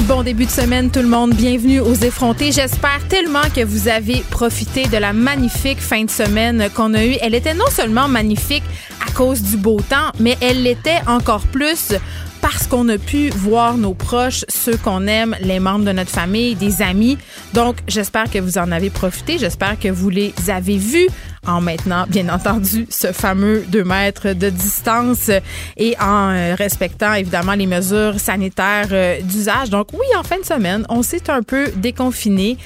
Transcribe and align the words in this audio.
Bon 0.00 0.22
début 0.24 0.46
de 0.46 0.50
semaine 0.50 0.90
tout 0.90 1.00
le 1.00 1.08
monde, 1.08 1.32
bienvenue 1.34 1.80
aux 1.80 1.94
effrontés. 1.94 2.50
J'espère 2.50 3.06
tellement 3.08 3.42
que 3.54 3.64
vous 3.64 3.88
avez 3.88 4.20
profité 4.30 4.86
de 4.86 4.96
la 4.96 5.12
magnifique 5.12 5.80
fin 5.80 6.04
de 6.04 6.10
semaine 6.10 6.68
qu'on 6.74 6.94
a 6.94 7.04
eue. 7.04 7.16
Elle 7.20 7.34
était 7.34 7.54
non 7.54 7.70
seulement 7.70 8.08
magnifique 8.08 8.64
à 9.06 9.12
cause 9.12 9.42
du 9.42 9.56
beau 9.56 9.80
temps, 9.80 10.10
mais 10.18 10.36
elle 10.40 10.64
l'était 10.64 11.00
encore 11.06 11.46
plus 11.46 11.94
parce 12.42 12.66
qu'on 12.66 12.88
a 12.88 12.98
pu 12.98 13.30
voir 13.30 13.78
nos 13.78 13.94
proches, 13.94 14.44
ceux 14.48 14.76
qu'on 14.76 15.06
aime, 15.06 15.34
les 15.40 15.60
membres 15.60 15.84
de 15.84 15.92
notre 15.92 16.10
famille, 16.10 16.56
des 16.56 16.82
amis. 16.82 17.16
Donc, 17.54 17.76
j'espère 17.86 18.28
que 18.30 18.38
vous 18.38 18.58
en 18.58 18.72
avez 18.72 18.90
profité. 18.90 19.38
J'espère 19.38 19.78
que 19.78 19.88
vous 19.88 20.10
les 20.10 20.34
avez 20.48 20.76
vus 20.76 21.08
en 21.46 21.60
maintenant, 21.60 22.04
bien 22.08 22.28
entendu, 22.28 22.86
ce 22.90 23.12
fameux 23.12 23.64
2 23.68 23.84
mètres 23.84 24.32
de 24.32 24.50
distance 24.50 25.30
et 25.76 25.96
en 26.00 26.30
euh, 26.30 26.54
respectant 26.54 27.14
évidemment 27.14 27.54
les 27.54 27.66
mesures 27.66 28.20
sanitaires 28.20 28.88
euh, 28.92 29.20
d'usage. 29.22 29.70
Donc 29.70 29.92
oui, 29.92 30.06
en 30.16 30.22
fin 30.22 30.38
de 30.38 30.44
semaine, 30.44 30.84
on 30.88 31.02
s'est 31.02 31.30
un 31.30 31.42
peu 31.42 31.68
déconfiné. 31.76 32.58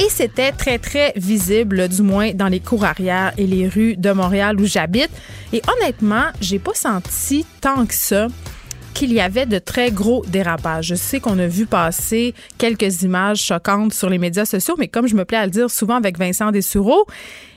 Et 0.00 0.08
c'était 0.10 0.50
très, 0.50 0.78
très 0.78 1.12
visible, 1.14 1.88
du 1.88 2.02
moins 2.02 2.32
dans 2.32 2.48
les 2.48 2.58
cours 2.58 2.84
arrière 2.84 3.32
et 3.38 3.46
les 3.46 3.68
rues 3.68 3.96
de 3.96 4.10
Montréal 4.10 4.60
où 4.60 4.66
j'habite. 4.66 5.10
Et 5.52 5.62
honnêtement, 5.76 6.24
j'ai 6.40 6.58
pas 6.58 6.74
senti 6.74 7.46
tant 7.60 7.86
que 7.86 7.94
ça 7.94 8.26
qu'il 8.94 9.12
y 9.12 9.20
avait 9.20 9.46
de 9.46 9.58
très 9.58 9.90
gros 9.90 10.24
dérapages. 10.26 10.86
Je 10.86 10.94
sais 10.94 11.20
qu'on 11.20 11.38
a 11.38 11.46
vu 11.46 11.66
passer 11.66 12.34
quelques 12.56 13.02
images 13.02 13.42
choquantes 13.42 13.92
sur 13.92 14.08
les 14.08 14.18
médias 14.18 14.46
sociaux, 14.46 14.76
mais 14.78 14.88
comme 14.88 15.06
je 15.06 15.14
me 15.14 15.24
plais 15.24 15.36
à 15.36 15.44
le 15.44 15.50
dire 15.50 15.70
souvent 15.70 15.96
avec 15.96 16.18
Vincent 16.18 16.50
Dessureau, 16.50 17.06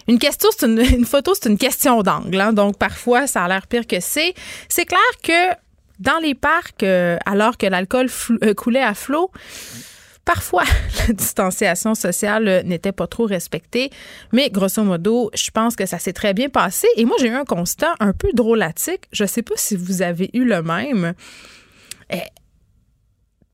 une 0.08 0.18
une, 0.64 1.06
photo, 1.06 1.34
c'est 1.34 1.50
une 1.50 1.58
question 1.58 2.02
d'angle. 2.02 2.40
Hein? 2.40 2.54
donc 2.54 2.78
parfois, 2.78 3.28
ça 3.28 3.44
a 3.44 3.48
l'air 3.48 3.68
pire 3.68 3.86
que 3.86 4.00
c'est. 4.00 4.34
C'est 4.70 4.86
clair 4.86 5.00
que 5.22 5.56
dans 6.00 6.20
les 6.22 6.36
parcs, 6.36 6.84
euh, 6.84 7.18
alors 7.26 7.58
que 7.58 7.66
l'alcool 7.66 8.08
euh, 8.44 8.54
coulait 8.54 8.84
à 8.84 8.94
flot, 8.94 9.32
Parfois, 10.28 10.66
la 11.08 11.14
distanciation 11.14 11.96
sociale 11.96 12.62
n'était 12.66 12.92
pas 12.92 13.08
trop 13.08 13.26
respectée, 13.26 13.90
mais 14.34 14.50
grosso 14.50 14.84
modo, 14.84 15.32
je 15.34 15.50
pense 15.52 15.78
que 15.78 15.86
ça 15.86 16.00
s'est 16.00 16.12
très 16.12 16.34
bien 16.34 16.50
passé. 16.50 16.86
Et 16.98 17.06
moi, 17.06 17.16
j'ai 17.18 17.30
eu 17.30 17.34
un 17.34 17.46
constat 17.46 17.96
un 18.02 18.12
peu 18.12 18.28
drôlatique. 18.34 19.06
Je 19.14 19.24
ne 19.24 19.28
sais 19.28 19.42
pas 19.42 19.56
si 19.56 19.78
vous 19.78 20.02
avez 20.02 20.30
eu 20.34 20.44
le 20.44 20.62
même. 20.62 21.14
Eh, 22.10 22.18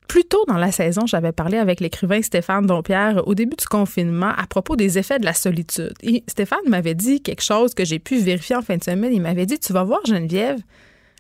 plus 0.07 0.25
tôt 0.25 0.43
dans 0.47 0.57
la 0.57 0.71
saison, 0.71 1.05
j'avais 1.05 1.31
parlé 1.31 1.59
avec 1.59 1.79
l'écrivain 1.79 2.23
Stéphane 2.23 2.65
Dompierre 2.65 3.21
au 3.27 3.35
début 3.35 3.55
du 3.55 3.65
confinement 3.65 4.33
à 4.35 4.47
propos 4.47 4.75
des 4.75 4.97
effets 4.97 5.19
de 5.19 5.25
la 5.25 5.33
solitude. 5.35 5.93
Et 6.01 6.23
Stéphane 6.27 6.67
m'avait 6.67 6.95
dit 6.95 7.21
quelque 7.21 7.43
chose 7.43 7.75
que 7.75 7.85
j'ai 7.85 7.99
pu 7.99 8.17
vérifier 8.17 8.55
en 8.55 8.63
fin 8.63 8.77
de 8.77 8.83
semaine. 8.83 9.13
Il 9.13 9.21
m'avait 9.21 9.45
dit 9.45 9.59
Tu 9.59 9.73
vas 9.73 9.83
voir, 9.83 9.99
Geneviève, 10.07 10.59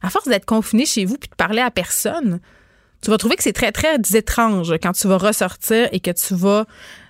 à 0.01 0.09
force 0.09 0.27
d'être 0.27 0.45
confiné 0.45 0.87
chez 0.87 1.05
vous 1.05 1.17
puis 1.17 1.29
de 1.29 1.35
parler 1.35 1.61
à 1.61 1.69
personne, 1.69 2.39
tu 3.03 3.09
vas 3.09 3.17
trouver 3.17 3.35
que 3.35 3.43
c'est 3.43 3.53
très, 3.53 3.73
très 3.73 3.97
étrange 4.13 4.73
quand 4.81 4.93
tu 4.93 5.07
vas 5.09 5.17
ressortir 5.17 5.89
et 5.91 5.99
que 5.99 6.11
tu 6.11 6.35
vas 6.35 6.65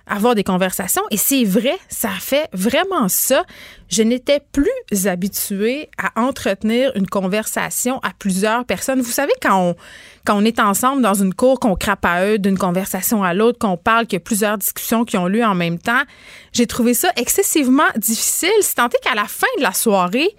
avoir 0.06 0.34
des 0.34 0.42
conversations. 0.42 1.02
Et 1.12 1.16
c'est 1.16 1.44
vrai, 1.44 1.78
ça 1.88 2.10
fait 2.10 2.48
vraiment 2.52 3.08
ça. 3.08 3.44
Je 3.88 4.02
n'étais 4.02 4.40
plus 4.52 5.06
habituée 5.06 5.88
à 5.96 6.20
entretenir 6.20 6.90
une 6.96 7.06
conversation 7.06 8.00
à 8.02 8.10
plusieurs 8.18 8.64
personnes. 8.64 9.00
Vous 9.00 9.12
savez, 9.12 9.32
quand 9.40 9.76
on, 10.28 10.44
est 10.44 10.58
ensemble 10.58 11.00
dans 11.00 11.14
une 11.14 11.32
cour, 11.32 11.60
qu'on 11.60 11.76
crape 11.76 12.04
à 12.04 12.26
eux 12.26 12.38
d'une 12.38 12.58
conversation 12.58 13.22
à 13.22 13.32
l'autre, 13.32 13.60
qu'on 13.60 13.76
parle, 13.76 14.06
qu'il 14.06 14.16
y 14.16 14.22
a 14.22 14.24
plusieurs 14.24 14.58
discussions 14.58 15.04
qui 15.04 15.16
ont 15.16 15.26
lieu 15.26 15.44
en 15.44 15.54
même 15.54 15.78
temps, 15.78 16.02
j'ai 16.52 16.66
trouvé 16.66 16.94
ça 16.94 17.10
excessivement 17.16 17.84
difficile. 17.96 18.50
C'est 18.62 18.74
tant 18.74 18.88
qu'à 18.88 19.14
la 19.14 19.26
fin 19.26 19.46
de 19.58 19.62
la 19.62 19.72
soirée, 19.72 20.34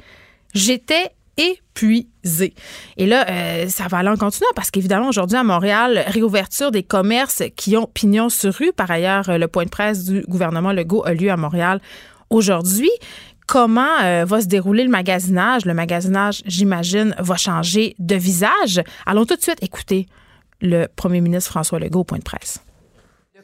j'étais 0.54 1.12
épuisé. 1.38 2.54
Et 2.98 3.06
là, 3.06 3.26
euh, 3.30 3.68
ça 3.68 3.88
va 3.88 4.00
aller 4.00 4.10
en 4.10 4.18
continuant 4.18 4.50
parce 4.56 4.72
qu'évidemment, 4.72 5.10
aujourd'hui 5.10 5.38
à 5.38 5.44
Montréal, 5.44 6.04
réouverture 6.08 6.72
des 6.72 6.84
commerces 6.84 7.44
qui 7.56 7.78
ont 7.78 7.88
pignon 7.88 8.30
sur 8.30 8.54
rue. 8.54 8.72
Par 8.74 8.90
ailleurs, 8.90 9.38
le 9.38 9.48
point 9.48 9.66
de 9.66 9.70
presse 9.70 10.06
du 10.06 10.22
gouvernement 10.28 10.72
Legault 10.72 11.06
a 11.06 11.14
lieu 11.14 11.30
à 11.30 11.38
Montréal 11.38 11.82
aujourd'hui. 12.30 12.92
Comment 13.48 14.00
euh, 14.04 14.26
va 14.26 14.42
se 14.42 14.48
dérouler 14.48 14.84
le 14.84 14.90
magasinage? 14.90 15.66
Le 15.66 15.74
magasinage, 15.74 16.42
j'imagine, 16.46 17.16
va 17.20 17.36
changer 17.36 17.96
de 18.00 18.16
visage. 18.16 18.82
Allons 19.06 19.26
tout 19.26 19.36
de 19.36 19.42
suite 19.42 19.62
écouter 19.62 20.08
le 20.62 20.88
premier 20.88 21.22
ministre 21.22 21.52
François 21.52 21.80
Legault 21.80 22.00
au 22.00 22.04
point 22.06 22.18
de 22.18 22.24
presse 22.24 22.65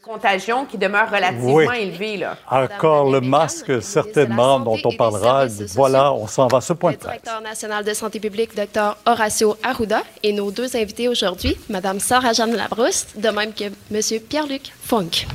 contagion 0.02 0.66
qui 0.66 0.78
demeure 0.78 1.10
relativement 1.12 1.72
élevée. 1.72 2.18
Là. 2.18 2.38
Encore 2.50 3.12
le 3.12 3.22
masque, 3.22 3.82
certainement, 3.82 4.60
dont 4.60 4.80
on 4.84 4.96
parlera. 4.96 5.46
Voilà, 5.76 6.12
on 6.14 6.28
s'en 6.28 6.48
va 6.48 6.58
à 6.58 6.62
ce 6.62 6.74
point 6.74 6.94
de 6.94 6.98
presse. 6.98 7.22
directeur 7.22 7.42
national 7.42 7.86
de 7.86 7.94
santé 7.94 8.20
publique, 8.20 8.56
Dr 8.56 8.98
Horacio 9.06 9.58
Arruda, 9.64 10.04
et 10.24 10.34
nos 10.34 10.52
deux 10.52 10.76
invités 10.76 11.08
aujourd'hui, 11.08 11.56
Mme 11.70 12.00
Sarah-Jeanne 12.00 12.56
Labrousse, 12.56 13.08
de 13.16 13.30
même 13.30 13.54
que 13.54 13.66
M. 13.66 14.20
Pierre-Luc 14.28 14.72
Funk. 14.82 15.28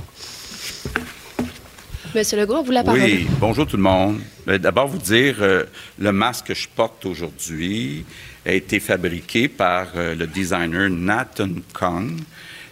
Monsieur 2.14 2.38
Legault, 2.38 2.62
vous 2.62 2.72
la 2.72 2.82
parole. 2.82 3.00
Oui, 3.00 3.26
bonjour 3.38 3.66
tout 3.66 3.76
le 3.76 3.82
monde. 3.82 4.20
Euh, 4.48 4.58
d'abord, 4.58 4.88
vous 4.88 4.98
dire, 4.98 5.36
euh, 5.40 5.64
le 5.98 6.12
masque 6.12 6.46
que 6.46 6.54
je 6.54 6.66
porte 6.66 7.04
aujourd'hui 7.04 8.06
a 8.46 8.52
été 8.52 8.80
fabriqué 8.80 9.48
par 9.48 9.88
euh, 9.96 10.14
le 10.14 10.26
designer 10.26 10.88
Nathan 10.88 11.50
Kong 11.74 12.12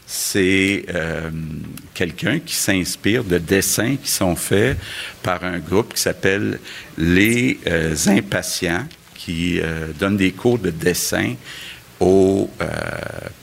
c'est 0.06 0.84
euh, 0.94 1.31
quelqu'un 1.94 2.38
qui 2.38 2.54
s'inspire 2.54 3.25
de 3.25 3.38
dessins 3.38 3.97
qui 3.97 4.10
sont 4.10 4.37
faits 4.37 4.76
par 5.22 5.44
un 5.44 5.59
groupe 5.59 5.94
qui 5.94 6.00
s'appelle 6.00 6.60
les 6.98 7.59
euh, 7.66 7.94
impatients, 8.06 8.87
qui 9.14 9.60
euh, 9.60 9.88
donne 9.98 10.16
des 10.16 10.32
cours 10.32 10.59
de 10.59 10.70
dessin 10.70 11.34
aux 12.00 12.50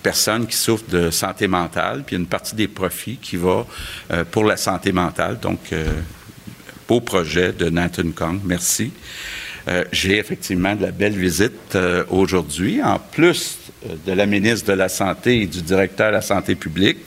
personnes 0.04 0.46
qui 0.46 0.58
souffrent 0.58 0.90
de 0.90 1.10
santé 1.10 1.48
mentale, 1.48 2.04
puis 2.06 2.18
une 2.18 2.28
partie 2.28 2.54
des 2.54 2.68
profits 2.68 3.18
qui 3.20 3.38
va 3.38 3.66
pour 4.30 4.44
la 4.44 4.58
santé 4.58 4.92
mentale. 4.92 5.40
Donc, 5.40 5.74
beau 6.88 7.00
projet 7.00 7.54
de 7.54 7.70
Nathan 7.70 8.12
Kong. 8.14 8.42
Merci. 8.44 8.92
J'ai 9.92 10.18
effectivement 10.18 10.76
de 10.76 10.84
la 10.84 10.92
belle 10.92 11.18
visite 11.18 11.76
aujourd'hui. 12.10 12.84
En 12.84 13.00
plus 13.00 13.58
de 14.06 14.12
la 14.12 14.25
ministre 14.25 14.68
de 14.68 14.74
la 14.74 14.90
Santé 14.90 15.42
et 15.42 15.47
du 15.47 15.62
directeur 15.62 16.08
de 16.09 16.16
la 16.16 16.22
Santé 16.22 16.56
publique. 16.56 17.00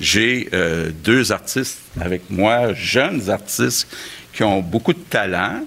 J'ai 0.00 0.48
euh, 0.52 0.90
deux 1.04 1.32
artistes 1.32 1.80
avec 2.00 2.30
moi, 2.30 2.72
jeunes 2.74 3.30
artistes 3.30 3.88
qui 4.32 4.42
ont 4.42 4.60
beaucoup 4.60 4.92
de 4.92 4.98
talent. 4.98 5.64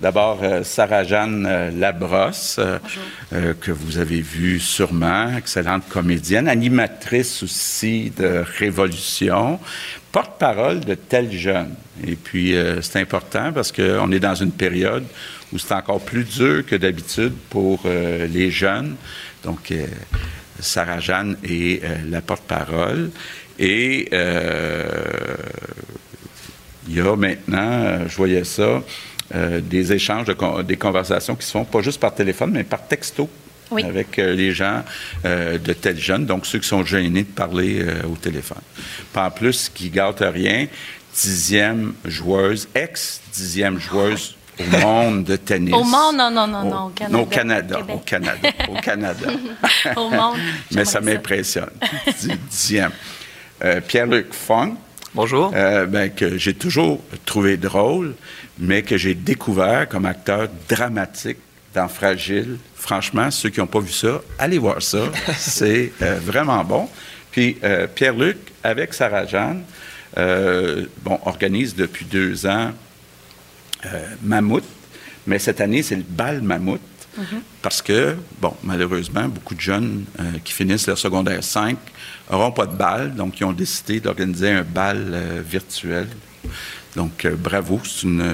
D'abord, 0.00 0.40
euh, 0.42 0.62
Sarah-Jeanne 0.62 1.70
Labrosse, 1.78 2.60
que 3.60 3.70
vous 3.70 3.98
avez 3.98 4.20
vu 4.20 4.60
sûrement, 4.60 5.36
excellente 5.36 5.88
comédienne, 5.88 6.48
animatrice 6.48 7.42
aussi 7.42 8.12
de 8.16 8.44
Révolution, 8.58 9.58
porte-parole 10.12 10.80
de 10.80 10.94
tels 10.94 11.32
jeunes. 11.32 11.74
Et 12.06 12.14
puis, 12.14 12.54
c'est 12.82 13.00
important 13.00 13.52
parce 13.52 13.72
qu'on 13.72 14.12
est 14.12 14.20
dans 14.20 14.34
une 14.34 14.52
période 14.52 15.04
où 15.52 15.58
c'est 15.58 15.72
encore 15.72 16.00
plus 16.00 16.24
dur 16.24 16.64
que 16.64 16.76
d'habitude 16.76 17.34
pour 17.50 17.82
les 17.84 18.50
jeunes 18.50 18.96
donc, 19.46 19.70
euh, 19.70 19.86
Sarah 20.58 20.98
Jeanne 20.98 21.36
est 21.44 21.84
euh, 21.84 21.98
la 22.10 22.20
porte-parole. 22.20 23.10
Et 23.60 24.08
euh, 24.12 24.84
il 26.88 26.96
y 26.96 27.00
a 27.00 27.14
maintenant, 27.16 28.08
je 28.08 28.16
voyais 28.16 28.42
ça, 28.42 28.82
des 29.34 29.92
échanges, 29.92 30.26
des 30.64 30.76
conversations 30.76 31.34
qui 31.34 31.46
se 31.46 31.52
font 31.52 31.64
pas 31.64 31.80
juste 31.80 32.00
par 32.00 32.14
téléphone, 32.14 32.50
mais 32.52 32.64
par 32.64 32.86
texto. 32.86 33.28
avec 33.72 34.16
les 34.18 34.52
gens 34.52 34.84
de 35.24 35.72
tels 35.72 35.98
jeunes, 35.98 36.26
donc 36.26 36.46
ceux 36.46 36.60
qui 36.60 36.68
sont 36.68 36.84
gênés 36.84 37.24
de 37.24 37.32
parler 37.32 37.84
au 38.10 38.16
téléphone. 38.16 38.62
Pas 39.12 39.26
en 39.26 39.30
plus, 39.30 39.68
qui 39.68 39.90
gâte 39.90 40.22
rien, 40.22 40.68
dixième 41.12 41.94
joueuse, 42.04 42.68
ex-dixième 42.74 43.78
joueuse 43.80 44.36
au 44.58 44.78
monde 44.78 45.24
de 45.24 45.36
tennis. 45.36 45.74
Au 45.74 45.84
monde, 45.84 46.16
non, 46.16 46.30
non, 46.30 46.46
non, 46.46 46.64
non, 46.64 46.86
au 47.20 47.26
Canada. 47.26 47.80
Au 47.88 47.98
Canada, 47.98 48.48
au 48.68 48.74
Canada, 48.80 49.28
au 49.96 50.10
monde. 50.10 50.38
Mais 50.72 50.84
ça 50.84 51.00
m'impressionne. 51.00 51.70
Dixième. 52.50 52.92
Euh, 53.64 53.80
Pierre-Luc 53.80 54.32
Funk. 54.32 54.76
Bonjour. 55.14 55.50
Euh, 55.54 55.86
ben, 55.86 56.10
que 56.10 56.36
j'ai 56.36 56.54
toujours 56.54 57.00
trouvé 57.24 57.56
drôle, 57.56 58.14
mais 58.58 58.82
que 58.82 58.96
j'ai 58.96 59.14
découvert 59.14 59.88
comme 59.88 60.06
acteur 60.06 60.48
dramatique 60.68 61.38
dans 61.74 61.88
Fragile. 61.88 62.58
Franchement, 62.74 63.30
ceux 63.30 63.50
qui 63.50 63.60
n'ont 63.60 63.66
pas 63.66 63.80
vu 63.80 63.92
ça, 63.92 64.20
allez 64.38 64.58
voir 64.58 64.82
ça. 64.82 64.98
C'est 65.36 65.92
euh, 66.02 66.18
vraiment 66.22 66.64
bon. 66.64 66.88
Puis 67.30 67.58
Pierre-Luc, 67.94 68.38
avec 68.64 68.94
Sarah-Jeanne, 68.94 69.62
bon, 70.16 71.20
organise 71.26 71.74
depuis 71.74 72.06
deux 72.06 72.46
ans 72.46 72.70
Mammouth, 74.22 74.64
mais 75.26 75.38
cette 75.38 75.60
année, 75.60 75.82
c'est 75.82 75.96
le 75.96 76.04
bal 76.08 76.40
Mammouth. 76.40 76.80
Mm-hmm. 77.18 77.40
Parce 77.60 77.82
que, 77.82 78.16
bon, 78.40 78.54
malheureusement, 78.62 79.28
beaucoup 79.28 79.54
de 79.54 79.60
jeunes 79.60 80.06
qui 80.44 80.54
finissent 80.54 80.86
leur 80.86 80.96
secondaire 80.96 81.44
5 81.44 81.76
n'auront 82.30 82.52
pas 82.52 82.66
de 82.66 82.74
bal, 82.76 83.14
donc 83.14 83.38
ils 83.40 83.44
ont 83.44 83.52
décidé 83.52 84.00
d'organiser 84.00 84.50
un 84.50 84.62
bal 84.62 85.10
euh, 85.12 85.42
virtuel. 85.44 86.08
Donc, 86.96 87.24
euh, 87.24 87.36
bravo, 87.36 87.80
c'est 87.84 88.02
une, 88.02 88.24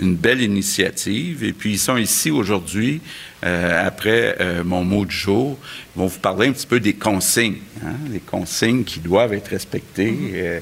une, 0.00 0.14
belle 0.14 0.42
initiative. 0.42 1.42
Et 1.42 1.52
puis, 1.52 1.72
ils 1.72 1.78
sont 1.78 1.96
ici 1.96 2.30
aujourd'hui, 2.30 3.00
euh, 3.44 3.86
après 3.86 4.36
mon 4.64 4.84
mot 4.84 5.04
du 5.04 5.14
jour. 5.14 5.58
Ils 5.96 6.00
vont 6.00 6.06
vous 6.06 6.18
parler 6.18 6.48
un 6.48 6.52
petit 6.52 6.66
peu 6.66 6.78
des 6.78 6.94
consignes, 6.94 7.58
hein, 7.84 7.94
les 8.10 8.20
consignes 8.20 8.84
qui 8.84 9.00
doivent 9.00 9.32
être 9.32 9.48
respectées, 9.48 10.60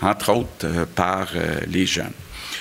entre 0.00 0.32
autres 0.32 0.86
par 0.94 1.28
les 1.66 1.86
jeunes. 1.86 2.12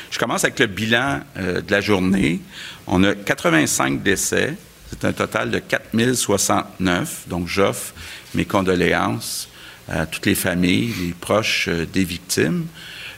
Je 0.10 0.18
commence 0.18 0.44
avec 0.44 0.58
le 0.60 0.68
bilan 0.68 1.20
de 1.36 1.70
la 1.70 1.82
journée. 1.82 2.40
On 2.88 3.04
a 3.04 3.14
85 3.14 4.02
décès. 4.02 4.56
C'est 4.90 5.06
un 5.06 5.12
total 5.12 5.52
de 5.52 5.60
4069. 5.60 7.26
Donc, 7.28 7.48
j'offre 7.48 7.94
mes 8.34 8.46
condoléances 8.46 9.50
à 9.90 10.06
toutes 10.06 10.26
les 10.26 10.36
familles, 10.36 10.94
les 11.02 11.14
proches 11.14 11.68
euh, 11.70 11.86
des 11.86 12.04
victimes. 12.04 12.66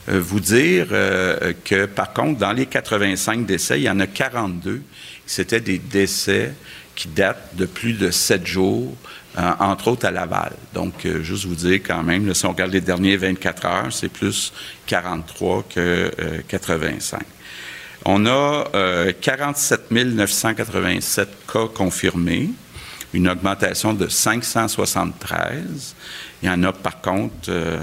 Euh, 0.09 0.19
vous 0.19 0.39
dire 0.39 0.87
euh, 0.91 1.53
que, 1.63 1.85
par 1.85 2.13
contre, 2.13 2.39
dans 2.39 2.51
les 2.51 2.65
85 2.65 3.45
décès, 3.45 3.79
il 3.79 3.83
y 3.83 3.89
en 3.89 3.99
a 3.99 4.07
42 4.07 4.81
c'était 5.25 5.59
des 5.59 5.77
décès 5.77 6.53
qui 6.95 7.07
datent 7.07 7.55
de 7.55 7.65
plus 7.65 7.93
de 7.93 8.09
sept 8.09 8.47
jours, 8.47 8.95
entre 9.37 9.89
autres 9.89 10.07
à 10.07 10.11
Laval. 10.11 10.53
Donc, 10.73 11.07
juste 11.21 11.45
vous 11.45 11.53
dire 11.53 11.81
quand 11.85 12.01
même, 12.01 12.33
si 12.33 12.47
on 12.47 12.49
regarde 12.49 12.71
les 12.71 12.81
derniers 12.81 13.15
24 13.15 13.65
heures, 13.67 13.93
c'est 13.93 14.09
plus 14.09 14.51
43 14.87 15.65
que 15.69 16.11
85. 16.47 17.21
On 18.05 18.25
a 18.25 18.65
47 19.21 19.91
987 19.91 21.29
cas 21.47 21.67
confirmés 21.67 22.49
une 23.13 23.27
augmentation 23.27 23.93
de 23.93 24.07
573. 24.07 25.95
Il 26.41 26.47
y 26.47 26.49
en 26.49 26.63
a 26.63 26.73
par 26.73 27.01
contre 27.01 27.49
euh, 27.49 27.79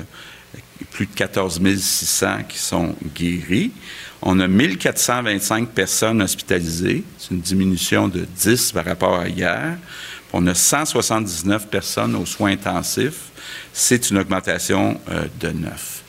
plus 0.97 1.05
de 1.05 1.15
14 1.15 1.61
600 1.77 2.45
qui 2.49 2.57
sont 2.57 2.95
guéris. 3.15 3.71
On 4.23 4.41
a 4.41 4.49
1425 4.49 5.69
personnes 5.69 6.23
hospitalisées. 6.23 7.05
C'est 7.19 7.33
une 7.33 7.43
diminution 7.43 8.09
de 8.09 8.21
10 8.21 8.73
par 8.73 8.87
rapport 8.87 9.19
à 9.19 9.29
hier. 9.29 9.77
On 10.33 10.47
a 10.47 10.55
179 10.55 11.67
personnes 11.67 12.15
aux 12.15 12.25
soins 12.25 12.53
intensifs. 12.53 13.29
C'est 13.75 14.09
une 14.09 14.17
augmentation 14.17 14.99
euh, 15.11 15.25
de 15.39 15.51
9. 15.51 16.03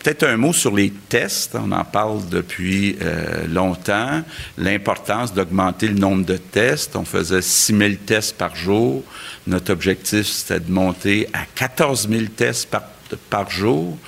Peut-être 0.00 0.24
un 0.24 0.36
mot 0.36 0.52
sur 0.52 0.76
les 0.76 0.90
tests. 0.90 1.54
On 1.54 1.72
en 1.72 1.84
parle 1.84 2.28
depuis 2.28 2.98
euh, 3.00 3.46
longtemps. 3.46 4.22
L'importance 4.58 5.32
d'augmenter 5.32 5.88
le 5.88 5.98
nombre 5.98 6.26
de 6.26 6.36
tests. 6.36 6.94
On 6.94 7.06
faisait 7.06 7.40
6 7.40 7.74
000 7.74 7.90
tests 8.04 8.36
par 8.36 8.54
jour. 8.54 9.02
Notre 9.46 9.72
objectif, 9.72 10.26
c'était 10.26 10.60
de 10.60 10.70
monter 10.70 11.26
à 11.32 11.46
14 11.54 12.06
000 12.10 12.24
tests 12.36 12.68
par, 12.68 12.82
par 13.16 13.50
jour. 13.50 13.98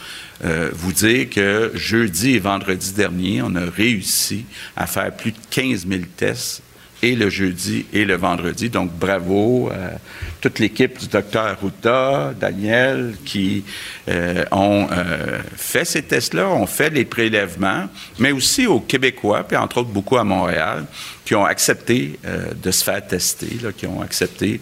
Euh, 0.44 0.70
vous 0.72 0.92
dire 0.92 1.30
que 1.30 1.70
jeudi 1.74 2.34
et 2.34 2.38
vendredi 2.40 2.92
dernier, 2.92 3.42
on 3.42 3.54
a 3.54 3.70
réussi 3.70 4.44
à 4.76 4.88
faire 4.88 5.12
plus 5.12 5.30
de 5.30 5.38
15 5.50 5.86
000 5.86 6.02
tests 6.16 6.62
et 7.00 7.14
le 7.14 7.30
jeudi 7.30 7.86
et 7.92 8.04
le 8.04 8.16
vendredi. 8.16 8.68
Donc, 8.68 8.90
bravo 8.92 9.70
à 9.70 9.98
toute 10.40 10.58
l'équipe 10.58 10.98
du 10.98 11.06
docteur 11.06 11.46
Arruda, 11.46 12.34
Daniel, 12.38 13.14
qui 13.24 13.62
euh, 14.08 14.44
ont 14.50 14.88
euh, 14.90 15.38
fait 15.56 15.84
ces 15.84 16.02
tests-là, 16.02 16.48
ont 16.48 16.66
fait 16.66 16.90
les 16.90 17.04
prélèvements, 17.04 17.88
mais 18.18 18.32
aussi 18.32 18.66
aux 18.66 18.80
Québécois, 18.80 19.44
puis 19.44 19.56
entre 19.56 19.78
autres 19.78 19.90
beaucoup 19.90 20.16
à 20.16 20.24
Montréal, 20.24 20.86
qui 21.24 21.36
ont 21.36 21.44
accepté 21.44 22.18
de 22.60 22.70
se 22.72 22.82
faire 22.82 23.06
tester, 23.06 23.58
qui 23.76 23.86
ont 23.86 24.02
accepté 24.02 24.60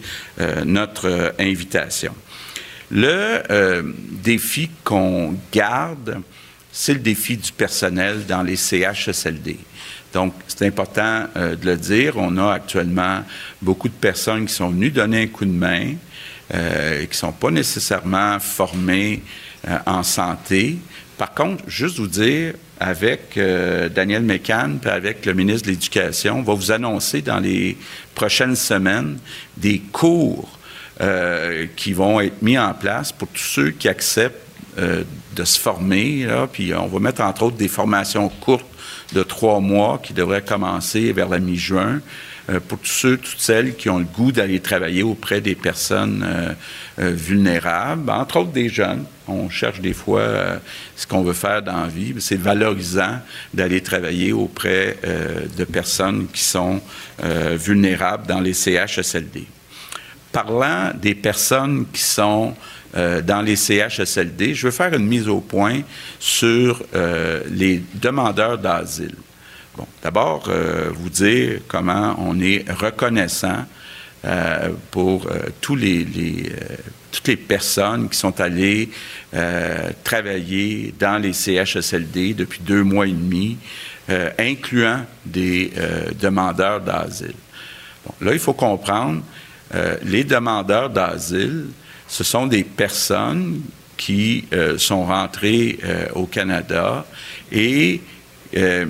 notre 0.63 1.33
invitation. 1.39 2.13
Le 2.91 3.93
défi 4.23 4.69
qu'on 4.83 5.35
garde, 5.51 6.21
c'est 6.71 6.93
le 6.93 6.99
défi 6.99 7.37
du 7.37 7.51
personnel 7.51 8.25
dans 8.25 8.43
les 8.43 8.55
CHSLD. 8.55 9.57
Donc, 10.13 10.33
c'est 10.47 10.65
important 10.65 11.25
euh, 11.35 11.55
de 11.55 11.65
le 11.65 11.77
dire. 11.77 12.17
On 12.17 12.37
a 12.37 12.53
actuellement 12.53 13.23
beaucoup 13.61 13.87
de 13.87 13.93
personnes 13.93 14.45
qui 14.45 14.53
sont 14.53 14.69
venues 14.69 14.91
donner 14.91 15.23
un 15.23 15.27
coup 15.27 15.45
de 15.45 15.51
main, 15.51 15.93
euh, 16.53 17.01
et 17.01 17.07
qui 17.07 17.13
ne 17.13 17.15
sont 17.15 17.31
pas 17.31 17.51
nécessairement 17.51 18.39
formées 18.39 19.21
euh, 19.67 19.77
en 19.85 20.03
santé. 20.03 20.77
Par 21.17 21.33
contre, 21.33 21.63
juste 21.67 21.97
vous 21.97 22.07
dire, 22.07 22.53
avec 22.79 23.37
Daniel 23.93 24.23
Mécan 24.23 24.71
et 24.83 24.89
avec 24.89 25.23
le 25.27 25.35
ministre 25.35 25.67
de 25.67 25.73
l'Éducation, 25.73 26.39
on 26.39 26.41
va 26.41 26.55
vous 26.55 26.71
annoncer 26.71 27.21
dans 27.21 27.37
les 27.37 27.77
prochaines 28.15 28.55
semaines 28.55 29.19
des 29.55 29.77
cours 29.91 30.57
qui 31.75 31.93
vont 31.93 32.19
être 32.19 32.41
mis 32.41 32.59
en 32.59 32.73
place 32.73 33.11
pour 33.11 33.27
tous 33.29 33.39
ceux 33.39 33.71
qui 33.71 33.87
acceptent 33.87 34.37
de 34.77 35.43
se 35.43 35.59
former. 35.59 36.27
puis 36.53 36.73
on 36.75 36.87
va 36.87 36.99
mettre 36.99 37.21
entre 37.21 37.43
autres 37.43 37.57
des 37.57 37.67
formations 37.67 38.29
courtes 38.29 38.65
de 39.13 39.23
trois 39.23 39.59
mois 39.59 39.99
qui 40.01 40.13
devrait 40.13 40.43
commencer 40.43 41.11
vers 41.11 41.29
la 41.29 41.39
mi-juin 41.39 42.01
euh, 42.49 42.59
pour 42.59 42.79
tous 42.79 42.87
ceux, 42.87 43.17
toutes 43.17 43.39
celles 43.39 43.75
qui 43.75 43.89
ont 43.89 43.99
le 43.99 44.05
goût 44.05 44.31
d'aller 44.31 44.59
travailler 44.59 45.03
auprès 45.03 45.41
des 45.41 45.55
personnes 45.55 46.25
euh, 46.25 46.53
euh, 46.99 47.11
vulnérables, 47.11 48.09
entre 48.09 48.37
autres 48.37 48.51
des 48.51 48.69
jeunes. 48.69 49.05
On 49.27 49.49
cherche 49.49 49.79
des 49.79 49.93
fois 49.93 50.59
ce 50.95 51.07
qu'on 51.07 51.21
veut 51.21 51.33
faire 51.33 51.61
dans 51.61 51.83
la 51.83 51.87
vie. 51.87 52.13
C'est 52.19 52.39
valorisant 52.39 53.19
d'aller 53.53 53.79
travailler 53.79 54.33
auprès 54.33 54.97
de 55.57 55.63
personnes 55.63 56.27
qui 56.33 56.43
sont 56.43 56.81
vulnérables 57.53 58.27
dans 58.27 58.41
les 58.41 58.53
CHSLD. 58.53 59.45
Parlant 60.31 60.91
des 60.95 61.15
personnes 61.15 61.85
qui 61.91 62.01
sont 62.01 62.55
euh, 62.95 63.21
dans 63.21 63.41
les 63.41 63.55
CHSLD, 63.55 64.53
je 64.53 64.67
veux 64.67 64.71
faire 64.71 64.93
une 64.93 65.05
mise 65.05 65.29
au 65.29 65.39
point 65.39 65.81
sur 66.19 66.83
euh, 66.93 67.41
les 67.49 67.81
demandeurs 67.95 68.57
d'asile. 68.57 69.15
Bon, 69.77 69.87
d'abord, 70.03 70.45
euh, 70.49 70.89
vous 70.93 71.09
dire 71.09 71.61
comment 71.67 72.15
on 72.19 72.39
est 72.39 72.69
reconnaissant 72.71 73.65
pour 74.91 75.27
toutes 75.61 75.81
les 75.81 77.37
personnes 77.37 78.07
qui 78.07 78.19
sont 78.19 78.39
allées 78.39 78.91
travailler 80.03 80.93
dans 80.99 81.17
les 81.17 81.33
CHSLD 81.33 82.35
depuis 82.35 82.59
deux 82.59 82.83
mois 82.83 83.07
et 83.07 83.13
demi, 83.13 83.57
incluant 84.37 85.07
des 85.25 85.73
demandeurs 86.21 86.81
d'asile. 86.81 87.33
Bon, 88.05 88.13
là, 88.21 88.33
il 88.33 88.39
faut 88.39 88.53
comprendre, 88.53 89.23
les 90.03 90.23
demandeurs 90.23 90.89
d'asile, 90.89 91.67
ce 92.07 92.25
sont 92.25 92.45
des 92.45 92.65
personnes 92.65 93.61
qui 94.01 94.45
euh, 94.51 94.79
sont 94.79 95.05
rentrées 95.05 95.77
euh, 95.83 96.07
au 96.15 96.25
Canada 96.25 97.05
et 97.51 98.01
euh, 98.57 98.85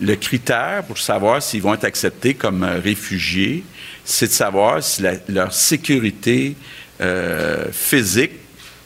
le 0.00 0.14
critère 0.16 0.84
pour 0.84 0.98
savoir 0.98 1.42
s'ils 1.42 1.62
vont 1.62 1.72
être 1.72 1.84
acceptés 1.84 2.34
comme 2.34 2.62
réfugiés, 2.62 3.64
c'est 4.04 4.26
de 4.26 4.32
savoir 4.32 4.82
si 4.82 5.02
leur 5.28 5.52
sécurité 5.52 6.56
physique 7.72 8.32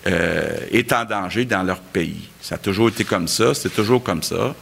est 0.04 0.92
en 0.92 1.04
danger 1.04 1.44
dans 1.44 1.62
leur 1.62 1.80
pays. 1.80 2.28
Ça 2.40 2.56
a 2.56 2.58
toujours 2.58 2.88
été 2.88 3.04
comme 3.04 3.28
ça, 3.28 3.54
c'est 3.54 3.74
toujours 3.74 4.02
comme 4.02 4.22
ça. 4.22 4.54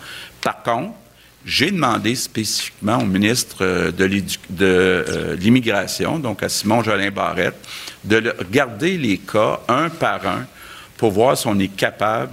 Par 0.43 0.63
contre, 0.63 0.93
j'ai 1.45 1.71
demandé 1.71 2.15
spécifiquement 2.15 2.99
au 2.99 3.05
ministre 3.05 3.91
de 3.91 5.35
l'Immigration, 5.41 6.19
donc 6.19 6.43
à 6.43 6.49
Simon 6.49 6.83
Jolin 6.83 7.11
Barrette, 7.11 7.57
de 8.05 8.35
regarder 8.39 8.97
les 8.97 9.19
cas 9.19 9.61
un 9.69 9.89
par 9.89 10.27
un 10.27 10.47
pour 10.97 11.11
voir 11.11 11.37
si 11.37 11.47
on 11.49 11.59
est 11.59 11.75
capable 11.75 12.33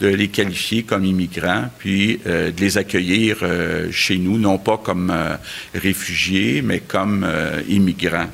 de 0.00 0.08
les 0.08 0.28
qualifier 0.28 0.82
comme 0.82 1.04
immigrants, 1.04 1.70
puis 1.78 2.20
euh, 2.26 2.50
de 2.50 2.60
les 2.60 2.78
accueillir 2.78 3.38
euh, 3.42 3.92
chez 3.92 4.16
nous, 4.16 4.38
non 4.38 4.58
pas 4.58 4.78
comme 4.78 5.10
euh, 5.10 5.36
réfugiés, 5.74 6.62
mais 6.62 6.80
comme 6.80 7.26
immigrants. 7.68 8.28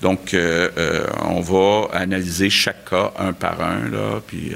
Donc, 0.00 0.34
on 0.34 1.40
va 1.40 1.88
analyser 1.92 2.50
chaque 2.50 2.90
cas 2.90 3.12
un 3.20 3.32
par 3.32 3.60
un, 3.60 3.88
là, 3.88 4.20
puis 4.26 4.50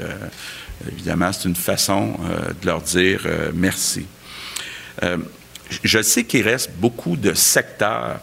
évidemment, 0.90 1.32
c'est 1.32 1.48
une 1.48 1.54
façon 1.54 2.18
de 2.60 2.66
leur 2.66 2.80
dire 2.80 3.20
merci. 3.54 4.06
Je 5.82 6.02
sais 6.02 6.24
qu'il 6.24 6.42
reste 6.42 6.70
beaucoup 6.78 7.16
de 7.16 7.34
secteurs 7.34 8.20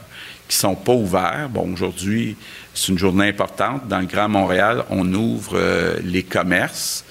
qui 0.48 0.58
sont 0.58 0.76
pas 0.76 0.94
ouverts. 0.94 1.50
Bon, 1.50 1.74
aujourd'hui, 1.74 2.36
c'est 2.74 2.92
une 2.92 2.98
journée 2.98 3.28
importante. 3.28 3.88
Dans 3.88 4.00
le 4.00 4.06
Grand 4.06 4.30
Montréal, 4.30 4.84
on 4.90 5.14
ouvre 5.14 5.60
les 6.04 6.24
commerces. 6.24 7.06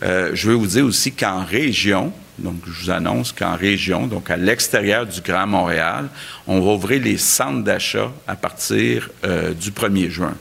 je 0.00 0.48
veux 0.48 0.54
vous 0.54 0.66
dire 0.66 0.84
aussi 0.84 1.12
qu'en 1.12 1.44
région, 1.44 2.12
donc, 2.38 2.56
je 2.66 2.84
vous 2.84 2.90
annonce 2.90 3.32
qu'en 3.32 3.56
région, 3.56 4.06
donc 4.06 4.30
à 4.30 4.36
l'extérieur 4.36 5.06
du 5.06 5.20
Grand 5.20 5.46
Montréal, 5.46 6.08
on 6.46 6.60
va 6.60 6.72
ouvrir 6.72 7.02
les 7.02 7.18
centres 7.18 7.62
d'achat 7.62 8.10
à 8.26 8.36
partir 8.36 9.10
euh, 9.24 9.52
du 9.52 9.70
1er 9.70 10.08
juin. 10.08 10.34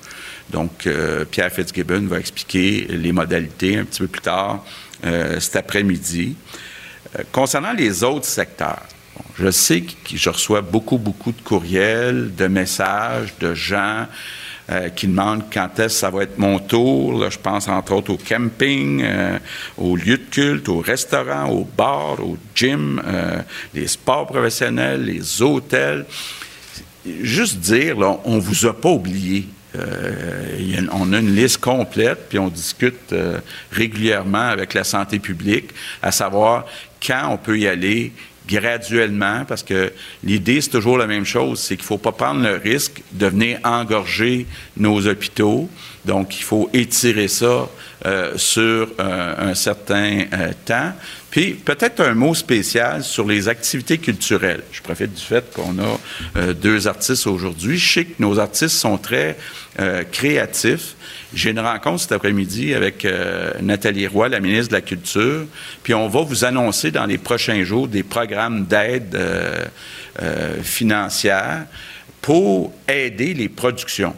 Donc, 0.49 0.87
euh, 0.87 1.25
Pierre 1.25 1.51
Fitzgibbon 1.51 2.07
va 2.07 2.19
expliquer 2.19 2.87
les 2.89 3.11
modalités 3.11 3.77
un 3.77 3.85
petit 3.85 3.99
peu 3.99 4.07
plus 4.07 4.21
tard 4.21 4.65
euh, 5.05 5.39
cet 5.39 5.57
après-midi. 5.57 6.35
Concernant 7.31 7.73
les 7.73 8.03
autres 8.03 8.25
secteurs, 8.25 8.83
je 9.37 9.51
sais 9.51 9.81
que 9.81 9.95
je 10.15 10.29
reçois 10.29 10.61
beaucoup, 10.61 10.97
beaucoup 10.97 11.31
de 11.31 11.41
courriels, 11.41 12.33
de 12.35 12.47
messages 12.47 13.33
de 13.39 13.53
gens 13.53 14.05
euh, 14.69 14.89
qui 14.89 15.07
demandent 15.07 15.43
quand 15.51 15.79
est-ce 15.79 15.95
que 15.95 15.99
ça 15.99 16.09
va 16.09 16.23
être 16.23 16.37
mon 16.37 16.59
tour. 16.59 17.29
je 17.29 17.39
pense 17.39 17.67
entre 17.67 17.93
autres 17.93 18.13
au 18.13 18.17
camping, 18.17 19.01
euh, 19.03 19.37
aux 19.77 19.95
lieux 19.95 20.17
de 20.17 20.29
culte, 20.29 20.69
aux 20.69 20.79
restaurants, 20.79 21.49
aux 21.49 21.65
bars, 21.65 22.19
aux 22.19 22.37
gyms, 22.55 23.01
euh, 23.05 23.41
les 23.73 23.87
sports 23.87 24.27
professionnels, 24.27 25.03
les 25.03 25.41
hôtels. 25.41 26.05
Juste 27.21 27.57
dire, 27.57 27.97
on 28.25 28.37
vous 28.37 28.65
a 28.67 28.79
pas 28.79 28.89
oublié. 28.89 29.47
on 30.91 31.13
a 31.13 31.19
une 31.19 31.33
liste 31.33 31.57
complète, 31.57 32.29
puis 32.29 32.37
on 32.37 32.49
discute 32.49 33.15
régulièrement 33.71 34.49
avec 34.49 34.75
la 34.75 34.83
santé 34.83 35.17
publique, 35.17 35.71
à 36.03 36.11
savoir 36.11 36.65
quand 37.05 37.29
on 37.31 37.37
peut 37.37 37.57
y 37.57 37.67
aller, 37.67 38.11
graduellement, 38.47 39.45
parce 39.47 39.63
que 39.63 39.93
l'idée, 40.23 40.61
c'est 40.61 40.69
toujours 40.69 40.97
la 40.97 41.07
même 41.07 41.25
chose, 41.25 41.59
c'est 41.59 41.75
qu'il 41.75 41.83
ne 41.83 41.87
faut 41.87 41.97
pas 41.97 42.11
prendre 42.11 42.41
le 42.41 42.55
risque 42.55 43.01
de 43.11 43.27
venir 43.27 43.59
engorger 43.63 44.45
nos 44.77 45.07
hôpitaux. 45.07 45.69
Donc, 46.05 46.39
il 46.39 46.43
faut 46.43 46.69
étirer 46.73 47.27
ça 47.27 47.69
euh, 48.05 48.37
sur 48.37 48.89
euh, 48.99 49.51
un 49.51 49.53
certain 49.53 50.25
euh, 50.33 50.51
temps. 50.65 50.93
Puis, 51.29 51.53
peut-être 51.53 52.01
un 52.01 52.13
mot 52.13 52.33
spécial 52.33 53.03
sur 53.03 53.27
les 53.27 53.47
activités 53.47 53.97
culturelles. 53.97 54.63
Je 54.71 54.81
profite 54.81 55.13
du 55.13 55.21
fait 55.21 55.53
qu'on 55.53 55.77
a 55.79 56.53
deux 56.53 56.87
artistes 56.87 57.25
aujourd'hui. 57.25 57.77
Je 57.77 57.93
sais 57.93 58.05
que 58.05 58.15
nos 58.19 58.37
artistes 58.37 58.75
sont 58.75 58.97
très 58.97 59.37
créatifs. 60.11 60.95
J'ai 61.33 61.51
une 61.51 61.59
rencontre 61.61 62.01
cet 62.01 62.11
après-midi 62.11 62.73
avec 62.73 63.05
euh, 63.05 63.53
Nathalie 63.61 64.05
Roy, 64.05 64.27
la 64.27 64.41
ministre 64.41 64.69
de 64.69 64.73
la 64.73 64.81
Culture, 64.81 65.45
puis 65.81 65.93
on 65.93 66.09
va 66.09 66.23
vous 66.23 66.43
annoncer 66.43 66.91
dans 66.91 67.05
les 67.05 67.17
prochains 67.17 67.63
jours 67.63 67.87
des 67.87 68.03
programmes 68.03 68.65
d'aide 68.65 69.15
euh, 69.15 69.65
euh, 70.21 70.61
financière 70.61 71.65
pour 72.21 72.73
aider 72.87 73.33
les 73.33 73.47
productions. 73.47 74.13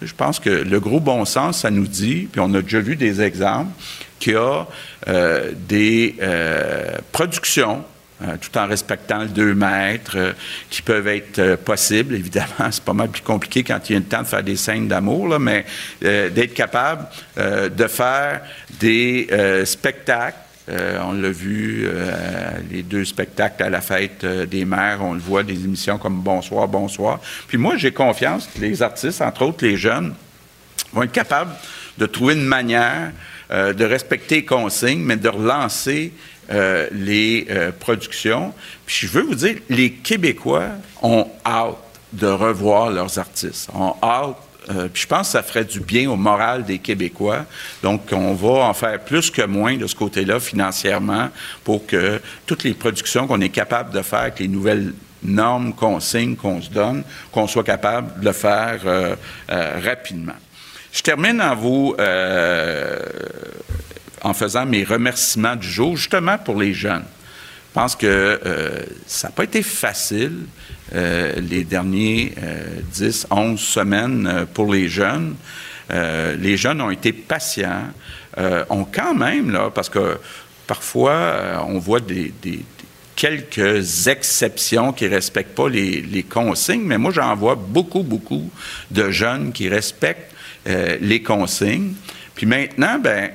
Je 0.00 0.14
pense 0.14 0.38
que 0.38 0.50
le 0.50 0.80
gros 0.80 1.00
bon 1.00 1.24
sens, 1.24 1.60
ça 1.60 1.70
nous 1.70 1.86
dit, 1.86 2.28
puis 2.30 2.40
on 2.40 2.52
a 2.54 2.62
déjà 2.62 2.80
vu 2.80 2.96
des 2.96 3.20
exemples, 3.20 3.72
qu'il 4.18 4.34
y 4.34 4.36
a 4.36 4.66
des 5.68 6.14
productions 7.12 7.84
euh, 8.20 8.36
tout 8.36 8.58
en 8.58 8.66
respectant 8.66 9.20
le 9.20 9.28
2 9.28 9.54
mètres, 9.54 10.16
euh, 10.16 10.32
qui 10.70 10.82
peuvent 10.82 11.06
être 11.06 11.38
euh, 11.38 11.56
possibles. 11.56 12.16
Évidemment, 12.16 12.48
c'est 12.72 12.82
pas 12.82 12.92
mal 12.92 13.10
plus 13.10 13.22
compliqué 13.22 13.62
quand 13.62 13.78
il 13.88 13.92
y 13.92 13.96
a 13.96 14.00
le 14.00 14.06
temps 14.06 14.22
de 14.22 14.26
faire 14.26 14.42
des 14.42 14.56
scènes 14.56 14.88
d'amour, 14.88 15.38
mais 15.38 15.64
d'être 16.00 16.54
capable 16.54 17.06
de 17.36 17.86
faire 17.86 18.40
des 18.80 19.28
spectacles. 19.64 20.36
On 20.68 21.12
l'a 21.12 21.30
vu, 21.30 21.88
les 22.70 22.82
deux 22.82 23.04
spectacles 23.04 23.62
à 23.62 23.70
la 23.70 23.80
fête 23.80 24.24
des 24.24 24.64
mères, 24.64 24.98
on 25.02 25.14
le 25.14 25.20
voit, 25.20 25.42
des 25.42 25.64
émissions 25.64 25.98
comme 25.98 26.20
Bonsoir, 26.20 26.68
Bonsoir. 26.68 27.20
Puis 27.46 27.58
moi, 27.58 27.76
j'ai 27.76 27.92
confiance 27.92 28.48
que 28.54 28.60
les 28.60 28.82
artistes, 28.82 29.22
entre 29.22 29.42
autres 29.42 29.64
les 29.64 29.76
jeunes, 29.76 30.14
vont 30.92 31.02
être 31.02 31.12
capables 31.12 31.52
de 31.96 32.06
trouver 32.06 32.34
une 32.34 32.44
manière 32.44 33.12
de 33.50 33.84
respecter 33.84 34.36
les 34.36 34.44
consignes, 34.44 35.00
mais 35.00 35.16
de 35.16 35.28
relancer 35.28 36.12
euh, 36.50 36.88
les 36.92 37.46
euh, 37.50 37.72
productions. 37.78 38.54
Puis 38.86 39.06
je 39.06 39.12
veux 39.12 39.20
vous 39.20 39.34
dire, 39.34 39.56
les 39.68 39.92
Québécois 39.92 40.68
ont 41.02 41.26
hâte 41.44 41.76
de 42.14 42.26
revoir 42.26 42.90
leurs 42.90 43.18
artistes, 43.18 43.68
ont 43.74 43.94
hâte 44.02 44.38
euh, 44.70 44.88
puis 44.88 45.02
je 45.02 45.06
pense 45.06 45.28
que 45.28 45.32
ça 45.32 45.42
ferait 45.42 45.64
du 45.64 45.80
bien 45.80 46.10
au 46.10 46.16
moral 46.16 46.64
des 46.64 46.78
Québécois. 46.78 47.44
Donc, 47.82 48.02
on 48.12 48.34
va 48.34 48.64
en 48.66 48.74
faire 48.74 49.00
plus 49.00 49.30
que 49.30 49.42
moins 49.42 49.76
de 49.76 49.86
ce 49.86 49.94
côté-là 49.94 50.40
financièrement 50.40 51.30
pour 51.64 51.86
que 51.86 52.20
toutes 52.46 52.64
les 52.64 52.74
productions 52.74 53.26
qu'on 53.26 53.40
est 53.40 53.48
capable 53.48 53.92
de 53.92 54.02
faire 54.02 54.20
avec 54.20 54.40
les 54.40 54.48
nouvelles 54.48 54.92
normes, 55.22 55.74
consignes 55.74 56.36
qu'on 56.36 56.62
se 56.62 56.70
donne, 56.70 57.02
qu'on 57.32 57.46
soit 57.46 57.64
capable 57.64 58.20
de 58.20 58.26
le 58.26 58.32
faire 58.32 58.80
rapidement. 59.48 60.36
Je 60.92 61.02
termine 61.02 61.42
en 61.42 61.56
vous 61.56 61.96
en 64.22 64.34
faisant 64.34 64.66
mes 64.66 64.84
remerciements 64.84 65.56
du 65.56 65.68
jour, 65.68 65.96
justement 65.96 66.38
pour 66.38 66.56
les 66.56 66.74
jeunes. 66.74 67.04
Je 67.68 67.74
pense 67.74 67.96
que 67.96 68.06
euh, 68.06 68.82
ça 69.06 69.28
n'a 69.28 69.32
pas 69.32 69.44
été 69.44 69.62
facile 69.62 70.32
euh, 70.32 70.67
les 70.92 71.64
derniers 71.64 72.34
10, 72.92 73.26
euh, 73.30 73.34
11 73.34 73.60
semaines 73.60 74.46
pour 74.54 74.72
les 74.72 74.88
jeunes. 74.88 75.34
les 75.90 76.56
jeunes 76.56 76.80
ont 76.80 76.90
été 76.90 77.12
patients, 77.12 77.88
ont 78.70 78.84
quand 78.84 79.14
même, 79.14 79.50
là, 79.50 79.70
parce 79.74 79.88
que 79.88 80.18
parfois 80.66 81.64
on 81.66 81.78
voit 81.78 82.00
des, 82.00 82.32
quelques 83.16 84.06
exceptions 84.06 84.92
qui 84.92 85.04
ne 85.04 85.10
respectent 85.10 85.54
pas 85.54 85.68
les, 85.68 86.02
les, 86.02 86.22
consignes, 86.22 86.84
mais 86.84 86.98
moi 86.98 87.10
j'en 87.12 87.34
vois 87.34 87.56
beaucoup, 87.56 88.02
beaucoup 88.02 88.50
de 88.90 89.10
jeunes 89.10 89.52
qui 89.52 89.68
respectent 89.68 90.32
les 90.66 91.22
consignes. 91.22 91.94
Puis 92.34 92.46
maintenant, 92.46 92.98
ben 92.98 93.30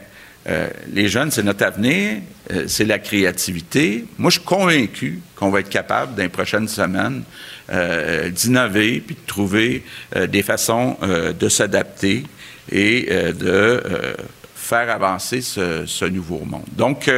euh, 0.47 0.67
les 0.91 1.07
jeunes, 1.07 1.31
c'est 1.31 1.43
notre 1.43 1.63
avenir, 1.65 2.17
euh, 2.51 2.65
c'est 2.67 2.85
la 2.85 2.99
créativité. 2.99 4.05
Moi, 4.17 4.29
je 4.29 4.39
suis 4.39 4.45
convaincu 4.45 5.21
qu'on 5.35 5.49
va 5.49 5.61
être 5.61 5.69
capable, 5.69 6.15
dans 6.15 6.23
les 6.23 6.29
prochaines 6.29 6.67
semaines, 6.67 7.23
euh, 7.71 8.29
d'innover 8.29 9.01
puis 9.05 9.15
de 9.15 9.25
trouver 9.25 9.83
des 10.27 10.43
façons 10.43 10.97
de 11.01 11.49
s'adapter 11.49 12.23
et 12.71 13.09
de 13.33 13.81
faire 14.55 14.89
avancer 14.89 15.41
ce, 15.41 16.05
nouveau 16.05 16.39
monde. 16.45 16.65
Donc, 16.73 17.09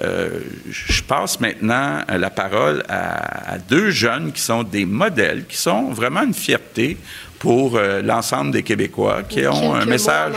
je 0.00 1.02
passe 1.02 1.40
maintenant 1.40 2.02
la 2.08 2.30
parole 2.30 2.82
à, 2.88 3.54
à, 3.54 3.58
deux 3.58 3.90
jeunes 3.90 4.32
qui 4.32 4.40
sont 4.40 4.62
des 4.62 4.84
modèles, 4.84 5.46
qui 5.46 5.56
sont 5.56 5.90
vraiment 5.90 6.22
une 6.22 6.34
fierté 6.34 6.96
pour 7.38 7.78
l'ensemble 8.04 8.50
des 8.50 8.62
Québécois, 8.62 9.22
qui 9.28 9.46
ont 9.46 9.74
un 9.74 9.86
message 9.86 10.34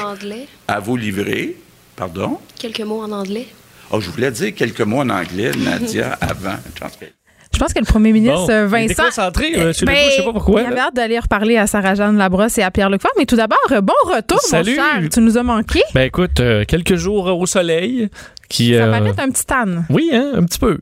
à 0.68 0.80
vous 0.80 0.98
livrer. 0.98 1.56
Pardon? 1.96 2.40
Quelques 2.60 2.82
mots 2.82 3.02
en 3.02 3.12
anglais. 3.12 3.48
Oh, 3.92 4.00
je 4.00 4.10
voulais 4.10 4.32
dire 4.32 4.54
quelques 4.56 4.82
mots 4.82 5.02
en 5.02 5.10
anglais, 5.10 5.52
Nadia, 5.58 6.14
avant. 6.22 6.56
Je 7.54 7.60
pense 7.60 7.74
que 7.74 7.80
le 7.80 7.86
premier 7.86 8.14
ministre 8.14 8.48
bon, 8.48 8.68
Vincent. 8.68 8.86
Il 8.86 8.92
est 8.92 8.96
concentré, 8.96 9.46
euh, 9.58 9.74
ben, 9.86 9.96
je 10.10 10.16
sais 10.16 10.24
pas 10.24 10.32
pourquoi. 10.32 10.62
Il 10.62 10.68
avait 10.68 10.80
hâte 10.80 10.96
d'aller 10.96 11.20
reparler 11.20 11.58
à 11.58 11.68
Sarah-Jeanne 11.68 12.18
Labrosse 12.18 12.58
et 12.58 12.64
à 12.64 12.72
Pierre 12.72 12.90
Leclerc. 12.90 13.12
Mais 13.18 13.26
tout 13.26 13.36
d'abord, 13.36 13.60
bon 13.70 13.94
retour, 14.06 14.40
Salut. 14.40 14.72
mon 14.72 15.02
cher. 15.02 15.10
Tu 15.12 15.20
nous 15.20 15.38
as 15.38 15.44
manqué. 15.44 15.82
Ben 15.94 16.04
écoute, 16.04 16.40
euh, 16.40 16.64
quelques 16.66 16.96
jours 16.96 17.26
au 17.38 17.46
soleil. 17.46 18.10
Qui, 18.52 18.74
ça 18.74 18.84
euh... 18.84 18.92
va 18.92 19.00
mettre 19.00 19.24
un 19.24 19.30
petit 19.30 19.46
tan. 19.46 19.86
Oui, 19.90 20.10
hein, 20.14 20.32
un 20.36 20.44
petit 20.44 20.60
peu. 20.60 20.78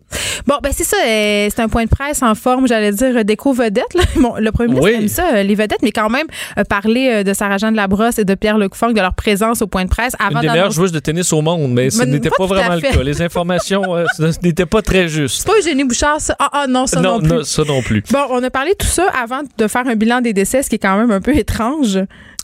Bon, 0.48 0.56
ben 0.64 0.72
c'est 0.74 0.84
ça. 0.84 0.98
Euh, 1.06 1.48
c'est 1.50 1.62
un 1.62 1.70
point 1.70 1.84
de 1.84 1.90
presse 1.90 2.24
en 2.24 2.34
forme, 2.34 2.68
j'allais 2.68 2.92
dire, 2.92 3.24
déco-vedette. 3.24 3.86
Bon, 4.16 4.34
le 4.38 4.52
premier 4.52 4.70
ministre 4.70 4.90
Oui. 4.90 5.04
aime 5.04 5.08
ça, 5.08 5.36
euh, 5.36 5.44
les 5.44 5.54
vedettes, 5.56 5.82
mais 5.84 5.92
quand 5.92 6.10
même, 6.10 6.26
euh, 6.58 6.64
parler 6.64 7.24
de 7.24 7.34
Sarah-Jeanne 7.34 7.76
Labrosse 7.76 8.18
et 8.18 8.26
de 8.26 8.34
Pierre-Luc 8.34 8.74
Funk, 8.76 8.94
de 8.94 9.00
leur 9.00 9.14
présence 9.14 9.62
au 9.62 9.68
point 9.68 9.86
de 9.86 9.90
presse 9.90 10.14
Une 10.20 10.26
avant 10.26 10.42
des 10.42 10.48
meilleures 10.48 10.72
joueuses 10.72 10.92
de 10.92 11.00
tennis 11.00 11.32
au 11.32 11.42
monde, 11.42 11.72
mais 11.74 11.90
ce 11.92 12.04
n'était 12.04 12.32
pas 12.32 12.46
vraiment 12.48 12.76
le 12.76 12.82
cas. 12.82 13.04
Les 13.04 13.22
informations 13.22 13.96
euh, 13.96 14.06
n'étaient 14.44 14.66
pas 14.66 14.82
très 14.82 15.08
justes. 15.08 15.42
C'est 15.42 15.48
pas 15.48 15.58
Eugénie 15.60 15.84
Bouchard, 15.84 16.20
ça. 16.20 16.36
Ah, 16.40 16.50
ah, 16.52 16.66
non, 16.68 16.88
ça 16.88 17.02
non, 17.02 17.14
non, 17.14 17.20
plus. 17.20 17.30
non, 17.30 17.44
ça 17.44 17.64
non 17.64 17.82
plus. 17.82 18.04
Bon, 18.12 18.26
on 18.32 18.44
a 18.44 18.50
parlé 18.50 18.72
de 18.72 18.78
tout 18.78 18.88
ça 18.88 19.06
avant 19.22 19.42
de 19.58 19.68
faire 19.68 19.88
un 19.88 19.96
bilan 19.96 20.22
des 20.22 20.34
décès, 20.34 20.64
ce 20.64 20.70
qui 20.70 20.76
est 20.76 20.80
quand 20.80 20.98
même 20.98 21.12
un 21.12 21.22
peu 21.22 21.36
étrange. 21.38 22.00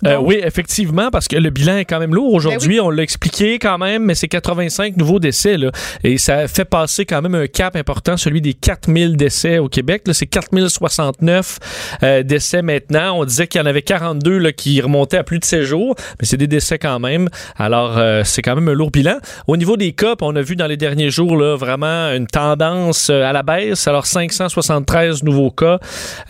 Euh, 0.05 0.17
oui, 0.17 0.39
effectivement, 0.43 1.09
parce 1.09 1.27
que 1.27 1.37
le 1.37 1.49
bilan 1.49 1.77
est 1.77 1.85
quand 1.85 1.99
même 1.99 2.13
lourd 2.13 2.33
aujourd'hui. 2.33 2.79
On 2.79 2.89
l'a 2.89 3.03
expliqué 3.03 3.59
quand 3.59 3.77
même, 3.77 4.03
mais 4.03 4.15
c'est 4.15 4.27
85 4.27 4.97
nouveaux 4.97 5.19
décès. 5.19 5.57
Là, 5.57 5.71
et 6.03 6.17
ça 6.17 6.47
fait 6.47 6.65
passer 6.65 7.05
quand 7.05 7.21
même 7.21 7.35
un 7.35 7.47
cap 7.47 7.75
important, 7.75 8.17
celui 8.17 8.41
des 8.41 8.53
4000 8.53 9.15
décès 9.15 9.57
au 9.57 9.69
Québec. 9.69 10.03
C'est 10.11 10.25
4069 10.25 11.59
euh, 12.03 12.23
décès 12.23 12.61
maintenant. 12.61 13.19
On 13.19 13.25
disait 13.25 13.47
qu'il 13.47 13.59
y 13.59 13.63
en 13.63 13.67
avait 13.67 13.81
42 13.81 14.37
là, 14.37 14.51
qui 14.51 14.81
remontaient 14.81 15.17
à 15.17 15.23
plus 15.23 15.39
de 15.39 15.45
7 15.45 15.61
jours, 15.63 15.95
mais 16.19 16.25
c'est 16.25 16.37
des 16.37 16.47
décès 16.47 16.77
quand 16.77 16.99
même. 16.99 17.29
Alors, 17.57 17.97
euh, 17.97 18.21
c'est 18.23 18.41
quand 18.41 18.55
même 18.55 18.67
un 18.67 18.73
lourd 18.73 18.91
bilan. 18.91 19.17
Au 19.47 19.57
niveau 19.57 19.77
des 19.77 19.93
cas, 19.93 20.15
on 20.21 20.35
a 20.35 20.41
vu 20.41 20.55
dans 20.55 20.67
les 20.67 20.77
derniers 20.77 21.09
jours 21.09 21.37
là, 21.37 21.55
vraiment 21.55 22.11
une 22.11 22.27
tendance 22.27 23.09
euh, 23.09 23.23
à 23.23 23.33
la 23.33 23.43
baisse. 23.43 23.87
Alors, 23.87 24.05
573 24.05 25.23
nouveaux 25.23 25.51
cas, 25.51 25.79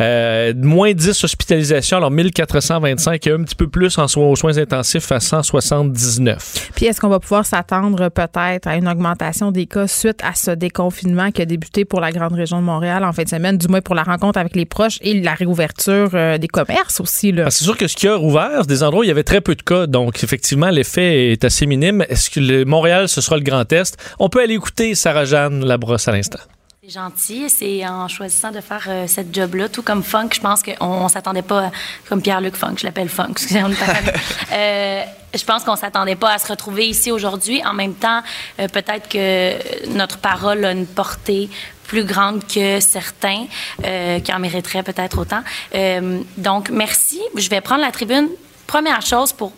euh, 0.02 0.54
moins 0.56 0.94
10 0.94 1.24
hospitalisations, 1.24 1.98
alors 1.98 2.12
1425 2.12 3.28
et 3.28 3.32
un 3.32 3.44
petit 3.44 3.55
peu 3.56 3.68
plus 3.68 3.98
en 3.98 4.08
soins, 4.08 4.26
aux 4.26 4.36
soins 4.36 4.58
intensifs 4.58 5.12
à 5.12 5.20
179. 5.20 6.72
Puis 6.76 6.86
est-ce 6.86 7.00
qu'on 7.02 7.10
va 7.10 7.20
pouvoir 7.20 7.46
s'attendre 7.46 8.10
peut-être 8.10 8.68
à 8.68 8.76
une 8.76 8.88
augmentation 8.88 9.52
des 9.52 9.66
cas 9.66 9.88
suite 9.88 10.20
à 10.24 10.34
ce 10.36 10.52
déconfinement 10.52 11.32
qui 11.32 11.42
a 11.42 11.46
débuté 11.46 11.86
pour 11.86 12.00
la 12.00 12.12
grande 12.12 12.34
région 12.34 12.60
de 12.60 12.66
Montréal 12.66 13.04
en 13.04 13.14
fin 13.14 13.24
de 13.24 13.30
semaine, 13.30 13.58
du 13.58 13.68
moins 13.68 13.82
pour 13.82 13.96
la 13.96 14.04
rencontre 14.04 14.40
avec 14.40 14.56
les 14.56 14.66
proches 14.66 14.98
et 15.02 15.20
la 15.22 15.34
réouverture 15.34 16.10
euh, 16.14 16.38
des 16.38 16.48
commerces 16.48 17.00
aussi? 17.00 17.32
Là? 17.32 17.46
Ah, 17.48 17.52
c'est 17.52 17.64
sûr 17.64 17.78
que 17.78 17.88
ce 17.88 17.96
qui 17.96 18.08
a 18.08 18.16
rouvert, 18.16 18.60
c'est 18.62 18.68
des 18.68 18.84
endroits 18.84 19.02
où 19.02 19.04
il 19.04 19.08
y 19.08 19.12
avait 19.12 19.24
très 19.24 19.42
peu 19.42 19.56
de 19.56 19.62
cas, 19.62 19.88
donc 19.88 20.24
effectivement, 20.24 20.70
l'effet 20.70 21.32
est 21.32 21.44
assez 21.44 21.66
minime. 21.66 22.04
Est-ce 22.10 22.30
que 22.30 22.40
le 22.40 22.66
Montréal, 22.66 23.10
ce 23.10 23.22
sera 23.22 23.38
le 23.38 23.44
Grand 23.44 23.72
Est? 23.72 23.98
On 24.20 24.30
peut 24.30 24.42
aller 24.42 24.56
écouter 24.56 24.96
Sarah-Jeanne 24.96 25.66
Labrosse 25.66 26.08
à 26.08 26.12
l'instant. 26.12 26.40
C'est 26.86 26.94
gentil. 26.94 27.50
C'est 27.50 27.88
en 27.88 28.08
choisissant 28.08 28.52
de 28.52 28.62
faire 28.62 28.86
euh, 28.88 29.08
cette 29.08 29.34
job-là, 29.34 29.70
tout 29.70 29.82
comme 29.82 30.04
Funk, 30.04 30.30
je 30.34 30.40
pense 30.40 30.62
qu'on 30.62 30.76
on, 30.80 31.08
s'attendait 31.08 31.42
pas, 31.42 31.68
à- 31.68 31.72
comme 32.08 32.22
Pierre-Luc 32.22 32.56
Funk, 32.56 32.76
je 32.78 32.86
l'appelle 32.86 33.10
Funk, 33.10 33.28
excusez, 33.32 33.64
on 33.64 33.72
est 33.72 33.76
pas 33.76 33.86
famille. 33.86 34.12
Euh, 34.52 35.02
je 35.34 35.44
pense 35.44 35.64
qu'on 35.64 35.76
s'attendait 35.76 36.16
pas 36.16 36.34
à 36.34 36.38
se 36.38 36.48
retrouver 36.48 36.88
ici 36.88 37.12
aujourd'hui. 37.12 37.66
En 37.66 37.74
même 37.74 37.96
temps, 37.96 38.22
euh, 38.60 38.68
peut-être 38.68 39.10
que 39.10 39.88
notre 39.96 40.20
parole 40.20 40.64
a 40.64 40.74
une 40.74 40.86
portée 40.86 41.50
plus 41.88 42.04
grande 42.04 42.46
que 42.46 42.80
certains 42.80 43.46
euh, 43.84 44.20
qui 44.20 44.32
en 44.32 44.40
mériteraient 44.40 44.84
peut-être 44.84 45.18
autant. 45.18 45.42
Euh, 45.74 46.20
donc, 46.38 46.70
merci. 46.70 47.20
Je 47.36 47.50
vais 47.50 47.62
prendre 47.62 47.82
la 47.82 47.92
tribune. 47.92 48.30
Première 48.68 49.02
chose 49.02 49.34
pour 49.34 49.54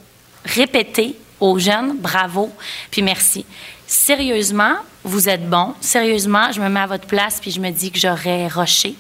répéter 0.46 1.18
aux 1.42 1.60
jeunes, 1.60 1.98
bravo, 1.98 2.54
puis 2.90 3.02
merci. 3.02 3.46
Sérieusement, 3.86 4.76
vous 5.08 5.30
êtes 5.30 5.50
bon. 5.50 5.74
Sérieusement, 5.80 6.52
je 6.52 6.60
me 6.60 6.70
mets 6.70 6.82
à 6.82 6.86
votre 6.86 7.08
place 7.08 7.40
puis 7.40 7.52
je 7.52 7.60
me 7.60 7.72
dis 7.72 7.92
que 7.92 8.00
j'aurais 8.00 8.48
rushé. 8.48 8.96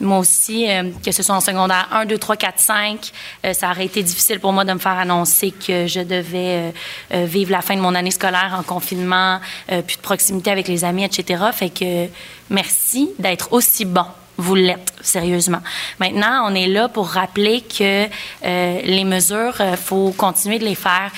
Moi 0.00 0.18
aussi, 0.18 0.70
euh, 0.70 0.90
que 1.04 1.10
ce 1.12 1.22
soit 1.22 1.34
en 1.34 1.40
secondaire 1.40 1.88
1, 1.92 2.04
2, 2.04 2.18
3, 2.18 2.36
4, 2.36 2.58
5, 2.58 3.12
euh, 3.44 3.52
ça 3.52 3.70
aurait 3.70 3.86
été 3.86 4.02
difficile 4.02 4.38
pour 4.38 4.52
moi 4.52 4.64
de 4.64 4.72
me 4.72 4.78
faire 4.78 4.98
annoncer 4.98 5.52
que 5.52 5.86
je 5.86 6.00
devais 6.00 6.36
euh, 6.36 6.70
euh, 7.14 7.24
vivre 7.24 7.50
la 7.50 7.62
fin 7.62 7.74
de 7.74 7.80
mon 7.80 7.94
année 7.94 8.10
scolaire 8.10 8.54
en 8.58 8.62
confinement, 8.62 9.40
puis 9.86 9.96
de 9.96 10.02
proximité 10.02 10.50
avec 10.50 10.68
les 10.68 10.84
amis, 10.84 11.04
etc. 11.04 11.42
Fait 11.52 11.70
que 11.70 12.08
merci 12.50 13.10
d'être 13.18 13.52
aussi 13.52 13.84
bon. 13.84 14.04
Vous 14.36 14.54
l'êtes, 14.54 14.92
sérieusement. 15.00 15.60
Maintenant, 15.98 16.46
on 16.50 16.54
est 16.54 16.66
là 16.66 16.88
pour 16.88 17.08
rappeler 17.08 17.62
que 17.62 18.06
les 18.42 19.04
mesures, 19.04 19.54
il 19.60 19.76
faut 19.76 20.10
continuer 20.10 20.58
de 20.58 20.64
les 20.64 20.74
faire. 20.74 21.10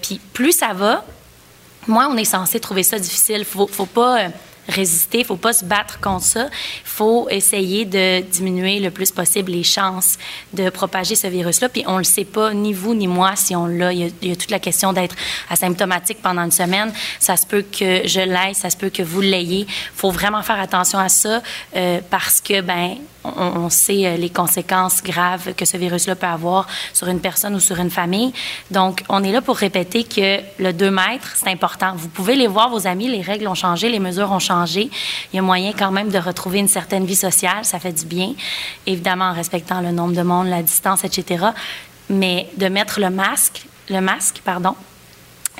Puis 0.00 0.20
plus 0.32 0.52
ça 0.52 0.72
va, 0.72 1.04
moi, 1.86 2.08
on 2.10 2.16
est 2.16 2.24
censé 2.24 2.60
trouver 2.60 2.82
ça 2.82 2.98
difficile. 2.98 3.44
Faut, 3.44 3.66
faut 3.66 3.86
pas 3.86 4.20
euh, 4.20 4.28
résister, 4.68 5.24
faut 5.24 5.36
pas 5.36 5.52
se 5.52 5.64
battre 5.64 6.00
contre 6.00 6.24
ça. 6.24 6.48
Faut 6.84 7.28
essayer 7.30 7.84
de 7.84 8.20
diminuer 8.20 8.80
le 8.80 8.90
plus 8.90 9.10
possible 9.10 9.52
les 9.52 9.62
chances 9.62 10.18
de 10.52 10.70
propager 10.70 11.14
ce 11.14 11.26
virus-là. 11.26 11.68
Puis 11.68 11.84
on 11.86 11.98
le 11.98 12.04
sait 12.04 12.24
pas, 12.24 12.54
ni 12.54 12.72
vous 12.72 12.94
ni 12.94 13.06
moi, 13.06 13.36
si 13.36 13.54
on 13.54 13.66
l'a. 13.66 13.92
Il 13.92 14.12
il 14.22 14.28
y 14.28 14.32
a 14.32 14.36
toute 14.36 14.50
la 14.50 14.58
question 14.58 14.92
d'être 14.92 15.16
asymptomatique 15.50 16.20
pendant 16.22 16.42
une 16.42 16.50
semaine. 16.50 16.92
Ça 17.18 17.36
se 17.36 17.46
peut 17.46 17.62
que 17.62 18.06
je 18.06 18.20
l'aie, 18.20 18.54
ça 18.54 18.70
se 18.70 18.76
peut 18.76 18.90
que 18.90 19.02
vous 19.02 19.20
l'ayez. 19.20 19.66
Faut 19.94 20.10
vraiment 20.10 20.42
faire 20.42 20.60
attention 20.60 20.98
à 20.98 21.08
ça 21.08 21.42
euh, 21.76 22.00
parce 22.10 22.40
que 22.40 22.60
ben 22.60 22.96
on, 23.24 23.70
sait 23.70 24.06
euh, 24.06 24.16
les 24.16 24.30
conséquences 24.30 25.02
graves 25.02 25.54
que 25.54 25.64
ce 25.64 25.76
virus-là 25.76 26.14
peut 26.14 26.26
avoir 26.26 26.66
sur 26.92 27.08
une 27.08 27.20
personne 27.20 27.54
ou 27.54 27.60
sur 27.60 27.78
une 27.78 27.90
famille. 27.90 28.32
Donc, 28.70 29.02
on 29.08 29.24
est 29.24 29.32
là 29.32 29.40
pour 29.40 29.56
répéter 29.56 30.04
que 30.04 30.40
le 30.58 30.72
2 30.72 30.90
mètres, 30.90 31.32
c'est 31.34 31.50
important. 31.50 31.94
Vous 31.96 32.08
pouvez 32.08 32.36
les 32.36 32.46
voir, 32.46 32.70
vos 32.70 32.86
amis, 32.86 33.08
les 33.08 33.22
règles 33.22 33.48
ont 33.48 33.54
changé, 33.54 33.88
les 33.88 33.98
mesures 33.98 34.30
ont 34.30 34.38
changé. 34.38 34.90
Il 35.32 35.36
y 35.36 35.38
a 35.38 35.42
moyen 35.42 35.72
quand 35.72 35.90
même 35.90 36.10
de 36.10 36.18
retrouver 36.18 36.58
une 36.58 36.68
certaine 36.68 37.06
vie 37.06 37.16
sociale, 37.16 37.64
ça 37.64 37.78
fait 37.78 37.92
du 37.92 38.04
bien, 38.04 38.34
évidemment 38.86 39.26
en 39.26 39.34
respectant 39.34 39.80
le 39.80 39.90
nombre 39.90 40.14
de 40.14 40.22
monde, 40.22 40.48
la 40.48 40.62
distance, 40.62 41.04
etc. 41.04 41.46
Mais 42.10 42.48
de 42.56 42.68
mettre 42.68 43.00
le 43.00 43.10
masque, 43.10 43.66
le 43.88 44.00
masque, 44.00 44.42
pardon, 44.44 44.74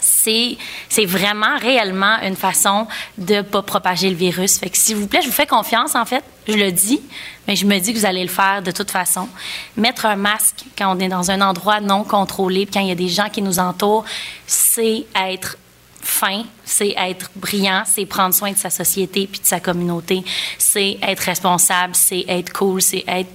c'est 0.00 0.56
c'est 0.88 1.04
vraiment 1.04 1.58
réellement 1.58 2.18
une 2.22 2.36
façon 2.36 2.86
de 3.18 3.42
pas 3.42 3.62
propager 3.62 4.10
le 4.10 4.16
virus. 4.16 4.60
S'il 4.72 4.96
vous 4.96 5.06
plaît, 5.06 5.20
je 5.22 5.28
vous 5.28 5.32
fais 5.32 5.46
confiance 5.46 5.94
en 5.94 6.04
fait, 6.04 6.24
je 6.48 6.54
le 6.54 6.72
dis, 6.72 7.00
mais 7.46 7.56
je 7.56 7.66
me 7.66 7.78
dis 7.78 7.92
que 7.92 7.98
vous 7.98 8.06
allez 8.06 8.22
le 8.22 8.28
faire 8.28 8.62
de 8.62 8.70
toute 8.70 8.90
façon. 8.90 9.28
Mettre 9.76 10.06
un 10.06 10.16
masque 10.16 10.64
quand 10.76 10.96
on 10.96 11.00
est 11.00 11.08
dans 11.08 11.30
un 11.30 11.40
endroit 11.40 11.80
non 11.80 12.04
contrôlé, 12.04 12.66
quand 12.66 12.80
il 12.80 12.88
y 12.88 12.92
a 12.92 12.96
des 12.96 13.08
gens 13.08 13.28
qui 13.28 13.42
nous 13.42 13.58
entourent, 13.58 14.04
c'est 14.46 15.04
être 15.14 15.56
fin, 16.00 16.42
c'est 16.64 16.94
être 16.96 17.30
brillant, 17.36 17.82
c'est 17.86 18.06
prendre 18.06 18.34
soin 18.34 18.52
de 18.52 18.58
sa 18.58 18.70
société 18.70 19.26
puis 19.26 19.40
de 19.40 19.46
sa 19.46 19.60
communauté, 19.60 20.22
c'est 20.58 20.98
être 21.02 21.20
responsable, 21.20 21.94
c'est 21.94 22.24
être 22.28 22.52
cool, 22.52 22.82
c'est 22.82 23.04
être 23.06 23.30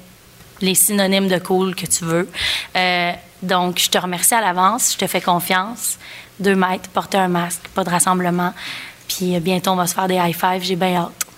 les 0.62 0.76
synonymes 0.76 1.28
de 1.28 1.40
cool 1.40 1.76
que 1.76 1.86
tu 1.86 2.06
veux. 2.06 2.30
Euh, 2.76 3.12
donc, 3.42 3.80
je 3.80 3.90
te 3.90 3.98
remercie 3.98 4.34
à 4.34 4.42
l'avance, 4.42 4.94
je 4.94 4.98
te 4.98 5.08
fais 5.08 5.22
confiance. 5.22 5.98
Deux 6.40 6.56
mètres, 6.56 6.90
porter 6.90 7.18
un 7.18 7.28
masque, 7.28 7.68
pas 7.74 7.84
de 7.84 7.90
rassemblement. 7.90 8.54
Puis 9.08 9.36
euh, 9.36 9.40
bientôt, 9.40 9.72
on 9.72 9.76
va 9.76 9.88
se 9.88 9.94
faire 9.94 10.08
des 10.08 10.16
high 10.16 10.36
five, 10.36 10.62
j'ai 10.62 10.76
bien 10.76 10.96
hâte. 10.96 11.29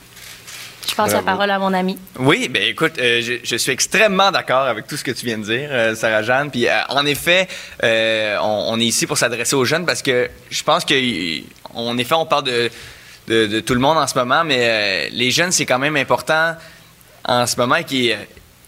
Je 0.90 0.96
passe 0.96 1.14
la 1.14 1.22
parole 1.22 1.50
à 1.52 1.60
mon 1.60 1.74
ami. 1.74 1.98
Oui, 2.20 2.50
ben 2.50 2.64
écoute, 2.64 2.94
euh, 3.00 3.22
je, 3.22 3.34
je 3.44 3.56
suis 3.56 3.72
extrêmement 3.72 4.32
d'accord 4.32 4.64
avec 4.64 4.88
tout 4.88 4.98
ce 4.98 5.04
que 5.04 5.12
tu 5.12 5.26
viens 5.26 5.38
de 5.38 5.44
dire, 5.44 5.70
euh, 5.72 5.96
Sarah 5.96 6.24
Jeanne. 6.24 6.50
Puis 6.52 6.68
euh, 6.68 6.72
en 6.90 7.06
effet, 7.06 7.48
on, 7.84 8.66
on 8.70 8.80
est 8.80 8.86
ici 8.86 9.06
pour 9.08 9.18
s'adresser 9.18 9.56
aux 9.56 9.66
jeunes 9.66 9.86
parce 9.86 10.02
que 10.02 10.30
je 10.50 10.64
pense 10.64 10.84
que, 10.84 10.94
en 11.74 11.98
effet, 11.98 12.16
on 12.16 12.26
parle 12.26 12.44
de, 12.46 12.70
de, 13.28 13.46
de 13.46 13.60
tout 13.62 13.74
le 13.74 13.80
monde 13.80 13.98
en 13.98 14.08
ce 14.08 14.18
moment, 14.18 14.44
mais 14.44 15.10
les 15.12 15.32
jeunes, 15.32 15.52
c'est 15.52 15.66
quand 15.66 15.80
même 15.80 15.96
important 15.98 16.56
en 17.26 17.46
ce 17.48 17.56
moment 17.58 17.82
qu'ils 17.84 18.18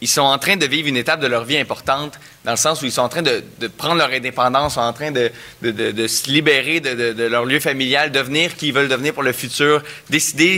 ils 0.02 0.08
sont 0.10 0.22
en 0.22 0.38
train 0.38 0.58
de 0.58 0.66
vivre 0.66 0.90
une 0.90 0.98
étape 0.98 1.22
de 1.22 1.28
leur 1.28 1.46
vie 1.46 1.58
importante, 1.58 2.20
dans 2.44 2.52
le 2.52 2.58
sens 2.58 2.82
où 2.82 2.86
ils 2.86 2.92
sont 2.92 3.04
en 3.04 3.08
train 3.10 3.22
de, 3.22 3.42
de 3.60 3.68
prendre 3.68 3.96
leur 3.96 4.10
indépendance, 4.10 4.74
sont 4.74 4.82
en 4.82 4.92
train 4.92 5.12
de, 5.12 5.32
de, 5.62 5.72
de- 5.72 5.92
de 5.92 6.08
se 6.08 6.30
libérer 6.30 6.82
de 6.82 7.24
leur 7.28 7.46
lieu 7.46 7.62
familial, 7.62 8.12
devenir 8.12 8.58
qui 8.58 8.68
ils 8.68 8.74
veulent 8.74 8.90
devenir 8.90 9.14
pour 9.14 9.24
le 9.24 9.32
futur, 9.32 9.82
décider 10.10 10.58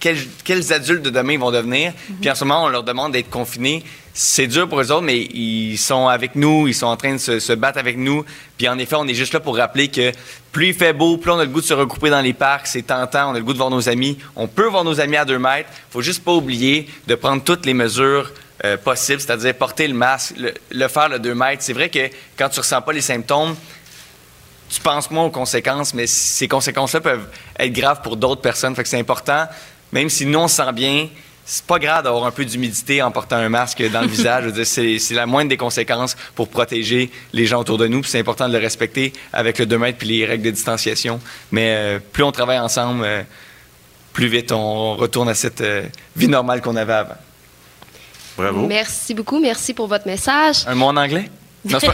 quels, 0.00 0.18
quels 0.44 0.72
adultes 0.72 1.02
de 1.02 1.10
demain 1.10 1.32
ils 1.34 1.38
vont 1.38 1.50
devenir. 1.50 1.92
Puis 2.20 2.30
en 2.30 2.34
ce 2.34 2.44
moment, 2.44 2.64
on 2.64 2.68
leur 2.68 2.84
demande 2.84 3.12
d'être 3.12 3.30
confinés. 3.30 3.84
C'est 4.14 4.46
dur 4.46 4.68
pour 4.68 4.80
eux 4.80 4.90
autres, 4.90 5.02
mais 5.02 5.18
ils 5.18 5.76
sont 5.76 6.08
avec 6.08 6.34
nous, 6.34 6.66
ils 6.66 6.74
sont 6.74 6.86
en 6.86 6.96
train 6.96 7.12
de 7.12 7.18
se, 7.18 7.38
se 7.38 7.52
battre 7.52 7.78
avec 7.78 7.96
nous. 7.96 8.24
Puis 8.56 8.68
en 8.68 8.78
effet, 8.78 8.96
on 8.96 9.06
est 9.06 9.14
juste 9.14 9.32
là 9.32 9.40
pour 9.40 9.56
rappeler 9.56 9.88
que 9.88 10.12
plus 10.50 10.68
il 10.68 10.74
fait 10.74 10.92
beau, 10.92 11.18
plus 11.18 11.30
on 11.30 11.38
a 11.38 11.44
le 11.44 11.50
goût 11.50 11.60
de 11.60 11.66
se 11.66 11.74
regrouper 11.74 12.10
dans 12.10 12.20
les 12.20 12.32
parcs, 12.32 12.66
c'est 12.66 12.82
tentant, 12.82 13.30
on 13.30 13.34
a 13.34 13.38
le 13.38 13.44
goût 13.44 13.52
de 13.52 13.58
voir 13.58 13.70
nos 13.70 13.88
amis. 13.88 14.18
On 14.34 14.48
peut 14.48 14.66
voir 14.66 14.82
nos 14.82 15.00
amis 15.00 15.16
à 15.16 15.24
deux 15.24 15.38
mètres. 15.38 15.70
faut 15.90 16.02
juste 16.02 16.24
pas 16.24 16.32
oublier 16.32 16.88
de 17.06 17.14
prendre 17.14 17.42
toutes 17.44 17.64
les 17.64 17.74
mesures 17.74 18.32
euh, 18.64 18.76
possibles, 18.76 19.20
c'est-à-dire 19.20 19.54
porter 19.54 19.86
le 19.86 19.94
masque, 19.94 20.34
le, 20.36 20.52
le 20.72 20.88
faire 20.88 21.08
le 21.08 21.20
deux 21.20 21.34
mètres. 21.34 21.62
C'est 21.62 21.72
vrai 21.72 21.88
que 21.88 22.10
quand 22.36 22.48
tu 22.48 22.58
ressens 22.58 22.82
pas 22.82 22.92
les 22.92 23.00
symptômes, 23.00 23.54
tu 24.68 24.80
penses 24.80 25.10
moins 25.10 25.24
aux 25.24 25.30
conséquences, 25.30 25.94
mais 25.94 26.06
ces 26.06 26.48
conséquences-là 26.48 27.00
peuvent 27.00 27.26
être 27.58 27.72
graves 27.72 28.02
pour 28.02 28.16
d'autres 28.16 28.42
personnes. 28.42 28.74
Fait 28.74 28.82
que 28.82 28.88
c'est 28.88 28.98
important, 28.98 29.46
même 29.92 30.08
si 30.08 30.26
nous 30.26 30.38
on 30.38 30.48
se 30.48 30.56
sent 30.56 30.72
bien, 30.72 31.08
c'est 31.50 31.64
pas 31.64 31.78
grave 31.78 32.04
d'avoir 32.04 32.26
un 32.26 32.30
peu 32.30 32.44
d'humidité 32.44 33.00
en 33.00 33.10
portant 33.10 33.36
un 33.36 33.48
masque 33.48 33.82
dans 33.90 34.02
le 34.02 34.06
visage. 34.16 34.52
C'est, 34.64 34.98
la 35.12 35.24
moindre 35.24 35.48
des 35.48 35.56
conséquences 35.56 36.14
pour 36.34 36.48
protéger 36.48 37.10
les 37.32 37.46
gens 37.46 37.60
autour 37.60 37.78
de 37.78 37.86
nous. 37.86 38.04
C'est 38.04 38.20
important 38.20 38.48
de 38.48 38.52
le 38.52 38.58
respecter 38.58 39.14
avec 39.32 39.58
le 39.58 39.64
2 39.64 39.78
mètres 39.78 39.98
puis 39.98 40.08
les 40.08 40.26
règles 40.26 40.44
de 40.44 40.50
distanciation. 40.50 41.20
Mais 41.50 41.74
euh, 41.74 41.98
plus 42.12 42.22
on 42.22 42.32
travaille 42.32 42.58
ensemble, 42.58 43.02
euh, 43.04 43.22
plus 44.12 44.28
vite 44.28 44.52
on 44.52 44.94
retourne 44.96 45.30
à 45.30 45.34
cette 45.34 45.62
euh, 45.62 45.84
vie 46.16 46.28
normale 46.28 46.60
qu'on 46.60 46.76
avait 46.76 46.92
avant. 46.92 47.16
Bravo. 48.36 48.66
Merci 48.66 49.14
beaucoup. 49.14 49.40
Merci 49.40 49.72
pour 49.72 49.86
votre 49.86 50.06
message. 50.06 50.64
Un 50.66 50.74
mot 50.74 50.86
en 50.86 50.96
anglais? 50.96 51.30
Non, 51.70 51.78
c'est 51.80 51.86
pas- 51.86 51.92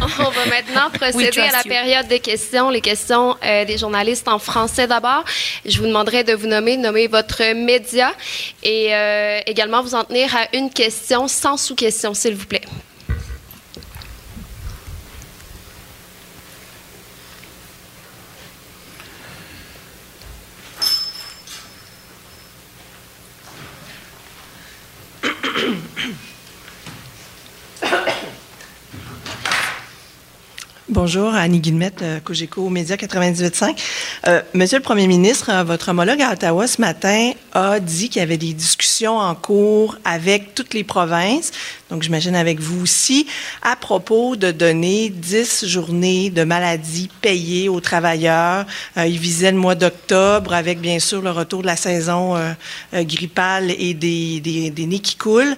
On 0.00 0.30
va 0.30 0.46
maintenant 0.46 0.90
procéder 0.92 1.40
à 1.40 1.52
la 1.52 1.58
you. 1.64 1.68
période 1.68 2.06
des 2.08 2.20
questions, 2.20 2.70
les 2.70 2.80
questions 2.80 3.36
euh, 3.44 3.64
des 3.64 3.78
journalistes 3.78 4.28
en 4.28 4.38
français 4.38 4.86
d'abord. 4.86 5.24
Je 5.64 5.78
vous 5.78 5.86
demanderai 5.86 6.24
de 6.24 6.32
vous 6.34 6.46
nommer, 6.46 6.76
nommer 6.76 7.06
votre 7.06 7.42
média 7.54 8.12
et 8.62 8.94
euh, 8.94 9.40
également 9.46 9.82
vous 9.82 9.94
en 9.94 10.04
tenir 10.04 10.34
à 10.36 10.46
une 10.56 10.70
question 10.70 11.28
sans 11.28 11.56
sous-question, 11.56 12.14
s'il 12.14 12.34
vous 12.34 12.46
plaît. 12.46 12.62
Bonjour, 30.88 31.34
Annie 31.34 31.58
Guillemette, 31.58 32.02
euh, 32.02 32.20
Cogeco 32.20 32.68
Média 32.68 32.94
98.5. 32.94 33.76
Euh, 34.28 34.40
Monsieur 34.54 34.78
le 34.78 34.84
Premier 34.84 35.08
ministre, 35.08 35.50
euh, 35.50 35.64
votre 35.64 35.88
homologue 35.88 36.22
à 36.22 36.30
Ottawa 36.32 36.68
ce 36.68 36.80
matin 36.80 37.32
a 37.54 37.80
dit 37.80 38.08
qu'il 38.08 38.20
y 38.20 38.22
avait 38.22 38.36
des 38.36 38.52
discussions 38.52 39.18
en 39.18 39.34
cours 39.34 39.98
avec 40.04 40.54
toutes 40.54 40.74
les 40.74 40.84
provinces, 40.84 41.50
donc 41.90 42.04
j'imagine 42.04 42.36
avec 42.36 42.60
vous 42.60 42.82
aussi, 42.84 43.26
à 43.62 43.74
propos 43.74 44.36
de 44.36 44.52
donner 44.52 45.08
10 45.08 45.66
journées 45.66 46.30
de 46.30 46.44
maladie 46.44 47.10
payées 47.20 47.68
aux 47.68 47.80
travailleurs. 47.80 48.64
Euh, 48.96 49.06
il 49.08 49.18
visait 49.18 49.50
le 49.50 49.58
mois 49.58 49.74
d'octobre 49.74 50.52
avec 50.52 50.80
bien 50.80 51.00
sûr 51.00 51.20
le 51.20 51.32
retour 51.32 51.62
de 51.62 51.66
la 51.66 51.76
saison 51.76 52.36
grippale 52.92 53.72
et 53.76 53.92
des, 53.94 54.38
des, 54.40 54.86
nids 54.86 55.00
qui 55.00 55.16
coulent. 55.16 55.56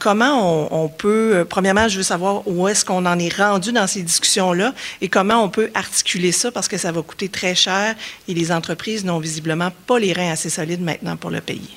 Comment 0.00 0.70
on, 0.72 0.84
on 0.84 0.88
peut, 0.88 1.46
premièrement, 1.48 1.86
je 1.88 1.98
veux 1.98 2.02
savoir 2.02 2.42
où 2.48 2.66
est-ce 2.66 2.84
qu'on 2.84 3.06
en 3.06 3.18
est 3.18 3.34
rendu 3.36 3.70
dans 3.70 3.86
ces 3.86 4.02
discussions-là 4.40 4.74
et 5.00 5.08
comment 5.08 5.42
on 5.42 5.48
peut 5.48 5.70
articuler 5.74 6.32
ça 6.32 6.50
parce 6.50 6.68
que 6.68 6.78
ça 6.78 6.92
va 6.92 7.02
coûter 7.02 7.28
très 7.28 7.54
cher 7.54 7.94
et 8.28 8.34
les 8.34 8.52
entreprises 8.52 9.04
n'ont 9.04 9.18
visiblement 9.18 9.70
pas 9.86 9.98
les 9.98 10.12
reins 10.12 10.32
assez 10.32 10.50
solides 10.50 10.82
maintenant 10.82 11.16
pour 11.16 11.30
le 11.30 11.40
payer. 11.40 11.70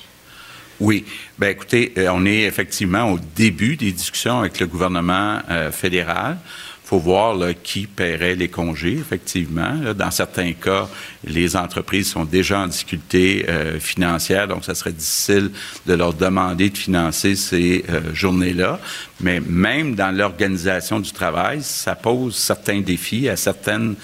Oui. 0.80 1.06
Ben 1.38 1.50
écoutez, 1.50 1.94
euh, 1.98 2.10
on 2.12 2.26
est 2.26 2.42
effectivement 2.42 3.12
au 3.12 3.20
début 3.36 3.76
des 3.76 3.92
discussions 3.92 4.40
avec 4.40 4.60
le 4.60 4.68
gouvernement 4.68 5.40
euh, 5.50 5.72
fédéral. 5.72 6.38
Il 6.84 6.90
faut 6.90 7.00
voir 7.00 7.34
là, 7.36 7.54
qui 7.54 7.88
paierait 7.88 8.36
les 8.36 8.50
congés, 8.50 8.98
effectivement. 9.00 9.74
Là, 9.82 9.94
dans 9.94 10.12
certains 10.12 10.52
cas, 10.52 10.90
les 11.24 11.56
entreprises 11.56 12.10
sont 12.10 12.26
déjà 12.26 12.60
en 12.60 12.68
difficulté 12.68 13.46
euh, 13.48 13.80
financière, 13.80 14.50
donc 14.50 14.66
ça 14.66 14.76
serait 14.76 14.92
difficile 14.92 15.52
de 15.86 15.94
leur 15.94 16.14
demander 16.14 16.70
de 16.70 16.78
financer 16.78 17.38
ces 17.38 17.86
euh, 17.90 18.14
journées-là. 18.14 18.82
Mais 19.24 19.40
même 19.40 19.96
dans 19.96 20.16
l'organisation 20.16 21.00
du 21.00 21.12
travail, 21.12 21.64
ça 21.64 21.96
pose 21.96 22.36
certains 22.36 22.82
défis 22.82 23.30
à 23.30 23.38
certaines 23.38 23.96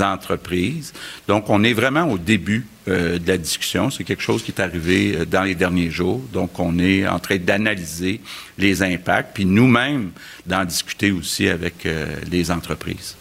entreprises. 0.00 0.92
Donc, 1.26 1.50
on 1.50 1.64
est 1.64 1.72
vraiment 1.72 2.04
au 2.04 2.16
début 2.16 2.66
euh, 2.86 3.18
de 3.18 3.28
la 3.28 3.36
discussion. 3.36 3.90
C'est 3.90 4.04
quelque 4.04 4.22
chose 4.22 4.42
qui 4.42 4.52
est 4.52 4.60
arrivé 4.60 5.16
euh, 5.16 5.24
dans 5.26 5.42
les 5.42 5.56
derniers 5.56 5.90
jours. 5.90 6.22
Donc, 6.32 6.58
on 6.60 6.78
est 6.78 7.06
en 7.06 7.18
train 7.18 7.36
d'analyser 7.36 8.20
les 8.56 8.82
impacts, 8.82 9.34
puis 9.34 9.44
nous-mêmes 9.44 10.12
d'en 10.46 10.64
discuter 10.64 11.10
aussi 11.10 11.48
avec 11.48 11.84
euh, 11.84 12.06
les 12.30 12.50
entreprises. 12.50 13.16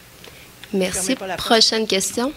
Merci. 0.74 1.16
Prochaine 1.38 1.88
question. 1.88 2.32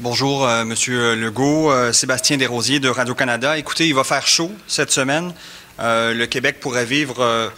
Bonjour, 0.00 0.44
euh, 0.44 0.64
Monsieur 0.64 1.14
Legault. 1.14 1.70
Euh, 1.70 1.92
Sébastien 1.92 2.36
Desrosiers 2.36 2.80
de 2.80 2.88
Radio-Canada. 2.88 3.56
Écoutez, 3.56 3.86
il 3.86 3.94
va 3.94 4.02
faire 4.02 4.26
chaud 4.26 4.50
cette 4.66 4.90
semaine. 4.90 5.32
Euh, 5.80 6.14
le 6.14 6.26
Québec 6.26 6.60
pourrait 6.60 6.84
vivre 6.84 7.20
euh, 7.20 7.48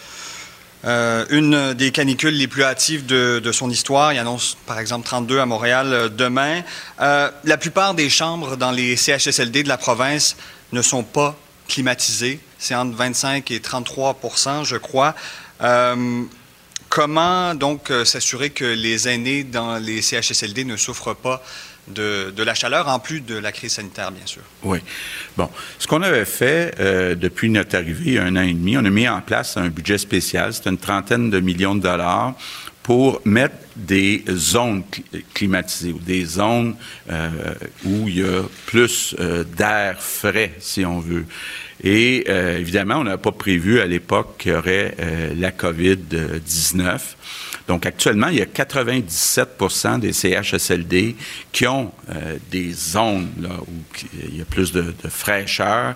euh, 0.85 1.25
une 1.29 1.73
des 1.73 1.91
canicules 1.91 2.35
les 2.35 2.47
plus 2.47 2.63
hâtives 2.63 3.05
de, 3.05 3.51
son 3.51 3.69
histoire. 3.69 4.13
Il 4.13 4.19
annonce, 4.19 4.57
par 4.65 4.79
exemple, 4.79 5.05
32 5.05 5.39
à 5.39 5.45
Montréal 5.45 6.11
demain. 6.15 6.61
La 6.99 7.57
plupart 7.59 7.93
des 7.93 8.09
chambres 8.09 8.57
dans 8.57 8.71
les 8.71 8.95
CHSLD 8.95 9.63
de 9.63 9.67
la 9.67 9.77
province 9.77 10.37
ne 10.71 10.81
sont 10.81 11.03
pas 11.03 11.35
climatisées. 11.67 12.39
C'est 12.59 12.75
entre 12.75 12.95
25 12.95 13.51
et 13.51 13.59
33% 13.59 14.63
je 14.63 14.77
crois. 14.77 15.15
Comment 16.89 17.55
donc 17.55 17.91
s'assurer 18.05 18.51
que 18.51 18.63
les 18.63 19.09
aînés 19.09 19.43
dans 19.43 19.77
les 19.77 20.01
CHSLD 20.01 20.63
ne 20.63 20.77
souffrent 20.77 21.15
pas 21.15 21.43
de, 21.87 22.43
la 22.43 22.53
chaleur, 22.53 22.87
en 22.87 22.99
plus 22.99 23.21
de 23.21 23.35
la 23.37 23.51
crise 23.51 23.73
sanitaire, 23.73 24.11
bien 24.11 24.25
sûr? 24.25 24.41
Oui. 24.63 24.79
Bon, 25.35 25.49
ce 25.79 25.87
qu'on 25.87 26.01
avait 26.01 26.25
fait 26.25 26.75
euh, 26.79 27.15
depuis 27.15 27.49
notre 27.49 27.75
arrivée, 27.75 28.19
un 28.19 28.35
an 28.35 28.41
et 28.41 28.53
demi, 28.53 28.77
on 28.77 28.85
a 28.85 28.89
mis 28.89 29.07
en 29.07 29.21
place 29.21 29.57
un 29.57 29.69
budget 29.69 29.97
spécial. 29.97 30.53
C'est 30.53 30.67
une 30.69 30.77
trentaine 30.77 31.29
de 31.29 31.39
millions 31.39 31.75
de 31.75 31.81
dollars 31.81 32.33
pour 32.83 33.21
mettre 33.25 33.55
des 33.75 34.23
zones 34.29 34.83
cli- 34.91 35.23
climatisées 35.33 35.91
ou 35.91 35.99
des 35.99 36.23
zones 36.25 36.75
euh, 37.11 37.29
où 37.83 38.07
il 38.07 38.19
y 38.19 38.23
a 38.23 38.43
plus 38.65 39.15
euh, 39.19 39.43
d'air 39.43 39.97
frais, 40.01 40.53
si 40.59 40.85
on 40.85 40.99
veut. 40.99 41.25
Et 41.83 42.25
euh, 42.29 42.57
évidemment, 42.57 42.95
on 42.99 43.03
n'a 43.03 43.17
pas 43.17 43.31
prévu 43.31 43.81
à 43.81 43.85
l'époque 43.85 44.37
qu'il 44.39 44.51
y 44.53 44.55
aurait 44.55 44.95
la 45.37 45.51
COVID-19. 45.51 46.99
Donc 47.67 47.85
actuellement, 47.85 48.27
il 48.29 48.37
y 48.37 48.41
a 48.41 48.45
97% 48.45 49.99
des 49.99 50.13
CHSLD 50.13 51.15
qui 51.51 51.67
ont 51.67 51.91
euh, 52.09 52.37
des 52.49 52.71
zones 52.71 53.29
là, 53.41 53.49
où 53.61 53.73
il 54.23 54.37
y 54.37 54.41
a 54.41 54.45
plus 54.45 54.71
de, 54.71 54.93
de 55.03 55.09
fraîcheur. 55.09 55.95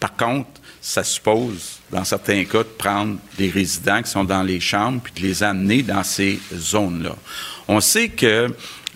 Par 0.00 0.16
contre, 0.16 0.48
ça 0.80 1.04
suppose, 1.04 1.80
dans 1.92 2.02
certains 2.02 2.44
cas, 2.44 2.58
de 2.58 2.68
prendre 2.76 3.16
des 3.38 3.48
résidents 3.48 4.02
qui 4.02 4.10
sont 4.10 4.24
dans 4.24 4.42
les 4.42 4.58
chambres 4.58 5.00
puis 5.00 5.12
de 5.14 5.20
les 5.20 5.44
amener 5.44 5.82
dans 5.82 6.02
ces 6.02 6.40
zones-là. 6.52 7.14
On 7.68 7.80
sait 7.80 8.08
que 8.08 8.26
euh, 8.26 8.48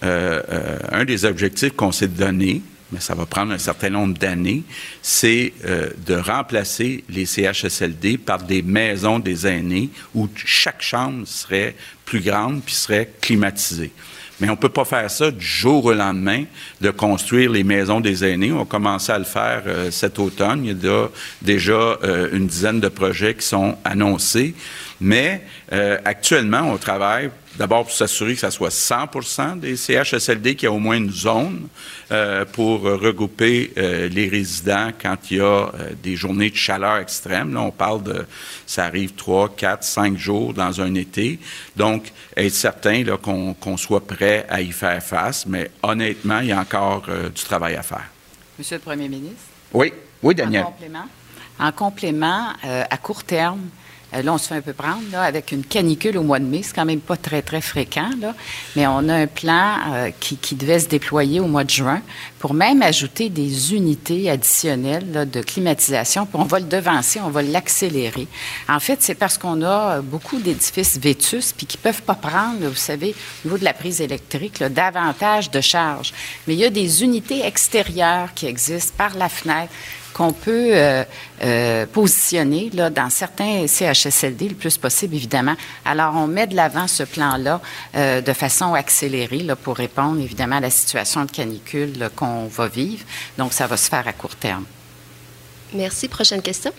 euh, 0.02 0.78
un 0.90 1.04
des 1.04 1.24
objectifs 1.24 1.74
qu'on 1.74 1.92
s'est 1.92 2.08
donné, 2.08 2.60
mais 2.92 3.00
ça 3.00 3.14
va 3.14 3.26
prendre 3.26 3.52
un 3.52 3.58
certain 3.58 3.90
nombre 3.90 4.16
d'années, 4.16 4.62
c'est 5.02 5.52
euh, 5.64 5.90
de 6.06 6.14
remplacer 6.14 7.04
les 7.08 7.26
CHSLD 7.26 8.18
par 8.18 8.42
des 8.42 8.62
maisons 8.62 9.18
des 9.18 9.46
aînés 9.46 9.90
où 10.14 10.28
chaque 10.36 10.82
chambre 10.82 11.26
serait 11.26 11.74
plus 12.04 12.20
grande 12.20 12.62
puis 12.62 12.74
serait 12.74 13.10
climatisée. 13.20 13.92
Mais 14.40 14.48
on 14.48 14.52
ne 14.52 14.58
peut 14.58 14.68
pas 14.68 14.84
faire 14.84 15.10
ça 15.10 15.30
du 15.30 15.44
jour 15.44 15.86
au 15.86 15.94
lendemain, 15.94 16.44
de 16.80 16.90
construire 16.90 17.50
les 17.50 17.64
maisons 17.64 18.00
des 18.00 18.24
aînés. 18.24 18.52
On 18.52 18.58
va 18.58 18.64
commencer 18.66 19.12
à 19.12 19.18
le 19.18 19.24
faire 19.24 19.62
euh, 19.66 19.90
cet 19.90 20.18
automne. 20.18 20.64
Il 20.64 20.76
y 20.82 20.88
a 20.88 21.08
déjà 21.40 21.72
euh, 21.72 22.28
une 22.32 22.46
dizaine 22.46 22.80
de 22.80 22.88
projets 22.88 23.34
qui 23.34 23.46
sont 23.46 23.76
annoncés. 23.84 24.54
Mais 25.00 25.42
euh, 25.72 25.98
actuellement, 26.04 26.70
on 26.70 26.76
travaille 26.76 27.30
d'abord 27.58 27.84
pour 27.84 27.92
s'assurer 27.92 28.34
que 28.34 28.40
ça 28.40 28.50
soit 28.50 28.70
100% 28.70 29.60
des 29.60 29.76
CHSLD 29.76 30.56
qui 30.56 30.66
a 30.66 30.72
au 30.72 30.78
moins 30.78 30.96
une 30.96 31.10
zone 31.10 31.68
euh, 32.10 32.44
pour 32.44 32.82
regrouper 32.82 33.72
euh, 33.76 34.08
les 34.08 34.28
résidents 34.28 34.90
quand 35.00 35.16
il 35.30 35.38
y 35.38 35.40
a 35.40 35.44
euh, 35.44 35.92
des 36.02 36.16
journées 36.16 36.50
de 36.50 36.56
chaleur 36.56 36.98
extrême. 36.98 37.54
Là, 37.54 37.60
on 37.60 37.70
parle 37.70 38.02
de, 38.02 38.26
ça 38.66 38.84
arrive 38.84 39.14
3, 39.14 39.54
4, 39.56 39.82
5 39.82 40.16
jours 40.16 40.54
dans 40.54 40.80
un 40.80 40.94
été. 40.94 41.38
Donc, 41.76 42.12
être 42.36 42.54
certain 42.54 43.02
là, 43.04 43.16
qu'on 43.16 43.54
qu'on 43.54 43.76
soit 43.76 44.06
prêt 44.06 44.46
à 44.48 44.60
y 44.60 44.72
faire 44.72 45.02
face. 45.02 45.46
Mais 45.46 45.70
honnêtement, 45.82 46.40
il 46.40 46.48
y 46.48 46.52
a 46.52 46.60
encore 46.60 47.06
du 47.34 47.42
travail 47.42 47.74
à 47.74 47.82
faire. 47.82 48.06
Monsieur 48.58 48.76
le 48.76 48.82
Premier 48.82 49.08
ministre? 49.08 49.44
Oui, 49.72 49.92
oui, 50.22 50.34
Daniel. 50.34 50.64
En 50.64 50.66
complément, 50.66 51.04
en 51.58 51.72
complément 51.72 52.52
à 52.62 52.96
court 52.98 53.24
terme, 53.24 53.60
là, 54.12 54.32
on 54.32 54.38
se 54.38 54.48
fait 54.48 54.54
un 54.54 54.60
peu 54.60 54.72
prendre 54.72 55.02
là, 55.12 55.22
avec 55.22 55.52
une 55.52 55.64
canicule 55.64 56.16
au 56.18 56.22
mois 56.22 56.38
de 56.38 56.44
mai. 56.44 56.62
C'est 56.62 56.74
quand 56.74 56.84
même 56.84 57.00
pas 57.00 57.16
très, 57.16 57.42
très 57.42 57.60
fréquent, 57.60 58.10
là. 58.20 58.34
mais 58.74 58.86
on 58.86 59.08
a 59.08 59.14
un 59.14 59.26
plan 59.26 59.74
euh, 59.92 60.10
qui, 60.20 60.54
devait 60.54 60.80
se 60.80 60.88
déployer 60.88 61.40
au 61.40 61.46
mois 61.46 61.64
de 61.64 61.70
juin 61.70 62.00
pour 62.38 62.54
même 62.54 62.82
ajouter 62.82 63.28
des 63.28 63.74
unités 63.74 64.30
additionnelles 64.30 65.28
de 65.30 65.40
climatisation. 65.42 66.28
On 66.32 66.44
va 66.44 66.60
le 66.60 66.66
devancer, 66.66 67.20
on 67.20 67.30
va 67.30 67.42
l'accélérer. 67.42 68.28
En 68.68 68.80
fait, 68.80 69.02
c'est 69.02 69.14
parce 69.14 69.38
qu'on 69.38 69.62
a 69.62 69.96
euh, 69.96 70.00
beaucoup 70.02 70.38
d'édifices 70.38 70.98
vétus 70.98 71.52
puis 71.52 71.66
qui 71.66 71.76
peuvent 71.76 72.02
pas 72.02 72.14
prendre, 72.14 72.58
vous 72.60 72.74
savez, 72.74 73.14
au 73.44 73.48
niveau 73.48 73.58
de 73.58 73.64
la 73.64 73.74
prise 73.74 74.00
électrique, 74.00 74.62
davantage 74.62 75.50
de 75.50 75.60
charges. 75.60 76.12
Mais 76.46 76.54
il 76.54 76.60
y 76.60 76.64
a 76.64 76.70
des 76.70 77.02
unités 77.02 77.44
extérieures 77.44 78.32
qui 78.34 78.46
existent 78.46 78.94
par 78.96 79.14
la 79.16 79.28
fenêtre 79.28 79.72
qu'on 80.16 80.32
peut 80.32 80.70
euh, 80.72 81.04
euh, 81.42 81.84
positionner 81.84 82.70
là, 82.72 82.88
dans 82.88 83.10
certains 83.10 83.66
CHSLD 83.66 84.48
le 84.48 84.54
plus 84.54 84.78
possible, 84.78 85.14
évidemment. 85.14 85.54
Alors, 85.84 86.14
on 86.16 86.26
met 86.26 86.46
de 86.46 86.56
l'avant 86.56 86.88
ce 86.88 87.02
plan-là 87.02 87.60
euh, 87.94 88.22
de 88.22 88.32
façon 88.32 88.72
accélérée 88.72 89.40
là, 89.40 89.56
pour 89.56 89.76
répondre, 89.76 90.18
évidemment, 90.18 90.56
à 90.56 90.60
la 90.60 90.70
situation 90.70 91.26
de 91.26 91.30
canicule 91.30 91.98
là, 91.98 92.08
qu'on 92.08 92.46
va 92.46 92.66
vivre. 92.66 93.04
Donc, 93.36 93.52
ça 93.52 93.66
va 93.66 93.76
se 93.76 93.90
faire 93.90 94.08
à 94.08 94.14
court 94.14 94.36
terme. 94.36 94.64
Merci. 95.74 96.08
Prochaine 96.08 96.40
question. 96.40 96.72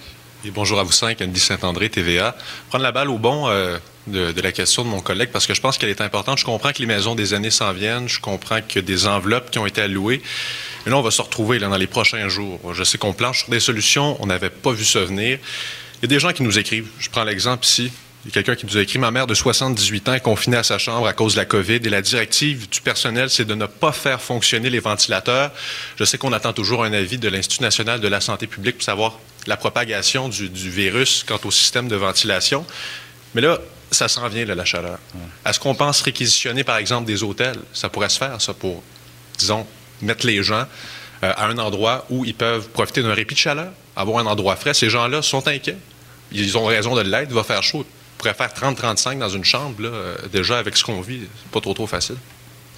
Et 0.44 0.50
bonjour 0.50 0.80
à 0.80 0.84
vous 0.84 0.92
cinq, 0.92 1.22
Andy 1.22 1.40
Saint-André, 1.40 1.90
TVA. 1.90 2.36
Prendre 2.70 2.84
la 2.84 2.92
balle 2.92 3.12
au 3.12 3.20
bon 3.20 3.48
euh, 3.50 3.78
de, 4.08 4.32
de 4.32 4.42
la 4.42 4.52
question 4.52 4.84
de 4.84 4.90
mon 4.90 5.02
collègue 5.02 5.30
parce 5.32 5.46
que 5.46 5.54
je 5.54 5.62
pense 5.62 5.78
qu'elle 5.78 5.90
est 5.90 6.02
importante. 6.02 6.40
Je 6.40 6.46
comprends 6.46 6.72
que 6.72 6.80
les 6.80 6.88
maisons 6.88 7.14
des 7.14 7.36
années 7.36 7.52
s'en 7.52 7.72
viennent. 7.72 8.10
Je 8.10 8.20
comprends 8.20 8.62
qu'il 8.62 8.82
y 8.82 8.84
a 8.84 8.88
des 8.88 9.06
enveloppes 9.06 9.52
qui 9.52 9.60
ont 9.60 9.68
été 9.68 9.82
allouées. 9.82 10.24
Mais 10.88 10.92
là, 10.92 11.00
on 11.00 11.02
va 11.02 11.12
se 11.12 11.22
retrouver 11.22 11.60
là, 11.60 11.68
dans 11.68 11.76
les 11.76 11.86
prochains 11.86 12.30
jours. 12.30 12.62
Je 12.74 12.82
sais 12.86 12.98
qu'on 12.98 13.12
planche 13.12 13.40
sur 13.40 13.50
des 13.50 13.60
solutions. 13.60 14.16
On 14.22 14.26
n'avait 14.26 14.50
pas 14.50 14.72
vu 14.72 14.86
ça 14.86 15.04
venir. 15.04 15.38
Il 15.98 16.04
y 16.04 16.06
a 16.06 16.08
des 16.08 16.18
gens 16.18 16.32
qui 16.32 16.44
nous 16.44 16.58
écrivent. 16.58 16.88
Je 16.98 17.10
prends 17.10 17.26
l'exemple 17.26 17.66
ici. 17.66 17.92
Il 18.24 18.28
y 18.28 18.32
a 18.32 18.32
quelqu'un 18.32 18.56
qui 18.56 18.66
nous 18.66 18.78
a 18.78 18.82
écrit 18.82 18.98
Ma 18.98 19.12
mère 19.12 19.28
de 19.28 19.34
78 19.34 20.08
ans 20.08 20.14
est 20.14 20.22
confinée 20.22 20.56
à 20.56 20.64
sa 20.64 20.78
chambre 20.78 21.06
à 21.06 21.12
cause 21.12 21.34
de 21.34 21.40
la 21.40 21.46
COVID 21.46 21.82
et 21.84 21.90
la 21.90 22.02
directive 22.02 22.70
du 22.70 22.80
personnel, 22.80 23.30
c'est 23.30 23.44
de 23.44 23.54
ne 23.54 23.66
pas 23.66 23.92
faire 23.92 24.22
fonctionner 24.22 24.70
les 24.70 24.80
ventilateurs. 24.80 25.52
Je 25.98 26.06
sais 26.06 26.18
qu'on 26.18 26.32
attend 26.32 26.54
toujours 26.54 26.86
un 26.86 26.94
avis 26.94 27.18
de 27.18 27.28
l'Institut 27.28 27.64
national 27.64 28.00
de 28.00 28.08
la 28.08 28.22
santé 28.22 28.48
publique 28.48 28.78
pour 28.78 28.86
savoir 28.86 29.20
la 29.46 29.58
propagation 29.58 30.30
du, 30.30 30.48
du 30.48 30.70
virus 30.70 31.26
quant 31.28 31.40
au 31.44 31.52
système 31.52 31.90
de 31.90 31.98
ventilation. 31.98 32.66
Mais 33.36 33.42
là, 33.42 33.60
ça 33.92 34.08
s'en 34.08 34.26
vient, 34.30 34.46
là, 34.46 34.56
la 34.56 34.64
chaleur. 34.64 35.00
Est-ce 35.46 35.60
qu'on 35.60 35.76
pense 35.76 36.00
réquisitionner, 36.00 36.64
par 36.64 36.78
exemple, 36.78 37.08
des 37.08 37.24
hôtels? 37.24 37.60
Ça 37.74 37.90
pourrait 37.90 38.08
se 38.08 38.18
faire, 38.18 38.42
ça, 38.42 38.54
pour, 38.54 38.82
disons, 39.38 39.68
mettre 40.02 40.26
les 40.26 40.44
gens 40.44 40.66
euh, 41.24 41.34
à 41.36 41.48
un 41.48 41.58
endroit 41.58 42.06
où 42.10 42.26
ils 42.26 42.36
peuvent 42.36 42.70
profiter 42.70 43.02
d'un 43.02 43.14
répit 43.14 43.34
de 43.34 43.40
chaleur, 43.40 43.72
avoir 43.96 44.20
un 44.20 44.26
endroit 44.28 44.56
frais. 44.56 44.74
Ces 44.74 44.90
gens-là 44.90 45.22
sont 45.22 45.48
inquiets. 45.48 45.78
Ils 46.32 46.58
ont 46.58 46.66
raison 46.66 46.96
de 46.96 47.02
l'être. 47.02 47.30
Il 47.30 47.36
va 47.36 47.44
faire 47.44 47.64
chaud. 47.64 47.86
Ils 47.86 48.18
pourraient 48.18 48.34
faire 48.34 48.50
30-35 48.50 49.18
dans 49.20 49.30
une 49.30 49.46
chambre, 49.46 49.82
là, 49.82 49.90
euh, 49.90 50.18
déjà, 50.32 50.60
avec 50.60 50.78
ce 50.78 50.84
qu'on 50.84 51.02
vit. 51.02 51.22
C'est 51.42 51.52
pas 51.52 51.62
trop, 51.62 51.74
trop 51.74 51.88
facile. 51.88 52.18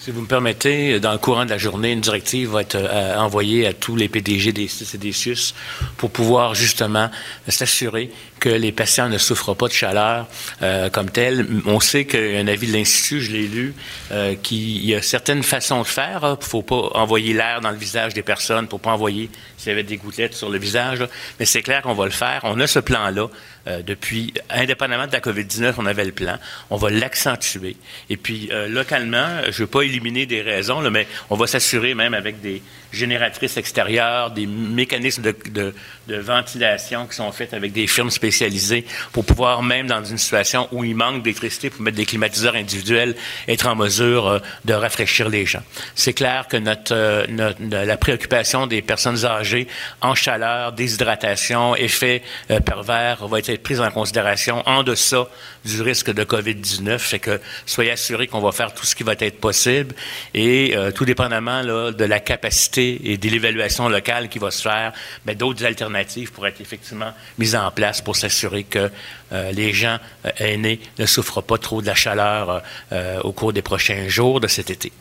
Si 0.09 0.15
vous 0.15 0.21
me 0.21 0.27
permettez, 0.27 0.99
dans 0.99 1.11
le 1.11 1.19
courant 1.19 1.45
de 1.45 1.51
la 1.51 1.59
journée, 1.59 1.91
une 1.91 2.01
directive 2.01 2.49
va 2.49 2.61
être 2.61 2.73
euh, 2.73 3.15
envoyée 3.15 3.67
à 3.67 3.73
tous 3.73 3.95
les 3.95 4.09
PDG 4.09 4.51
des 4.51 4.67
CIS 4.67 5.53
pour 5.97 6.09
pouvoir 6.09 6.55
justement 6.55 7.11
s'assurer 7.47 8.09
que 8.39 8.49
les 8.49 8.71
patients 8.71 9.07
ne 9.07 9.19
souffrent 9.19 9.53
pas 9.53 9.67
de 9.67 9.73
chaleur 9.73 10.25
euh, 10.63 10.89
comme 10.89 11.11
tel. 11.11 11.45
On 11.67 11.79
sait 11.79 12.05
qu'un 12.05 12.47
avis 12.47 12.65
de 12.65 12.73
l'Institut, 12.73 13.21
je 13.21 13.31
l'ai 13.33 13.47
lu, 13.47 13.75
euh, 14.11 14.33
qu'il 14.33 14.83
y 14.83 14.95
a 14.95 15.03
certaines 15.03 15.43
façons 15.43 15.81
de 15.83 15.87
faire. 15.87 16.21
Il 16.23 16.43
ne 16.43 16.49
faut 16.49 16.63
pas 16.63 16.89
envoyer 16.95 17.35
l'air 17.35 17.61
dans 17.61 17.69
le 17.69 17.77
visage 17.77 18.15
des 18.15 18.23
personnes 18.23 18.67
pour 18.67 18.79
pas 18.79 18.89
envoyer 18.89 19.29
s'il 19.59 19.69
y 19.69 19.73
avait 19.73 19.83
des 19.83 19.97
gouttelettes 19.97 20.33
sur 20.33 20.49
le 20.49 20.57
visage. 20.57 21.05
Mais 21.39 21.45
c'est 21.45 21.61
clair 21.61 21.81
qu'on 21.81 21.93
va 21.93 22.05
le 22.05 22.11
faire. 22.11 22.41
On 22.43 22.59
a 22.59 22.65
ce 22.65 22.79
plan-là. 22.79 23.27
Euh, 23.67 23.81
depuis, 23.81 24.33
indépendamment 24.49 25.05
de 25.05 25.11
la 25.11 25.19
COVID-19, 25.19 25.75
on 25.77 25.85
avait 25.85 26.05
le 26.05 26.13
plan. 26.13 26.37
On 26.69 26.77
va 26.77 26.89
l'accentuer. 26.89 27.75
Et 28.09 28.15
puis, 28.15 28.49
euh, 28.51 28.69
localement, 28.69 29.41
je 29.43 29.47
ne 29.47 29.51
veux 29.51 29.67
pas 29.67 29.81
éliminer 29.81 30.25
des 30.25 30.41
raisons, 30.41 30.81
mais 30.89 31.07
on 31.29 31.35
va 31.35 31.45
s'assurer 31.45 31.93
même 31.93 32.13
avec 32.13 32.39
des 32.39 32.63
génératrices 32.91 33.57
extérieures, 33.57 34.31
des 34.31 34.45
mécanismes 34.45 35.21
de, 35.21 35.35
de, 35.51 35.73
de, 36.07 36.15
ventilation 36.17 37.05
qui 37.07 37.15
sont 37.15 37.31
faits 37.31 37.53
avec 37.53 37.71
des 37.71 37.87
firmes 37.87 38.09
spécialisées 38.09 38.85
pour 39.11 39.25
pouvoir, 39.25 39.63
même 39.63 39.87
dans 39.87 40.03
une 40.03 40.17
situation 40.17 40.67
où 40.71 40.83
il 40.83 40.95
manque 40.95 41.23
d'électricité, 41.23 41.69
pour 41.69 41.81
mettre 41.81 41.97
des 41.97 42.05
climatiseurs 42.05 42.55
individuels, 42.55 43.15
être 43.47 43.67
en 43.67 43.75
mesure 43.75 44.27
euh, 44.27 44.39
de 44.65 44.73
rafraîchir 44.73 45.29
les 45.29 45.45
gens. 45.45 45.63
C'est 45.95 46.13
clair 46.13 46.47
que 46.47 46.57
notre, 46.57 47.27
notre, 47.29 47.59
la 47.61 47.97
préoccupation 47.97 48.67
des 48.67 48.81
personnes 48.81 49.25
âgées 49.25 49.67
en 50.01 50.15
chaleur, 50.15 50.73
déshydratation, 50.73 51.75
effet 51.75 52.23
pervers 52.65 53.27
va 53.27 53.39
être 53.39 53.61
prise 53.61 53.81
en 53.81 53.91
considération 53.91 54.63
en 54.65 54.83
deçà 54.83 55.27
du 55.65 55.81
risque 55.81 56.11
de 56.11 56.23
COVID-19. 56.23 56.97
Fait 56.97 57.19
que 57.19 57.39
soyez 57.65 57.91
assurés 57.91 58.27
qu'on 58.27 58.39
va 58.39 58.51
faire 58.51 58.73
tout 58.73 58.85
ce 58.85 58.95
qui 58.95 59.03
va 59.03 59.13
être 59.19 59.39
possible 59.39 59.95
et 60.33 60.75
euh, 60.75 60.91
tout 60.91 61.05
dépendamment 61.05 61.61
là, 61.61 61.91
de 61.91 62.05
la 62.05 62.19
capacité 62.19 62.78
et 62.79 63.17
de 63.17 63.29
l'évaluation 63.29 63.89
locale 63.89 64.29
qui 64.29 64.39
va 64.39 64.51
se 64.51 64.61
faire, 64.61 64.93
mais 65.25 65.35
d'autres 65.35 65.65
alternatives 65.65 66.31
pourraient 66.31 66.49
être 66.49 66.61
effectivement 66.61 67.13
mises 67.37 67.55
en 67.55 67.69
place 67.71 68.01
pour 68.01 68.15
s'assurer 68.15 68.63
que 68.63 68.89
euh, 69.31 69.51
les 69.51 69.73
gens 69.73 69.99
euh, 70.25 70.31
aînés 70.37 70.79
ne 70.97 71.05
souffrent 71.05 71.41
pas 71.41 71.57
trop 71.57 71.81
de 71.81 71.87
la 71.87 71.95
chaleur 71.95 72.63
euh, 72.91 73.19
au 73.21 73.31
cours 73.31 73.53
des 73.53 73.61
prochains 73.61 74.07
jours 74.07 74.39
de 74.39 74.47
cet 74.47 74.69
été. 74.69 74.91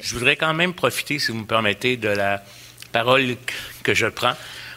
Je 0.00 0.14
voudrais 0.14 0.36
quand 0.36 0.54
même 0.54 0.74
profiter, 0.74 1.18
si 1.18 1.30
vous 1.30 1.38
me 1.38 1.46
permettez, 1.46 1.96
de 1.96 2.08
la 2.08 2.42
parole 2.90 3.36
que 3.82 3.94
je 3.94 4.06
prends 4.06 4.34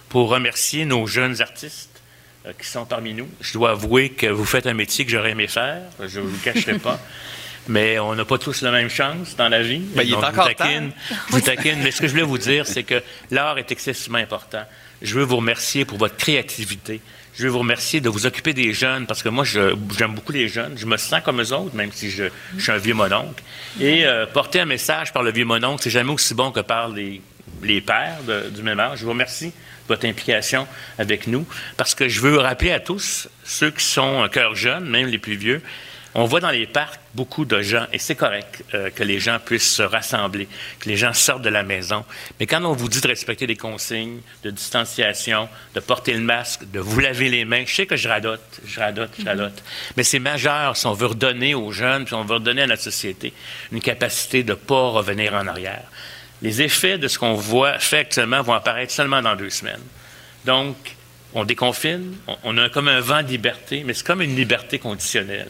pour 0.10 0.30
remercier 0.30 0.86
nos 0.86 1.08
jeunes 1.08 1.42
artistes 1.42 1.90
qui 2.62 2.68
sont 2.68 2.86
parmi 2.86 3.14
nous. 3.14 3.28
Je 3.42 3.54
dois 3.54 3.72
avouer 3.72 4.10
que 4.10 4.28
vous 4.28 4.46
faites 4.46 4.68
un 4.68 4.74
métier 4.74 5.06
que 5.06 5.12
j'aurais 5.12 5.32
aimé 5.32 5.48
faire, 5.48 5.82
je 6.00 6.20
ne 6.20 6.26
vous 6.26 6.32
le 6.32 6.44
cacherai 6.44 6.80
pas. 6.80 7.00
Mais 7.70 8.00
on 8.00 8.16
n'a 8.16 8.26
pas 8.26 8.38
tous 8.38 8.62
la 8.62 8.72
même 8.72 8.90
chance 8.90 9.36
dans 9.36 9.50
la 9.50 9.62
vie. 9.62 9.80
Ben, 9.80 10.04
il 10.04 10.10
est 10.10 10.12
Donc, 10.14 10.24
encore 10.24 10.48
vous 10.48 10.54
taquine, 10.54 10.92
vous 11.30 11.42
taquine. 11.42 11.80
Mais 11.84 11.92
ce 11.92 12.02
que 12.02 12.08
je 12.08 12.12
voulais 12.14 12.24
vous 12.24 12.38
dire, 12.38 12.66
c'est 12.66 12.84
que 12.84 13.02
l'art 13.32 13.58
est 13.58 13.72
excessivement 13.72 14.20
important. 14.20 14.64
Je 15.02 15.16
veux 15.16 15.24
vous 15.26 15.38
remercier 15.38 15.86
pour 15.86 15.98
votre 15.98 16.16
créativité. 16.18 17.02
Je 17.36 17.44
veux 17.44 17.50
vous 17.50 17.60
remercier 17.60 18.02
de 18.02 18.10
vous 18.10 18.26
occuper 18.26 18.54
des 18.54 18.74
jeunes 18.74 19.06
parce 19.06 19.22
que 19.22 19.30
moi, 19.30 19.44
j'aime 19.44 20.16
beaucoup 20.16 20.32
les 20.32 20.48
jeunes. 20.48 20.76
Je 20.78 20.86
me 20.88 20.98
sens 20.98 21.22
comme 21.24 21.40
eux 21.42 21.54
autres, 21.54 21.76
même 21.76 21.92
si 21.92 22.10
je, 22.10 22.24
je 22.58 22.64
suis 22.64 22.72
un 22.72 22.78
vieux 22.78 22.96
mononcle. 22.96 23.44
Et 23.80 24.06
euh, 24.08 24.26
porter 24.26 24.62
un 24.62 24.66
message 24.66 25.14
par 25.14 25.22
le 25.22 25.32
vieux 25.32 25.46
mononcle, 25.46 25.84
c'est 25.84 25.92
jamais 25.92 26.12
aussi 26.12 26.34
bon 26.34 26.52
que 26.52 26.62
par 26.62 26.90
les, 26.90 27.22
les 27.62 27.80
pères 27.82 28.24
de- 28.28 28.50
du 28.50 28.64
même 28.64 28.80
âge. 28.80 29.00
Je 29.00 29.04
vous 29.04 29.12
remercie 29.12 29.48
de 29.50 29.54
votre 29.90 30.06
implication 30.08 30.68
avec 30.98 31.28
nous 31.28 31.46
parce 31.78 31.94
que 31.94 32.08
je 32.10 32.22
veux 32.22 32.40
rappeler 32.40 32.72
à 32.72 32.80
tous, 32.80 33.28
ceux 33.44 33.70
qui 33.70 33.84
sont 33.86 34.24
un 34.24 34.30
cœur 34.30 34.56
jeune, 34.56 34.86
même 34.86 35.06
les 35.08 35.20
plus 35.20 35.36
vieux, 35.36 35.62
on 36.14 36.26
voit 36.26 36.40
dans 36.40 36.50
les 36.50 36.66
parcs 36.66 37.00
beaucoup 37.14 37.46
de 37.46 37.62
gens, 37.62 37.86
et 37.92 38.00
c'est 38.00 38.16
correct 38.16 38.64
euh, 38.74 38.90
que 38.90 39.04
les 39.04 39.20
gens 39.20 39.40
puissent 39.44 39.74
se 39.74 39.84
rassembler, 39.84 40.48
que 40.80 40.90
les 40.90 40.98
gens 40.98 41.14
sortent 41.14 41.42
de 41.42 41.50
la 41.50 41.64
maison. 41.64 42.06
Mais 42.40 42.48
quand 42.48 42.64
on 42.64 42.74
vous 42.74 42.90
dit 42.90 43.02
de 43.02 43.08
respecter 43.08 43.48
les 43.48 43.56
consignes 43.56 44.22
de 44.44 44.52
distanciation, 44.52 45.50
de 45.76 45.80
porter 45.80 46.14
le 46.14 46.22
masque, 46.22 46.70
de 46.72 46.80
vous 46.80 47.00
laver 47.00 47.30
les 47.30 47.46
mains, 47.46 47.64
je 47.66 47.76
sais 47.76 47.86
que 47.86 47.96
je 47.96 48.08
radote, 48.08 48.62
je 48.66 48.80
radote, 48.80 49.12
je 49.20 49.26
radote. 49.26 49.64
Mais 49.96 50.04
c'est 50.04 50.20
majeur 50.20 50.78
si 50.78 50.86
on 50.88 50.94
veut 50.94 51.08
redonner 51.08 51.54
aux 51.56 51.72
jeunes, 51.72 52.06
puis 52.06 52.16
on 52.16 52.24
veut 52.24 52.36
redonner 52.36 52.64
à 52.64 52.68
notre 52.68 52.84
société 52.84 53.34
une 53.72 53.82
capacité 53.82 54.44
de 54.44 54.52
ne 54.52 54.56
pas 54.56 54.90
revenir 54.90 55.34
en 55.34 55.48
arrière. 55.48 55.84
Les 56.42 56.62
effets 56.62 56.98
de 56.98 57.08
ce 57.08 57.18
qu'on 57.18 57.34
voit 57.34 57.80
fait 57.80 58.00
actuellement 58.00 58.42
vont 58.42 58.54
apparaître 58.54 58.94
seulement 58.94 59.22
dans 59.22 59.36
deux 59.36 59.50
semaines. 59.50 59.82
Donc, 60.46 60.76
on 61.38 61.46
déconfine, 61.46 62.16
on, 62.44 62.58
a 62.58 62.68
comme 62.70 62.88
un 62.88 63.00
vent 63.00 63.22
de 63.22 63.28
liberté, 63.28 63.84
mais 63.86 63.94
c'est 63.94 64.06
comme 64.06 64.24
une 64.24 64.36
liberté 64.36 64.80
conditionnelle. 64.80 65.50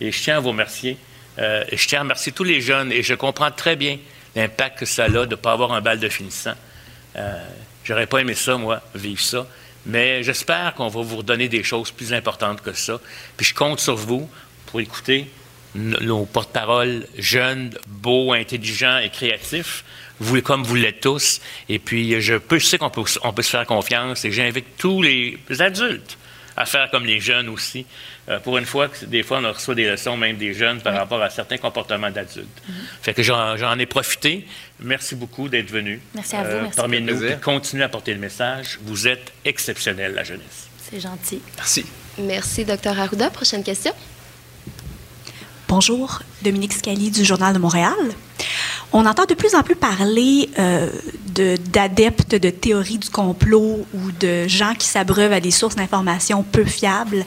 Et 0.00 0.10
je 0.10 0.22
tiens 0.22 0.38
à 0.38 0.40
vous 0.40 0.48
remercier. 0.48 0.96
euh, 1.38 1.62
et 1.70 1.76
je 1.76 1.86
tiens 1.86 1.98
à 1.98 2.02
remercier 2.02 2.32
tous 2.32 2.44
les 2.44 2.62
jeunes, 2.62 2.90
et 2.90 3.02
je 3.02 3.14
comprends 3.14 3.50
très 3.50 3.76
bien 3.76 3.98
l'impact 4.34 4.78
que 4.78 4.86
ça 4.86 5.04
a 5.04 5.08
de 5.08 5.26
ne 5.26 5.34
pas 5.34 5.52
avoir 5.52 5.72
un 5.72 5.82
bal 5.82 6.00
de 6.00 6.08
finissant. 6.08 6.54
Euh, 7.16 7.44
J'aurais 7.84 8.06
pas 8.06 8.18
aimé 8.18 8.34
ça, 8.34 8.56
moi, 8.56 8.82
vivre 8.94 9.20
ça. 9.20 9.46
Mais 9.84 10.24
j'espère 10.24 10.74
qu'on 10.74 10.88
va 10.88 11.02
vous 11.02 11.18
redonner 11.18 11.48
des 11.48 11.62
choses 11.62 11.92
plus 11.92 12.12
importantes 12.12 12.60
que 12.60 12.72
ça. 12.72 12.98
Puis 13.36 13.46
je 13.46 13.54
compte 13.54 13.78
sur 13.78 13.94
vous 13.94 14.28
pour 14.66 14.80
écouter 14.80 15.30
nos 15.76 16.24
porte-paroles 16.24 17.06
jeunes, 17.16 17.70
beaux, 17.86 18.32
intelligents 18.32 18.98
et 18.98 19.10
créatifs, 19.10 19.84
vous 20.20 20.40
comme 20.42 20.62
vous 20.64 20.76
l'êtes 20.76 21.00
tous. 21.00 21.40
Et 21.68 21.78
puis 21.78 22.20
je, 22.20 22.34
peux, 22.34 22.58
je 22.58 22.66
sais 22.66 22.78
qu'on 22.78 22.90
peut, 22.90 23.02
on 23.22 23.32
peut 23.32 23.42
se 23.42 23.50
faire 23.50 23.66
confiance 23.66 24.24
et 24.24 24.32
j'invite 24.32 24.66
tous 24.78 25.02
les 25.02 25.38
adultes 25.58 26.18
à 26.56 26.64
faire 26.64 26.90
comme 26.90 27.04
les 27.04 27.20
jeunes 27.20 27.48
aussi. 27.48 27.84
Euh, 28.28 28.40
pour 28.40 28.58
une 28.58 28.64
fois, 28.64 28.88
des 29.06 29.22
fois, 29.22 29.40
on 29.42 29.52
reçoit 29.52 29.74
des 29.74 29.88
leçons 29.88 30.16
même 30.16 30.36
des 30.36 30.54
jeunes 30.54 30.80
par 30.80 30.94
rapport 30.94 31.22
à 31.22 31.30
certains 31.30 31.58
comportements 31.58 32.10
d'adultes. 32.10 32.62
Fait 33.02 33.14
que 33.14 33.22
j'en 33.22 33.56
j'en 33.56 33.78
ai 33.78 33.86
profité. 33.86 34.46
Merci 34.80 35.14
beaucoup 35.14 35.48
d'être 35.48 35.70
venu 35.70 36.00
Merci 36.14 36.36
à 36.36 36.42
vous, 36.42 36.62
merci. 36.62 36.76
parmi 36.76 37.00
nous. 37.00 37.18
plaisir. 37.18 37.40
Continuez 37.40 37.84
à 37.84 37.88
porter 37.88 38.14
le 38.14 38.20
message. 38.20 38.78
Vous 38.82 39.06
êtes 39.06 39.32
exceptionnel, 39.44 40.14
la 40.14 40.24
jeunesse. 40.24 40.68
C'est 40.90 41.00
gentil. 41.00 41.40
Merci. 41.56 41.86
Merci, 42.18 42.64
Dr. 42.64 42.98
Arruda. 42.98 43.30
Prochaine 43.30 43.62
question. 43.62 43.92
Bonjour, 45.68 46.20
Dominique 46.42 46.72
Scali 46.72 47.10
du 47.10 47.24
Journal 47.24 47.52
de 47.52 47.58
Montréal. 47.58 47.92
On 48.92 49.04
entend 49.04 49.24
de 49.24 49.34
plus 49.34 49.54
en 49.56 49.62
plus 49.64 49.74
parler 49.74 50.48
euh, 50.60 50.88
de- 51.34 51.56
d'adeptes 51.72 52.36
de, 52.36 52.50
théories 52.50 52.98
du 52.98 53.10
complot 53.10 53.84
ou 53.92 54.12
de 54.20 54.46
gens 54.46 54.74
qui 54.78 54.86
s'abreuvent 54.86 55.32
à 55.32 55.40
des 55.40 55.50
sources 55.50 55.74
d'informations 55.74 56.44
peu 56.44 56.64
fiables. 56.64 57.24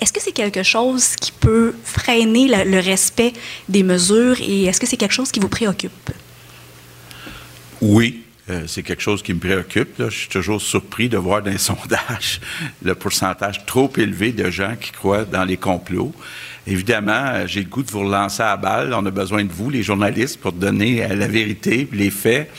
Est-ce 0.00 0.12
que 0.12 0.20
c'est 0.22 0.32
quelque 0.32 0.62
chose 0.62 1.16
qui 1.16 1.32
peut 1.32 1.74
freiner 1.84 2.48
le 2.64 2.80
respect 2.80 3.34
des 3.68 3.82
mesures 3.82 4.40
et 4.40 4.64
est-ce 4.64 4.80
que 4.80 4.86
c'est 4.86 4.96
quelque 4.96 5.12
chose 5.12 5.30
qui 5.30 5.38
vous 5.40 5.48
préoccupe? 5.48 6.10
Oui, 7.82 8.21
euh, 8.50 8.64
c'est 8.66 8.82
quelque 8.82 9.02
chose 9.02 9.22
qui 9.22 9.32
me 9.34 9.38
préoccupe. 9.38 9.94
Je 9.98 10.10
suis 10.10 10.28
toujours 10.28 10.60
surpris 10.60 11.08
de 11.08 11.16
voir 11.16 11.42
dans 11.42 11.50
les 11.50 11.58
sondages 11.72 12.40
le 12.82 12.94
pourcentage 12.94 13.64
trop 13.66 13.90
élevé 13.96 14.32
de 14.32 14.50
gens 14.50 14.74
qui 14.80 14.90
croient 14.90 15.24
dans 15.24 15.44
les 15.44 15.56
complots. 15.56 16.12
Évidemment, 16.66 17.12
euh, 17.12 17.46
j'ai 17.46 17.60
le 17.60 17.68
goût 17.68 17.84
de 17.84 17.90
vous 17.90 18.00
relancer 18.00 18.42
à 18.42 18.50
la 18.50 18.56
balle. 18.56 18.94
On 18.94 19.06
a 19.06 19.10
besoin 19.12 19.44
de 19.44 19.52
vous, 19.52 19.70
les 19.70 19.84
journalistes, 19.84 20.40
pour 20.40 20.52
donner 20.52 21.04
euh, 21.04 21.14
la 21.14 21.28
vérité, 21.28 21.88
les 21.92 22.10
faits. 22.10 22.50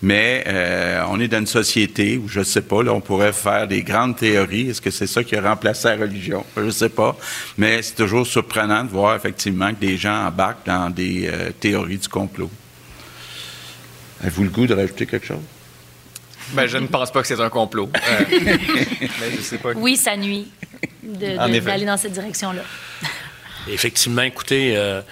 Mais 0.00 0.44
on 1.10 1.18
est 1.18 1.26
dans 1.26 1.40
une 1.40 1.46
société 1.48 2.18
où, 2.18 2.28
je 2.28 2.38
ne 2.38 2.44
sais 2.44 2.62
pas, 2.62 2.76
on 2.76 3.00
pourrait 3.00 3.32
faire 3.32 3.66
des 3.66 3.82
grandes 3.82 4.14
théories. 4.14 4.70
Est-ce 4.70 4.80
que 4.80 4.92
c'est 4.92 5.08
ça 5.08 5.24
qui 5.24 5.34
a 5.34 5.42
remplacé 5.42 5.88
la 5.88 5.96
religion? 5.96 6.46
Je 6.56 6.62
ne 6.62 6.70
sais 6.70 6.88
pas. 6.88 7.16
Mais 7.56 7.82
c'est 7.82 7.96
toujours 7.96 8.24
surprenant 8.24 8.84
de 8.84 8.90
voir 8.90 9.16
effectivement 9.16 9.70
que 9.74 9.80
des 9.80 9.96
gens 9.96 10.28
embarquent 10.28 10.64
dans 10.66 10.88
des 10.88 11.28
théories 11.58 11.98
du 11.98 12.06
complot. 12.06 12.48
Avez-vous 14.20 14.44
le 14.44 14.50
goût 14.50 14.66
de 14.66 14.74
rajouter 14.74 15.06
quelque 15.06 15.26
chose? 15.26 15.42
Ben, 16.52 16.66
je 16.66 16.78
ne 16.78 16.86
pense 16.86 17.10
pas 17.12 17.20
que 17.22 17.28
c'est 17.28 17.40
un 17.40 17.50
complot. 17.50 17.90
Euh, 17.94 18.24
mais 18.30 18.58
je 19.36 19.42
sais 19.42 19.58
pas. 19.58 19.72
Oui, 19.72 19.96
ça 19.96 20.16
nuit 20.16 20.48
d'aller 21.02 21.84
dans 21.84 21.96
cette 21.96 22.12
direction-là. 22.12 22.62
Effectivement, 23.68 24.22
écoutez, 24.22 24.76
euh, 24.76 25.02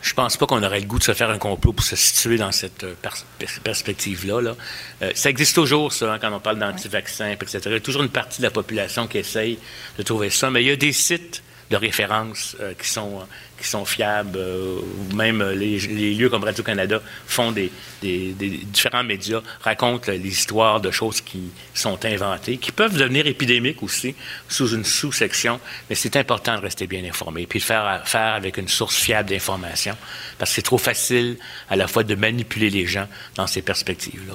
je 0.00 0.12
pense 0.14 0.36
pas 0.36 0.46
qu'on 0.46 0.62
aurait 0.62 0.80
le 0.80 0.86
goût 0.86 0.98
de 0.98 1.04
se 1.04 1.12
faire 1.14 1.30
un 1.30 1.38
complot 1.38 1.72
pour 1.72 1.84
se 1.84 1.94
situer 1.94 2.36
dans 2.36 2.50
cette 2.50 2.82
euh, 2.82 2.94
pers- 3.00 3.24
pers- 3.38 3.60
perspective-là. 3.62 4.40
là. 4.40 4.56
Euh, 5.02 5.12
ça 5.14 5.30
existe 5.30 5.54
toujours, 5.54 5.92
ça, 5.92 6.12
hein, 6.12 6.18
quand 6.20 6.32
on 6.32 6.40
parle 6.40 6.58
d'anti-vaccins, 6.58 7.30
etc. 7.30 7.60
Il 7.66 7.72
y 7.72 7.74
a 7.76 7.80
toujours 7.80 8.02
une 8.02 8.08
partie 8.08 8.38
de 8.38 8.46
la 8.46 8.50
population 8.50 9.06
qui 9.06 9.18
essaye 9.18 9.58
de 9.96 10.02
trouver 10.02 10.30
ça, 10.30 10.50
mais 10.50 10.62
il 10.64 10.66
y 10.66 10.72
a 10.72 10.76
des 10.76 10.92
sites 10.92 11.42
de 11.70 11.76
référence 11.76 12.56
euh, 12.60 12.74
qui, 12.74 12.88
sont, 12.88 13.20
qui 13.62 13.68
sont 13.68 13.84
fiables. 13.84 14.36
euh, 14.36 14.80
même 15.14 15.40
euh, 15.40 15.54
les, 15.54 15.78
lieux 16.14 16.28
comme 16.28 16.44
Radio-Canada 16.44 17.00
font 17.26 17.52
des, 17.52 17.70
différents 18.02 19.04
médias, 19.04 19.40
racontent 19.60 20.10
euh, 20.10 20.16
les 20.16 20.28
histoires 20.28 20.80
de 20.80 20.90
choses 20.90 21.20
qui 21.20 21.50
sont 21.72 22.04
inventées, 22.04 22.58
qui 22.58 22.72
peuvent 22.72 22.96
devenir 22.96 23.26
épidémiques 23.26 23.82
aussi, 23.82 24.14
sous 24.48 24.74
une 24.74 24.84
sous-section, 24.84 25.60
mais 25.88 25.94
c'est 25.94 26.16
important 26.16 26.56
de 26.56 26.62
rester 26.62 26.86
bien 26.86 27.04
informé, 27.04 27.46
puis 27.46 27.60
de 27.60 27.64
faire 27.64 28.02
avec 28.14 28.56
une 28.58 28.68
source 28.68 28.96
fiable 28.96 29.28
d'information, 29.28 29.96
parce 30.38 30.50
que 30.50 30.54
c'est 30.56 30.62
trop 30.62 30.78
facile 30.78 31.36
à 31.70 31.76
la 31.76 31.86
fois 31.86 32.02
de 32.02 32.14
manipuler 32.14 32.70
les 32.70 32.86
gens 32.86 33.06
dans 33.36 33.46
ces 33.46 33.62
perspectives-là. 33.62 34.34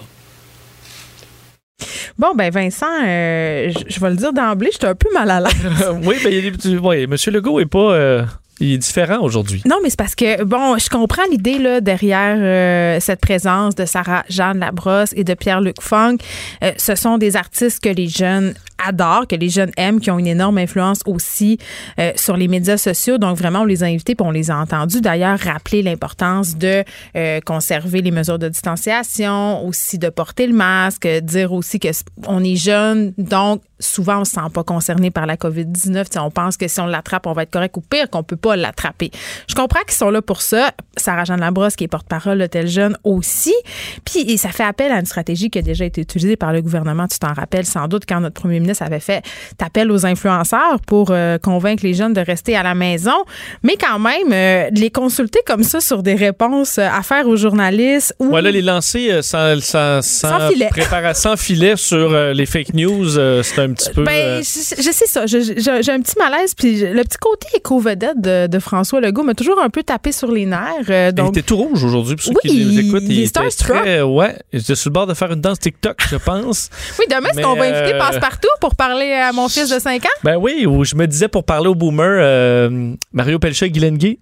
Bon, 2.17 2.33
ben 2.35 2.49
Vincent, 2.51 2.85
euh, 3.05 3.71
je 3.87 3.99
vais 3.99 4.09
le 4.09 4.15
dire 4.15 4.33
d'emblée, 4.33 4.69
j'étais 4.71 4.87
un 4.87 4.95
peu 4.95 5.09
mal 5.13 5.29
à 5.29 5.39
l'aise. 5.39 5.53
oui, 6.03 6.15
ben, 6.23 6.29
il 6.31 6.35
y 6.35 6.39
a 6.39 6.41
des 6.41 6.51
petits- 6.51 6.75
M. 7.03 7.15
Legault 7.33 7.59
est 7.59 7.65
pas. 7.67 7.91
euh, 7.93 8.23
Il 8.59 8.73
est 8.73 8.77
différent 8.77 9.19
aujourd'hui. 9.21 9.61
Non, 9.65 9.77
mais 9.83 9.89
c'est 9.89 9.99
parce 9.99 10.15
que, 10.15 10.43
bon, 10.43 10.77
je 10.77 10.89
comprends 10.89 11.23
l'idée 11.29 11.59
là, 11.59 11.79
derrière 11.79 12.37
euh, 12.39 12.99
cette 12.99 13.19
présence 13.19 13.75
de 13.75 13.85
Sarah 13.85 14.23
Jeanne 14.29 14.59
Labrosse 14.59 15.13
et 15.15 15.23
de 15.23 15.33
Pierre-Luc 15.33 15.81
Funk. 15.81 16.17
Euh, 16.63 16.71
ce 16.77 16.95
sont 16.95 17.17
des 17.17 17.35
artistes 17.35 17.83
que 17.83 17.89
les 17.89 18.07
jeunes 18.07 18.53
adorent, 18.83 19.27
que 19.27 19.35
les 19.35 19.49
jeunes 19.49 19.71
aiment, 19.77 19.99
qui 19.99 20.11
ont 20.11 20.19
une 20.19 20.27
énorme 20.27 20.57
influence 20.57 20.99
aussi 21.05 21.57
euh, 21.99 22.11
sur 22.15 22.37
les 22.37 22.47
médias 22.47 22.77
sociaux. 22.77 23.17
Donc, 23.17 23.37
vraiment, 23.37 23.61
on 23.61 23.65
les 23.65 23.83
a 23.83 23.87
invités 23.87 24.15
puis 24.15 24.25
on 24.25 24.31
les 24.31 24.51
a 24.51 24.57
entendus. 24.57 25.01
D'ailleurs, 25.01 25.39
rappeler 25.39 25.81
l'importance 25.81 26.57
de 26.57 26.83
euh, 27.15 27.39
conserver 27.41 28.01
les 28.01 28.11
mesures 28.11 28.39
de 28.39 28.49
distanciation, 28.49 29.65
aussi 29.65 29.97
de 29.97 30.09
porter 30.09 30.47
le 30.47 30.53
masque, 30.53 31.07
dire 31.07 31.53
aussi 31.53 31.79
que 31.79 31.89
on 32.27 32.43
est 32.43 32.55
jeune, 32.55 33.13
donc 33.17 33.61
souvent 33.79 34.21
on 34.21 34.25
se 34.25 34.31
sent 34.33 34.39
pas 34.53 34.63
concerné 34.63 35.11
par 35.11 35.25
la 35.25 35.35
COVID-19. 35.35 36.05
T'sais, 36.09 36.19
on 36.19 36.31
pense 36.31 36.57
que 36.57 36.67
si 36.67 36.79
on 36.79 36.85
l'attrape, 36.87 37.27
on 37.27 37.33
va 37.33 37.43
être 37.43 37.51
correct 37.51 37.75
ou 37.77 37.81
pire 37.81 38.09
qu'on 38.09 38.23
peut 38.23 38.35
pas 38.37 38.55
l'attraper. 38.55 39.11
Je 39.47 39.55
comprends 39.55 39.81
qu'ils 39.81 39.95
sont 39.97 40.09
là 40.09 40.21
pour 40.21 40.41
ça. 40.41 40.71
Sarah 40.95 41.25
Jeanne 41.25 41.39
Labrosse, 41.41 41.75
qui 41.75 41.83
est 41.83 41.87
porte-parole 41.87 42.39
de 42.39 42.45
Tel 42.47 42.67
Jeune 42.67 42.97
aussi. 43.03 43.53
Puis 44.05 44.21
et 44.31 44.37
ça 44.37 44.49
fait 44.49 44.63
appel 44.63 44.91
à 44.91 44.99
une 44.99 45.05
stratégie 45.05 45.49
qui 45.49 45.59
a 45.59 45.61
déjà 45.61 45.85
été 45.85 46.01
utilisée 46.01 46.35
par 46.35 46.53
le 46.53 46.61
gouvernement. 46.61 47.07
Tu 47.07 47.19
t'en 47.19 47.33
rappelles 47.33 47.65
sans 47.65 47.87
doute 47.87 48.03
quand 48.07 48.19
notre 48.19 48.39
premier 48.41 48.59
ministre 48.59 48.83
avait 48.83 48.99
fait 48.99 49.23
appel 49.61 49.91
aux 49.91 50.05
influenceurs 50.05 50.79
pour 50.85 51.11
euh, 51.11 51.37
convaincre 51.37 51.83
les 51.83 51.93
jeunes 51.93 52.13
de 52.13 52.21
rester 52.21 52.55
à 52.55 52.63
la 52.63 52.73
maison. 52.75 53.13
Mais 53.63 53.75
quand 53.79 53.99
même, 53.99 54.31
euh, 54.31 54.69
les 54.71 54.89
consulter 54.89 55.39
comme 55.45 55.63
ça 55.63 55.79
sur 55.81 56.03
des 56.03 56.15
réponses 56.15 56.77
à 56.79 57.01
faire 57.03 57.27
aux 57.27 57.35
journalistes. 57.35 58.15
Ou... 58.19 58.27
Voilà, 58.29 58.51
les 58.51 58.61
lancer 58.61 59.11
euh, 59.11 59.21
sans, 59.21 59.59
sans, 59.61 60.01
sans, 60.01 60.39
Sans 60.39 60.49
filet. 60.49 60.67
préparer- 60.69 61.13
sans 61.13 61.35
filet 61.37 61.75
sur 61.75 62.11
euh, 62.13 62.33
les 62.33 62.45
fake 62.45 62.73
news, 62.73 63.17
euh, 63.17 63.43
c'est 63.43 63.59
un 63.61 63.66
petit 63.73 63.89
peu. 63.91 64.03
Ben, 64.03 64.11
euh, 64.11 64.41
je, 64.41 64.75
je 64.81 64.91
sais 64.91 65.05
ça. 65.05 65.25
J'ai 65.25 65.91
un 65.91 66.01
petit 66.01 66.15
malaise. 66.17 66.53
Puis 66.55 66.81
le 66.81 67.03
petit 67.03 67.17
côté 67.19 67.47
éco-vedette 67.55 68.19
de, 68.21 68.47
de 68.47 68.59
François 68.59 68.99
Legault 69.01 69.23
m'a 69.23 69.33
toujours 69.33 69.61
un 69.61 69.69
peu 69.69 69.83
tapé 69.83 70.11
sur 70.11 70.31
les 70.31 70.45
nerfs. 70.45 70.89
euh, 70.89 71.09
Il 71.11 71.15
donc, 71.15 71.29
était 71.29 71.41
tout 71.41 71.57
rouge 71.57 71.83
aujourd'hui, 71.83 72.15
pour 72.15 72.25
ceux 72.25 72.31
Oui, 72.43 72.49
qui 72.49 72.65
nous 72.65 72.79
écoutent. 72.79 73.03
il 73.05 73.11
Il 73.19 73.23
était 73.23 73.49
très, 73.49 74.01
ouais, 74.01 74.35
il 74.53 74.59
était 74.59 74.75
sur 74.75 74.89
le 74.89 74.93
bord 74.93 75.07
de 75.07 75.13
faire 75.13 75.31
une 75.31 75.41
danse 75.41 75.59
TikTok, 75.59 75.97
je 76.09 76.17
pense. 76.17 76.69
oui, 76.99 77.05
demain, 77.09 77.29
est-ce 77.29 77.41
qu'on 77.41 77.55
va 77.55 77.65
inviter 77.65 77.95
euh, 77.95 77.99
Passe-Partout 77.99 78.47
pour 78.61 78.75
parler 78.75 79.11
à 79.11 79.31
mon 79.31 79.47
fils 79.49 79.69
de 79.69 79.79
5 79.79 80.05
ans? 80.05 80.09
Ben 80.23 80.37
oui, 80.37 80.65
ou 80.65 80.83
je 80.83 80.95
me 80.95 81.05
disais 81.07 81.27
pour 81.27 81.43
parler 81.43 81.67
au 81.67 81.75
boomer, 81.75 82.05
euh, 82.21 82.93
Mario 83.13 83.39
Pelcha 83.39 83.65
et 83.65 83.71
Gay. 83.71 84.19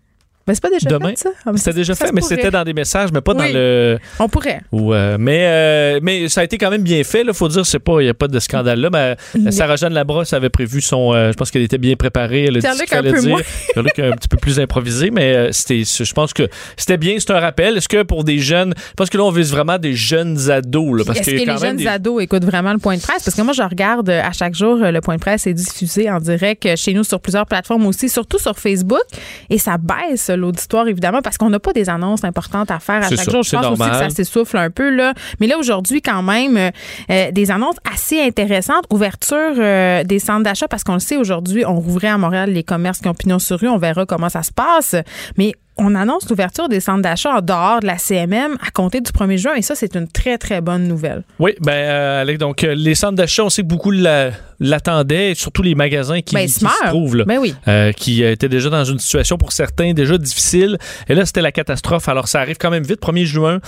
Mais 0.47 0.53
c'est 0.53 0.61
pas 0.61 0.69
déjà 0.69 0.87
Demain. 0.89 1.09
fait, 1.09 1.17
ça? 1.19 1.29
Ah, 1.45 1.51
C'était 1.55 1.59
ça- 1.61 1.73
déjà 1.73 1.95
ça 1.95 2.05
fait, 2.05 2.11
mais 2.11 2.21
c'était 2.21 2.51
dans 2.51 2.63
des 2.63 2.73
messages, 2.73 3.11
mais 3.11 3.21
pas 3.21 3.33
dans 3.33 3.45
le. 3.45 3.97
On 4.19 4.29
pourrait. 4.29 4.61
Ou, 4.71 4.93
euh, 4.93 5.17
mais, 5.19 5.39
euh, 5.47 5.99
mais 6.03 6.29
ça 6.29 6.41
a 6.41 6.43
été 6.43 6.59
quand 6.59 6.69
même 6.69 6.83
bien 6.83 7.03
fait. 7.03 7.23
Il 7.25 7.33
faut 7.33 7.47
dire, 7.47 7.65
c'est 7.65 7.79
pas, 7.79 7.99
il 8.01 8.03
n'y 8.03 8.09
a 8.09 8.13
pas 8.13 8.27
de 8.27 8.39
scandale 8.39 8.79
là. 8.79 8.89
Mais 8.91 9.15
euh, 9.47 9.51
Sarah 9.51 9.75
Jeanne 9.75 9.93
Labrosse 9.93 10.33
avait 10.33 10.49
prévu 10.49 10.81
son. 10.81 11.13
euh, 11.15 11.31
je 11.31 11.37
pense 11.37 11.49
qu'elle 11.49 11.63
était 11.63 11.79
bien 11.79 11.95
préparée. 11.95 12.45
Elle 12.45 12.57
a 12.57 12.59
dit 12.59 12.85
qu'il 12.85 12.97
un 12.97 13.01
peu 13.01 13.19
dire. 13.19 13.29
moins. 13.29 13.41
Un 13.75 14.11
petit 14.11 14.27
peu 14.27 14.37
plus 14.37 14.59
improvisé, 14.59 15.09
mais 15.09 15.51
c'était, 15.51 15.83
je 15.83 16.13
pense 16.13 16.31
que 16.33 16.47
c'était 16.77 16.97
bien. 16.97 17.15
C'est 17.17 17.31
un 17.31 17.39
rappel. 17.39 17.77
Est-ce 17.77 17.89
que 17.89 18.03
pour 18.03 18.23
des 18.23 18.37
jeunes, 18.39 18.73
je 18.77 18.93
pense 18.95 19.09
que 19.09 19.17
là 19.17 19.23
on 19.23 19.31
vise 19.31 19.51
vraiment 19.51 19.77
des 19.79 19.93
jeunes 19.95 20.51
ados, 20.51 20.97
là, 20.99 21.03
parce 21.05 21.19
Est-ce 21.19 21.31
que 21.31 21.35
les 21.51 21.57
jeunes 21.57 21.77
des- 21.77 21.87
ados 21.87 22.21
écoutent 22.21 22.45
vraiment 22.45 22.71
le 22.73 22.79
point 22.79 22.95
de 22.97 23.01
presse? 23.01 23.23
Parce 23.23 23.35
que 23.35 23.41
moi, 23.41 23.53
je 23.53 23.63
regarde 23.63 24.09
à 24.09 24.31
chaque 24.31 24.53
jour, 24.53 24.77
le 24.77 25.01
point 25.01 25.15
de 25.15 25.21
presse 25.21 25.47
est 25.47 25.53
diffusé 25.53 26.09
en 26.11 26.19
direct 26.19 26.75
chez 26.75 26.93
nous 26.93 27.03
sur 27.03 27.19
plusieurs 27.19 27.45
plateformes 27.47 27.85
aussi, 27.87 28.09
surtout 28.09 28.37
sur 28.39 28.57
Facebook. 28.59 29.01
Et 29.49 29.57
ça 29.57 29.77
baisse 29.77 30.29
l'auditoire, 30.35 30.87
évidemment, 30.87 31.21
parce 31.21 31.37
qu'on 31.37 31.49
n'a 31.49 31.59
pas 31.59 31.73
des 31.73 31.89
annonces 31.89 32.23
importantes 32.23 32.71
à 32.71 32.79
faire 32.79 33.03
à 33.03 33.09
chaque 33.09 33.29
jour. 33.29 33.43
Je 33.43 33.55
pense 33.55 33.65
aussi 33.65 33.89
que 33.89 33.95
ça 33.95 34.09
s'essouffle 34.09 34.57
un 34.57 34.69
peu. 34.69 34.89
là. 34.89 35.13
Mais 35.39 35.47
là, 35.47 35.57
aujourd'hui, 35.57 36.01
quand 36.01 36.23
même, 36.23 36.57
euh, 36.57 36.69
euh, 37.09 37.31
des 37.31 37.51
annonces 37.51 37.75
assez 37.91 38.21
intéressantes. 38.21 38.85
Ouverture 38.91 39.55
euh, 39.57 40.03
des 40.03 40.19
centres 40.19 40.43
d'achat, 40.43 40.67
parce 40.67 40.83
qu'on 40.83 40.93
le 40.93 40.99
sait, 40.99 41.17
aujourd'hui, 41.17 41.65
on 41.65 41.75
rouvrait 41.75 42.07
à 42.07 42.17
Montréal 42.17 42.51
les 42.51 42.63
commerces 42.63 42.99
qui 42.99 43.07
ont 43.07 43.13
pignon 43.13 43.39
sur 43.39 43.59
rue. 43.59 43.67
On 43.67 43.77
verra 43.77 44.05
comment 44.05 44.29
ça 44.29 44.43
se 44.43 44.51
passe. 44.51 44.95
Mais 45.37 45.53
on 45.77 45.93
annonce 45.95 46.29
l'ouverture 46.29 46.69
des 46.69 46.79
centres 46.79 47.01
d'achat 47.01 47.37
en 47.37 47.41
dehors 47.41 47.79
de 47.81 47.87
la 47.87 47.97
CMM 47.97 48.57
à 48.65 48.71
compter 48.71 49.01
du 49.01 49.11
1er 49.11 49.37
juin. 49.37 49.53
Et 49.55 49.61
ça, 49.61 49.75
c'est 49.75 49.95
une 49.95 50.07
très, 50.07 50.37
très 50.37 50.61
bonne 50.61 50.87
nouvelle. 50.87 51.23
Oui, 51.39 51.53
ben, 51.59 51.71
euh, 51.73 52.37
donc 52.37 52.63
euh, 52.63 52.73
les 52.75 52.95
centres 52.95 53.15
d'achat, 53.15 53.43
on 53.43 53.49
sait 53.49 53.61
que 53.61 53.67
beaucoup 53.67 53.91
la- 53.91 54.31
l'attendaient, 54.61 55.31
et 55.31 55.35
surtout 55.35 55.61
les 55.63 55.75
magasins 55.75 56.21
qui, 56.21 56.33
Ben, 56.33 56.45
qui 56.45 56.53
se 56.53 56.65
trouvent 56.87 57.17
là, 57.17 57.25
Ben 57.25 57.39
oui. 57.39 57.53
euh, 57.67 57.91
qui 57.91 58.23
euh, 58.23 58.31
étaient 58.31 58.47
déjà 58.47 58.69
dans 58.69 58.85
une 58.85 58.99
situation 58.99 59.37
pour 59.37 59.51
certains 59.51 59.91
déjà 59.93 60.17
difficile. 60.17 60.77
Et 61.09 61.13
là, 61.15 61.25
c'était 61.25 61.41
la 61.41 61.51
catastrophe. 61.51 62.07
Alors, 62.07 62.29
ça 62.29 62.39
arrive 62.39 62.55
quand 62.57 62.69
même 62.69 62.83
vite, 62.83 63.01
1er 63.01 63.25
juin, 63.25 63.59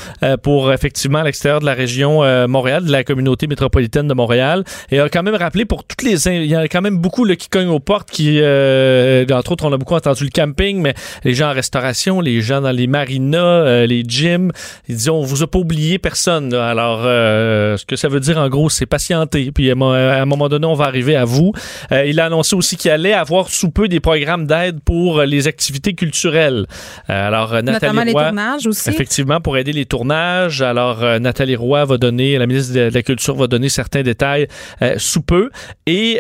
pour 0.44 0.72
effectivement 0.72 1.20
à 1.20 1.24
l'extérieur 1.24 1.60
de 1.60 1.66
la 1.66 1.74
région 1.74 2.22
Montréal, 2.48 2.86
de 2.86 2.92
la 2.92 3.04
communauté 3.04 3.48
métropolitaine 3.48 4.08
de 4.08 4.14
Montréal. 4.14 4.64
Et 4.92 5.00
a 5.00 5.10
quand 5.10 5.24
même 5.24 5.36
rappelé 5.36 5.66
pour 5.66 5.84
toutes 5.84 6.04
les, 6.04 6.26
il 6.28 6.46
y 6.46 6.56
en 6.56 6.62
a 6.62 6.68
quand 6.68 6.82
même 6.82 6.98
beaucoup 6.98 7.26
là, 7.26 7.36
qui 7.36 7.50
cognent 7.50 7.68
aux 7.68 7.80
portes, 7.80 8.10
qui, 8.10 8.38
entre 8.40 9.52
autres, 9.52 9.66
on 9.66 9.74
a 9.74 9.78
beaucoup 9.78 9.96
entendu 9.96 10.24
le 10.24 10.30
camping, 10.30 10.82
mais 10.82 10.94
les 11.26 11.34
gens 11.34 11.50
en 11.50 11.54
restauration, 11.54 11.97
les 12.22 12.42
gens 12.42 12.62
dans 12.62 12.72
les 12.72 12.88
marinas, 12.88 13.38
euh, 13.38 13.86
les 13.86 14.04
gyms, 14.08 14.52
ils 14.88 14.96
disent 14.96 15.10
on 15.10 15.22
vous 15.22 15.44
a 15.44 15.48
pas 15.48 15.60
oublié 15.60 16.00
personne. 16.00 16.52
là. 16.52 16.70
Alors, 16.70 17.02
euh, 17.04 17.78
ce 17.78 17.86
que 17.86 17.96
ça 17.96 18.08
veut 18.08 18.20
dire 18.20 18.38
en 18.38 18.50
gros, 18.50 18.70
c'est 18.70 18.86
patienter. 18.86 19.52
Puis 19.52 19.72
à, 19.72 19.74
un 19.74 20.26
moment 20.26 20.50
donné, 20.50 20.66
on 20.66 20.74
va 20.74 20.86
arriver 20.86 21.16
à 21.16 21.26
vous. 21.26 21.54
Euh, 21.92 22.06
il 22.06 22.20
a 22.20 22.26
annoncé 22.26 22.56
aussi 22.56 22.78
qu'il 22.78 22.92
allait 22.92 23.14
avoir 23.14 23.50
sous 23.50 23.72
peu 23.72 23.88
des 23.88 24.00
programmes 24.00 24.46
d'aide 24.46 24.80
pour 24.82 25.22
les 25.22 25.48
activités 25.48 25.94
culturelles. 25.94 26.68
Alors, 27.08 27.52
Nathalie 27.52 27.74
Notamment 27.74 28.04
les 28.04 28.14
tournages 28.14 28.68
aussi. 28.68 28.90
Effectivement, 28.90 29.42
pour 29.42 29.58
aider 29.58 29.74
les 29.74 29.86
tournages. 29.86 30.62
Alors, 30.62 31.04
Nathalie 31.20 31.56
Roy 31.56 31.86
va 31.86 31.98
donner, 31.98 32.38
la 32.38 32.46
ministre 32.48 32.74
de, 32.74 32.90
la 32.94 33.02
Culture 33.02 33.36
va 33.36 33.48
donner 33.48 33.70
certains 33.70 34.04
détails 34.04 34.48
sous 34.98 35.22
peu. 35.22 35.50
Et 35.86 36.20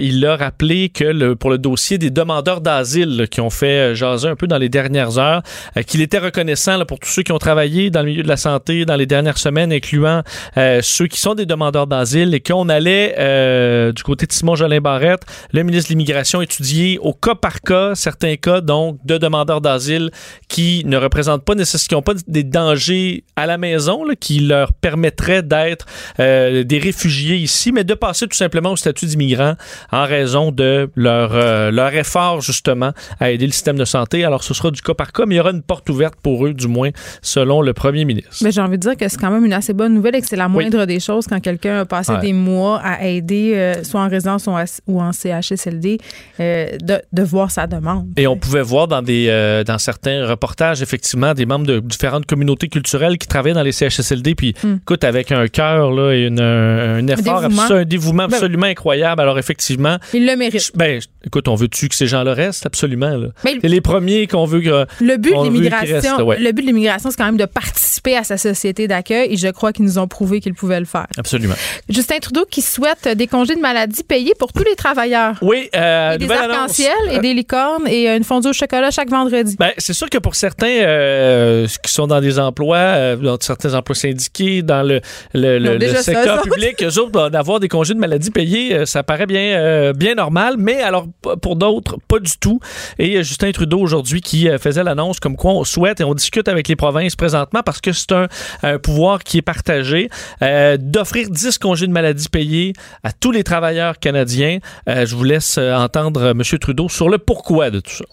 il 0.00 0.24
a 0.26 0.36
rappelé 0.36 0.88
que 0.88 1.04
le, 1.04 1.36
pour 1.36 1.50
le 1.50 1.58
dossier 1.58 1.98
des 1.98 2.10
demandeurs 2.10 2.60
d'asile 2.60 3.26
qui 3.30 3.40
ont 3.40 3.50
fait 3.50 3.94
jaser 3.94 4.28
un 4.28 4.36
peu 4.36 4.46
dans 4.46 4.58
les 4.58 4.68
dernières 4.68 5.15
euh, 5.22 5.82
qu'il 5.86 6.00
était 6.00 6.18
reconnaissant 6.18 6.84
pour 6.84 6.98
tous 6.98 7.08
ceux 7.08 7.22
qui 7.22 7.32
ont 7.32 7.38
travaillé 7.38 7.90
dans 7.90 8.00
le 8.00 8.06
milieu 8.06 8.22
de 8.22 8.28
la 8.28 8.36
santé 8.36 8.84
dans 8.84 8.96
les 8.96 9.06
dernières 9.06 9.38
semaines, 9.38 9.72
incluant 9.72 10.22
euh, 10.56 10.80
ceux 10.82 11.06
qui 11.06 11.18
sont 11.18 11.34
des 11.34 11.46
demandeurs 11.46 11.86
d'asile 11.86 12.34
et 12.34 12.40
qu'on 12.40 12.68
allait, 12.68 13.14
euh, 13.18 13.92
du 13.92 14.02
côté 14.02 14.26
de 14.26 14.32
Simon 14.32 14.54
Jolin 14.54 14.80
Barrette, 14.80 15.22
le 15.52 15.62
ministre 15.62 15.88
de 15.88 15.94
l'Immigration, 15.94 16.42
étudier 16.42 16.98
au 17.00 17.12
cas 17.12 17.34
par 17.34 17.60
cas 17.60 17.94
certains 17.94 18.36
cas 18.36 18.60
donc 18.60 18.98
de 19.04 19.18
demandeurs 19.18 19.60
d'asile 19.60 20.10
qui 20.48 20.82
ne 20.86 20.96
représentent 20.96 21.44
pas 21.44 21.54
nécessairement, 21.54 22.02
pas 22.02 22.14
des 22.26 22.44
dangers 22.44 23.24
à 23.36 23.46
la 23.46 23.58
maison, 23.58 24.04
qui 24.20 24.40
leur 24.40 24.72
permettraient 24.72 25.42
d'être 25.42 25.86
des 26.18 26.78
réfugiés 26.78 27.36
ici, 27.36 27.72
mais 27.72 27.84
de 27.84 27.94
passer 27.94 28.26
tout 28.26 28.36
simplement 28.36 28.72
au 28.72 28.76
statut 28.76 29.06
d'immigrant 29.06 29.54
en 29.92 30.04
raison 30.04 30.52
de 30.52 30.90
leur, 30.94 31.94
effort 31.94 32.40
justement 32.40 32.92
à 33.20 33.30
aider 33.30 33.46
le 33.46 33.52
système 33.52 33.76
de 33.76 33.84
santé. 33.84 34.24
Alors 34.24 34.42
ce 34.42 34.54
sera 34.54 34.70
du 34.70 34.82
cas 34.82 34.94
par 34.94 35.05
cas, 35.12 35.24
mais 35.26 35.34
il 35.34 35.38
y 35.38 35.40
aura 35.40 35.50
une 35.50 35.62
porte 35.62 35.88
ouverte 35.90 36.14
pour 36.22 36.46
eux, 36.46 36.54
du 36.54 36.68
moins 36.68 36.90
selon 37.22 37.62
le 37.62 37.72
premier 37.72 38.04
ministre. 38.04 38.36
Mais 38.42 38.50
j'ai 38.52 38.60
envie 38.60 38.76
de 38.78 38.82
dire 38.82 38.96
que 38.96 39.08
c'est 39.08 39.18
quand 39.18 39.30
même 39.30 39.44
une 39.44 39.52
assez 39.52 39.72
bonne 39.72 39.94
nouvelle 39.94 40.16
et 40.16 40.20
que 40.20 40.26
c'est 40.26 40.36
la 40.36 40.48
moindre 40.48 40.84
des 40.86 41.00
choses 41.00 41.26
quand 41.26 41.40
quelqu'un 41.40 41.80
a 41.80 41.84
passé 41.84 42.12
Ouais. 42.12 42.20
des 42.20 42.32
mois 42.32 42.80
à 42.82 43.04
aider, 43.06 43.52
euh, 43.56 43.82
soit 43.84 44.00
en 44.00 44.08
résidence 44.08 44.48
ou 44.86 45.00
en, 45.00 45.12
CHSLD, 45.12 45.98
euh, 46.40 46.76
de, 46.82 47.00
de 47.12 47.22
voir 47.22 47.50
sa 47.50 47.66
demande. 47.66 48.06
Et 48.16 48.26
on 48.26 48.36
pouvait 48.36 48.62
voir 48.62 48.88
dans, 48.88 49.02
des, 49.02 49.26
euh, 49.28 49.64
dans 49.64 49.78
certains 49.78 50.26
reportages, 50.26 50.82
effectivement, 50.82 51.34
des 51.34 51.46
membres 51.46 51.66
de 51.66 51.80
différentes 51.80 52.26
communautés 52.26 52.68
culturelles 52.68 53.18
qui 53.18 53.26
travaillaient 53.26 53.54
dans 53.54 53.62
les 53.62 53.72
CHSLD, 53.72 54.34
puis 54.34 54.54
Hmm. 54.62 54.76
écoute, 54.82 55.04
avec 55.04 55.32
un 55.32 55.46
cœur 55.48 56.10
et 56.12 56.26
une- 56.26 56.40
un, 56.40 56.96
un 56.96 57.06
effort, 57.08 57.40
dévouement. 57.42 57.62
un 57.70 57.84
dévouement 57.84 58.26
Ben 58.28 58.34
absolument 58.34 58.66
incroyable. 58.66 59.20
Alors, 59.20 59.38
effectivement, 59.38 59.98
Il 60.14 60.26
le 60.26 60.36
mérite. 60.36 60.72
ben, 60.74 61.00
écoute, 61.24 61.48
on 61.48 61.54
veut-tu 61.54 61.88
que 61.88 61.94
ces 61.94 62.06
gens-là 62.06 62.34
restent? 62.34 62.66
Absolument. 62.66 63.16
là. 63.16 63.28
Mais- 63.44 63.58
les 63.62 63.80
premiers 63.80 64.26
qu'on 64.26 64.44
veut 64.46 64.60
que. 64.60 64.86
Le 65.00 65.16
but 65.16 65.34
de 65.34 65.42
l'immigration, 65.44 66.24
ouais. 66.26 66.38
le 66.38 66.52
but 66.52 66.62
de 66.62 66.66
l'immigration, 66.68 67.10
c'est 67.10 67.16
quand 67.16 67.24
même 67.26 67.36
de 67.36 67.44
participer 67.44 68.16
à 68.16 68.24
sa 68.24 68.36
société 68.36 68.88
d'accueil 68.88 69.32
et 69.32 69.36
je 69.36 69.48
crois 69.48 69.72
qu'ils 69.72 69.84
nous 69.84 69.98
ont 69.98 70.08
prouvé 70.08 70.40
qu'ils 70.40 70.54
pouvaient 70.54 70.80
le 70.80 70.86
faire. 70.86 71.06
Absolument. 71.18 71.54
Justin 71.88 72.18
Trudeau 72.18 72.44
qui 72.50 72.62
souhaite 72.62 73.08
des 73.16 73.26
congés 73.26 73.54
de 73.54 73.60
maladie 73.60 74.02
payés 74.02 74.32
pour 74.38 74.52
tous 74.52 74.64
les 74.64 74.74
travailleurs. 74.76 75.34
Oui, 75.42 75.68
euh, 75.74 76.14
Et 76.14 76.18
des 76.18 76.30
arcs-en-ciel 76.30 76.92
et 77.12 77.18
des 77.18 77.34
licornes 77.34 77.86
et 77.88 78.08
une 78.08 78.24
fondue 78.24 78.48
au 78.48 78.52
chocolat 78.52 78.90
chaque 78.90 79.10
vendredi. 79.10 79.56
Ben, 79.58 79.72
c'est 79.78 79.92
sûr 79.92 80.08
que 80.10 80.18
pour 80.18 80.34
certains 80.34 80.66
euh, 80.68 81.66
qui 81.82 81.92
sont 81.92 82.06
dans 82.06 82.20
des 82.20 82.38
emplois, 82.38 82.76
euh, 82.76 83.16
dans 83.16 83.36
certains 83.40 83.74
emplois 83.74 83.94
syndiqués, 83.94 84.62
dans 84.62 84.82
le, 84.82 85.00
le, 85.34 85.58
le- 85.58 85.76
le 85.78 85.94
secteur 85.96 86.42
public, 86.42 86.82
eux 86.82 86.98
autres, 86.98 87.10
ben, 87.12 87.30
d'avoir 87.30 87.60
des 87.60 87.68
congés 87.68 87.94
de 87.94 87.98
maladie 87.98 88.30
payés, 88.30 88.74
euh, 88.74 88.86
ça 88.86 89.02
paraît 89.02 89.26
bien, 89.26 89.58
euh, 89.58 89.92
bien 89.92 90.14
normal, 90.14 90.54
mais 90.58 90.80
alors 90.82 91.06
pour 91.42 91.56
d'autres, 91.56 91.96
pas 92.08 92.18
du 92.18 92.32
tout. 92.40 92.60
Et 92.98 93.16
euh, 93.16 93.22
Justin 93.22 93.50
Trudeau 93.52 93.78
aujourd'hui 93.80 94.20
qui 94.20 94.48
euh, 94.48 94.58
l'annonce 94.86 95.20
comme 95.20 95.36
quoi 95.36 95.52
on 95.52 95.64
souhaite 95.64 96.00
et 96.00 96.04
on 96.04 96.14
discute 96.14 96.48
avec 96.48 96.68
les 96.68 96.76
provinces 96.76 97.16
présentement 97.16 97.62
parce 97.62 97.80
que 97.80 97.92
c'est 97.92 98.12
un, 98.12 98.78
pouvoir 98.78 99.22
qui 99.22 99.38
est 99.38 99.42
partagé 99.42 100.08
euh, 100.42 100.76
d'offrir 100.78 101.28
10 101.28 101.58
congés 101.58 101.86
de 101.86 101.92
maladie 101.92 102.28
payés 102.28 102.72
à 103.02 103.12
tous 103.12 103.32
les 103.32 103.44
travailleurs 103.44 103.98
canadiens. 103.98 104.58
Euh, 104.88 105.06
je 105.06 105.14
vous 105.14 105.24
laisse 105.24 105.58
euh, 105.58 105.74
entendre 105.74 106.28
M. 106.28 106.42
Trudeau 106.58 106.88
sur 106.88 107.08
le 107.08 107.18
pourquoi 107.18 107.70
de 107.70 107.80
tout 107.80 107.92
ça. 107.92 108.04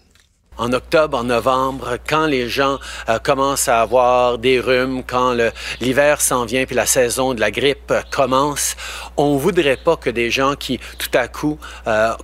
En 0.58 0.72
octobre, 0.72 1.18
en 1.18 1.24
novembre, 1.24 1.98
quand 2.08 2.28
les 2.28 2.48
gens 2.48 2.78
commencent 3.24 3.68
à 3.68 3.82
avoir 3.82 4.38
des 4.38 4.60
rhumes, 4.60 5.02
quand 5.04 5.36
l'hiver 5.82 6.22
s'en 6.22 6.46
vient 6.46 6.66
puis 6.66 6.76
la 6.76 6.86
saison 6.86 7.34
de 7.34 7.40
la 7.40 7.50
grippe 7.50 7.92
commence, 8.12 8.76
on 9.18 9.36
voudrait 9.36 9.78
pas 9.78 9.96
que 9.96 10.12
des 10.12 10.30
gens 10.30 10.54
qui, 10.54 10.80
tout 11.00 11.18
à 11.18 11.28
coup, 11.28 11.58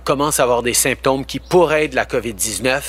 commencent 0.04 0.38
à 0.38 0.44
avoir 0.44 0.62
des 0.62 0.74
symptômes 0.74 1.24
qui 1.24 1.40
pourraient 1.40 1.86
être 1.86 1.90
de 1.90 1.96
la 1.96 2.04
COVID-19 2.04 2.80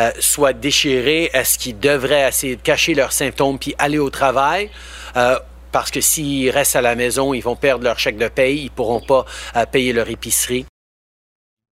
euh, 0.00 0.10
soient 0.18 0.52
déchirés, 0.52 1.30
est-ce 1.32 1.58
qu'ils 1.58 1.78
devraient 1.78 2.28
essayer 2.28 2.56
de 2.56 2.62
cacher 2.62 2.94
leurs 2.94 3.12
symptômes 3.12 3.58
puis 3.58 3.74
aller 3.78 3.98
au 3.98 4.10
travail? 4.10 4.70
Euh, 5.16 5.38
parce 5.72 5.90
que 5.90 6.00
s'ils 6.00 6.50
restent 6.50 6.76
à 6.76 6.80
la 6.80 6.96
maison, 6.96 7.32
ils 7.34 7.42
vont 7.42 7.56
perdre 7.56 7.84
leur 7.84 7.98
chèque 7.98 8.16
de 8.16 8.28
paye, 8.28 8.64
ils 8.64 8.70
pourront 8.70 9.00
pas 9.00 9.24
euh, 9.56 9.66
payer 9.66 9.92
leur 9.92 10.08
épicerie 10.08 10.66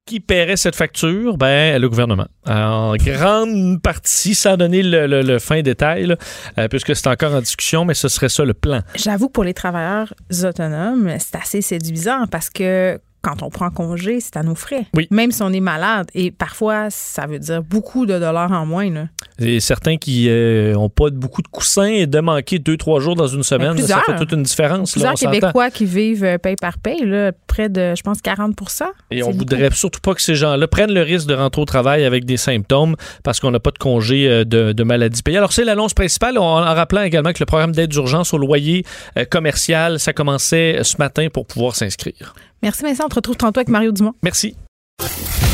qui 0.09 0.21
paierait 0.21 0.57
cette 0.57 0.75
facture? 0.75 1.37
Ben, 1.37 1.81
le 1.81 1.87
gouvernement. 1.89 2.27
En 2.47 2.97
grande 2.97 3.83
partie, 3.83 4.35
sans 4.35 4.57
donner 4.57 4.83
le, 4.83 5.39
fin 5.39 5.61
détail, 5.61 6.17
euh, 6.57 6.69
puisque 6.69 6.97
c'est 6.97 7.09
encore 7.09 7.35
en 7.35 7.41
discussion, 7.41 7.85
mais 7.85 7.93
ce 7.93 8.09
serait 8.09 8.31
ça 8.31 8.45
le 8.45 8.55
plan. 8.55 8.81
J'avoue 8.95 9.29
que 9.29 9.33
pour 9.33 9.45
les 9.45 9.53
travailleurs 9.53 10.15
autonomes, 10.43 11.15
c'est 11.19 11.37
assez 11.37 11.61
séduisant 11.61 12.27
parce 12.31 12.49
que 12.49 12.99
quand 13.23 13.43
on 13.43 13.51
prend 13.51 13.71
congé, 13.71 14.21
c'est 14.21 14.37
à 14.37 14.43
nos 14.43 14.55
frais. 14.55 14.87
Oui. 14.95 15.09
Même 15.11 15.33
si 15.33 15.43
on 15.43 15.53
est 15.53 15.61
malade. 15.61 16.09
Et 16.15 16.31
parfois, 16.31 16.89
ça 16.91 17.27
veut 17.27 17.39
dire 17.39 17.63
beaucoup 17.63 18.07
de 18.07 18.19
dollars 18.19 18.53
en 18.53 18.65
moins. 18.65 18.91
Là. 18.91 19.07
Et 19.41 19.61
certains 19.61 19.97
qui 19.97 20.27
n'ont 20.27 20.87
euh, 20.87 20.89
pas 20.89 21.11
beaucoup 21.11 21.43
de 21.43 21.49
coussins 21.49 21.85
et 21.85 22.07
de 22.07 22.21
manquer 22.21 22.59
deux, 22.59 22.77
trois 22.77 23.01
jours 23.01 23.17
dans 23.17 23.27
une 23.27 23.43
semaine, 23.43 23.77
ça 23.79 24.03
fait 24.05 24.17
toute 24.17 24.33
une 24.33 24.43
différence. 24.43 24.93
Plusieurs 24.93 25.15
Québécois 25.15 25.71
qui 25.71 25.85
vivent 25.85 26.25
euh, 26.25 26.39
paye 26.39 26.57
par 26.57 26.79
paye, 26.79 27.05
là, 27.05 27.33
près 27.47 27.69
de, 27.69 27.95
je 27.97 28.03
pense, 28.03 28.19
40% 28.19 28.85
Et 29.11 29.23
on 29.23 29.31
voudrait 29.31 29.71
surtout 29.73 30.01
pas 30.01 30.15
que 30.15 30.23
ces 30.23 30.35
gens-là 30.35 30.67
prennent 30.69 30.93
le 30.93 31.03
risque 31.03 31.27
de 31.29 31.35
rentrer 31.35 31.63
au 31.63 31.67
travail 31.67 32.05
avec 32.05 32.25
des 32.25 32.37
symptômes 32.37 32.97
parce 33.23 33.41
qu'on 33.41 33.51
n'a 33.51 33.61
pas 33.61 33.71
de 33.71 33.79
congé 33.79 34.29
euh, 34.29 34.45
de, 34.45 34.83
maladie 34.83 35.23
payée. 35.23 35.39
Alors, 35.39 35.53
c'est 35.53 35.65
l'annonce 35.65 35.95
principale, 35.95 36.39
en, 36.39 36.55
rappelant 36.55 37.03
également 37.03 37.33
que 37.33 37.41
le 37.41 37.47
programme 37.47 37.73
d'aide 37.73 37.91
d'urgence 37.91 38.33
au 38.33 38.39
loyer 38.39 38.85
commercial, 39.31 40.01
ça 40.01 40.13
commençait 40.13 40.81
ce 40.83 40.97
matin 40.99 41.29
pour 41.33 41.47
pouvoir 41.47 41.77
s'inscrire. 41.77 42.35
Merci 42.63 42.83
Vincent, 42.83 43.05
on 43.07 43.09
te 43.09 43.15
retrouve 43.17 43.37
tantôt 43.37 43.61
avec 43.61 43.69
Mario 43.69 43.93
Dumont. 43.93 44.15
Merci. 44.23 44.57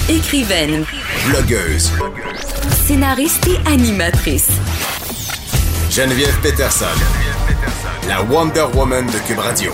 Écrivaine. 0.09 0.85
Blogueuse. 1.29 1.91
Scénariste 2.87 3.47
et 3.49 3.69
animatrice. 3.69 4.51
Geneviève 5.91 6.39
Peterson. 6.43 6.87
La 8.09 8.23
Wonder 8.23 8.67
Woman 8.75 9.07
de 9.07 9.19
Cube 9.27 9.39
Radio. 9.39 9.73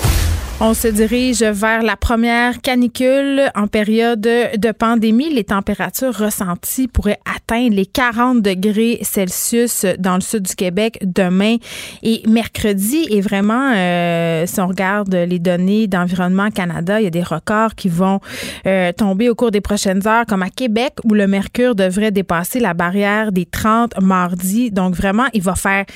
On 0.62 0.74
se 0.74 0.88
dirige 0.88 1.42
vers 1.42 1.82
la 1.82 1.96
première 1.96 2.61
canicule 2.61 3.50
en 3.54 3.66
période 3.66 4.20
de 4.20 4.72
pandémie. 4.72 5.32
Les 5.32 5.44
températures 5.44 6.14
ressenties 6.14 6.86
pourraient 6.86 7.18
atteindre 7.24 7.74
les 7.74 7.86
40 7.86 8.42
degrés 8.42 8.98
Celsius 9.00 9.86
dans 9.98 10.16
le 10.16 10.20
sud 10.20 10.42
du 10.42 10.54
Québec 10.54 10.98
demain 11.00 11.56
et 12.02 12.22
mercredi. 12.28 13.06
Et 13.08 13.22
vraiment, 13.22 13.72
euh, 13.74 14.44
si 14.44 14.61
on 14.61 14.66
regarde 14.66 15.14
les 15.14 15.38
données 15.38 15.86
d'Environnement 15.86 16.50
Canada, 16.50 17.00
il 17.00 17.04
y 17.04 17.06
a 17.06 17.11
des 17.11 17.22
records 17.22 17.74
qui 17.74 17.88
vont 17.88 18.20
euh, 18.66 18.92
tomber 18.92 19.30
au 19.30 19.34
cours 19.34 19.52
des 19.52 19.62
prochaines 19.62 20.06
heures, 20.06 20.26
comme 20.26 20.42
à 20.42 20.50
Québec, 20.50 20.92
où 21.04 21.14
le 21.14 21.26
mercure 21.26 21.74
devrait 21.74 22.11
dépasser 22.11 22.61
la 22.61 22.74
barrière 22.74 23.32
des 23.32 23.46
30 23.46 23.98
mardi. 24.02 24.70
Donc 24.70 24.94
vraiment, 24.94 25.24
il 25.32 25.40
va 25.40 25.54
faire 25.54 25.86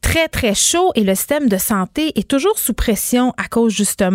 très, 0.00 0.28
très 0.28 0.54
chaud 0.54 0.92
et 0.94 1.04
le 1.04 1.14
système 1.14 1.48
de 1.48 1.58
santé 1.58 2.12
est 2.18 2.28
toujours 2.28 2.58
sous 2.58 2.74
pression 2.74 3.34
à 3.36 3.48
cause 3.48 3.72
justement 3.74 4.13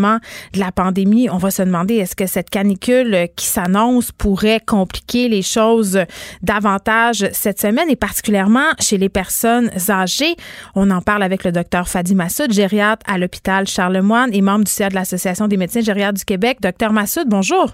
de 0.54 0.60
la 0.60 0.72
pandémie. 0.72 1.30
On 1.30 1.38
va 1.38 1.52
se 1.52 1.62
demander 1.62 1.96
est-ce 1.96 2.16
que 2.16 2.26
cette 2.26 2.50
canicule 2.50 3.28
qui 3.36 3.46
s'annonce 3.46 4.12
pourrait 4.12 4.62
compliquer 4.66 5.28
les 5.30 5.42
choses 5.42 6.00
davantage 6.42 7.26
cette 7.32 7.60
semaine 7.60 7.90
et 7.90 7.96
particulièrement 7.96 8.72
chez 8.80 8.98
les 8.98 9.10
personnes 9.10 9.70
âgées? 9.90 10.36
On 10.76 10.90
en 10.92 11.02
parle 11.02 11.24
avec 11.24 11.44
le 11.44 11.52
docteur 11.52 11.88
Fadi 11.88 12.16
Massoud, 12.16 12.52
gériatre 12.52 13.06
à 13.12 13.18
l'hôpital 13.18 13.68
Charlemagne 13.68 14.30
et 14.34 14.42
membre 14.42 14.66
du 14.66 14.72
CA 14.72 14.90
de 14.90 14.96
l'Association 14.96 15.48
des 15.48 15.58
médecins 15.58 15.82
gériatres 15.82 16.18
du 16.20 16.26
Québec. 16.26 16.60
Docteur 16.62 16.94
Massoud, 16.94 17.28
bonjour. 17.28 17.74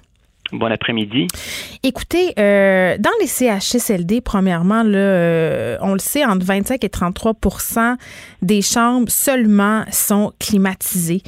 Bon 0.51 0.71
après-midi. 0.71 1.27
Écoutez, 1.81 2.33
euh, 2.37 2.97
dans 2.99 3.11
les 3.19 3.27
CHSLD, 3.27 4.21
premièrement, 4.21 4.83
là, 4.83 4.97
euh, 4.97 5.77
on 5.81 5.93
le 5.93 5.99
sait, 5.99 6.23
entre 6.23 6.45
25 6.45 6.83
et 6.83 6.87
33% 6.87 7.95
des 8.43 8.61
chambres 8.61 9.09
seulement 9.09 9.85
sont 9.91 10.33
climatisées. 10.39 11.23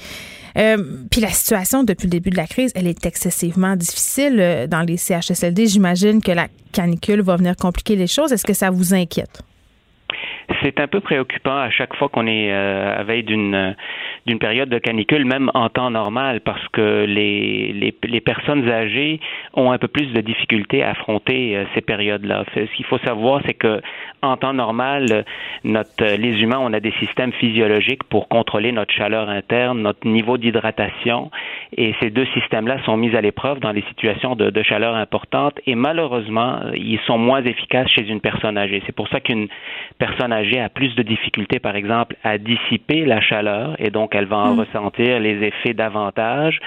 Euh, 0.57 0.77
puis 1.11 1.21
la 1.21 1.29
situation 1.29 1.83
depuis 1.83 2.07
le 2.07 2.11
début 2.11 2.29
de 2.29 2.37
la 2.37 2.47
crise, 2.47 2.71
elle 2.75 2.87
est 2.87 3.05
excessivement 3.05 3.75
difficile 3.75 4.67
dans 4.69 4.81
les 4.81 4.97
CHSLD. 4.97 5.67
J'imagine 5.67 6.21
que 6.21 6.31
la 6.31 6.47
canicule 6.73 7.21
va 7.21 7.35
venir 7.35 7.55
compliquer 7.55 7.95
les 7.95 8.07
choses. 8.07 8.31
Est-ce 8.33 8.45
que 8.45 8.53
ça 8.53 8.69
vous 8.69 8.93
inquiète? 8.93 9.41
C'est 10.63 10.79
un 10.79 10.87
peu 10.87 11.01
préoccupant 11.01 11.57
à 11.57 11.69
chaque 11.69 11.95
fois 11.95 12.09
qu'on 12.09 12.25
est 12.25 12.51
à 12.51 13.03
veille 13.03 13.23
d'une 13.23 13.75
d'une 14.27 14.39
période 14.39 14.69
de 14.69 14.77
canicule, 14.77 15.25
même 15.25 15.49
en 15.53 15.69
temps 15.69 15.89
normal, 15.89 16.41
parce 16.41 16.67
que 16.73 17.05
les, 17.05 17.71
les, 18.03 18.21
personnes 18.21 18.69
âgées 18.69 19.21
ont 19.53 19.71
un 19.71 19.77
peu 19.77 19.87
plus 19.87 20.07
de 20.07 20.19
difficultés 20.19 20.83
à 20.83 20.89
affronter 20.91 21.55
euh, 21.55 21.63
ces 21.73 21.81
périodes-là. 21.81 22.43
Ce 22.53 22.75
qu'il 22.75 22.85
faut 22.85 22.97
savoir, 22.99 23.41
c'est 23.45 23.53
que 23.53 23.81
en 24.21 24.35
temps 24.35 24.53
normal, 24.53 25.25
notre, 25.63 26.03
les 26.03 26.41
humains, 26.41 26.59
on 26.59 26.73
a 26.73 26.79
des 26.79 26.91
systèmes 26.99 27.31
physiologiques 27.33 28.03
pour 28.03 28.27
contrôler 28.27 28.71
notre 28.71 28.93
chaleur 28.93 29.29
interne, 29.29 29.81
notre 29.81 30.05
niveau 30.05 30.37
d'hydratation, 30.37 31.31
et 31.75 31.93
ces 32.01 32.09
deux 32.09 32.25
systèmes-là 32.33 32.83
sont 32.83 32.97
mis 32.97 33.15
à 33.15 33.21
l'épreuve 33.21 33.59
dans 33.59 33.71
les 33.71 33.83
situations 33.83 34.35
de, 34.35 34.49
de 34.49 34.63
chaleur 34.63 34.95
importante, 34.95 35.53
et 35.65 35.75
malheureusement, 35.75 36.59
ils 36.73 36.99
sont 37.07 37.17
moins 37.17 37.43
efficaces 37.43 37.89
chez 37.89 38.05
une 38.09 38.19
personne 38.19 38.57
âgée. 38.57 38.81
C'est 38.85 38.95
pour 38.95 39.07
ça 39.07 39.21
qu'une 39.21 39.47
personne 39.99 40.33
âgée 40.33 40.59
a 40.59 40.67
plus 40.67 40.93
de 40.95 41.03
difficultés, 41.03 41.59
par 41.59 41.75
exemple, 41.75 42.17
à 42.23 42.37
dissiper 42.37 43.05
la 43.05 43.21
chaleur, 43.21 43.75
et 43.79 43.89
donc 43.89 44.16
elle 44.17 44.25
va 44.25 44.37
en 44.37 44.55
mm. 44.55 44.59
ressentir 44.59 45.19
les 45.19 45.43
effets 45.45 45.73
davantage 45.73 46.59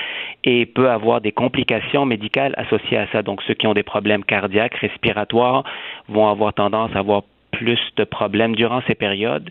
et 0.45 0.67
peut 0.67 0.91
avoir 0.91 1.21
des 1.21 1.33
complications 1.33 2.07
médicales 2.07 2.55
associées 2.57 2.99
à 2.99 3.07
ça. 3.13 3.23
Donc, 3.23 3.43
ceux 3.47 3.55
qui 3.55 3.67
ont 3.67 3.75
des 3.75 3.83
problèmes 3.83 4.25
cardiaques, 4.25 4.77
respiratoires, 4.77 5.65
vont 6.09 6.29
avoir 6.29 6.55
tendance 6.55 6.91
à 6.95 7.01
avoir 7.01 7.23
plus 7.51 7.81
de 7.97 8.05
problèmes 8.05 8.55
durant 8.55 8.81
ces 8.87 8.95
périodes. 8.95 9.51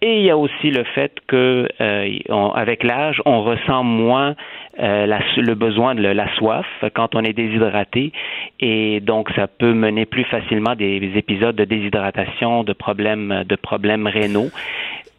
Et 0.00 0.18
il 0.18 0.24
y 0.24 0.30
a 0.30 0.36
aussi 0.36 0.70
le 0.70 0.84
fait 0.84 1.12
que, 1.26 1.68
euh, 1.80 2.18
avec 2.54 2.82
l'âge, 2.82 3.22
on 3.24 3.42
ressent 3.42 3.84
moins 3.84 4.34
euh, 4.80 5.06
le 5.36 5.54
besoin 5.54 5.94
de 5.94 6.02
la 6.02 6.34
soif 6.34 6.66
quand 6.94 7.14
on 7.14 7.22
est 7.22 7.32
déshydraté, 7.32 8.12
et 8.60 9.00
donc 9.00 9.30
ça 9.36 9.46
peut 9.46 9.72
mener 9.72 10.04
plus 10.04 10.24
facilement 10.24 10.74
des, 10.74 11.12
épisodes 11.16 11.54
de 11.54 11.64
déshydratation, 11.64 12.64
de 12.64 12.72
problèmes, 12.72 13.44
de 13.46 13.56
problèmes 13.56 14.06
rénaux. 14.06 14.50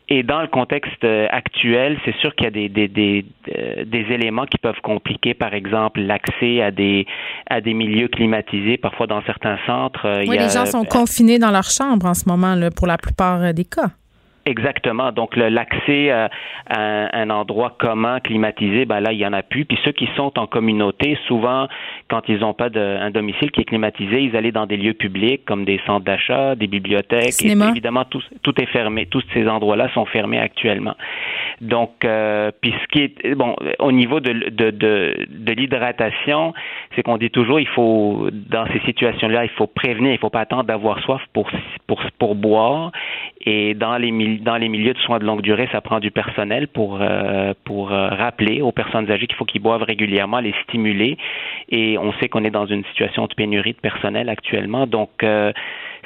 Et 0.08 0.22
dans 0.22 0.41
le 0.41 0.47
contexte 0.47 1.03
euh, 1.03 1.28
actuel, 1.32 1.97
c'est 2.06 2.16
sûr 2.18 2.36
qu'il 2.36 2.45
y 2.45 2.47
a 2.47 2.51
des, 2.51 2.70
des, 2.70 2.88
des, 2.88 3.26
euh, 3.58 3.86
des, 3.86 4.06
éléments 4.14 4.45
qui 4.45 4.60
peuvent 4.60 4.80
compliquer, 4.84 5.34
par 5.34 5.53
exemple, 5.56 5.99
l'accès 5.99 6.62
à 6.62 6.70
des, 6.70 7.08
à 7.49 7.60
des 7.60 7.74
milieux 7.74 8.08
climatisés, 8.08 8.78
parfois 8.78 9.08
dans 9.08 9.24
certains 9.24 9.58
centres. 9.66 10.06
Euh, 10.06 10.24
oui, 10.28 10.38
les 10.38 10.49
gens 10.49 10.68
sont 10.68 10.86
confinés 10.86 11.39
dans 11.39 11.49
leur 11.49 11.70
chambre 11.72 12.06
en 12.06 12.14
ce 12.14 12.30
moment, 12.30 12.53
là, 12.53 12.70
pour 12.70 12.86
la 12.86 12.97
plupart 12.97 13.51
des 13.53 13.66
cas. 13.66 13.89
Exactement. 14.48 15.12
Donc 15.12 15.36
l'accès 15.36 16.12
à, 16.12 16.30
un 16.70 17.30
endroit 17.32 17.76
commun, 17.80 18.20
climatisé, 18.20 18.86
ben 18.86 19.00
là 19.00 19.12
il 19.12 19.18
y 19.18 19.26
en 19.26 19.34
a 19.34 19.41
plus. 19.41 19.66
Puis 19.66 19.78
ceux 19.84 19.91
qui 19.91 20.08
sont 20.16 20.38
en 20.38 20.46
communauté, 20.46 21.18
souvent 21.28 21.68
quand 22.10 22.22
ils 22.30 22.39
n'ont 22.39 22.54
pas 22.54 22.70
de, 22.70 22.80
un 22.80 23.10
domicile 23.10 23.50
qui 23.50 23.62
est 23.62 23.66
climatisé, 23.66 24.22
ils 24.22 24.36
allaient 24.36 24.52
dans 24.52 24.68
des 24.68 24.78
lieux 24.78 24.93
publics 24.93 25.43
comme 25.46 25.66
des 25.66 25.80
centres 25.88 26.06
d'achat, 26.06 26.54
des 26.54 26.68
bibliothèques. 26.68 27.43
Et 27.43 27.54
évidemment 27.54 28.06
tout, 28.06 28.22
tout 28.43 28.62
est 28.62 28.68
fermé. 28.68 29.08
Tous 29.08 29.24
ces 29.34 29.48
endroits-là 29.48 29.89
sont 29.96 30.06
fermés 30.06 30.39
actuellement. 30.39 30.96
Donc 31.62 32.06
euh, 32.06 32.52
puis 32.62 32.72
ce 32.84 32.88
qui 32.89 33.00
est 33.02 33.34
bon 33.34 33.56
au 33.80 33.91
niveau 33.91 34.20
de 34.20 34.50
de, 34.50 34.70
de, 34.70 35.26
de 35.28 35.54
l'hydratation, 35.54 36.54
c'est 36.96 37.02
qu'on 37.02 37.18
dit 37.18 37.32
toujours 37.32 37.60
il 37.60 37.68
faut 37.68 38.30
dans 38.32 38.68
ces 38.68 38.80
situations-là 38.82 39.46
il 39.46 39.52
faut 39.52 39.68
prévenir, 39.68 40.12
il 40.12 40.20
faut 40.20 40.30
pas 40.30 40.41
attendre 40.41 40.66
d'avoir 40.66 41.00
soif 41.00 41.22
pour 41.34 41.50
pour 41.88 42.00
pour 42.20 42.36
boire. 42.36 42.91
Et 43.46 43.76
dans 43.76 43.98
les 43.98 44.12
dans 44.39 44.58
les 44.58 44.70
milieux 44.70 44.93
de 44.93 45.00
soins 45.00 45.20
de 45.20 45.26
longue 45.26 45.41
durée, 45.41 45.70
ça 45.72 45.80
prend 45.80 46.00
du 46.00 46.10
personnel 46.10 46.68
pour, 46.68 46.98
euh, 47.00 47.54
pour 47.64 47.91
euh, 47.91 48.08
rappeler 48.08 48.62
aux 48.62 48.72
personnes 48.72 49.10
âgées 49.12 49.28
qu'il 49.28 49.36
faut 49.36 49.46
qu'ils 49.46 49.62
boivent 49.62 49.84
régulièrement, 49.84 50.39
les 50.39 50.54
stimuler. 50.64 51.18
Et 51.70 51.98
on 52.00 52.12
sait 52.14 52.28
qu'on 52.28 52.43
est 52.43 52.50
dans 52.50 52.66
une 52.66 52.84
situation 52.86 53.28
de 53.28 53.34
pénurie 53.36 53.74
de 53.74 53.80
personnel 53.80 54.30
actuellement. 54.30 54.88
Donc, 54.88 55.12
euh, 55.22 55.52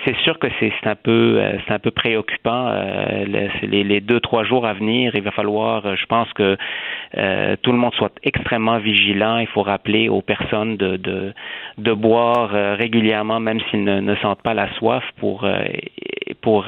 c'est 0.06 0.16
sûr 0.18 0.38
que 0.40 0.48
c'est 0.60 0.72
un 0.86 0.96
peu 0.96 1.42
c'est 1.66 1.74
un 1.74 1.80
peu 1.80 1.92
préoccupant 1.92 2.72
les, 3.26 3.84
les, 3.84 4.00
deux 4.00 4.22
trois 4.22 4.46
jours 4.46 4.66
à 4.66 4.72
venir 4.72 5.14
il 5.14 5.22
va 5.22 5.32
falloir 5.32 5.98
je 5.98 6.06
pense 6.06 6.32
que 6.32 6.56
tout 7.12 7.72
le 7.74 7.78
monde 7.78 7.94
soit 7.96 8.14
extrêmement 8.24 8.78
vigilant 8.78 9.40
il 9.40 9.48
faut 9.48 9.62
rappeler 9.62 10.08
aux 10.08 10.22
personnes 10.22 10.78
de 10.78 10.96
de, 10.96 11.34
de 11.80 11.92
boire 11.92 12.52
régulièrement 12.78 13.42
même 13.42 13.60
s'ils 13.70 13.84
ne, 13.84 14.00
ne, 14.00 14.16
sentent 14.16 14.42
pas 14.42 14.54
la 14.54 14.74
soif 14.76 15.04
pour 15.20 15.46
pour 16.42 16.66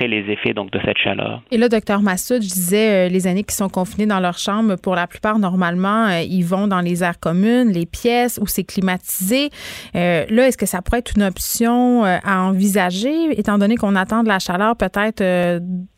les 0.00 0.30
effets 0.30 0.54
donc 0.54 0.70
de 0.70 0.80
cette 0.84 0.98
chaleur. 0.98 1.42
Et 1.50 1.58
là, 1.58 1.68
docteur 1.68 2.00
Massoud, 2.00 2.42
je 2.42 2.48
disais, 2.48 3.06
euh, 3.06 3.08
les 3.08 3.26
années 3.26 3.44
qui 3.44 3.54
sont 3.54 3.68
confinés 3.68 4.06
dans 4.06 4.20
leur 4.20 4.38
chambre, 4.38 4.76
pour 4.76 4.94
la 4.94 5.06
plupart, 5.06 5.38
normalement, 5.38 6.06
euh, 6.06 6.20
ils 6.20 6.44
vont 6.44 6.66
dans 6.68 6.80
les 6.80 7.02
aires 7.02 7.18
communes, 7.18 7.70
les 7.70 7.86
pièces 7.86 8.38
où 8.40 8.46
c'est 8.46 8.64
climatisé. 8.64 9.50
Euh, 9.94 10.24
là, 10.28 10.48
est-ce 10.48 10.56
que 10.56 10.66
ça 10.66 10.82
pourrait 10.82 10.98
être 10.98 11.12
une 11.16 11.24
option 11.24 12.04
à 12.04 12.42
envisager, 12.42 13.38
étant 13.38 13.58
donné 13.58 13.76
qu'on 13.76 13.96
attend 13.96 14.22
de 14.22 14.28
la 14.28 14.38
chaleur 14.38 14.76
peut-être 14.76 15.22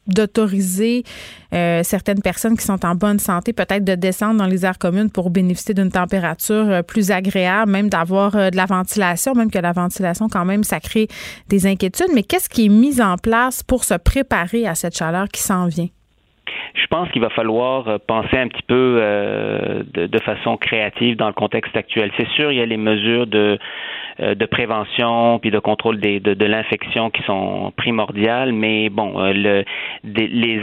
d'autoriser 0.08 1.04
euh, 1.52 1.82
certaines 1.82 2.20
personnes 2.20 2.56
qui 2.56 2.64
sont 2.64 2.84
en 2.84 2.94
bonne 2.94 3.18
santé 3.18 3.52
peut-être 3.52 3.84
de 3.84 3.94
descendre 3.94 4.38
dans 4.38 4.46
les 4.46 4.64
aires 4.64 4.78
communes 4.78 5.10
pour 5.10 5.30
bénéficier 5.30 5.74
d'une 5.74 5.90
température 5.90 6.68
euh, 6.68 6.82
plus 6.82 7.10
agréable, 7.10 7.70
même 7.70 7.88
d'avoir 7.88 8.32
de 8.32 8.56
la 8.56 8.66
ventilation, 8.66 9.34
même 9.34 9.50
que 9.50 9.58
la 9.58 9.72
ventilation 9.72 10.28
quand 10.28 10.44
même 10.44 10.64
ça 10.64 10.80
crée 10.80 11.08
des 11.48 11.66
inquiétudes. 11.66 12.08
Mais 12.14 12.22
qu'est-ce 12.22 12.48
qui 12.48 12.66
est 12.66 12.70
mis 12.70 13.00
en 13.00 13.16
place 13.16 13.62
pour 13.62 13.84
se 13.84 13.94
préparer 13.94 14.66
à 14.66 14.74
cette 14.74 14.96
chaleur 14.96 15.28
qui 15.28 15.42
s'en 15.42 15.66
vient? 15.66 15.88
je 16.74 16.86
pense 16.86 17.10
qu'il 17.10 17.20
va 17.20 17.30
falloir 17.30 17.88
euh, 17.88 17.98
penser 18.06 18.36
un 18.36 18.48
petit 18.48 18.62
peu 18.62 18.98
euh, 19.00 19.82
de, 19.92 20.06
de, 20.06 20.18
façon 20.20 20.56
créative 20.56 21.16
dans 21.16 21.26
le 21.26 21.32
contexte 21.32 21.76
actuel. 21.76 22.10
C'est 22.16 22.28
sûr, 22.28 22.52
il 22.52 22.58
y 22.58 22.60
a 22.60 22.66
les 22.66 22.76
mesures 22.76 23.26
de 23.26 23.38
euh, 23.38 23.56
de 24.20 24.46
prévention 24.46 25.38
puis 25.38 25.50
de 25.50 25.58
contrôle 25.58 26.00
des, 26.00 26.20
de, 26.20 26.34
de 26.34 26.44
l'infection 26.44 27.10
qui 27.10 27.22
sont 27.22 27.72
primordiales, 27.76 28.52
mais 28.52 28.88
bon, 28.88 29.20
euh, 29.20 29.62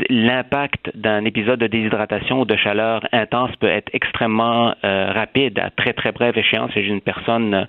l'impact 0.09 0.91
d'un 0.95 1.25
épisode 1.25 1.59
de 1.59 1.67
déshydratation 1.67 2.41
ou 2.41 2.45
de 2.45 2.55
chaleur 2.55 3.01
intense 3.11 3.51
peut 3.57 3.67
être 3.67 3.89
extrêmement 3.93 4.73
euh, 4.83 5.11
rapide 5.11 5.59
à 5.59 5.69
très 5.69 5.93
très 5.93 6.11
brève 6.11 6.37
échéance 6.37 6.71
chez 6.71 6.85
une 6.85 7.01
personne 7.01 7.65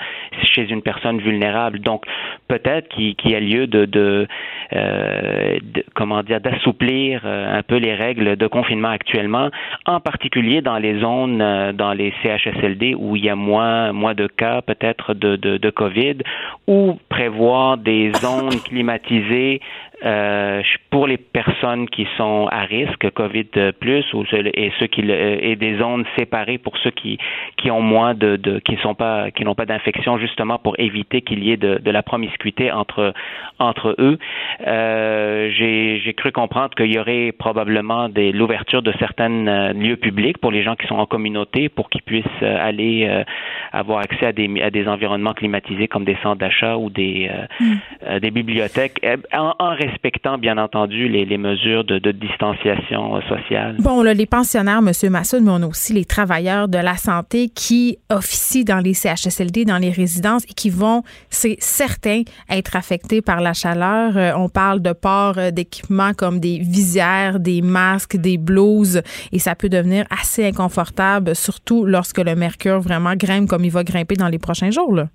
chez 0.55 0.68
une 0.70 0.82
personne 0.82 1.18
vulnérable. 1.18 1.80
Donc 1.80 2.05
peut-être 2.49 2.89
qu'il, 2.89 3.14
y 3.24 3.34
a 3.34 3.41
lieu 3.41 3.66
de, 3.66 3.84
de, 3.84 4.26
de 4.72 5.84
comment 5.95 6.22
dire 6.22 6.41
d'assouplir 6.41 7.24
un 7.24 7.62
peu 7.62 7.76
les 7.76 7.95
règles 7.95 8.37
de 8.37 8.47
confinement 8.47 8.89
actuellement, 8.89 9.51
en 9.87 10.01
particulier 10.01 10.61
dans 10.62 10.78
les 10.78 10.99
zones 11.01 11.39
dans 11.72 11.93
les 11.93 12.12
CHSLD 12.22 12.95
où 12.95 13.16
il 13.16 13.24
y 13.24 13.28
a 13.28 13.37
moins 13.37 13.93
moins 13.93 14.14
de 14.14 14.26
cas 14.26 14.62
peut-être 14.62 15.14
de, 15.14 15.37
de, 15.37 15.57
de 15.59 15.70
COVID 15.77 16.18
ou 16.66 16.99
prévoir 17.09 17.77
des 17.77 18.12
zones 18.14 18.61
climatisées 18.64 19.61
euh, 20.05 20.62
pour 20.91 21.07
les 21.07 21.16
personnes 21.16 21.89
qui 21.89 22.07
sont 22.18 22.49
à 22.51 22.61
risque 22.64 23.11
COVID 23.12 23.72
plus 23.81 24.05
ou 24.12 24.24
et 24.33 24.70
ceux 24.79 24.89
qui 24.89 25.01
et 25.01 25.57
des 25.57 25.79
zones 25.79 26.05
séparées 26.18 26.59
pour 26.59 26.77
ceux 26.79 26.91
qui 26.91 27.16
qui 27.57 27.70
ont 27.70 27.81
moins 27.81 28.12
de, 28.12 28.37
qui 28.59 28.77
sont 28.83 28.95
pas 28.95 29.31
qui 29.31 29.43
n'ont 29.45 29.55
pas 29.55 29.64
d'infection 29.64 30.18
justement 30.18 30.59
pour 30.59 30.79
éviter 30.79 31.22
qu'il 31.22 31.43
y 31.43 31.51
ait 31.51 31.57
de, 31.57 31.91
la 31.91 32.03
promiscuité 32.03 32.70
entre 32.70 33.14
entre 33.59 33.97
eux. 33.99 34.18
Euh, 34.66 35.49
j'ai 35.51 36.14
cru 36.14 36.31
comprendre 36.31 36.74
qu'il 36.74 36.93
y 36.93 36.99
aurait 36.99 37.33
probablement 37.33 38.11
l'ouverture 38.14 38.83
de 38.83 38.93
certains 38.99 39.47
euh, 39.47 39.72
lieux 39.72 39.97
publics 39.97 40.37
pour 40.37 40.51
les 40.51 40.62
gens 40.62 40.77
qui 40.77 40.87
sont 40.89 40.99
en 40.99 41.07
communauté 41.07 41.70
pour 41.70 41.89
qu'ils 41.89 42.03
puissent 42.03 42.43
aller 42.43 43.24
avoir 43.72 44.01
accès 44.01 44.27
à 44.27 44.33
des 44.33 44.61
à 44.61 44.70
des 44.70 44.87
environnements 44.89 45.33
climatisés 45.33 45.65
comme 45.90 46.04
des 46.04 46.16
centres 46.22 46.38
d'achat 46.38 46.76
ou 46.76 46.90
des 46.90 47.30
mm. 47.60 48.18
des 48.20 48.30
bibliothèques 48.30 49.04
en, 49.32 49.54
en 49.58 49.74
respectant 49.74 50.38
bien 50.38 50.58
entendu 50.58 51.08
les, 51.08 51.24
les 51.24 51.38
mesures 51.38 51.84
de, 51.84 51.98
de, 51.98 52.12
distanciation 52.12 53.20
sociale. 53.22 53.76
Bon, 53.78 54.02
là, 54.02 54.14
les 54.14 54.26
pensionnaires, 54.26 54.78
M. 54.78 55.10
Massoud, 55.10 55.42
mais 55.42 55.50
on 55.50 55.62
a 55.62 55.66
aussi 55.66 55.92
les 55.92 56.04
travailleurs 56.04 56.68
de 56.68 56.78
la 56.78 56.96
santé 56.96 57.48
qui 57.48 57.98
officient 58.10 58.64
dans 58.64 58.78
les 58.78 58.94
CHSLD, 58.94 59.64
dans 59.64 59.78
les 59.78 59.90
résidences 59.90 60.44
et 60.44 60.54
qui 60.54 60.70
vont, 60.70 61.02
c'est 61.30 61.56
certain, 61.60 62.22
être 62.50 62.76
affectés 62.76 63.22
par 63.22 63.40
la 63.40 63.52
chaleur. 63.52 64.16
Euh, 64.16 64.32
on 64.36 64.48
parle 64.48 64.80
de 64.80 64.92
port 64.92 65.38
euh, 65.38 65.50
d'équipements 65.50 66.12
comme 66.12 66.40
des 66.40 66.58
visières, 66.58 67.40
des 67.40 67.62
masques, 67.62 68.16
des 68.16 68.38
blouses 68.38 69.02
et 69.32 69.38
ça 69.38 69.54
peut 69.54 69.68
devenir 69.68 70.04
assez 70.10 70.46
inconfortable, 70.46 71.34
surtout 71.34 71.84
lorsque 71.84 72.18
le 72.18 72.34
mercure 72.34 72.80
vraiment 72.80 73.14
grimpe 73.14 73.48
comme 73.48 73.64
il 73.64 73.70
va 73.70 73.84
grimper 73.84 74.16
dans 74.16 74.28
les 74.28 74.38
prochains 74.38 74.70
jours. 74.70 74.94
Là. 74.94 75.08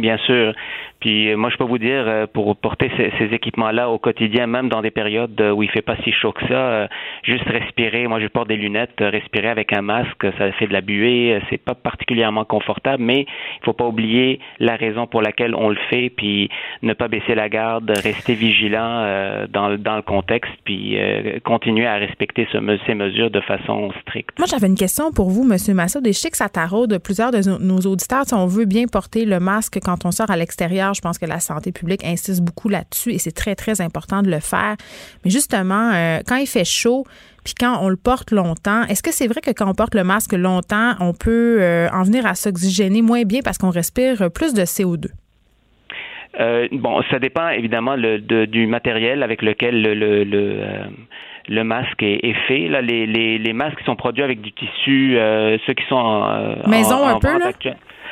Bien 0.00 0.16
sûr. 0.18 0.54
Puis 1.00 1.30
euh, 1.30 1.36
moi, 1.36 1.50
je 1.50 1.56
peux 1.56 1.64
vous 1.64 1.78
dire, 1.78 2.04
euh, 2.06 2.26
pour 2.26 2.56
porter 2.56 2.90
ces, 2.96 3.34
équipements-là 3.34 3.88
au 3.88 3.98
quotidien, 3.98 4.46
même 4.46 4.68
dans 4.68 4.82
des 4.82 4.90
périodes 4.90 5.38
euh, 5.40 5.50
où 5.50 5.62
il 5.62 5.70
fait 5.70 5.82
pas 5.82 5.96
si 6.04 6.12
chaud 6.12 6.32
que 6.32 6.46
ça, 6.46 6.88
juste 7.22 7.44
respirer. 7.44 8.06
Moi, 8.06 8.20
je 8.20 8.26
porte 8.26 8.48
des 8.48 8.56
lunettes, 8.56 8.94
respirer 8.98 9.48
avec 9.48 9.72
un 9.72 9.82
masque, 9.82 10.26
ça 10.38 10.52
fait 10.52 10.66
de 10.66 10.72
la 10.72 10.80
buée. 10.80 11.40
C'est 11.48 11.62
pas 11.62 11.74
particulièrement 11.74 12.44
confortable, 12.44 13.02
mais 13.02 13.20
il 13.22 13.64
faut 13.64 13.72
pas 13.72 13.86
oublier 13.86 14.40
la 14.58 14.76
raison 14.76 15.06
pour 15.06 15.22
laquelle 15.22 15.54
on 15.54 15.68
le 15.68 15.78
fait, 15.88 16.10
puis 16.10 16.50
ne 16.82 16.92
pas 16.92 17.08
baisser 17.08 17.34
la 17.34 17.48
garde, 17.48 17.90
rester 17.90 18.34
vigilant 18.34 19.46
dans, 19.48 19.76
dans 19.78 19.96
le 19.96 20.02
contexte, 20.02 20.52
puis 20.64 20.96
continuer 21.44 21.86
à 21.86 21.96
respecter 21.96 22.46
ce, 22.52 22.58
ces 22.86 22.94
mesures 22.94 23.30
de 23.30 23.40
façon 23.40 23.92
stricte. 24.02 24.38
Moi, 24.38 24.46
j'avais 24.50 24.66
une 24.66 24.76
question 24.76 25.12
pour 25.12 25.30
vous, 25.30 25.44
Monsieur. 25.44 25.74
Et 25.74 26.12
je 26.12 26.18
sais 26.18 26.30
que 26.30 26.36
ça 26.36 26.48
taraude 26.48 26.98
plusieurs 27.02 27.30
de 27.30 27.40
nos 27.62 27.80
auditeurs. 27.80 28.24
Si 28.26 28.34
on 28.34 28.46
veut 28.46 28.64
bien 28.64 28.84
porter 28.86 29.24
le 29.24 29.40
masque 29.40 29.78
quand 29.90 30.06
on 30.06 30.12
sort 30.12 30.30
à 30.30 30.36
l'extérieur, 30.36 30.94
je 30.94 31.00
pense 31.00 31.18
que 31.18 31.26
la 31.26 31.40
santé 31.40 31.72
publique 31.72 32.04
insiste 32.04 32.42
beaucoup 32.42 32.68
là-dessus 32.68 33.12
et 33.12 33.18
c'est 33.18 33.32
très, 33.32 33.54
très 33.54 33.80
important 33.80 34.22
de 34.22 34.30
le 34.30 34.40
faire. 34.40 34.76
Mais 35.24 35.30
justement, 35.30 35.90
euh, 35.92 36.18
quand 36.26 36.36
il 36.36 36.46
fait 36.46 36.64
chaud, 36.64 37.04
puis 37.44 37.54
quand 37.58 37.78
on 37.82 37.88
le 37.88 37.96
porte 37.96 38.30
longtemps, 38.30 38.82
est-ce 38.84 39.02
que 39.02 39.12
c'est 39.12 39.26
vrai 39.26 39.40
que 39.40 39.50
quand 39.50 39.68
on 39.68 39.74
porte 39.74 39.94
le 39.94 40.04
masque 40.04 40.32
longtemps, 40.32 40.94
on 41.00 41.12
peut 41.12 41.58
euh, 41.60 41.88
en 41.92 42.04
venir 42.04 42.26
à 42.26 42.34
s'oxygéner 42.34 43.02
moins 43.02 43.22
bien 43.22 43.40
parce 43.42 43.58
qu'on 43.58 43.70
respire 43.70 44.30
plus 44.32 44.54
de 44.54 44.62
CO2? 44.62 45.08
Euh, 46.38 46.68
bon, 46.70 47.02
ça 47.10 47.18
dépend 47.18 47.48
évidemment 47.48 47.96
le, 47.96 48.18
du 48.46 48.66
matériel 48.68 49.24
avec 49.24 49.42
lequel 49.42 49.82
le, 49.82 49.94
le, 49.94 50.22
le, 51.48 51.64
masque 51.64 52.02
est, 52.02 52.36
fait. 52.46 52.68
Là, 52.68 52.80
les, 52.80 53.06
les, 53.06 53.38
les, 53.38 53.52
masques 53.52 53.78
qui 53.78 53.84
sont 53.84 53.96
produits 53.96 54.22
avec 54.22 54.40
du 54.40 54.52
tissu, 54.52 55.18
ceux 55.66 55.74
qui 55.74 55.84
sont 55.88 55.96
en, 55.96 56.68
maison 56.68 57.04
un 57.04 57.18
peu 57.18 57.36
là? 57.36 57.50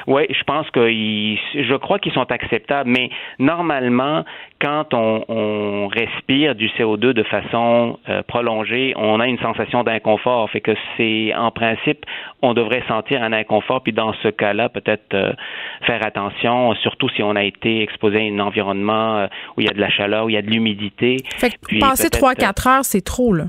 Oui, 0.09 0.23
je 0.31 0.43
pense 0.45 0.71
que 0.71 0.89
je 0.89 1.77
crois 1.77 1.99
qu'ils 1.99 2.15
sont 2.15 2.33
acceptables, 2.33 2.89
mais 2.89 3.11
normalement, 3.39 4.25
quand 4.59 4.95
on, 4.95 5.23
on 5.29 5.87
respire 5.87 6.55
du 6.55 6.69
CO2 6.69 7.13
de 7.13 7.23
façon 7.25 7.99
euh, 8.09 8.23
prolongée, 8.23 8.95
on 8.97 9.21
a 9.21 9.27
une 9.27 9.39
sensation 9.39 9.85
d'inconfort. 9.85 10.49
Fait 10.49 10.63
que 10.63 10.71
c'est 10.97 11.35
en 11.35 11.51
principe, 11.51 12.07
on 12.41 12.55
devrait 12.55 12.83
sentir 12.89 13.23
un 13.23 13.35
inconfort, 13.35 13.83
puis 13.83 13.93
dans 13.93 14.15
ce 14.23 14.29
cas-là, 14.29 14.71
peut-être 14.71 15.13
euh, 15.13 15.35
faire 15.83 16.03
attention, 16.03 16.75
surtout 16.77 17.11
si 17.11 17.23
on 17.23 17.37
a 17.37 17.45
été 17.45 17.83
exposé 17.83 18.17
à 18.17 18.23
un 18.23 18.39
environnement 18.39 19.19
euh, 19.19 19.27
où 19.59 19.61
il 19.61 19.67
y 19.67 19.71
a 19.71 19.75
de 19.75 19.81
la 19.81 19.91
chaleur, 19.91 20.25
où 20.25 20.31
il 20.31 20.37
y 20.37 20.39
a 20.39 20.43
de 20.43 20.49
l'humidité. 20.49 21.17
Fait 21.37 21.51
que 21.51 21.79
passer 21.81 22.09
3-4 22.09 22.69
heures, 22.69 22.85
c'est 22.87 23.05
trop, 23.05 23.35
là. 23.35 23.45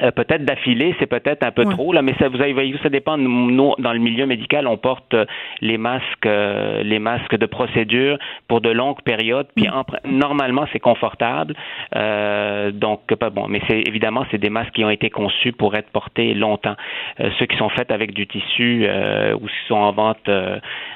Euh, 0.00 0.10
peut-être 0.10 0.44
d'affilée, 0.44 0.94
c'est 0.98 1.06
peut-être 1.06 1.44
un 1.44 1.50
peu 1.50 1.64
trop 1.66 1.92
là, 1.92 2.00
mais 2.00 2.14
ça 2.18 2.28
vous 2.28 2.40
avez 2.40 2.74
ça 2.82 2.88
dépend. 2.88 3.18
Nous, 3.18 3.74
dans 3.78 3.92
le 3.92 3.98
milieu 3.98 4.26
médical, 4.26 4.66
on 4.66 4.78
porte 4.78 5.12
euh, 5.12 5.26
les 5.60 5.76
masques, 5.76 6.26
euh, 6.26 6.82
les 6.82 6.98
masques 6.98 7.36
de 7.36 7.46
procédure 7.46 8.18
pour 8.48 8.62
de 8.62 8.70
longues 8.70 9.02
périodes. 9.02 9.48
Puis 9.54 9.68
mm. 9.68 10.10
normalement, 10.10 10.66
c'est 10.72 10.80
confortable. 10.80 11.54
donc 12.72 13.14
pas 13.14 13.30
bon, 13.30 13.48
mais 13.48 13.60
c'est 13.68 13.80
évidemment 13.86 14.24
c'est 14.30 14.38
des 14.38 14.50
masques 14.50 14.72
qui 14.72 14.84
ont 14.84 14.90
été 14.90 15.10
conçus 15.10 15.52
pour 15.52 15.74
être 15.74 15.90
portés 15.90 16.32
longtemps. 16.34 16.76
ceux 17.38 17.46
qui 17.46 17.56
sont 17.56 17.68
faits 17.68 17.90
avec 17.90 18.14
du 18.14 18.26
tissu 18.26 18.88
ou 19.34 19.46
qui 19.46 19.60
sont 19.68 19.74
en 19.74 19.92
vente 19.92 20.30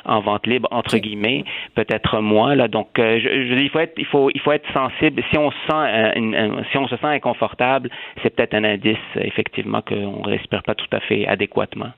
en 0.04 0.20
vente 0.20 0.46
libre 0.46 0.68
entre 0.70 0.96
guillemets, 0.98 1.44
peut-être 1.74 2.20
moins 2.20 2.54
là. 2.54 2.68
Donc 2.68 2.88
je, 2.96 3.18
je, 3.18 3.54
il 3.54 3.68
faut 3.68 3.80
être 3.80 3.94
il 3.98 4.06
faut 4.06 4.30
il 4.34 4.40
faut 4.40 4.52
être 4.52 4.70
sensible. 4.72 5.22
Si 5.30 5.38
on 5.38 5.50
sent 5.50 6.64
si 6.70 6.78
on 6.78 6.88
se 6.88 6.96
sent 6.96 7.06
inconfortable, 7.06 7.90
c'est 8.22 8.34
peut-être 8.34 8.54
un 8.54 8.64
indice 8.64 8.85
effectivement 9.16 9.82
qu'on 9.82 10.20
ne 10.22 10.30
respire 10.30 10.62
pas 10.62 10.74
tout 10.74 10.86
à 10.92 11.00
fait 11.00 11.26
adéquatement. 11.26 11.92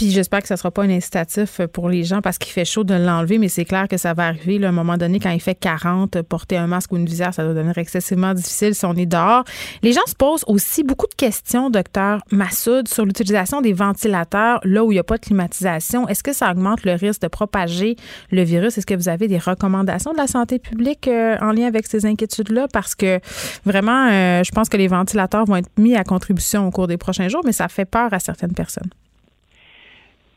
Puis 0.00 0.10
j'espère 0.10 0.40
que 0.40 0.48
ça 0.48 0.54
ne 0.54 0.58
sera 0.58 0.70
pas 0.70 0.84
un 0.84 0.88
incitatif 0.88 1.60
pour 1.74 1.90
les 1.90 2.04
gens 2.04 2.22
parce 2.22 2.38
qu'il 2.38 2.50
fait 2.50 2.64
chaud 2.64 2.84
de 2.84 2.94
l'enlever, 2.94 3.36
mais 3.36 3.48
c'est 3.48 3.66
clair 3.66 3.86
que 3.86 3.98
ça 3.98 4.14
va 4.14 4.28
arriver 4.28 4.64
à 4.64 4.70
un 4.70 4.72
moment 4.72 4.96
donné 4.96 5.20
quand 5.20 5.28
il 5.28 5.42
fait 5.42 5.54
40, 5.54 6.22
porter 6.22 6.56
un 6.56 6.66
masque 6.66 6.92
ou 6.92 6.96
une 6.96 7.04
visière, 7.04 7.34
ça 7.34 7.44
doit 7.44 7.52
devenir 7.52 7.76
excessivement 7.76 8.32
difficile 8.32 8.74
si 8.74 8.86
on 8.86 8.94
est 8.94 9.04
dehors. 9.04 9.44
Les 9.82 9.92
gens 9.92 10.00
se 10.06 10.14
posent 10.14 10.44
aussi 10.46 10.84
beaucoup 10.84 11.06
de 11.06 11.14
questions, 11.14 11.68
docteur 11.68 12.22
Massoud, 12.30 12.88
sur 12.88 13.04
l'utilisation 13.04 13.60
des 13.60 13.74
ventilateurs 13.74 14.60
là 14.64 14.86
où 14.86 14.90
il 14.90 14.94
n'y 14.94 15.00
a 15.00 15.04
pas 15.04 15.18
de 15.18 15.22
climatisation. 15.22 16.08
Est-ce 16.08 16.22
que 16.22 16.32
ça 16.32 16.50
augmente 16.50 16.82
le 16.84 16.94
risque 16.94 17.20
de 17.20 17.28
propager 17.28 17.96
le 18.30 18.42
virus? 18.42 18.78
Est-ce 18.78 18.86
que 18.86 18.94
vous 18.94 19.10
avez 19.10 19.28
des 19.28 19.36
recommandations 19.36 20.12
de 20.12 20.16
la 20.16 20.28
santé 20.28 20.58
publique 20.58 21.08
euh, 21.08 21.36
en 21.42 21.52
lien 21.52 21.66
avec 21.66 21.86
ces 21.86 22.06
inquiétudes-là? 22.06 22.68
Parce 22.72 22.94
que 22.94 23.20
vraiment, 23.66 24.08
euh, 24.10 24.42
je 24.44 24.50
pense 24.52 24.70
que 24.70 24.78
les 24.78 24.88
ventilateurs 24.88 25.44
vont 25.44 25.56
être 25.56 25.68
mis 25.76 25.94
à 25.94 26.04
contribution 26.04 26.66
au 26.66 26.70
cours 26.70 26.86
des 26.86 26.96
prochains 26.96 27.28
jours, 27.28 27.42
mais 27.44 27.52
ça 27.52 27.68
fait 27.68 27.84
peur 27.84 28.14
à 28.14 28.18
certaines 28.18 28.54
personnes. 28.54 28.88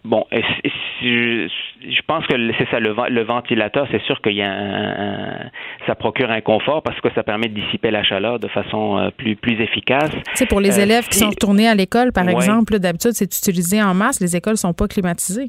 Bon, 0.05 0.25
je, 0.31 1.47
je 1.81 2.01
pense 2.05 2.27
que 2.27 2.33
c'est 2.57 2.69
ça, 2.69 2.79
le, 2.79 2.93
le 3.09 3.23
ventilateur, 3.23 3.87
c'est 3.89 4.01
sûr 4.03 4.21
qu'il 4.21 4.33
y 4.33 4.41
a 4.41 4.51
un, 4.51 5.49
ça 5.87 5.95
procure 5.95 6.29
un 6.29 6.41
confort 6.41 6.83
parce 6.83 6.99
que 6.99 7.07
ça 7.15 7.23
permet 7.23 7.47
de 7.47 7.53
dissiper 7.53 7.89
la 7.89 8.03
chaleur 8.03 8.37
de 8.37 8.49
façon 8.49 8.97
euh, 8.97 9.09
plus, 9.11 9.37
plus 9.37 9.61
efficace. 9.61 10.11
C'est 10.33 10.47
pour 10.47 10.59
les 10.59 10.77
euh, 10.77 10.83
élèves 10.83 11.07
qui 11.07 11.19
sont 11.19 11.29
retournés 11.29 11.69
à 11.69 11.75
l'école, 11.75 12.11
par 12.11 12.27
exemple, 12.27 12.79
d'habitude, 12.79 13.11
c'est 13.13 13.33
utilisé 13.33 13.81
en 13.81 13.93
masse, 13.93 14.19
les 14.19 14.35
écoles 14.35 14.57
sont 14.57 14.73
pas 14.73 14.87
climatisées. 14.87 15.47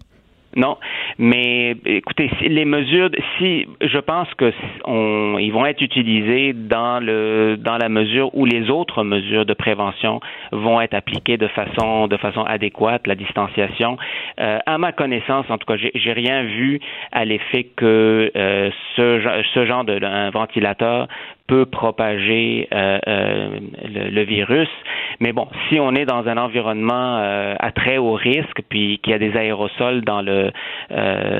Non, 0.57 0.77
mais 1.19 1.77
écoutez, 1.85 2.31
les 2.43 2.65
mesures, 2.65 3.11
si 3.39 3.67
je 3.81 3.99
pense 3.99 4.33
que 4.35 4.53
on, 4.85 5.37
ils 5.39 5.51
vont 5.51 5.67
être 5.67 5.81
utilisés 5.81 6.53
dans 6.53 7.03
le 7.03 7.57
dans 7.59 7.77
la 7.77 7.89
mesure 7.89 8.31
où 8.37 8.45
les 8.45 8.71
autres 8.71 9.03
mesures 9.03 9.47
de 9.47 9.55
prévention 9.55 10.21
vont 10.53 10.81
être 10.81 10.95
appliquées 10.95 11.37
de 11.37 11.49
façon 11.49 12.07
de 12.07 12.17
façon 12.17 12.43
adéquate, 12.43 13.07
la 13.07 13.17
distanciation. 13.17 13.97
Euh, 14.41 14.59
à 14.65 14.79
ma 14.79 14.93
connaissance, 14.93 15.47
en 15.49 15.59
tout 15.59 15.67
cas, 15.67 15.77
j'ai 15.77 16.13
rien 16.13 16.43
vu 16.45 16.81
à 17.11 17.25
l'effet 17.25 17.65
que 17.77 18.31
euh, 18.37 18.71
ce 18.97 19.43
ce 19.55 19.67
genre 19.67 19.85
de 19.85 20.05
un 20.05 20.31
ventilateur 20.31 21.09
peut 21.47 21.67
propager 21.67 22.69
euh, 22.73 22.99
euh, 23.07 23.59
le, 23.85 24.25
virus. 24.25 24.69
Mais 25.21 25.33
bon, 25.33 25.47
si 25.69 25.79
on 25.79 25.95
est 25.95 26.07
dans 26.07 26.27
un 26.27 26.39
environnement 26.39 27.19
euh, 27.19 27.55
à 27.59 27.71
très 27.71 27.99
haut 27.99 28.15
risque, 28.15 28.63
puis 28.71 28.99
qu'il 29.03 29.13
y 29.13 29.15
a 29.15 29.19
des 29.19 29.37
aérosols 29.37 30.03
dans 30.03 30.23
le 30.23 30.51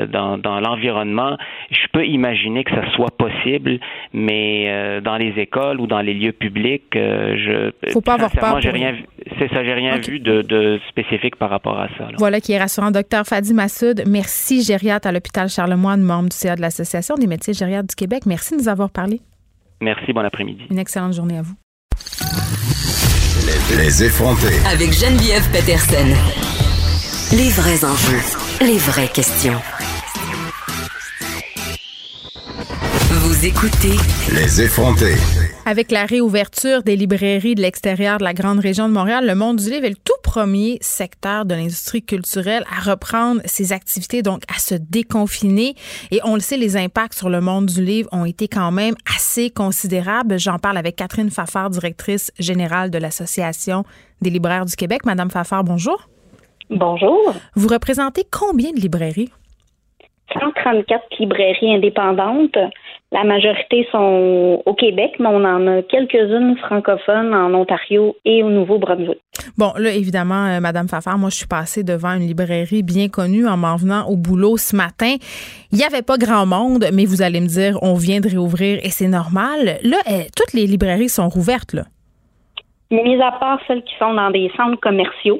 dans, 0.07 0.39
dans 0.39 0.61
l'environnement, 0.61 1.37
je 1.71 1.87
peux 1.93 2.07
imaginer 2.07 2.65
que 2.65 2.73
ça 2.73 2.91
soit 2.93 3.17
possible, 3.17 3.79
mais 4.13 5.01
dans 5.03 5.17
les 5.17 5.33
écoles 5.39 5.81
ou 5.81 5.87
dans 5.87 6.01
les 6.01 6.15
lieux 6.15 6.33
publics, 6.33 6.85
je 6.93 7.71
faut 7.93 8.01
pas 8.01 8.15
avoir 8.15 8.33
peur. 8.33 8.61
J'ai 8.61 8.71
rien, 8.71 8.95
c'est 9.39 9.49
ça, 9.49 9.65
j'ai 9.65 9.75
rien 9.75 9.99
vu 9.99 10.19
de, 10.21 10.43
de, 10.43 10.81
spécifique 10.89 11.37
par 11.37 11.51
rapport 11.51 11.79
à 11.79 11.89
ça. 11.99 12.09
Voilà 12.19 12.41
qui 12.41 12.53
est 12.53 12.59
rassurant, 12.59 12.91
docteur 12.91 13.25
Fadi 13.25 13.55
Massoud. 13.55 14.03
Merci, 14.07 14.63
gériatre 14.63 15.09
à 15.09 15.13
l'hôpital 15.13 15.49
Charlemagne, 15.49 16.01
membre 16.01 16.31
du 16.31 16.37
CA 16.37 16.57
de 16.57 16.61
l'Association 16.61 17.15
des 17.17 17.27
médecins 17.27 17.53
gériatres 17.53 17.89
du 17.89 17.95
Québec. 17.95 18.23
Merci 18.27 18.57
de 18.57 18.63
nous 18.63 18.69
avoir 18.69 18.91
parlé. 18.91 19.21
Merci, 19.81 20.13
bon 20.13 20.25
après-midi. 20.25 20.65
Une 20.71 20.79
excellente 20.79 21.15
journée 21.15 21.39
à 21.39 21.43
vous. 21.43 21.55
Les, 23.77 24.05
effrontés. 24.05 24.59
Avec 24.67 24.93
Geneviève 24.93 25.49
Peterson. 25.51 26.07
Les 27.33 27.51
vrais 27.51 27.85
enjeux, 27.85 28.21
les 28.61 28.79
vraies 28.79 29.09
questions. 29.09 29.61
Vous 33.11 33.47
écoutez 33.47 33.97
Les 34.33 34.63
effrontés. 34.63 35.17
Avec 35.67 35.91
la 35.91 36.05
réouverture 36.05 36.83
des 36.83 36.95
librairies 36.95 37.55
de 37.55 37.63
l'extérieur 37.63 38.19
de 38.19 38.25
la 38.25 38.35
grande 38.35 38.59
région 38.59 38.87
de 38.87 38.93
Montréal, 38.93 39.27
le 39.27 39.35
monde 39.35 39.57
du 39.57 39.71
livre 39.71 39.87
est 39.87 39.91
le 39.91 39.97
tout 39.97 40.13
premier 40.23 40.77
secteur 40.83 41.47
de 41.47 41.55
l'industrie 41.55 42.03
culturelle 42.03 42.65
à 42.71 42.91
reprendre 42.91 43.41
ses 43.47 43.73
activités, 43.73 44.21
donc 44.21 44.43
à 44.55 44.59
se 44.59 44.75
déconfiner. 44.75 45.75
Et 46.11 46.21
on 46.23 46.35
le 46.35 46.41
sait, 46.41 46.59
les 46.59 46.77
impacts 46.77 47.15
sur 47.15 47.31
le 47.31 47.41
monde 47.41 47.65
du 47.65 47.83
livre 47.83 48.11
ont 48.13 48.27
été 48.27 48.47
quand 48.47 48.73
même 48.73 48.95
assez 49.17 49.49
considérables. 49.49 50.39
J'en 50.39 50.59
parle 50.59 50.77
avec 50.77 50.97
Catherine 50.97 51.31
Fafard, 51.31 51.71
directrice 51.71 52.31
générale 52.39 52.91
de 52.91 52.99
l'Association 52.99 53.85
des 54.21 54.29
libraires 54.29 54.67
du 54.67 54.77
Québec. 54.77 55.07
Madame 55.07 55.31
Fafard, 55.31 55.65
bonjour. 55.65 56.09
Bonjour. 56.69 57.33
Vous 57.55 57.69
représentez 57.69 58.25
combien 58.31 58.71
de 58.73 58.81
librairies? 58.81 59.31
134 60.35 61.05
librairies 61.21 61.75
indépendantes 61.75 62.59
la 63.15 63.23
majorité 63.23 63.87
sont 63.93 64.61
au 64.67 64.75
Québec, 64.75 65.13
mais 65.21 65.29
on 65.29 65.45
en 65.45 65.67
a 65.69 65.83
quelques-unes 65.83 66.57
francophones 66.59 67.33
en 67.33 67.55
Ontario 67.55 68.17
et 68.25 68.43
au 68.43 68.51
Nouveau-Brunswick. 68.51 69.21
Bon, 69.57 69.73
là, 69.79 69.93
évidemment, 69.93 70.47
euh, 70.47 70.59
Madame 70.59 70.89
Fafard, 70.89 71.17
moi, 71.17 71.31
je 71.31 71.37
suis 71.37 71.47
passée 71.47 71.85
devant 71.85 72.13
une 72.15 72.27
librairie 72.27 72.83
bien 72.83 73.07
connue 73.09 73.47
en 73.47 73.57
m'en 73.57 73.77
venant 73.77 74.09
au 74.09 74.17
boulot 74.17 74.57
ce 74.57 74.75
matin. 74.75 75.15
Il 75.71 75.79
n'y 75.79 75.85
avait 75.85 76.03
pas 76.03 76.17
grand 76.19 76.45
monde, 76.45 76.87
mais 76.93 77.05
vous 77.05 77.23
allez 77.23 77.41
me 77.41 77.47
dire, 77.47 77.79
on 77.83 77.95
vient 77.95 78.19
de 78.19 78.29
réouvrir 78.29 78.81
et 78.83 78.91
c'est 78.91 79.07
normal. 79.07 79.79
Là, 79.85 79.99
eh, 80.11 80.27
toutes 80.37 80.53
les 80.53 80.67
librairies 80.67 81.09
sont 81.09 81.29
rouvertes, 81.29 81.73
là. 81.73 81.85
Mis 82.91 83.23
à 83.23 83.31
part 83.39 83.61
celles 83.69 83.85
qui 83.85 83.95
sont 83.97 84.15
dans 84.15 84.31
des 84.33 84.51
centres 84.57 84.81
commerciaux, 84.81 85.39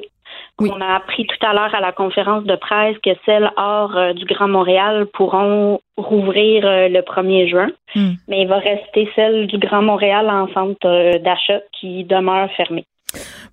on 0.59 0.81
a 0.81 0.95
appris 0.95 1.25
tout 1.27 1.45
à 1.45 1.53
l'heure 1.53 1.73
à 1.75 1.81
la 1.81 1.91
conférence 1.91 2.45
de 2.45 2.55
presse 2.55 2.97
que 3.03 3.09
celles 3.25 3.51
hors 3.57 3.95
euh, 3.97 4.13
du 4.13 4.25
Grand 4.25 4.47
Montréal 4.47 5.05
pourront 5.13 5.79
rouvrir 5.97 6.65
euh, 6.65 6.87
le 6.87 7.01
1er 7.01 7.49
juin, 7.49 7.69
hmm. 7.95 8.13
mais 8.27 8.41
il 8.41 8.47
va 8.47 8.59
rester 8.59 9.09
celles 9.15 9.47
du 9.47 9.57
Grand 9.57 9.81
Montréal 9.81 10.29
en 10.29 10.47
centre 10.53 10.87
euh, 10.87 11.19
d'achat 11.19 11.59
qui 11.73 12.03
demeurent 12.05 12.51
fermées. 12.55 12.85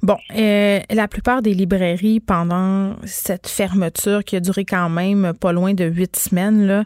Bon, 0.03 0.17
euh, 0.37 0.81
la 0.91 1.07
plupart 1.07 1.43
des 1.43 1.55
librairies, 1.55 2.19
pendant 2.19 2.95
cette 3.05 3.47
fermeture 3.47 4.25
qui 4.25 4.35
a 4.35 4.41
duré 4.41 4.65
quand 4.65 4.89
même 4.89 5.33
pas 5.41 5.53
loin 5.53 5.75
de 5.75 5.85
huit 5.85 6.17
semaines, 6.17 6.85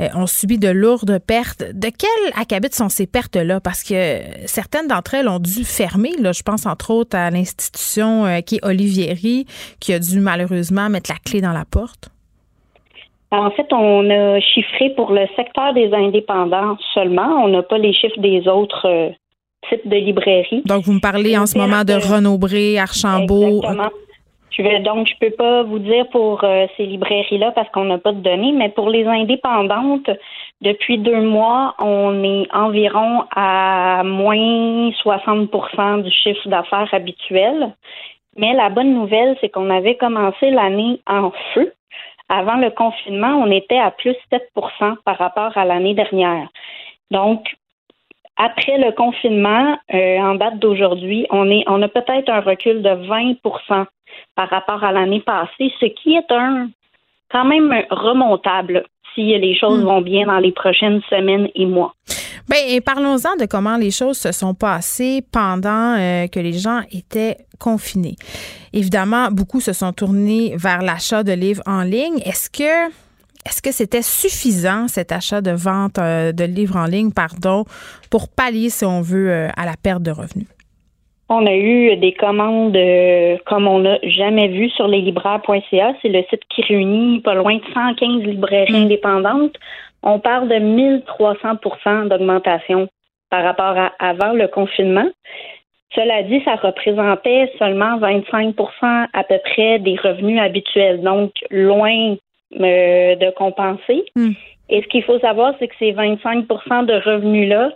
euh, 0.00 0.08
ont 0.16 0.26
subi 0.26 0.58
de 0.58 0.68
lourdes 0.68 1.20
pertes. 1.24 1.62
De 1.72 1.88
quel 1.88 2.32
acabit 2.40 2.72
sont 2.72 2.88
ces 2.88 3.06
pertes-là? 3.06 3.60
Parce 3.60 3.84
que 3.84 4.18
certaines 4.46 4.88
d'entre 4.88 5.14
elles 5.14 5.28
ont 5.28 5.38
dû 5.38 5.64
fermer. 5.64 6.10
Là, 6.18 6.32
je 6.32 6.42
pense 6.42 6.66
entre 6.66 6.90
autres 6.90 7.16
à 7.16 7.30
l'institution 7.30 8.26
euh, 8.26 8.40
qui 8.40 8.56
est 8.56 8.64
Olivieri, 8.64 9.46
qui 9.78 9.92
a 9.92 10.00
dû 10.00 10.18
malheureusement 10.18 10.88
mettre 10.88 11.12
la 11.12 11.18
clé 11.24 11.40
dans 11.40 11.52
la 11.52 11.64
porte. 11.64 12.10
En 13.30 13.50
fait, 13.50 13.72
on 13.72 14.10
a 14.10 14.40
chiffré 14.40 14.90
pour 14.96 15.12
le 15.12 15.26
secteur 15.36 15.72
des 15.74 15.92
indépendants 15.92 16.76
seulement. 16.94 17.44
On 17.44 17.48
n'a 17.48 17.62
pas 17.62 17.78
les 17.78 17.92
chiffres 17.92 18.20
des 18.20 18.48
autres 18.48 19.14
type 19.68 19.86
de 19.88 19.96
librairie. 19.96 20.62
Donc, 20.64 20.84
vous 20.84 20.92
me 20.92 21.00
parlez 21.00 21.36
en 21.36 21.46
ce 21.46 21.58
moment 21.58 21.84
de 21.84 21.94
Renaud-Bré, 21.94 22.78
Archambault. 22.78 23.58
Exactement. 23.58 23.90
Je 24.56 24.62
vais, 24.62 24.80
donc, 24.80 25.06
je 25.06 25.14
peux 25.20 25.34
pas 25.34 25.64
vous 25.64 25.78
dire 25.78 26.08
pour 26.08 26.42
euh, 26.42 26.66
ces 26.76 26.86
librairies-là 26.86 27.52
parce 27.52 27.68
qu'on 27.70 27.84
n'a 27.84 27.98
pas 27.98 28.12
de 28.12 28.20
données, 28.20 28.52
mais 28.52 28.70
pour 28.70 28.88
les 28.88 29.04
indépendantes, 29.04 30.08
depuis 30.62 30.96
deux 30.96 31.20
mois, 31.20 31.74
on 31.78 32.24
est 32.24 32.46
environ 32.54 33.24
à 33.34 34.02
moins 34.02 34.90
60% 35.04 36.02
du 36.02 36.10
chiffre 36.10 36.48
d'affaires 36.48 36.88
habituel. 36.92 37.74
Mais 38.38 38.54
la 38.54 38.70
bonne 38.70 38.94
nouvelle, 38.94 39.36
c'est 39.40 39.50
qu'on 39.50 39.68
avait 39.68 39.96
commencé 39.96 40.50
l'année 40.50 41.00
en 41.06 41.32
feu. 41.52 41.72
Avant 42.28 42.56
le 42.56 42.70
confinement, 42.70 43.36
on 43.36 43.50
était 43.50 43.78
à 43.78 43.90
plus 43.90 44.16
7% 44.32 44.96
par 45.04 45.18
rapport 45.18 45.56
à 45.56 45.64
l'année 45.66 45.94
dernière. 45.94 46.48
Donc, 47.10 47.46
après 48.36 48.78
le 48.78 48.92
confinement, 48.92 49.78
euh, 49.94 50.18
en 50.18 50.34
date 50.34 50.58
d'aujourd'hui, 50.58 51.26
on 51.30 51.50
est, 51.50 51.64
on 51.66 51.80
a 51.82 51.88
peut-être 51.88 52.28
un 52.28 52.40
recul 52.40 52.82
de 52.82 52.90
20% 52.90 53.86
par 54.34 54.48
rapport 54.50 54.84
à 54.84 54.92
l'année 54.92 55.20
passée, 55.20 55.72
ce 55.80 55.86
qui 55.86 56.14
est 56.14 56.30
un 56.30 56.68
quand 57.30 57.44
même 57.44 57.72
remontable 57.90 58.84
si 59.14 59.36
les 59.38 59.58
choses 59.58 59.82
hmm. 59.82 59.86
vont 59.86 60.00
bien 60.00 60.26
dans 60.26 60.38
les 60.38 60.52
prochaines 60.52 61.00
semaines 61.08 61.48
et 61.54 61.66
mois. 61.66 61.94
Bien, 62.48 62.78
parlons-en 62.84 63.34
de 63.36 63.46
comment 63.46 63.76
les 63.76 63.90
choses 63.90 64.18
se 64.18 64.30
sont 64.30 64.54
passées 64.54 65.24
pendant 65.32 65.96
euh, 65.98 66.28
que 66.28 66.38
les 66.38 66.52
gens 66.52 66.82
étaient 66.92 67.38
confinés. 67.58 68.14
Évidemment, 68.72 69.28
beaucoup 69.32 69.60
se 69.60 69.72
sont 69.72 69.92
tournés 69.92 70.54
vers 70.56 70.82
l'achat 70.82 71.24
de 71.24 71.32
livres 71.32 71.62
en 71.66 71.82
ligne. 71.82 72.18
Est-ce 72.24 72.48
que 72.50 72.92
est-ce 73.46 73.62
que 73.62 73.70
c'était 73.70 74.02
suffisant, 74.02 74.88
cet 74.88 75.12
achat 75.12 75.40
de 75.40 75.52
vente 75.52 75.98
euh, 75.98 76.32
de 76.32 76.42
livres 76.42 76.76
en 76.76 76.86
ligne, 76.86 77.12
pardon, 77.12 77.64
pour 78.10 78.26
pallier, 78.28 78.70
si 78.70 78.84
on 78.84 79.02
veut, 79.02 79.30
euh, 79.30 79.48
à 79.56 79.64
la 79.64 79.74
perte 79.80 80.02
de 80.02 80.10
revenus? 80.10 80.48
On 81.28 81.46
a 81.46 81.54
eu 81.54 81.96
des 81.96 82.12
commandes 82.12 82.76
euh, 82.76 83.36
comme 83.46 83.68
on 83.68 83.80
n'a 83.80 83.98
jamais 84.02 84.48
vu 84.48 84.68
sur 84.70 84.88
leslibraires.ca. 84.88 85.94
C'est 86.02 86.08
le 86.08 86.24
site 86.28 86.42
qui 86.48 86.62
réunit 86.62 87.20
pas 87.20 87.34
loin 87.34 87.56
de 87.56 87.62
115 87.72 88.22
librairies 88.22 88.72
mm. 88.72 88.84
indépendantes. 88.84 89.56
On 90.02 90.18
parle 90.18 90.48
de 90.48 90.54
1300% 90.54 92.08
d'augmentation 92.08 92.88
par 93.30 93.44
rapport 93.44 93.76
à 93.76 93.92
avant 93.98 94.32
le 94.32 94.48
confinement. 94.48 95.08
Cela 95.94 96.24
dit, 96.24 96.42
ça 96.44 96.56
représentait 96.56 97.50
seulement 97.58 97.98
25% 97.98 99.06
à 99.12 99.24
peu 99.24 99.38
près 99.52 99.78
des 99.78 99.96
revenus 99.96 100.40
habituels, 100.40 101.00
donc 101.00 101.32
loin 101.50 102.16
euh, 102.60 103.16
de 103.16 103.30
compenser. 103.30 104.04
Hmm. 104.14 104.32
Et 104.68 104.82
ce 104.82 104.88
qu'il 104.88 105.04
faut 105.04 105.18
savoir, 105.20 105.54
c'est 105.58 105.68
que 105.68 105.74
ces 105.78 105.92
25% 105.92 106.86
de 106.86 106.94
revenus-là, 106.94 107.72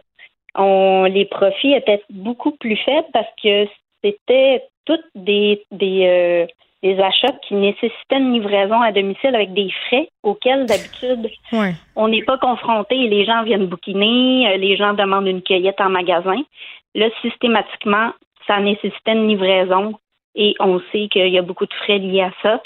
les 1.08 1.24
profits 1.26 1.72
étaient 1.72 2.02
beaucoup 2.10 2.52
plus 2.52 2.76
faibles 2.76 3.06
parce 3.12 3.28
que 3.42 3.66
c'était 4.02 4.62
toutes 4.84 5.04
des, 5.14 5.62
des, 5.70 6.06
euh, 6.06 6.46
des 6.82 6.98
achats 6.98 7.36
qui 7.46 7.54
nécessitaient 7.54 8.18
une 8.18 8.32
livraison 8.32 8.80
à 8.80 8.92
domicile 8.92 9.34
avec 9.34 9.52
des 9.52 9.70
frais 9.86 10.08
auxquels 10.22 10.66
d'habitude 10.66 11.30
on 11.96 12.08
n'est 12.08 12.22
pas 12.22 12.38
confronté. 12.38 12.96
Les 13.08 13.24
gens 13.24 13.42
viennent 13.44 13.66
bouquiner, 13.66 14.48
euh, 14.48 14.56
les 14.56 14.76
gens 14.76 14.94
demandent 14.94 15.28
une 15.28 15.42
cueillette 15.42 15.80
en 15.80 15.90
magasin. 15.90 16.42
Là, 16.94 17.08
systématiquement, 17.22 18.10
ça 18.46 18.58
nécessitait 18.60 19.12
une 19.12 19.28
livraison 19.28 19.94
et 20.34 20.54
on 20.60 20.80
sait 20.92 21.08
qu'il 21.08 21.28
y 21.28 21.38
a 21.38 21.42
beaucoup 21.42 21.66
de 21.66 21.74
frais 21.74 21.98
liés 21.98 22.22
à 22.22 22.32
ça. 22.42 22.62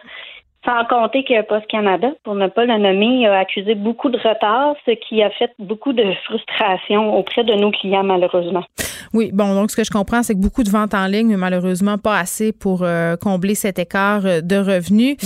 Sans 0.64 0.84
compter 0.86 1.24
que 1.24 1.42
Post 1.42 1.66
Canada, 1.66 2.08
pour 2.22 2.34
ne 2.34 2.48
pas 2.48 2.64
le 2.64 2.78
nommer, 2.78 3.26
a 3.26 3.40
accusé 3.40 3.74
beaucoup 3.74 4.08
de 4.08 4.16
retard, 4.16 4.74
ce 4.86 4.92
qui 4.92 5.22
a 5.22 5.28
fait 5.30 5.50
beaucoup 5.58 5.92
de 5.92 6.04
frustration 6.24 7.18
auprès 7.18 7.44
de 7.44 7.52
nos 7.52 7.70
clients, 7.70 8.02
malheureusement. 8.02 8.64
Oui, 9.12 9.30
bon, 9.32 9.54
donc 9.54 9.70
ce 9.70 9.76
que 9.76 9.84
je 9.84 9.90
comprends, 9.90 10.22
c'est 10.22 10.34
que 10.34 10.40
beaucoup 10.40 10.62
de 10.62 10.70
ventes 10.70 10.94
en 10.94 11.06
ligne, 11.06 11.28
mais 11.28 11.36
malheureusement 11.36 11.98
pas 11.98 12.18
assez 12.18 12.52
pour 12.52 12.82
euh, 12.82 13.16
combler 13.16 13.54
cet 13.54 13.78
écart 13.78 14.24
euh, 14.24 14.40
de 14.40 14.56
revenus. 14.56 15.16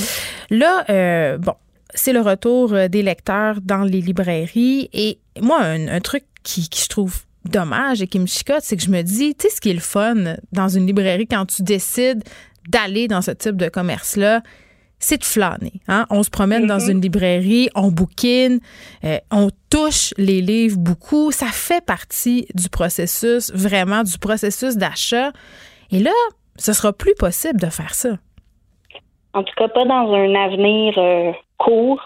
Là, 0.50 0.84
euh, 0.90 1.38
bon, 1.38 1.54
c'est 1.94 2.12
le 2.12 2.20
retour 2.20 2.74
des 2.88 3.02
lecteurs 3.02 3.60
dans 3.62 3.84
les 3.84 4.00
librairies. 4.00 4.90
Et 4.92 5.18
moi, 5.40 5.60
un, 5.60 6.00
truc 6.00 6.24
qui, 6.42 6.68
qui 6.68 6.82
je 6.82 6.88
trouve 6.88 7.22
dommage 7.44 8.02
et 8.02 8.06
qui 8.08 8.18
me 8.18 8.26
chicote, 8.26 8.60
c'est 8.62 8.76
que 8.76 8.82
je 8.82 8.90
me 8.90 9.02
dis, 9.02 9.34
tu 9.36 9.48
sais, 9.48 9.54
ce 9.54 9.60
qui 9.60 9.70
est 9.70 9.74
le 9.74 9.80
fun 9.80 10.34
dans 10.52 10.68
une 10.68 10.86
librairie 10.86 11.26
quand 11.26 11.46
tu 11.46 11.62
décides 11.62 12.24
d'aller 12.68 13.08
dans 13.08 13.22
ce 13.22 13.30
type 13.30 13.56
de 13.56 13.68
commerce-là, 13.68 14.42
c'est 14.98 15.18
de 15.18 15.24
flâner. 15.24 15.72
Hein? 15.86 16.06
On 16.10 16.22
se 16.22 16.30
promène 16.30 16.66
dans 16.66 16.78
mm-hmm. 16.78 16.92
une 16.92 17.00
librairie, 17.00 17.68
on 17.74 17.88
bouquine, 17.88 18.60
euh, 19.04 19.18
on 19.30 19.50
touche 19.70 20.12
les 20.18 20.40
livres 20.40 20.78
beaucoup. 20.78 21.30
Ça 21.32 21.46
fait 21.46 21.84
partie 21.84 22.46
du 22.54 22.68
processus, 22.68 23.52
vraiment 23.54 24.02
du 24.02 24.18
processus 24.18 24.76
d'achat. 24.76 25.30
Et 25.90 26.00
là, 26.00 26.10
ce 26.56 26.72
sera 26.72 26.92
plus 26.92 27.14
possible 27.14 27.60
de 27.60 27.66
faire 27.66 27.94
ça. 27.94 28.10
En 29.34 29.42
tout 29.42 29.54
cas, 29.56 29.68
pas 29.68 29.84
dans 29.84 30.12
un 30.12 30.34
avenir 30.34 30.94
euh, 30.98 31.32
court. 31.58 32.02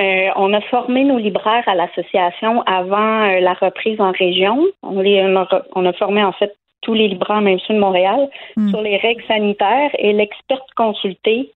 Euh, 0.00 0.28
on 0.34 0.52
a 0.52 0.60
formé 0.62 1.04
nos 1.04 1.18
libraires 1.18 1.62
à 1.68 1.74
l'association 1.74 2.62
avant 2.62 3.22
euh, 3.22 3.40
la 3.40 3.54
reprise 3.54 4.00
en 4.00 4.10
région. 4.10 4.66
On, 4.82 5.00
les, 5.00 5.22
on, 5.22 5.36
a, 5.36 5.62
on 5.76 5.86
a 5.86 5.92
formé 5.92 6.24
en 6.24 6.32
fait 6.32 6.52
tous 6.82 6.94
les 6.94 7.08
libraires, 7.08 7.40
même 7.40 7.60
ceux 7.60 7.74
de 7.74 7.78
Montréal, 7.78 8.28
sur 8.68 8.82
les 8.82 8.98
règles 8.98 9.24
sanitaires 9.26 9.90
et 9.98 10.12
l'experte 10.12 10.68
consultée 10.76 11.50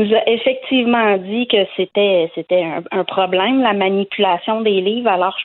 nous 0.00 0.14
a 0.20 0.22
effectivement 0.36 1.10
dit 1.18 1.46
que 1.46 1.62
c'était 1.76 2.30
c'était 2.34 2.64
un, 2.74 2.82
un 3.00 3.04
problème, 3.04 3.56
la 3.70 3.74
manipulation 3.86 4.56
des 4.68 4.80
livres. 4.88 5.10
Alors, 5.18 5.36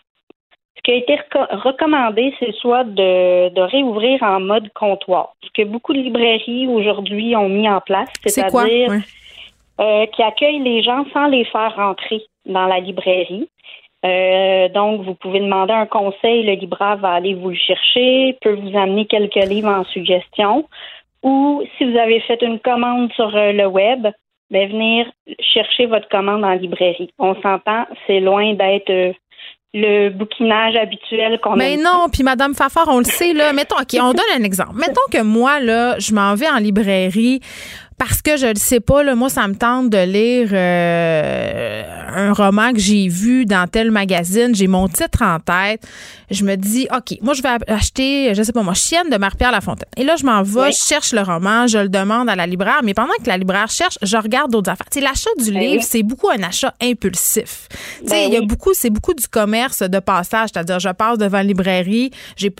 ce 0.76 0.82
qui 0.84 0.92
a 0.92 0.96
été 1.04 1.16
reco- 1.24 1.52
recommandé, 1.68 2.34
c'est 2.40 2.54
soit 2.64 2.84
de, 2.84 3.50
de 3.58 3.62
réouvrir 3.76 4.22
en 4.24 4.40
mode 4.52 4.68
comptoir, 4.74 5.26
ce 5.46 5.50
que 5.58 5.64
beaucoup 5.74 5.94
de 5.94 6.04
librairies 6.08 6.68
aujourd'hui 6.68 7.36
ont 7.36 7.50
mis 7.50 7.68
en 7.78 7.82
place, 7.90 8.12
c'est-à-dire 8.24 8.92
euh, 9.82 10.06
qui 10.14 10.22
accueillent 10.32 10.68
les 10.72 10.82
gens 10.84 11.04
sans 11.14 11.28
les 11.36 11.46
faire 11.54 11.74
rentrer 11.76 12.22
dans 12.46 12.68
la 12.74 12.80
librairie. 12.80 13.50
Euh, 14.06 14.70
donc, 14.70 15.02
vous 15.02 15.16
pouvez 15.16 15.40
demander 15.40 15.74
un 15.74 15.88
conseil, 16.00 16.44
le 16.44 16.54
libraire 16.54 16.98
va 16.98 17.12
aller 17.14 17.34
vous 17.34 17.50
le 17.50 17.56
chercher, 17.70 18.38
peut 18.42 18.54
vous 18.54 18.78
amener 18.78 19.06
quelques 19.06 19.44
livres 19.54 19.74
en 19.82 19.84
suggestion. 19.96 20.54
Ou 21.24 21.64
si 21.74 21.86
vous 21.86 21.98
avez 21.98 22.20
fait 22.28 22.42
une 22.44 22.60
commande 22.60 23.12
sur 23.14 23.36
euh, 23.36 23.52
le 23.52 23.66
web, 23.66 24.02
ben, 24.52 24.70
venir 24.70 25.08
chercher 25.40 25.86
votre 25.88 26.08
commande 26.10 26.44
en 26.44 26.54
librairie. 26.54 27.12
On 27.20 27.36
s'entend, 27.42 27.86
c'est 28.06 28.20
loin 28.20 28.54
d'être 28.54 28.90
euh, 28.90 29.14
le 29.74 30.10
bouquinage 30.10 30.76
habituel 30.76 31.40
qu'on 31.42 31.56
Mais 31.56 31.74
aime. 31.74 31.84
non, 31.84 32.08
puis 32.12 32.24
Madame 32.24 32.54
Fafard, 32.54 32.88
on 32.88 33.00
le 33.00 33.04
sait, 33.04 33.34
là. 33.34 33.52
Mettons, 33.52 33.76
OK, 33.76 34.00
on 34.00 34.14
donne 34.14 34.40
un 34.40 34.44
exemple. 34.44 34.76
Mettons 34.76 35.02
que 35.12 35.22
moi, 35.22 35.60
là, 35.60 36.00
je 36.00 36.14
m'en 36.14 36.34
vais 36.36 36.48
en 36.48 36.58
librairie 36.58 37.42
parce 37.98 38.22
que 38.22 38.36
je 38.38 38.48
le 38.48 38.56
sais 38.56 38.80
pas, 38.80 39.04
là, 39.04 39.16
moi, 39.16 39.30
ça 39.30 39.48
me 39.48 39.56
tente 39.56 39.90
de 39.90 39.98
lire 39.98 40.50
euh, 40.54 41.84
un 42.16 42.34
roman 42.34 42.72
que 42.74 42.80
j'ai 42.80 43.08
vu 43.08 43.46
dans 43.46 43.68
tel 43.68 43.92
magazine. 43.92 44.54
J'ai 44.54 44.68
mon 44.68 44.88
titre 44.88 45.22
en 45.22 45.40
tête. 45.40 45.82
Je 46.32 46.44
me 46.44 46.56
dis, 46.56 46.88
OK, 46.96 47.18
moi, 47.22 47.34
je 47.34 47.42
vais 47.42 47.50
acheter, 47.68 48.34
je 48.34 48.42
sais 48.42 48.52
pas 48.52 48.64
moi, 48.64 48.74
Chienne 48.74 49.10
de 49.12 49.18
Marie-Pierre 49.18 49.52
Lafontaine. 49.52 49.88
Et 49.96 50.04
là, 50.04 50.16
je 50.16 50.26
m'en 50.26 50.42
vais, 50.42 50.72
je 50.72 50.78
cherche 50.80 51.14
le 51.14 51.22
roman, 51.22 51.68
je 51.68 51.78
le 51.78 51.90
demande 51.90 52.28
à 52.30 52.36
la 52.36 52.48
libraire, 52.48 52.82
mais 52.84 52.94
pendant 52.94 53.14
que 53.24 53.28
la 53.28 53.38
libraire 53.38 53.70
cherche, 53.70 53.98
je 54.02 54.18
regarde 54.18 54.52
d'autres 54.52 54.72
affaires. 54.72 54.88
L'achat 55.02 55.30
du 55.38 55.52
Ben 55.52 55.60
livre, 55.60 55.84
c'est 55.88 56.02
beaucoup 56.04 56.30
un 56.30 56.42
achat 56.42 56.74
impulsif. 56.82 57.68
Ben 58.10 58.28
il 58.28 58.34
y 58.34 58.38
a 58.38 58.42
beaucoup, 58.42 58.74
c'est 58.74 58.90
beaucoup 58.90 59.14
du 59.14 59.28
commerce 59.28 59.84
de 59.84 60.00
passage, 60.00 60.50
c'est-à-dire 60.54 60.80
je 60.80 60.90
passe 60.90 61.18
devant 61.18 61.42
une 61.42 61.48
librairie, 61.48 62.12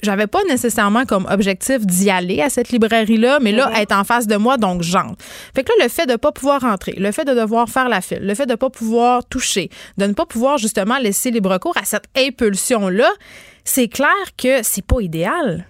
j'avais 0.04 0.28
pas 0.28 0.44
nécessairement 0.48 1.06
comme 1.06 1.26
objectif 1.30 1.86
d'y 1.86 2.10
aller 2.12 2.42
à 2.42 2.50
cette 2.50 2.70
librairie-là, 2.70 3.40
mais 3.42 3.52
là, 3.52 3.68
Mhm. 3.68 3.74
elle 3.76 3.82
est 3.84 3.92
en 3.94 4.04
face 4.04 4.28
de 4.28 4.36
moi, 4.36 4.58
donc 4.58 4.82
j'entre. 4.84 5.16
Fait 5.54 5.64
que 5.64 5.70
là, 5.78 5.86
le 5.86 5.90
fait 5.90 6.06
de 6.06 6.16
pas 6.16 6.32
pouvoir 6.32 6.62
rentrer, 6.62 6.94
le 6.98 7.12
fait 7.12 7.26
de 7.26 7.34
devoir 7.34 7.68
faire 7.70 7.90
la 7.90 8.02
file, 8.02 8.20
le 8.22 8.36
fait 8.36 8.46
de 8.46 8.56
pas 8.56 8.70
pouvoir 8.70 9.26
toucher, 9.28 9.70
de 9.98 10.06
ne 10.06 10.14
pas 10.14 10.26
pouvoir 10.26 10.58
justement 10.58 10.98
laisser 10.98 11.32
libre 11.32 11.58
cours 11.60 11.78
à 11.78 11.86
cette 11.86 12.06
impulsion-là, 12.18 13.10
c'est 13.64 13.88
clair 13.88 14.10
que 14.38 14.64
c'est 14.64 14.86
pas 14.86 15.02
idéal. 15.02 15.66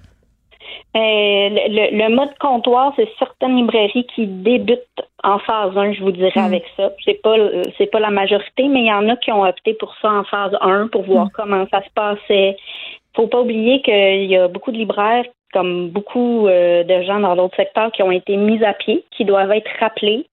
Euh, 0.96 1.00
le, 1.00 1.70
le- 1.92 1.98
le 2.10 2.16
mode 2.16 2.30
comptoir, 2.40 2.94
c'est 2.96 3.08
certaines 3.20 3.56
librairies 3.58 4.08
qui 4.16 4.28
débutent 4.28 4.80
en 5.24 5.40
phase 5.40 5.76
1, 5.78 5.94
je 5.94 6.02
vous 6.02 6.12
dirais, 6.12 6.32
avec 6.46 6.64
ça. 6.78 6.90
C'est 7.04 7.22
pas 7.22 7.36
c'est 7.78 7.88
pas 7.92 8.00
la 8.00 8.12
majorité, 8.12 8.68
mais 8.70 8.82
il 8.82 8.86
y 8.88 8.94
en 8.94 9.10
a 9.10 9.16
qui 9.18 9.32
ont 9.32 9.44
opté 9.44 9.74
pour 9.74 9.94
ça 10.02 10.10
en 10.12 10.24
phase 10.24 10.54
1 10.62 10.88
pour 10.88 11.04
voir 11.04 11.28
comment 11.34 11.66
ça 11.72 11.82
se 11.84 11.90
passait. 11.94 12.56
Faut 13.16 13.28
pas 13.28 13.42
oublier 13.42 13.82
qu'il 13.82 14.26
y 14.26 14.38
a 14.38 14.48
beaucoup 14.48 14.72
de 14.72 14.78
libraires, 14.78 15.26
comme 15.56 15.90
beaucoup 15.90 16.48
euh, 16.48 16.84
de 16.84 17.02
gens 17.04 17.22
dans 17.22 17.36
d'autres 17.38 17.56
secteurs, 17.56 17.92
qui 17.94 18.04
ont 18.04 18.12
été 18.12 18.36
mis 18.36 18.62
à 18.64 18.74
pied, 18.74 19.06
qui 19.12 19.24
doivent 19.24 19.54
être 19.54 19.72
rappelés. 19.80 20.28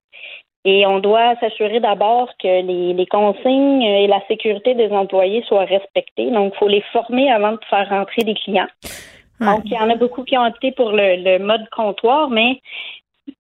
Et 0.65 0.85
on 0.87 0.99
doit 0.99 1.37
s'assurer 1.37 1.79
d'abord 1.79 2.29
que 2.41 2.63
les, 2.67 2.93
les 2.93 3.07
consignes 3.07 3.83
et 3.83 4.09
la 4.09 4.21
sécurité 4.27 4.75
des 4.75 4.91
employés 4.91 5.43
soient 5.49 5.65
respectées. 5.65 6.31
Donc, 6.31 6.53
il 6.55 6.59
faut 6.59 6.69
les 6.69 6.85
former 6.93 7.31
avant 7.31 7.53
de 7.53 7.61
faire 7.71 7.89
rentrer 7.89 8.23
des 8.25 8.35
clients. 8.35 8.69
Donc, 9.41 9.63
il 9.65 9.73
y 9.73 9.79
en 9.79 9.91
a 9.91 9.97
beaucoup 9.97 10.25
qui 10.25 10.37
ont 10.37 10.47
opté 10.47 10.73
pour 10.73 10.91
le, 10.91 11.17
le 11.17 11.39
mode 11.39 11.69
comptoir, 11.71 12.31
mais 12.31 12.61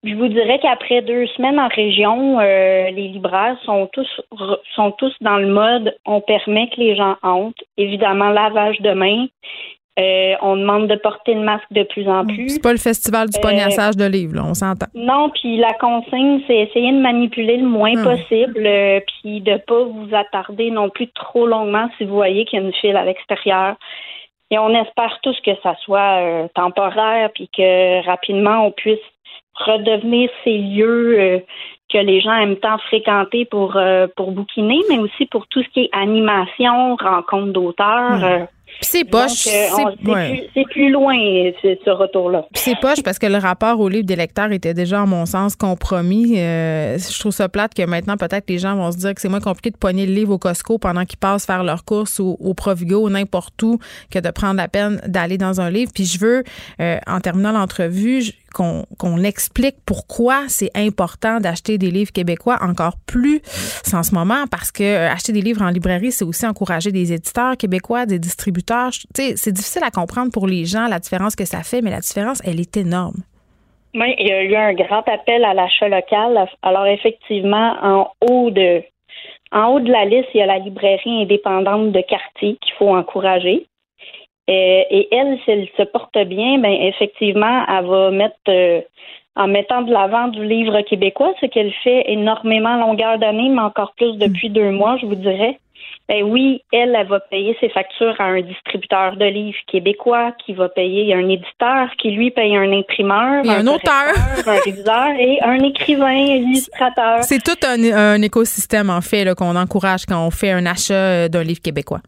je 0.04 0.14
vous 0.14 0.28
dirais 0.28 0.58
qu'après 0.60 1.02
deux 1.02 1.26
semaines 1.28 1.58
en 1.58 1.68
région, 1.68 2.38
euh, 2.40 2.90
les 2.90 3.08
libraires 3.08 3.56
sont 3.64 3.88
tous 3.92 4.08
sont 4.74 4.92
tous 4.92 5.14
dans 5.20 5.38
le 5.38 5.48
mode 5.48 5.96
on 6.06 6.20
permet 6.20 6.68
que 6.70 6.80
les 6.80 6.96
gens 6.96 7.16
entrent. 7.22 7.62
Évidemment, 7.76 8.30
lavage 8.30 8.80
de 8.80 8.92
mains. 8.92 9.26
Euh, 9.98 10.34
on 10.40 10.56
demande 10.56 10.88
de 10.88 10.94
porter 10.96 11.34
le 11.34 11.42
masque 11.42 11.70
de 11.70 11.82
plus 11.82 12.08
en 12.08 12.24
plus. 12.24 12.48
C'est 12.48 12.62
pas 12.62 12.72
le 12.72 12.78
festival 12.78 13.28
du 13.28 13.38
Euh, 13.38 13.42
pognassage 13.42 13.94
de 13.94 14.06
livres, 14.06 14.36
là, 14.36 14.42
on 14.46 14.54
s'entend. 14.54 14.86
Non, 14.94 15.28
puis 15.28 15.58
la 15.58 15.74
consigne, 15.74 16.40
c'est 16.46 16.60
essayer 16.60 16.92
de 16.92 16.98
manipuler 17.00 17.58
le 17.58 17.66
moins 17.66 17.92
Ah. 17.98 18.02
possible, 18.16 18.64
euh, 18.66 19.00
puis 19.06 19.42
de 19.42 19.58
pas 19.58 19.82
vous 19.84 20.08
attarder 20.14 20.70
non 20.70 20.88
plus 20.88 21.08
trop 21.08 21.46
longuement 21.46 21.90
si 21.98 22.04
vous 22.06 22.14
voyez 22.14 22.46
qu'il 22.46 22.58
y 22.58 22.62
a 22.62 22.64
une 22.64 22.72
file 22.72 22.96
à 22.96 23.04
l'extérieur. 23.04 23.76
Et 24.50 24.58
on 24.58 24.70
espère 24.70 25.18
tous 25.22 25.38
que 25.44 25.50
ça 25.62 25.74
soit 25.84 26.48
temporaire, 26.54 27.28
puis 27.34 27.48
que 27.54 28.04
rapidement 28.06 28.66
on 28.66 28.70
puisse 28.70 28.98
redevenir 29.54 30.30
ces 30.44 30.56
lieux 30.58 31.42
que 31.92 31.98
les 31.98 32.20
gens 32.20 32.34
aiment 32.34 32.56
tant 32.56 32.78
fréquenter 32.78 33.44
pour 33.46 33.78
pour 34.16 34.32
bouquiner, 34.32 34.80
mais 34.90 34.98
aussi 34.98 35.24
pour 35.26 35.46
tout 35.48 35.62
ce 35.62 35.68
qui 35.68 35.80
est 35.84 35.90
animation, 35.92 36.96
rencontre 36.96 37.52
d'auteurs. 37.52 38.18
Hmm. 38.18 38.46
C'est 38.80 39.04
poche. 39.04 39.46
euh, 39.46 39.66
c'est- 39.76 40.08
ouais. 40.10 40.48
plus, 40.70 40.90
loin 40.90 41.14
ce, 41.62 41.90
retour-là. 41.90 42.46
C'est 42.54 42.78
poche 42.80 43.02
parce 43.02 43.18
que 43.18 43.26
le 43.26 43.38
rapport 43.38 43.78
au 43.80 43.88
livre 43.88 44.04
des 44.04 44.16
lecteurs 44.16 44.50
était 44.52 44.74
déjà, 44.74 45.02
à 45.02 45.06
mon 45.06 45.26
sens, 45.26 45.56
compromis. 45.56 46.38
Euh, 46.38 46.98
je 46.98 47.18
trouve 47.18 47.32
ça 47.32 47.48
plate 47.48 47.74
que 47.74 47.82
maintenant, 47.84 48.16
peut-être, 48.16 48.48
les 48.48 48.58
gens 48.58 48.74
vont 48.76 48.90
se 48.92 48.96
dire 48.98 49.14
que 49.14 49.20
c'est 49.20 49.28
moins 49.28 49.40
compliqué 49.40 49.70
de 49.70 49.76
pogner 49.76 50.06
le 50.06 50.14
livre 50.14 50.32
au 50.34 50.38
Costco 50.38 50.78
pendant 50.78 51.04
qu'ils 51.04 51.18
passent 51.18 51.46
faire 51.46 51.62
leurs 51.64 51.84
courses 51.84 52.18
ou 52.18 52.36
au 52.40 52.54
Provigo 52.54 53.06
ou 53.06 53.10
n'importe 53.10 53.62
où 53.62 53.78
que 54.10 54.18
de 54.18 54.30
prendre 54.30 54.56
la 54.56 54.68
peine 54.68 55.00
d'aller 55.06 55.38
dans 55.38 55.60
un 55.60 55.70
livre. 55.70 55.90
Puis 55.94 56.04
je 56.04 56.18
veux, 56.18 56.42
euh, 56.80 56.98
en 57.06 57.20
terminant 57.20 57.52
l'entrevue, 57.52 58.22
qu'on 58.52 59.24
explique 59.24 59.76
pourquoi 59.86 60.44
c'est 60.48 60.70
important 60.74 61.40
d'acheter 61.40 61.78
des 61.78 61.90
livres 61.90 62.12
québécois 62.12 62.58
encore 62.60 62.94
plus 63.06 63.40
en 63.92 64.02
ce 64.02 64.14
moment 64.14 64.44
parce 64.50 64.72
que 64.72 64.82
euh, 64.82 65.10
acheter 65.10 65.32
des 65.32 65.40
livres 65.40 65.62
en 65.62 65.70
librairie, 65.70 66.12
c'est 66.12 66.24
aussi 66.24 66.46
encourager 66.46 66.92
des 66.92 67.12
éditeurs 67.12 67.56
québécois, 67.56 68.06
des 68.06 68.18
distributeurs. 68.18 68.90
C'est 69.14 69.52
difficile 69.52 69.82
à 69.84 69.90
comprendre 69.90 70.32
pour 70.32 70.46
les 70.46 70.64
gens 70.64 70.86
la 70.88 70.98
différence 70.98 71.36
que 71.36 71.44
ça 71.44 71.62
fait, 71.62 71.82
mais 71.82 71.90
la 71.90 72.00
différence, 72.00 72.40
elle 72.44 72.60
est 72.60 72.76
énorme. 72.76 73.22
Oui, 73.94 74.14
il 74.18 74.28
y 74.28 74.32
a 74.32 74.42
eu 74.42 74.54
un 74.54 74.72
grand 74.72 75.06
appel 75.06 75.44
à 75.44 75.52
l'achat 75.52 75.88
local. 75.88 76.46
Alors 76.62 76.86
effectivement, 76.86 77.76
en 77.82 78.10
haut 78.22 78.50
de 78.50 78.82
en 79.52 79.66
haut 79.74 79.80
de 79.80 79.92
la 79.92 80.06
liste, 80.06 80.28
il 80.32 80.38
y 80.38 80.42
a 80.42 80.46
la 80.46 80.58
librairie 80.58 81.22
indépendante 81.22 81.92
de 81.92 82.00
quartier 82.00 82.56
qu'il 82.62 82.74
faut 82.78 82.96
encourager. 82.96 83.66
Euh, 84.50 84.82
et 84.90 85.08
elle, 85.12 85.38
si 85.44 85.50
elle 85.50 85.68
se 85.76 85.82
porte 85.84 86.18
bien, 86.26 86.58
ben 86.58 86.72
effectivement, 86.72 87.64
elle 87.68 87.86
va 87.86 88.10
mettre 88.10 88.36
euh, 88.48 88.80
en 89.36 89.46
mettant 89.46 89.82
de 89.82 89.92
l'avant 89.92 90.28
du 90.28 90.44
livre 90.44 90.80
québécois, 90.82 91.32
ce 91.40 91.46
qu'elle 91.46 91.72
fait 91.84 92.04
énormément 92.08 92.74
à 92.74 92.78
longueur 92.78 93.18
d'année, 93.18 93.48
mais 93.48 93.60
encore 93.62 93.92
plus 93.96 94.16
depuis 94.18 94.50
deux 94.50 94.70
mois, 94.70 94.96
je 95.00 95.06
vous 95.06 95.14
dirais. 95.14 95.58
Ben 96.08 96.24
oui, 96.24 96.62
elle, 96.72 96.94
elle 96.98 97.06
va 97.06 97.20
payer 97.20 97.56
ses 97.60 97.68
factures 97.68 98.14
à 98.18 98.24
un 98.24 98.40
distributeur 98.40 99.16
de 99.16 99.24
livres 99.24 99.58
québécois 99.68 100.32
qui 100.44 100.52
va 100.52 100.68
payer 100.68 101.14
un 101.14 101.28
éditeur 101.28 101.88
qui 101.96 102.10
lui 102.10 102.30
paye 102.32 102.56
un 102.56 102.72
imprimeur, 102.72 103.44
Et 103.44 103.48
un 103.48 103.66
auteur. 103.66 104.12
un 104.46 104.50
réviseur 104.50 105.10
et 105.18 105.38
un 105.42 105.62
écrivain, 105.62 106.06
un 106.06 106.16
illustrateur. 106.16 107.22
C'est 107.22 107.42
tout 107.42 107.58
un, 107.66 107.80
un 107.92 108.20
écosystème, 108.20 108.90
en 108.90 109.00
fait, 109.00 109.32
qu'on 109.36 109.54
encourage 109.54 110.04
quand 110.06 110.26
on 110.26 110.30
fait 110.30 110.50
un 110.50 110.66
achat 110.66 110.94
euh, 110.94 111.28
d'un 111.28 111.44
livre 111.44 111.62
québécois. 111.62 112.00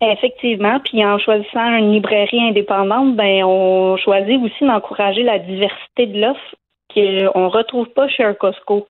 Effectivement, 0.00 0.78
puis 0.80 1.04
en 1.04 1.18
choisissant 1.18 1.76
une 1.76 1.92
librairie 1.92 2.40
indépendante, 2.40 3.16
ben 3.16 3.42
on 3.44 3.96
choisit 3.96 4.40
aussi 4.40 4.64
d'encourager 4.64 5.24
la 5.24 5.40
diversité 5.40 6.06
de 6.06 6.20
l'offre 6.20 6.54
qu'on 6.94 7.48
retrouve 7.48 7.88
pas 7.88 8.08
chez 8.08 8.22
un 8.22 8.34
Costco. 8.34 8.86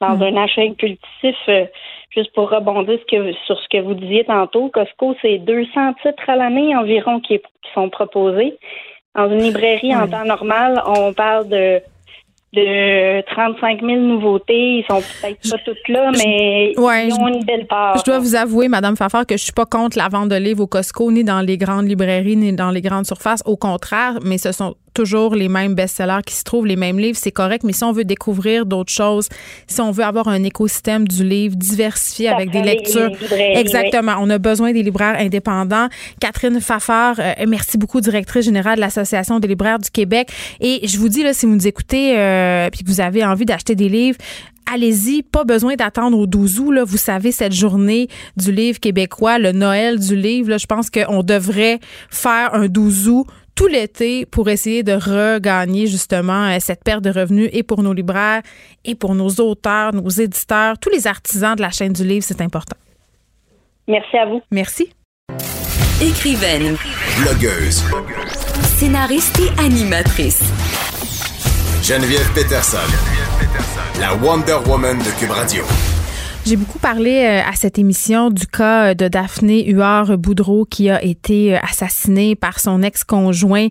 Dans 0.00 0.20
un 0.20 0.36
achat 0.36 0.62
impulsif, 0.62 1.36
euh, 1.48 1.66
juste 2.10 2.32
pour 2.32 2.50
rebondir 2.50 2.98
sur 3.46 3.60
ce 3.60 3.68
que 3.68 3.80
vous 3.80 3.94
disiez 3.94 4.24
tantôt, 4.24 4.68
Costco, 4.68 5.14
c'est 5.22 5.38
200 5.38 5.94
titres 6.02 6.28
à 6.28 6.36
l'année 6.36 6.74
environ 6.76 7.20
qui, 7.20 7.38
qui 7.38 7.72
sont 7.74 7.88
proposés. 7.88 8.56
Dans 9.14 9.30
une 9.30 9.42
librairie 9.42 9.94
en 9.94 10.08
temps 10.08 10.24
normal, 10.24 10.82
on 10.86 11.12
parle 11.12 11.48
de 11.48 11.80
de 12.54 13.20
35 13.32 13.80
000 13.80 14.00
nouveautés. 14.00 14.78
Ils 14.78 14.84
sont 14.88 15.00
peut-être 15.00 15.50
pas 15.50 15.58
toutes 15.64 15.88
là, 15.88 16.10
mais 16.16 16.72
Ouais, 16.78 17.08
ils 17.08 17.14
ont 17.14 17.28
une 17.28 17.44
belle 17.44 17.66
part. 17.66 17.98
Je 17.98 18.04
dois 18.04 18.18
vous 18.18 18.34
avouer, 18.34 18.68
Madame 18.68 18.96
Fafard, 18.96 19.26
que 19.26 19.36
je 19.36 19.42
suis 19.44 19.52
pas 19.52 19.66
contre 19.66 19.98
la 19.98 20.08
vente 20.08 20.28
de 20.28 20.36
livres 20.36 20.62
au 20.62 20.66
Costco, 20.66 21.12
ni 21.12 21.24
dans 21.24 21.40
les 21.40 21.58
grandes 21.58 21.86
librairies, 21.86 22.36
ni 22.36 22.52
dans 22.52 22.70
les 22.70 22.80
grandes 22.80 23.06
surfaces. 23.06 23.42
Au 23.44 23.56
contraire, 23.56 24.18
mais 24.24 24.38
ce 24.38 24.52
sont 24.52 24.74
toujours 24.98 25.36
les 25.36 25.48
mêmes 25.48 25.74
best-sellers 25.74 26.24
qui 26.26 26.34
se 26.34 26.42
trouvent, 26.42 26.66
les 26.66 26.74
mêmes 26.74 26.98
livres, 26.98 27.16
c'est 27.16 27.30
correct, 27.30 27.62
mais 27.62 27.72
si 27.72 27.84
on 27.84 27.92
veut 27.92 28.04
découvrir 28.04 28.66
d'autres 28.66 28.92
choses, 28.92 29.28
si 29.68 29.80
on 29.80 29.92
veut 29.92 30.02
avoir 30.02 30.26
un 30.26 30.42
écosystème 30.42 31.06
du 31.06 31.22
livre 31.22 31.54
diversifié 31.54 32.28
avec 32.30 32.50
des 32.50 32.62
lectures, 32.62 33.10
exactement, 33.54 34.16
on 34.20 34.28
a 34.28 34.38
besoin 34.38 34.72
des 34.72 34.82
libraires 34.82 35.14
indépendants. 35.16 35.86
Catherine 36.20 36.60
Fafard, 36.60 37.20
euh, 37.20 37.32
merci 37.46 37.78
beaucoup, 37.78 38.00
directrice 38.00 38.44
générale 38.44 38.74
de 38.76 38.80
l'Association 38.80 39.38
des 39.38 39.46
libraires 39.46 39.78
du 39.78 39.90
Québec. 39.90 40.30
Et 40.60 40.80
je 40.84 40.98
vous 40.98 41.08
dis, 41.08 41.22
là, 41.22 41.32
si 41.32 41.46
vous 41.46 41.54
nous 41.54 41.68
écoutez 41.68 42.18
euh, 42.18 42.68
puis 42.70 42.82
que 42.82 42.88
vous 42.88 43.00
avez 43.00 43.24
envie 43.24 43.44
d'acheter 43.44 43.76
des 43.76 43.88
livres, 43.88 44.18
allez-y, 44.72 45.22
pas 45.22 45.44
besoin 45.44 45.76
d'attendre 45.76 46.18
au 46.18 46.26
12 46.26 46.58
août. 46.58 46.72
Là. 46.72 46.84
Vous 46.84 46.96
savez, 46.96 47.30
cette 47.30 47.54
journée 47.54 48.08
du 48.36 48.50
livre 48.50 48.80
québécois, 48.80 49.38
le 49.38 49.52
Noël 49.52 50.00
du 50.00 50.16
livre, 50.16 50.50
là, 50.50 50.58
je 50.58 50.66
pense 50.66 50.90
qu'on 50.90 51.22
devrait 51.22 51.78
faire 52.10 52.54
un 52.54 52.66
12 52.66 53.08
août 53.08 53.26
tout 53.58 53.66
l'été 53.66 54.24
pour 54.24 54.48
essayer 54.48 54.84
de 54.84 54.92
regagner 54.92 55.88
justement 55.88 56.46
euh, 56.46 56.58
cette 56.60 56.84
perte 56.84 57.02
de 57.02 57.10
revenus 57.10 57.50
et 57.52 57.64
pour 57.64 57.82
nos 57.82 57.92
libraires 57.92 58.42
et 58.84 58.94
pour 58.94 59.16
nos 59.16 59.30
auteurs, 59.40 59.92
nos 59.92 60.08
éditeurs, 60.08 60.78
tous 60.78 60.90
les 60.90 61.08
artisans 61.08 61.56
de 61.56 61.62
la 61.62 61.70
chaîne 61.70 61.92
du 61.92 62.04
livre, 62.04 62.24
c'est 62.24 62.40
important. 62.40 62.76
Merci 63.88 64.16
à 64.16 64.26
vous. 64.26 64.40
Merci. 64.52 64.92
Écrivaine. 66.00 66.76
Blogueuse. 67.20 67.82
Scénariste 68.78 69.40
et 69.40 69.60
animatrice. 69.60 70.40
Geneviève 71.82 72.32
Peterson. 72.34 72.78
La 73.98 74.14
Wonder 74.14 74.58
Woman 74.68 74.98
de 74.98 75.18
Cube 75.18 75.32
Radio. 75.32 75.64
J'ai 76.46 76.56
beaucoup 76.56 76.78
parlé 76.78 77.24
euh, 77.24 77.42
à 77.46 77.52
cette 77.54 77.78
émission 77.78 78.30
du 78.30 78.46
cas 78.46 78.94
de 78.94 79.08
Daphné 79.08 79.70
Huard-Boudreau 79.70 80.64
qui 80.64 80.88
a 80.88 81.02
été 81.04 81.54
euh, 81.54 81.58
assassinée 81.62 82.36
par 82.36 82.58
son 82.58 82.82
ex-conjoint 82.82 83.68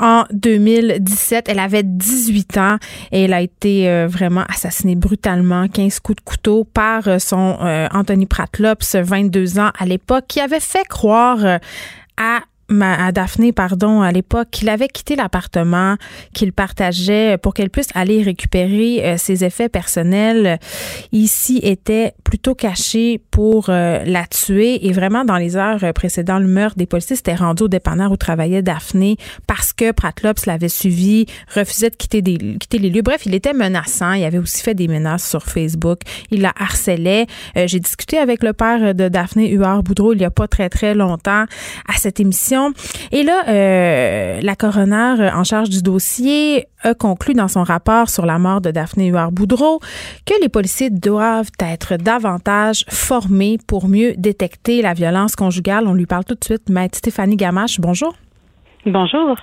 en 0.00 0.24
2017. 0.32 1.48
Elle 1.48 1.58
avait 1.58 1.82
18 1.82 2.56
ans 2.56 2.78
et 3.12 3.24
elle 3.24 3.34
a 3.34 3.42
été 3.42 3.90
euh, 3.90 4.06
vraiment 4.08 4.44
assassinée 4.48 4.96
brutalement, 4.96 5.68
15 5.68 6.00
coups 6.00 6.16
de 6.16 6.22
couteau 6.22 6.64
par 6.64 7.20
son 7.20 7.58
Anthony 7.92 8.26
Pratlops, 8.26 8.96
22 8.96 9.58
ans 9.58 9.70
à 9.78 9.84
l'époque, 9.84 10.24
qui 10.28 10.40
avait 10.40 10.60
fait 10.60 10.86
croire 10.88 11.58
à 12.16 12.40
à 12.80 13.12
Daphné, 13.12 13.52
pardon, 13.52 14.02
à 14.02 14.10
l'époque, 14.12 14.48
qu'il 14.50 14.68
avait 14.68 14.88
quitté 14.88 15.16
l'appartement, 15.16 15.96
qu'il 16.32 16.52
partageait 16.52 17.38
pour 17.38 17.54
qu'elle 17.54 17.70
puisse 17.70 17.88
aller 17.94 18.22
récupérer 18.22 19.04
euh, 19.04 19.16
ses 19.16 19.44
effets 19.44 19.68
personnels. 19.68 20.58
Ici 21.12 21.60
était 21.62 22.14
plutôt 22.24 22.54
caché 22.54 23.20
pour 23.30 23.66
euh, 23.68 24.02
la 24.04 24.26
tuer 24.26 24.86
et 24.86 24.92
vraiment 24.92 25.24
dans 25.24 25.36
les 25.36 25.56
heures 25.56 25.92
précédant 25.94 26.38
le 26.38 26.46
meurtre, 26.46 26.76
des 26.76 26.86
policiers 26.86 27.16
s'étaient 27.16 27.34
rendus 27.34 27.64
au 27.64 27.68
dépanneur 27.68 28.10
où 28.12 28.16
travaillait 28.16 28.62
Daphné 28.62 29.16
parce 29.46 29.72
que 29.72 29.92
Pratlops 29.92 30.46
l'avait 30.46 30.68
suivi, 30.68 31.26
refusait 31.54 31.90
de 31.90 31.96
quitter, 31.96 32.22
quitter 32.22 32.78
les 32.78 32.90
lieux. 32.90 33.02
Bref, 33.02 33.26
il 33.26 33.34
était 33.34 33.52
menaçant. 33.52 34.12
Il 34.12 34.24
avait 34.24 34.38
aussi 34.38 34.62
fait 34.62 34.74
des 34.74 34.88
menaces 34.88 35.28
sur 35.28 35.42
Facebook. 35.42 36.00
Il 36.30 36.40
la 36.40 36.52
harcelait. 36.58 37.26
Euh, 37.56 37.66
j'ai 37.66 37.80
discuté 37.80 38.18
avec 38.18 38.42
le 38.42 38.52
père 38.52 38.94
de 38.94 39.08
Daphné 39.08 39.50
Huard-Boudreau 39.50 40.14
il 40.14 40.20
y 40.20 40.24
a 40.24 40.30
pas 40.30 40.48
très, 40.48 40.68
très 40.68 40.94
longtemps 40.94 41.44
à 41.88 41.98
cette 41.98 42.20
émission 42.20 42.53
et 43.12 43.22
là, 43.22 43.42
euh, 43.48 44.40
la 44.42 44.56
coroner 44.56 45.30
en 45.34 45.44
charge 45.44 45.70
du 45.70 45.82
dossier 45.82 46.66
a 46.82 46.94
conclu 46.94 47.34
dans 47.34 47.48
son 47.48 47.62
rapport 47.62 48.08
sur 48.08 48.26
la 48.26 48.38
mort 48.38 48.60
de 48.60 48.70
Daphné 48.70 49.08
Huard-Boudreau 49.08 49.80
que 50.26 50.34
les 50.42 50.48
policiers 50.48 50.90
doivent 50.90 51.50
être 51.60 51.96
davantage 51.96 52.84
formés 52.88 53.58
pour 53.66 53.88
mieux 53.88 54.14
détecter 54.16 54.82
la 54.82 54.94
violence 54.94 55.36
conjugale. 55.36 55.86
On 55.86 55.94
lui 55.94 56.06
parle 56.06 56.24
tout 56.24 56.34
de 56.34 56.44
suite. 56.44 56.68
Maître 56.68 56.98
Stéphanie 56.98 57.36
Gamache, 57.36 57.80
bonjour. 57.80 58.14
Bonjour. 58.86 59.36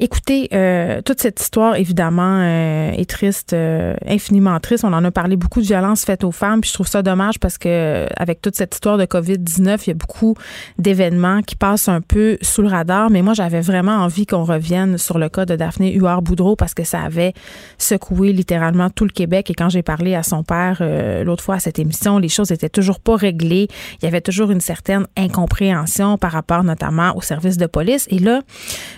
Écoutez, 0.00 0.48
euh, 0.52 1.02
toute 1.02 1.20
cette 1.20 1.40
histoire, 1.40 1.76
évidemment, 1.76 2.40
euh, 2.40 2.90
est 2.90 3.08
triste, 3.08 3.52
euh, 3.52 3.94
infiniment 4.04 4.58
triste. 4.58 4.84
On 4.84 4.92
en 4.92 5.04
a 5.04 5.12
parlé 5.12 5.36
beaucoup 5.36 5.60
de 5.60 5.66
violences 5.66 6.04
faites 6.04 6.24
aux 6.24 6.32
femmes, 6.32 6.60
puis 6.60 6.68
je 6.68 6.74
trouve 6.74 6.88
ça 6.88 7.02
dommage 7.02 7.38
parce 7.38 7.58
que 7.58 8.06
avec 8.16 8.42
toute 8.42 8.56
cette 8.56 8.74
histoire 8.74 8.98
de 8.98 9.04
COVID-19, 9.04 9.84
il 9.86 9.90
y 9.90 9.92
a 9.92 9.94
beaucoup 9.94 10.34
d'événements 10.78 11.42
qui 11.42 11.54
passent 11.54 11.88
un 11.88 12.00
peu 12.00 12.38
sous 12.42 12.62
le 12.62 12.68
radar. 12.68 13.08
Mais 13.10 13.22
moi, 13.22 13.34
j'avais 13.34 13.60
vraiment 13.60 13.98
envie 13.98 14.26
qu'on 14.26 14.42
revienne 14.42 14.98
sur 14.98 15.18
le 15.18 15.28
cas 15.28 15.46
de 15.46 15.54
Daphné 15.54 15.92
Huard-Boudreau 15.92 16.56
parce 16.56 16.74
que 16.74 16.82
ça 16.82 17.02
avait 17.02 17.34
secoué 17.78 18.32
littéralement 18.32 18.90
tout 18.90 19.04
le 19.04 19.12
Québec. 19.12 19.48
Et 19.48 19.54
quand 19.54 19.68
j'ai 19.68 19.82
parlé 19.82 20.16
à 20.16 20.24
son 20.24 20.42
père 20.42 20.82
l'autre 21.24 21.44
fois 21.44 21.56
à 21.56 21.60
cette 21.60 21.78
émission, 21.78 22.18
les 22.18 22.28
choses 22.28 22.50
étaient 22.50 22.68
toujours 22.68 22.98
pas 22.98 23.14
réglées. 23.14 23.68
Il 24.00 24.06
y 24.06 24.08
avait 24.08 24.20
toujours 24.20 24.50
une 24.50 24.60
certaine 24.60 25.06
incompréhension 25.16 26.18
par 26.18 26.32
rapport 26.32 26.64
notamment 26.64 27.16
au 27.16 27.20
service 27.20 27.58
de 27.58 27.66
police. 27.66 28.08
Et 28.10 28.18
là, 28.18 28.40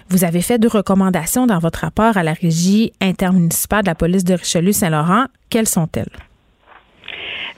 vous 0.08 0.24
avez 0.24 0.42
fait 0.42 0.58
deux 0.58 0.68
recommandations 0.68 1.46
dans 1.46 1.58
votre 1.58 1.80
rapport 1.80 2.16
à 2.16 2.22
la 2.22 2.32
régie 2.32 2.92
intermunicipale 3.00 3.82
de 3.82 3.88
la 3.88 3.94
police 3.94 4.24
de 4.24 4.34
Richelieu-Saint-Laurent. 4.34 5.26
Quelles 5.50 5.68
sont-elles? 5.68 6.10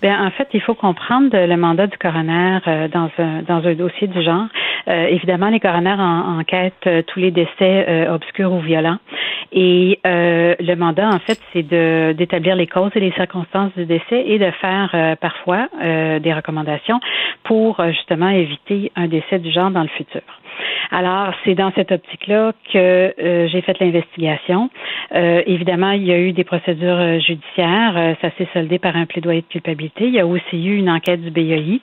Bien, 0.02 0.26
en 0.26 0.30
fait, 0.30 0.48
il 0.52 0.60
faut 0.60 0.74
comprendre 0.74 1.30
le 1.32 1.56
mandat 1.56 1.86
du 1.86 1.96
coroner 1.96 2.58
euh, 2.66 2.88
dans, 2.88 3.10
un, 3.18 3.42
dans 3.42 3.66
un 3.66 3.74
dossier 3.74 4.06
du 4.06 4.22
genre. 4.22 4.46
Euh, 4.88 5.06
évidemment, 5.06 5.48
les 5.48 5.58
coroners 5.58 5.98
en, 5.98 6.38
enquêtent 6.38 6.86
euh, 6.86 7.02
tous 7.06 7.18
les 7.18 7.30
décès 7.30 8.08
obscurs 8.08 8.52
ou 8.52 8.60
violents. 8.60 8.98
Et 9.52 10.00
le 10.04 10.74
mandat, 10.74 11.08
en 11.08 11.18
fait, 11.20 11.40
c'est 11.52 11.62
d'établir 11.62 12.56
les 12.56 12.66
causes 12.66 12.90
et 12.94 13.00
les 13.00 13.12
circonstances 13.12 13.72
du 13.76 13.86
décès 13.86 14.24
et 14.26 14.38
de 14.38 14.50
faire 14.60 15.16
parfois 15.20 15.68
des 15.80 16.32
recommandations 16.34 17.00
pour 17.44 17.80
justement 17.88 18.28
éviter 18.28 18.92
un 18.96 19.06
décès 19.06 19.38
du 19.38 19.50
genre 19.52 19.70
dans 19.70 19.82
le 19.82 19.88
futur. 19.88 20.22
Alors, 20.90 21.32
c'est 21.44 21.54
dans 21.54 21.72
cette 21.74 21.92
optique-là 21.92 22.52
que 22.72 22.78
euh, 22.78 23.48
j'ai 23.48 23.60
fait 23.60 23.78
l'investigation. 23.80 24.70
Euh, 25.14 25.42
évidemment, 25.46 25.90
il 25.90 26.04
y 26.04 26.12
a 26.12 26.18
eu 26.18 26.32
des 26.32 26.44
procédures 26.44 26.98
euh, 26.98 27.18
judiciaires. 27.18 28.16
ça 28.20 28.30
s'est 28.38 28.48
soldé 28.52 28.78
par 28.78 28.96
un 28.96 29.06
plaidoyer 29.06 29.42
de 29.42 29.46
culpabilité. 29.46 30.06
Il 30.06 30.14
y 30.14 30.20
a 30.20 30.26
aussi 30.26 30.64
eu 30.66 30.76
une 30.76 30.90
enquête 30.90 31.22
du 31.22 31.30
BII. 31.30 31.80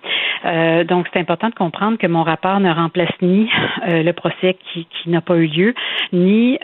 donc, 0.87 1.07
c'est 1.13 1.19
important 1.19 1.49
de 1.49 1.55
comprendre 1.55 1.97
que 1.97 2.07
mon 2.07 2.23
rapport 2.23 2.59
ne 2.59 2.71
remplace 2.71 3.13
ni 3.21 3.49
le 3.87 4.11
procès 4.11 4.57
qui, 4.73 4.85
qui 4.85 5.09
n'a 5.09 5.21
pas 5.21 5.35
eu 5.35 5.47
lieu, 5.47 5.73
ni 6.11 6.59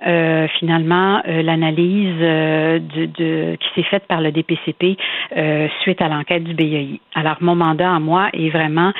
finalement 0.60 1.22
l'analyse 1.26 2.20
de, 2.20 3.06
de, 3.06 3.56
qui 3.56 3.70
s'est 3.76 3.88
faite 3.88 4.06
par 4.08 4.22
le 4.22 4.32
DPCP 4.32 4.98
suite 5.82 6.02
à 6.02 6.10
l'enquête 6.10 6.44
du 6.44 6.54
BII. 6.54 7.00
Alors, 7.16 7.38
mon 7.42 7.56
mandat 7.56 7.92
à 7.94 8.00
moi 8.00 8.30
est 8.34 8.50
vraiment 8.50 8.92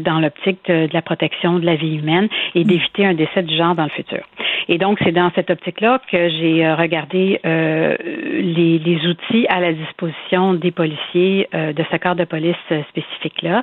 dans 0.00 0.18
l'optique 0.18 0.60
de, 0.68 0.88
la 0.92 1.02
protection 1.02 1.58
de 1.58 1.66
la 1.66 1.74
vie 1.74 1.96
humaine 1.96 2.28
des 2.64 2.80
un 3.04 3.14
décès 3.14 3.42
du 3.42 3.56
genre 3.56 3.74
dans 3.74 3.84
le 3.84 3.90
futur. 3.90 4.20
Et 4.68 4.78
donc, 4.78 4.98
c'est 5.02 5.12
dans 5.12 5.30
cette 5.34 5.50
optique-là 5.50 6.00
que 6.10 6.28
j'ai 6.28 6.64
euh, 6.64 6.74
regardé 6.76 7.40
euh, 7.44 7.96
les, 8.02 8.78
les, 8.78 9.06
outils 9.06 9.46
à 9.48 9.60
la 9.60 9.72
disposition 9.72 10.54
des 10.54 10.70
policiers 10.70 11.48
euh, 11.54 11.72
de 11.72 11.84
ce 11.90 11.96
corps 11.96 12.14
de 12.14 12.24
police 12.24 12.56
spécifique-là. 12.90 13.62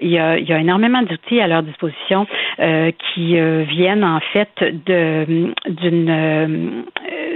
il, 0.00 0.08
y 0.08 0.18
a, 0.18 0.38
il 0.38 0.48
y 0.48 0.52
a 0.52 0.58
énormément 0.58 1.02
d'outils 1.02 1.40
à 1.40 1.46
leur 1.46 1.62
disposition 1.62 2.26
qui 2.58 3.36
viennent 3.64 4.04
en 4.04 4.20
fait 4.32 4.50
d'une 4.74 5.54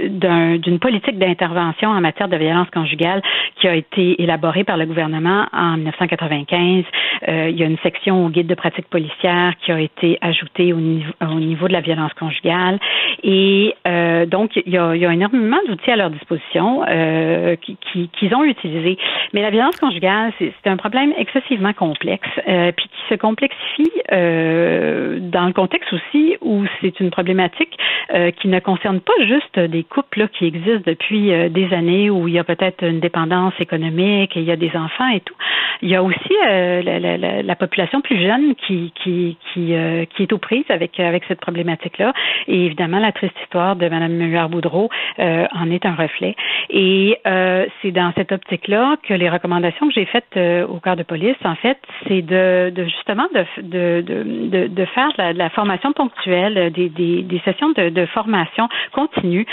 d'une 0.09 0.79
politique 0.79 1.19
d'intervention 1.19 1.89
en 1.89 2.01
matière 2.01 2.27
de 2.27 2.37
violence 2.37 2.69
conjugale 2.71 3.21
qui 3.59 3.67
a 3.67 3.75
été 3.75 4.21
élaborée 4.21 4.63
par 4.63 4.77
le 4.77 4.85
gouvernement 4.85 5.45
en 5.53 5.77
1995. 5.77 6.83
il 7.27 7.59
y 7.59 7.63
a 7.63 7.65
une 7.65 7.77
section 7.79 8.25
au 8.25 8.29
guide 8.29 8.47
de 8.47 8.55
pratique 8.55 8.87
policière 8.89 9.53
qui 9.63 9.71
a 9.71 9.79
été 9.79 10.17
ajoutée 10.21 10.73
au 10.73 10.77
au 11.21 11.39
niveau 11.39 11.67
de 11.67 11.73
la 11.73 11.81
violence 11.81 12.13
conjugale. 12.13 12.79
Et 13.23 13.75
euh, 13.87 14.25
donc, 14.25 14.55
il 14.55 14.71
y, 14.71 14.77
a, 14.77 14.93
énormément 14.95 15.59
d'outils 15.67 15.91
à 15.91 15.95
leur 15.95 16.09
disposition 16.09 16.83
euh, 16.87 17.55
qu'ils 17.55 18.09
qui, 18.09 18.33
ont 18.33 18.43
utilisés. 18.43 18.97
Mais 19.33 19.41
la 19.41 19.49
violence 19.49 19.75
conjugale, 19.77 20.33
c'est 20.39 20.69
un 20.69 20.77
problème 20.77 21.13
excessivement 21.17 21.73
complexe, 21.73 22.29
euh, 22.47 22.71
puis 22.71 22.89
se 23.11 23.15
complexifie 23.15 23.91
euh, 24.11 25.19
dans 25.19 25.45
le 25.45 25.53
contexte 25.53 25.91
aussi 25.93 26.37
où 26.41 26.63
c'est 26.79 26.99
une 26.99 27.11
problématique 27.11 27.77
euh, 28.13 28.31
qui 28.31 28.47
ne 28.47 28.59
concerne 28.59 29.01
pas 29.01 29.13
juste 29.25 29.59
des 29.59 29.83
couples 29.83 30.27
qui 30.29 30.45
existent 30.45 30.83
depuis 30.85 31.33
euh, 31.33 31.49
des 31.49 31.73
années 31.73 32.09
où 32.09 32.27
il 32.27 32.33
y 32.33 32.39
a 32.39 32.43
peut-être 32.43 32.83
une 32.83 32.99
dépendance 32.99 33.53
économique 33.59 34.35
et 34.37 34.39
il 34.39 34.45
y 34.45 34.51
a 34.51 34.55
des 34.55 34.71
enfants 34.75 35.09
et 35.09 35.19
tout. 35.19 35.35
Il 35.81 35.89
y 35.89 35.95
a 35.95 36.03
aussi 36.03 36.35
la, 36.43 36.99
la, 36.99 37.41
la, 37.41 37.55
population 37.55 38.01
plus 38.01 38.21
jeune 38.21 38.53
qui, 38.55 38.93
qui, 39.03 39.37
qui, 39.51 39.73
qui 40.13 40.23
est 40.23 40.33
aux 40.33 40.37
prises 40.37 40.69
avec 40.69 40.99
avec 40.99 41.23
cette 41.27 41.39
problématique-là. 41.39 42.13
Et 42.47 42.65
évidemment, 42.65 42.99
la 42.99 43.11
triste 43.11 43.35
histoire 43.41 43.75
de 43.75 43.87
Mme 43.87 44.13
Muller-Boudreau 44.13 44.89
euh, 45.19 45.45
en 45.53 45.69
est 45.71 45.85
un 45.85 45.95
reflet. 45.95 46.35
Et 46.69 47.17
euh, 47.27 47.65
c'est 47.81 47.91
dans 47.91 48.11
cette 48.15 48.31
optique-là 48.31 48.97
que 49.03 49.13
les 49.13 49.29
recommandations 49.29 49.87
que 49.87 49.93
j'ai 49.93 50.05
faites 50.05 50.25
euh, 50.37 50.65
au 50.67 50.79
corps 50.79 50.95
de 50.95 51.03
police, 51.03 51.35
en 51.43 51.55
fait, 51.55 51.77
c'est 52.07 52.21
de, 52.21 52.71
de, 52.73 52.87
justement 53.01 53.27
de, 53.33 53.45
de, 53.61 54.01
de, 54.49 54.67
de 54.67 54.85
faire 54.85 55.09
de 55.17 55.37
la, 55.37 55.49
formation 55.49 55.91
ponctuelle, 55.91 56.71
des, 56.71 56.89
des, 56.89 57.23
des 57.23 57.39
sessions 57.39 57.69
de, 57.71 57.89
de, 57.89 58.05
formation 58.05 58.69
continue 58.91 59.45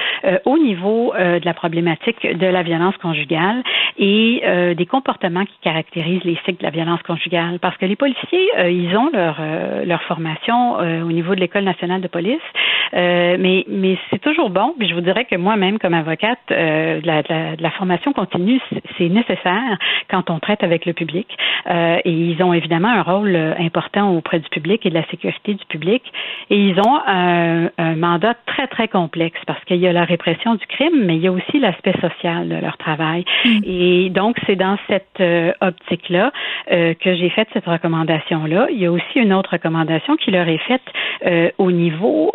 au 0.45 0.59
niveau 0.59 1.15
de 1.17 1.45
la 1.45 1.55
problématique 1.55 2.27
de 2.27 2.47
la 2.47 2.63
violence 2.63 2.97
conjugale 2.99 3.63
et 3.99 4.43
des 4.77 4.87
comportements 4.87 5.45
qui 5.45 5.59
caractérisent 5.63 6.25
les 6.25 6.39
cycles 6.45 6.59
de 6.59 6.65
la 6.65 6.71
violence 6.71 7.03
conjugale. 7.03 7.59
Parce 7.61 7.77
que 7.77 7.87
les 7.87 7.97
policiers, 7.97 8.49
ils 8.69 8.95
ont 8.97 9.11
leur, 9.13 9.41
leur 9.85 10.03
formation 10.03 10.77
au 10.79 11.13
niveau 11.13 11.35
de 11.35 11.41
l'École 11.41 11.65
nationale 11.65 12.01
de 12.01 12.09
police. 12.09 12.49
mais 12.93 13.65
mais 13.69 13.97
c'est 14.11 14.21
toujours 14.21 14.51
bon. 14.51 14.75
Puis 14.79 14.89
je 14.89 14.95
vous 14.95 15.01
dirais 15.01 15.25
que 15.25 15.37
moi-même, 15.37 15.79
comme 15.79 15.95
avocate, 15.95 16.39
la, 16.51 17.01
la, 17.29 17.57
la, 17.59 17.71
formation 17.73 18.13
continue, 18.13 18.61
c'est 18.97 19.09
nécessaire 19.09 19.79
quand 20.11 20.31
on 20.31 20.39
traite 20.39 20.63
avec 20.63 20.85
le 20.87 20.93
public. 20.93 21.29
et 21.71 22.11
ils 22.11 22.43
ont 22.43 22.53
évidemment 22.53 22.89
un 22.89 23.03
rôle 23.03 23.38
important 23.59 24.17
auprès 24.17 24.39
du 24.39 24.49
public 24.49 24.85
et 24.87 24.91
de 24.91 24.95
la 24.95 25.07
sécurité 25.07 25.55
du 25.55 25.65
public. 25.67 26.03
Et 26.51 26.57
ils 26.57 26.79
ont 26.81 26.99
un, 27.07 27.71
un 27.79 27.97
mandat 27.97 28.35
très, 28.47 28.67
très 28.67 28.89
complexe 28.89 29.41
parce 29.47 29.63
qu'il 29.65 29.79
y 29.79 29.87
a 29.87 29.93
la 29.93 30.05
répression 30.05 30.55
du 30.55 30.67
crime, 30.67 31.05
mais 31.05 31.17
il 31.17 31.23
y 31.23 31.29
a 31.29 31.33
aussi 31.33 31.59
l'aspect 31.59 31.95
social 32.01 32.49
de 32.49 32.57
leur 32.57 32.77
travail. 32.77 33.25
Mm. 33.45 33.61
Et 33.65 34.11
donc, 34.11 34.37
c'est 34.47 34.57
dans 34.57 34.79
cette 34.89 35.21
euh, 35.21 35.53
optique-là 35.61 36.33
euh, 36.71 36.95
que 36.95 37.15
j'ai 37.15 37.31
fait 37.31 37.49
cette 37.53 37.67
recommandation-là. 37.67 38.69
Il 38.71 38.79
y 38.79 38.87
a 38.87 38.93
aussi 38.93 39.17
une 39.17 39.33
autre 39.33 39.51
recommandation 39.53 40.17
qui 40.17 40.31
leur 40.31 40.49
est 40.49 40.59
faite 40.59 40.83
euh, 41.27 41.51
au 41.59 41.71
niveau 41.71 42.33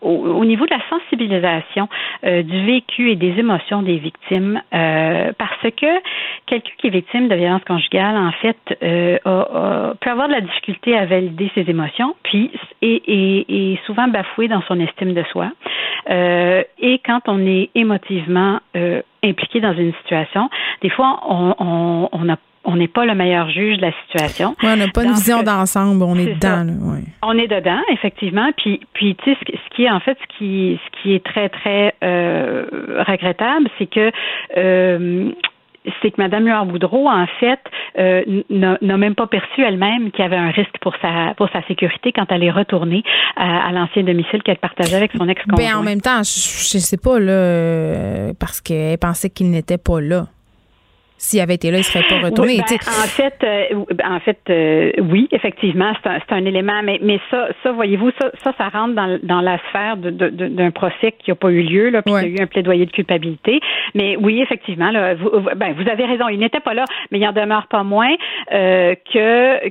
au, 0.00 0.44
niveau 0.44 0.66
de 0.66 0.70
la 0.70 0.80
sensibilisation 0.88 1.88
euh, 2.24 2.42
du 2.42 2.64
vécu 2.66 3.10
et 3.10 3.16
des 3.16 3.38
émotions 3.38 3.82
des 3.82 3.96
victimes, 3.96 4.60
euh, 4.74 5.32
parce 5.38 5.62
que 5.62 5.86
quelqu'un 6.46 6.70
qui 6.78 6.86
est 6.86 6.90
victime 6.90 7.28
de 7.28 7.34
violence 7.34 7.64
conjugale, 7.64 8.16
en 8.16 8.32
fait, 8.32 8.56
euh, 8.82 9.18
peut 10.00 10.10
avoir 10.10 10.28
de 10.28 10.34
la 10.34 10.40
difficulté 10.40 10.96
à 10.96 11.06
valider 11.06 11.50
ses 11.54 11.68
émotions, 11.68 12.14
puis 12.22 12.50
est, 12.82 13.78
souvent 13.86 14.08
bafoué 14.08 14.48
dans 14.48 14.62
son 14.62 14.80
estime 14.80 15.14
de 15.14 15.22
soi. 15.30 15.50
et 16.08 17.00
quand 17.04 17.20
on 17.26 17.46
est 17.46 17.70
émotivement 17.74 18.60
impliqué 19.22 19.60
dans 19.60 19.74
une 19.74 19.92
situation, 20.02 20.48
des 20.82 20.90
fois, 20.90 21.20
on, 21.28 22.08
on, 22.12 22.28
on 22.66 22.76
n'est 22.76 22.88
pas 22.88 23.04
le 23.04 23.14
meilleur 23.14 23.48
juge 23.48 23.76
de 23.76 23.82
la 23.82 23.92
situation. 24.02 24.54
on 24.62 24.76
n'a 24.76 24.88
pas 24.88 25.04
une 25.04 25.12
vision 25.12 25.42
d'ensemble, 25.42 26.02
on 26.02 26.16
est, 26.16 26.34
dedans. 26.34 26.66
On 27.22 27.38
est 27.38 27.46
dedans, 27.46 27.80
effectivement. 27.92 28.50
Puis, 28.56 28.80
puis 28.92 29.16
tu 29.22 29.32
sais, 29.32 29.38
ce, 29.46 29.74
qui 29.74 29.84
est 29.84 29.90
en 29.90 30.00
fait, 30.00 30.18
ce 30.20 30.36
qui, 30.36 30.78
ce 30.84 31.02
qui 31.02 31.14
est 31.14 31.24
très 31.24 31.48
très 31.48 31.94
euh, 32.02 32.66
regrettable, 33.06 33.68
c'est 33.78 33.86
que 33.86 34.10
euh, 34.56 35.30
c'est 36.02 36.10
que 36.10 36.20
Mme 36.20 36.48
Huard-Boudreau, 36.48 37.08
en 37.08 37.26
fait, 37.38 37.60
euh, 37.96 38.42
n'a 38.50 38.96
même 38.96 39.14
pas 39.14 39.28
perçu 39.28 39.62
elle-même 39.62 40.10
qu'il 40.10 40.24
y 40.24 40.26
avait 40.26 40.36
un 40.36 40.50
risque 40.50 40.76
pour 40.80 40.94
sa 41.00 41.34
pour 41.36 41.48
sa 41.50 41.62
sécurité 41.68 42.10
quand 42.10 42.26
elle 42.30 42.42
est 42.42 42.50
retournée 42.50 43.04
à, 43.36 43.70
l'ancien 43.70 44.02
domicile 44.02 44.42
qu'elle 44.42 44.58
partageait 44.58 44.96
avec 44.96 45.12
son 45.16 45.28
ex-conjoint. 45.28 45.64
Ben 45.64 45.78
en 45.78 45.84
même 45.84 46.00
temps, 46.00 46.24
je, 46.24 46.76
ne 46.76 46.82
sais 46.82 46.96
pas 46.96 47.20
là, 47.20 48.32
parce 48.40 48.60
qu'elle 48.60 48.98
pensait 48.98 49.30
qu'il 49.30 49.50
n'était 49.50 49.78
pas 49.78 50.00
là. 50.00 50.26
S'il 51.18 51.40
avait 51.40 51.54
été 51.54 51.70
là, 51.70 51.78
il 51.78 51.80
ne 51.80 51.84
serait 51.84 52.04
pas 52.08 52.26
retourné. 52.26 52.58
Ben, 52.58 52.76
en 52.86 53.06
fait, 53.06 53.34
euh, 53.42 53.84
en 54.04 54.20
fait, 54.20 54.38
euh, 54.50 54.92
oui, 55.10 55.28
effectivement, 55.32 55.92
c'est 56.02 56.10
un, 56.10 56.36
un, 56.36 56.44
élément, 56.44 56.82
mais, 56.82 56.98
mais 57.02 57.18
ça, 57.30 57.48
ça 57.62 57.72
voyez-vous, 57.72 58.10
ça, 58.20 58.30
ça, 58.44 58.52
ça 58.58 58.68
rentre 58.68 58.94
dans, 58.94 59.18
dans 59.22 59.40
la 59.40 59.58
sphère 59.68 59.96
d'un 59.96 60.70
procès 60.70 61.12
qui 61.18 61.30
n'a 61.30 61.34
pas 61.34 61.50
eu 61.50 61.62
lieu, 61.62 61.88
là, 61.88 62.02
puis 62.02 62.12
il 62.14 62.22
y 62.22 62.38
a 62.38 62.40
eu 62.40 62.42
un 62.42 62.46
plaidoyer 62.46 62.84
de 62.84 62.90
culpabilité. 62.90 63.60
Mais 63.94 64.16
oui, 64.16 64.42
effectivement, 64.42 64.90
là, 64.90 65.14
vous, 65.14 65.30
ben, 65.56 65.72
vous 65.72 65.88
avez 65.88 66.04
raison, 66.04 66.28
il 66.28 66.38
n'était 66.38 66.60
pas 66.60 66.74
là, 66.74 66.84
mais 67.10 67.18
il 67.18 67.26
en 67.26 67.32
demeure 67.32 67.66
pas 67.68 67.82
moins 67.82 68.14
euh, 68.52 68.94
que 69.12 69.70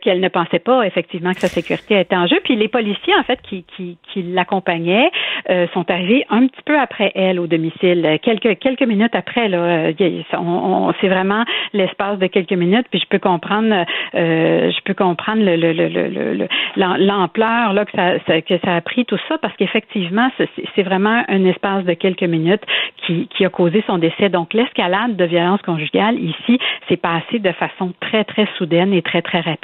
qu'elle 0.00 0.20
ne 0.20 0.28
pensait 0.28 0.58
pas 0.58 0.86
effectivement 0.86 1.32
que 1.32 1.40
sa 1.40 1.48
sécurité 1.48 1.98
était 2.00 2.16
en 2.16 2.26
jeu. 2.26 2.38
Puis 2.44 2.56
les 2.56 2.68
policiers, 2.68 3.14
en 3.18 3.22
fait, 3.22 3.40
qui, 3.42 3.64
qui, 3.76 3.98
qui 4.12 4.22
l'accompagnaient, 4.22 5.10
euh, 5.50 5.66
sont 5.74 5.90
arrivés 5.90 6.24
un 6.30 6.46
petit 6.46 6.62
peu 6.64 6.78
après 6.78 7.12
elle 7.14 7.40
au 7.40 7.46
domicile, 7.46 8.18
quelques 8.22 8.58
quelques 8.58 8.82
minutes 8.82 9.14
après. 9.14 9.48
Là, 9.48 9.92
on, 10.38 10.92
c'est 11.00 11.08
vraiment 11.08 11.44
l'espace 11.72 12.18
de 12.18 12.26
quelques 12.26 12.52
minutes. 12.52 12.86
Puis 12.90 13.00
je 13.00 13.06
peux 13.08 13.18
comprendre, 13.18 13.84
euh, 14.14 14.70
je 14.70 14.80
peux 14.84 14.94
comprendre 14.94 15.42
le, 15.42 15.56
le, 15.56 15.72
le, 15.72 16.48
l'ampleur 16.76 17.72
là 17.72 17.84
que 17.84 17.92
ça, 17.92 18.40
que 18.40 18.58
ça 18.64 18.76
a 18.76 18.80
pris 18.80 19.04
tout 19.04 19.18
ça, 19.28 19.38
parce 19.38 19.54
qu'effectivement, 19.56 20.30
c'est 20.74 20.82
vraiment 20.82 21.22
un 21.28 21.44
espace 21.44 21.84
de 21.84 21.94
quelques 21.94 22.22
minutes 22.22 22.62
qui, 23.06 23.28
qui 23.28 23.44
a 23.44 23.48
causé 23.48 23.82
son 23.86 23.98
décès. 23.98 24.28
Donc 24.28 24.54
l'escalade 24.54 25.16
de 25.16 25.24
violence 25.24 25.62
conjugale 25.62 26.18
ici, 26.18 26.58
c'est 26.88 27.00
passé 27.00 27.38
de 27.38 27.52
façon 27.52 27.92
très 28.00 28.24
très 28.24 28.46
soudaine 28.58 28.92
et 28.92 29.02
très 29.02 29.22
très 29.22 29.40
rapide. 29.40 29.61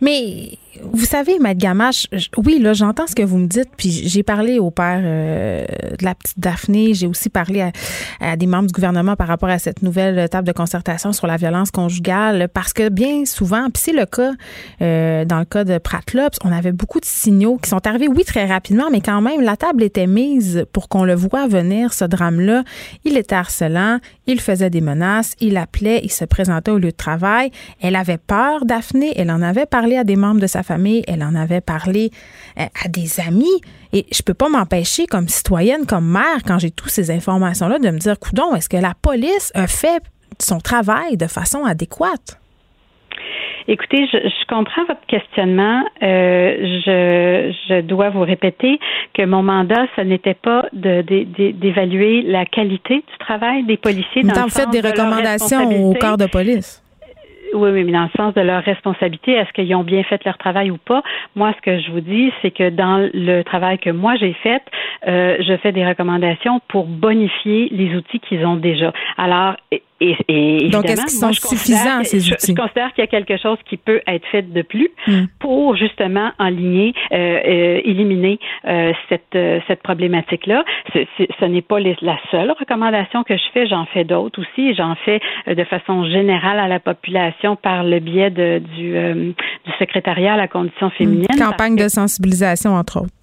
Mais 0.00 0.58
vous 0.80 1.04
savez, 1.04 1.38
Maître 1.38 1.60
Gamache, 1.60 2.06
oui, 2.36 2.58
là, 2.58 2.72
j'entends 2.72 3.06
ce 3.06 3.14
que 3.14 3.22
vous 3.22 3.38
me 3.38 3.46
dites, 3.46 3.68
puis 3.76 3.90
j'ai 3.90 4.22
parlé 4.22 4.58
au 4.58 4.70
père 4.70 5.00
euh, 5.02 5.64
de 5.98 6.04
la 6.04 6.14
petite 6.14 6.38
Daphné, 6.38 6.94
j'ai 6.94 7.06
aussi 7.06 7.28
parlé 7.28 7.70
à, 8.20 8.36
des 8.36 8.46
membres 8.46 8.66
du 8.66 8.72
gouvernement 8.72 9.14
par 9.14 9.28
rapport 9.28 9.48
à 9.48 9.58
cette 9.58 9.82
nouvelle 9.82 10.28
table 10.28 10.46
de 10.46 10.52
concertation 10.52 11.12
sur 11.12 11.26
la 11.26 11.36
violence 11.36 11.70
conjugale, 11.70 12.48
parce 12.52 12.72
que 12.72 12.88
bien 12.88 13.24
souvent, 13.26 13.68
puis 13.70 13.82
c'est 13.84 13.92
le 13.92 14.06
cas 14.06 14.32
euh, 14.80 15.24
dans 15.24 15.38
le 15.38 15.44
cas 15.44 15.64
de 15.64 15.78
Pratlops, 15.78 16.38
on 16.44 16.52
avait 16.52 16.72
beaucoup 16.72 17.00
de 17.00 17.04
signaux 17.04 17.58
qui 17.58 17.68
sont 17.68 17.86
arrivés, 17.86 18.08
oui, 18.08 18.24
très 18.24 18.46
rapidement, 18.46 18.88
mais 18.90 19.00
quand 19.00 19.20
même, 19.20 19.40
la 19.40 19.56
table 19.56 19.82
était 19.82 20.06
mise 20.06 20.64
pour 20.72 20.88
qu'on 20.88 21.04
le 21.04 21.14
voit 21.14 21.46
venir, 21.46 21.92
ce 21.92 22.04
drame-là. 22.04 22.64
Il 23.04 23.16
était 23.16 23.34
harcelant, 23.34 23.98
il 24.26 24.40
faisait 24.40 24.70
des 24.70 24.80
menaces, 24.80 25.34
il 25.40 25.56
appelait, 25.56 26.00
il 26.02 26.10
se 26.10 26.24
présentait 26.24 26.70
au 26.70 26.78
lieu 26.78 26.90
de 26.90 26.96
travail. 26.96 27.50
Elle 27.80 27.96
avait 27.96 28.18
peur, 28.18 28.64
Daphné, 28.64 29.12
elle 29.22 29.30
en 29.30 29.42
avait 29.42 29.66
parlé 29.66 29.96
à 29.96 30.04
des 30.04 30.16
membres 30.16 30.40
de 30.40 30.46
sa 30.46 30.62
famille, 30.62 31.02
elle 31.08 31.22
en 31.22 31.34
avait 31.34 31.60
parlé 31.60 32.10
euh, 32.58 32.64
à 32.84 32.88
des 32.88 33.20
amis. 33.20 33.60
Et 33.92 34.06
je 34.12 34.22
peux 34.22 34.34
pas 34.34 34.48
m'empêcher, 34.48 35.06
comme 35.06 35.28
citoyenne, 35.28 35.86
comme 35.86 36.10
mère, 36.10 36.42
quand 36.46 36.58
j'ai 36.58 36.70
toutes 36.70 36.90
ces 36.90 37.10
informations-là, 37.10 37.78
de 37.78 37.90
me 37.90 37.98
dire, 37.98 38.18
coudon, 38.18 38.54
est-ce 38.54 38.68
que 38.68 38.76
la 38.76 38.94
police 39.00 39.52
a 39.54 39.66
fait 39.66 40.02
son 40.38 40.58
travail 40.58 41.16
de 41.16 41.26
façon 41.26 41.64
adéquate? 41.64 42.38
Écoutez, 43.68 44.08
je, 44.12 44.46
comprends 44.48 44.84
votre 44.86 45.06
questionnement. 45.06 45.84
Euh, 46.02 46.80
je, 46.84 47.54
je, 47.68 47.80
dois 47.82 48.10
vous 48.10 48.22
répéter 48.22 48.80
que 49.14 49.24
mon 49.24 49.42
mandat, 49.42 49.86
ce 49.94 50.00
n'était 50.00 50.34
pas 50.34 50.66
d'évaluer 50.72 52.22
la 52.22 52.44
qualité 52.44 52.96
du 52.96 53.18
travail 53.20 53.62
des 53.64 53.76
policiers. 53.76 54.22
Dans 54.24 54.42
vous 54.42 54.48
faites 54.48 54.70
des 54.70 54.80
recommandations 54.80 55.70
au 55.88 55.94
corps 55.94 56.16
de 56.16 56.26
police. 56.26 56.82
Oui, 57.54 57.70
oui, 57.70 57.84
mais 57.84 57.92
dans 57.92 58.04
le 58.04 58.10
sens 58.16 58.34
de 58.34 58.40
leur 58.40 58.62
responsabilité, 58.62 59.32
est-ce 59.32 59.52
qu'ils 59.52 59.74
ont 59.74 59.84
bien 59.84 60.02
fait 60.04 60.24
leur 60.24 60.38
travail 60.38 60.70
ou 60.70 60.78
pas? 60.78 61.02
Moi, 61.36 61.52
ce 61.56 61.60
que 61.60 61.78
je 61.78 61.90
vous 61.90 62.00
dis, 62.00 62.32
c'est 62.40 62.50
que 62.50 62.70
dans 62.70 63.10
le 63.12 63.42
travail 63.42 63.78
que 63.78 63.90
moi 63.90 64.16
j'ai 64.16 64.32
fait, 64.32 64.62
euh, 65.06 65.36
je 65.40 65.56
fais 65.58 65.72
des 65.72 65.86
recommandations 65.86 66.60
pour 66.68 66.86
bonifier 66.86 67.68
les 67.70 67.94
outils 67.94 68.20
qu'ils 68.20 68.46
ont 68.46 68.56
déjà. 68.56 68.92
Alors, 69.18 69.56
donc, 70.70 70.88
est-ce 70.88 71.02
qu'ils 71.02 71.18
sont 71.18 71.32
suffisants, 71.32 72.04
ces 72.04 72.30
outils? 72.30 72.52
Je, 72.52 72.60
considère 72.60 72.92
qu'il 72.94 73.02
y 73.02 73.06
a 73.06 73.06
quelque 73.06 73.36
chose 73.36 73.58
qui 73.68 73.76
peut 73.76 74.00
être 74.06 74.26
fait 74.30 74.42
de 74.42 74.62
plus 74.62 74.90
hmm. 75.06 75.24
pour 75.38 75.76
justement 75.76 76.30
enligner, 76.38 76.94
euh, 77.12 77.16
euh, 77.16 77.80
éliminer 77.84 78.38
euh, 78.66 78.92
cette, 79.08 79.34
euh, 79.34 79.60
cette 79.68 79.82
problématique-là. 79.82 80.64
Ce 80.94 81.44
n'est 81.44 81.62
pas 81.62 81.80
la 81.80 82.18
seule 82.30 82.50
recommandation 82.58 83.22
que 83.24 83.36
je 83.36 83.42
fais, 83.52 83.66
j'en 83.66 83.86
fais 83.86 84.04
d'autres 84.04 84.40
aussi. 84.40 84.74
J'en 84.74 84.94
fais 85.04 85.20
de 85.46 85.64
façon 85.64 86.04
générale 86.06 86.58
à 86.58 86.68
la 86.68 86.80
population 86.80 87.56
par 87.56 87.84
le 87.84 87.98
biais 88.00 88.30
de, 88.30 88.58
du, 88.58 88.92
du 88.92 89.72
secrétariat 89.78 90.34
à 90.34 90.36
la 90.36 90.48
condition 90.48 90.88
hmm. 90.88 90.98
féminine. 90.98 91.26
campagne 91.38 91.76
de 91.76 91.88
sensibilisation, 91.88 92.74
entre 92.74 93.02
autres. 93.02 93.21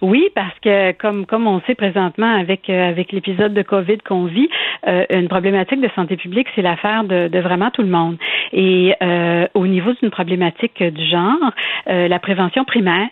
Oui, 0.00 0.28
parce 0.34 0.58
que 0.60 0.92
comme 0.92 1.26
comme 1.26 1.46
on 1.46 1.60
sait 1.62 1.74
présentement 1.74 2.34
avec 2.34 2.68
euh, 2.68 2.88
avec 2.88 3.12
l'épisode 3.12 3.54
de 3.54 3.62
Covid 3.62 3.98
qu'on 3.98 4.24
vit, 4.24 4.48
euh, 4.86 5.04
une 5.10 5.28
problématique 5.28 5.80
de 5.80 5.88
santé 5.94 6.16
publique, 6.16 6.48
c'est 6.54 6.62
l'affaire 6.62 7.04
de, 7.04 7.28
de, 7.28 7.38
vraiment 7.38 7.70
tout 7.70 7.82
le 7.82 7.88
monde. 7.88 8.16
Et 8.52 8.94
euh, 9.02 9.46
au 9.54 9.66
niveau 9.66 9.92
d'une 10.00 10.10
problématique 10.10 10.82
du 10.82 11.04
genre, 11.06 11.38
la 11.86 12.18
prévention 12.18 12.64
primaire, 12.64 13.08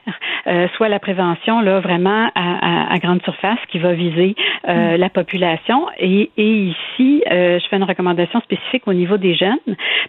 soit 0.76 0.88
la 0.88 0.98
prévention 0.98 1.60
là 1.60 1.80
vraiment 1.80 2.30
à, 2.34 2.92
à, 2.92 2.98
grande 2.98 3.22
surface 3.22 3.58
qui 3.70 3.78
va 3.78 3.92
viser 3.92 4.34
mm. 4.66 4.96
la 4.96 5.08
population. 5.08 5.86
Et, 5.98 6.30
et 6.36 6.52
ici, 6.52 7.22
je 7.28 7.64
fais 7.68 7.76
une 7.76 7.84
recommandation 7.84 8.40
spécifique 8.40 8.86
au 8.86 8.92
niveau 8.92 9.16
des 9.16 9.34
jeunes, 9.34 9.58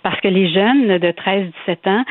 parce 0.03 0.19
que 0.21 0.27
les 0.27 0.49
jeunes 0.49 0.97
de 0.97 1.11
13-17 1.11 1.89
ans 1.89 2.03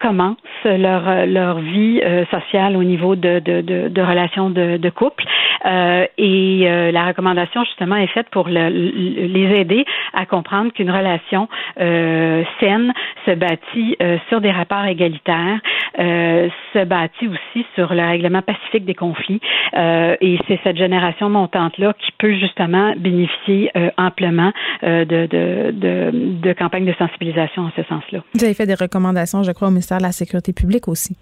commencent 0.00 0.36
leur 0.64 1.26
leur 1.26 1.58
vie 1.58 2.00
sociale 2.30 2.76
au 2.76 2.84
niveau 2.84 3.16
de, 3.16 3.38
de, 3.38 3.60
de 3.60 3.81
de 3.88 4.02
relations 4.02 4.50
de, 4.50 4.90
couple. 4.90 5.24
Euh, 5.64 6.06
et 6.18 6.64
euh, 6.64 6.90
la 6.90 7.06
recommandation 7.06 7.64
justement 7.64 7.96
est 7.96 8.08
faite 8.08 8.28
pour 8.30 8.48
les 8.48 9.60
aider 9.60 9.84
à 10.12 10.26
comprendre 10.26 10.72
qu'une 10.72 10.90
relation 10.90 11.48
euh, 11.80 12.42
saine 12.58 12.92
se 13.26 13.32
bâtit 13.32 13.96
sur 14.28 14.40
des 14.40 14.50
rapports 14.50 14.84
égalitaires, 14.84 15.60
se 15.96 16.84
bâtit 16.84 17.28
aussi 17.28 17.64
sur 17.74 17.94
le 17.94 18.02
règlement 18.02 18.42
pacifique 18.42 18.84
des 18.84 18.94
conflits. 18.94 19.40
et 19.74 20.38
c'est 20.48 20.58
cette 20.64 20.76
génération 20.76 21.28
montante 21.30 21.78
là 21.78 21.92
qui 21.98 22.10
peut 22.18 22.34
justement 22.34 22.94
bénéficier 22.96 23.70
amplement 23.96 24.52
de, 24.82 25.26
de, 25.26 26.52
campagnes 26.54 26.86
de 26.86 26.94
sensibilisation 26.94 27.62
en 27.62 27.70
ce 27.76 27.82
sens-là. 27.84 28.20
Vous 28.34 28.44
avez 28.44 28.54
fait 28.54 28.66
des 28.66 28.74
recommandations, 28.74 29.42
je 29.42 29.52
crois, 29.52 29.68
au 29.68 29.70
ministère 29.70 29.98
de 29.98 30.02
la 30.02 30.12
Sécurité 30.12 30.52
publique 30.52 30.88
aussi. 30.88 31.16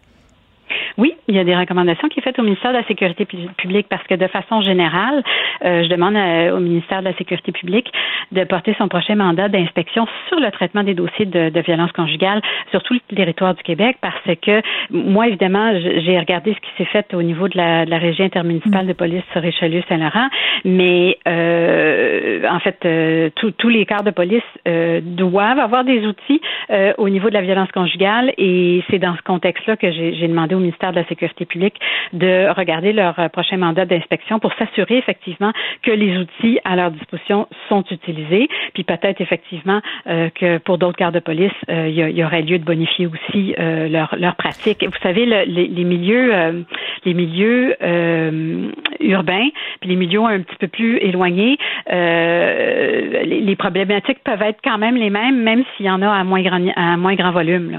Oui, 0.99 1.15
il 1.29 1.35
y 1.35 1.39
a 1.39 1.45
des 1.45 1.57
recommandations 1.57 2.09
qui 2.09 2.17
sont 2.17 2.25
faites 2.25 2.39
au 2.39 2.43
ministère 2.43 2.73
de 2.73 2.79
la 2.79 2.85
Sécurité 2.85 3.25
publique 3.25 3.87
parce 3.89 4.07
que 4.07 4.15
de 4.15 4.27
façon 4.27 4.61
générale, 4.61 5.23
euh, 5.65 5.85
je 5.85 5.89
demande 5.89 6.17
au 6.55 6.61
ministère 6.61 7.01
de 7.01 7.07
la 7.07 7.15
Sécurité 7.15 7.53
publique 7.53 7.93
de 8.33 8.45
porter 8.45 8.75
son 8.79 8.89
prochain 8.89 9.17
mandat 9.17 9.49
d'inspection 9.49 10.07
sur 10.29 10.41
le 10.41 10.51
traitement 10.51 10.83
des 10.83 10.95
dossiers 10.95 11.27
de, 11.27 11.49
de 11.51 11.61
violence 11.61 11.93
conjugale 11.93 12.41
sur 12.71 12.83
tout 12.83 12.95
le 12.95 13.17
territoire 13.17 13.55
du 13.55 13.63
Québec 13.63 13.97
parce 14.01 14.37
que 14.43 14.63
moi, 14.91 15.29
évidemment, 15.29 15.73
j'ai 15.81 16.19
regardé 16.19 16.55
ce 16.55 16.61
qui 16.61 16.71
s'est 16.79 16.91
fait 16.91 17.15
au 17.15 17.23
niveau 17.23 17.49
de 17.49 17.57
la, 17.57 17.85
de 17.85 17.91
la 17.91 17.99
régie 17.99 18.23
intermunicipale 18.23 18.87
de 18.87 18.93
police 18.93 19.23
sur 19.33 19.43
Richelieu-Saint-Laurent, 19.43 20.29
mais 20.65 21.19
euh, 21.27 22.43
en 22.49 22.61
fait, 22.61 22.79
euh, 22.85 23.31
tous 23.37 23.69
les 23.69 23.87
corps 23.87 24.03
de 24.03 24.11
police 24.11 24.43
euh, 24.69 25.01
doivent 25.03 25.59
avoir 25.59 25.85
des 25.85 26.07
outils 26.07 26.41
euh, 26.71 26.93
au 26.99 27.09
niveau 27.09 27.29
de 27.29 27.35
la 27.35 27.43
violence 27.43 27.71
conjugale 27.73 28.33
et 28.39 28.83
c'est 28.91 28.99
dans 28.99 29.17
ce 29.17 29.23
contexte-là 29.23 29.77
que 29.77 29.91
j'ai 29.91 30.29
demandé 30.29 30.55
au 30.55 30.59
ministère 30.59 30.80
de 30.89 30.97
la 30.97 31.05
Sécurité 31.05 31.45
publique 31.45 31.79
de 32.13 32.49
regarder 32.57 32.93
leur 32.93 33.19
euh, 33.19 33.29
prochain 33.29 33.59
mandat 33.59 33.85
d'inspection 33.85 34.39
pour 34.39 34.53
s'assurer 34.55 34.97
effectivement 34.97 35.53
que 35.83 35.91
les 35.91 36.17
outils 36.17 36.59
à 36.65 36.77
leur 36.77 36.91
disposition 36.91 37.47
sont 37.69 37.85
utilisés, 37.91 38.49
puis 38.75 38.85
peut-être 38.85 39.21
effectivement 39.21 39.81
euh, 40.07 40.31
que 40.31 40.59
pour 40.59 40.79
d'autres 40.79 40.99
gardes 40.99 41.15
de 41.15 41.21
police, 41.21 41.53
euh, 41.69 41.89
il 41.89 42.17
y, 42.17 42.25
aurait 42.25 42.43
lieu 42.43 42.59
de 42.59 42.65
bonifier 42.65 43.07
aussi 43.07 43.55
leur, 43.59 44.15
leur 44.19 44.37
pratique. 44.37 44.85
Vous 44.85 44.99
savez, 45.03 45.27
le, 45.27 45.43
les, 45.45 45.85
milieux, 45.85 46.65
les 47.05 47.15
milieux 47.15 47.77
urbains, 49.01 49.49
puis 49.81 49.91
les 49.91 49.97
milieux 49.97 50.25
un 50.25 50.41
petit 50.41 50.57
peu 50.57 50.69
plus 50.69 50.99
éloignés, 50.99 51.59
les, 51.91 53.41
les, 53.41 53.57
problématiques 53.57 54.23
peuvent 54.25 54.43
être 54.43 54.61
quand 54.63 54.79
même 54.79 54.97
les 54.97 55.11
mêmes, 55.11 55.43
même 55.43 55.65
s'il 55.77 55.87
y 55.87 55.91
en 55.91 56.03
a 56.03 56.11
à 56.11 56.25
moins 56.25 56.43
grand, 56.43 56.61
à 56.77 56.97
moins 56.97 57.15
grand 57.15 57.33
volume. 57.33 57.71
Là. 57.71 57.79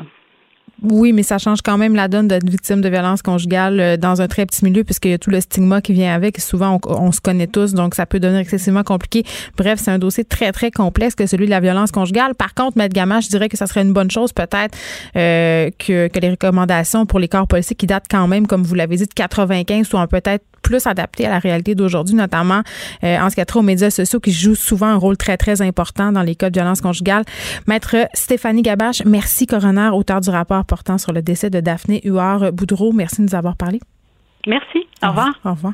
Oui, 0.82 1.14
mais 1.14 1.22
ça 1.22 1.38
change 1.38 1.62
quand 1.62 1.78
même 1.78 1.94
la 1.94 2.08
donne 2.08 2.28
d'être 2.28 2.50
victime 2.50 2.82
de 2.82 2.90
violence 2.90 3.22
conjugale 3.22 3.80
euh, 3.80 3.98
dans 3.98 4.20
un 4.20 4.28
très 4.28 4.48
petit 4.48 4.66
milieu 4.66 4.84
puisqu'il 4.84 5.12
y 5.12 5.14
a 5.14 5.20
tout 5.20 5.30
le 5.30 5.40
stigma 5.40 5.80
qui 5.80 5.94
vient 5.94 6.14
avec. 6.14 6.40
Souvent, 6.40 6.80
on, 6.88 7.12
se 7.12 7.22
connaît 7.22 7.46
tous, 7.46 7.74
donc 7.74 7.94
ça 7.94 8.08
peut 8.08 8.20
devenir 8.20 8.42
excessivement 8.42 8.84
compliqué. 8.84 9.24
Bref, 9.58 9.80
c'est 9.80 9.92
un 9.92 10.00
dossier 10.00 10.26
très, 10.26 10.52
très 10.52 10.72
complexe 10.72 11.14
que 11.14 11.28
celui 11.28 11.46
de 11.46 11.52
la 11.52 11.60
violence 11.60 11.92
conjugale. 11.92 12.34
Par 12.34 12.56
contre, 12.56 12.80
Maître 12.80 12.96
Gamache, 12.96 13.26
je 13.26 13.30
dirais 13.30 13.48
que 13.48 13.58
ça 13.58 13.68
serait 13.68 13.84
une 13.84 13.94
bonne 13.94 14.10
chose 14.10 14.34
peut-être 14.34 14.76
euh, 15.16 15.70
que, 15.78 16.08
que 16.08 16.20
les 16.20 16.32
recommandations 16.32 17.06
pour 17.06 17.20
les 17.20 17.28
corps 17.28 17.48
policiers 17.48 17.76
qui 17.76 17.86
datent 17.86 18.08
quand 18.10 18.28
même, 18.28 18.48
comme 18.48 18.64
vous 18.64 18.74
l'avez 18.74 18.98
dit, 18.98 19.06
de 19.06 19.14
95 19.14 19.88
soient 19.88 20.08
peut-être 20.08 20.44
plus 20.62 20.88
adapté 20.88 21.26
à 21.26 21.30
la 21.30 21.40
réalité 21.40 21.76
d'aujourd'hui, 21.76 22.16
notamment 22.16 22.62
euh, 23.04 23.20
en 23.20 23.30
ce 23.30 23.36
qui 23.36 23.42
a 23.42 23.46
trait 23.46 23.60
aux 23.60 23.64
médias 23.64 23.90
sociaux 23.90 24.20
qui 24.20 24.32
jouent 24.32 24.56
souvent 24.56 24.88
un 24.88 24.96
rôle 24.96 25.18
très, 25.18 25.38
très 25.38 25.62
important 25.62 26.12
dans 26.12 26.24
les 26.24 26.36
cas 26.36 26.50
de 26.50 26.60
violence 26.60 26.82
conjugale. 26.82 27.24
Maître 27.68 27.96
Stéphanie 28.14 28.62
Gabache, 28.62 29.04
merci, 29.06 29.48
coroner, 29.48 29.90
auteur 29.94 30.22
du 30.22 30.30
rapport 30.30 30.66
portant 30.66 30.98
sur 30.98 31.12
le 31.12 31.22
décès 31.22 31.50
de 31.50 31.60
Daphné 31.60 32.02
Huard-Boudreau. 32.04 32.92
Merci 32.94 33.18
de 33.18 33.24
nous 33.24 33.36
avoir 33.36 33.56
parlé. 33.56 33.80
Merci. 34.48 34.80
Au 35.04 35.10
revoir. 35.10 35.34
Au 35.46 35.52
revoir. 35.52 35.74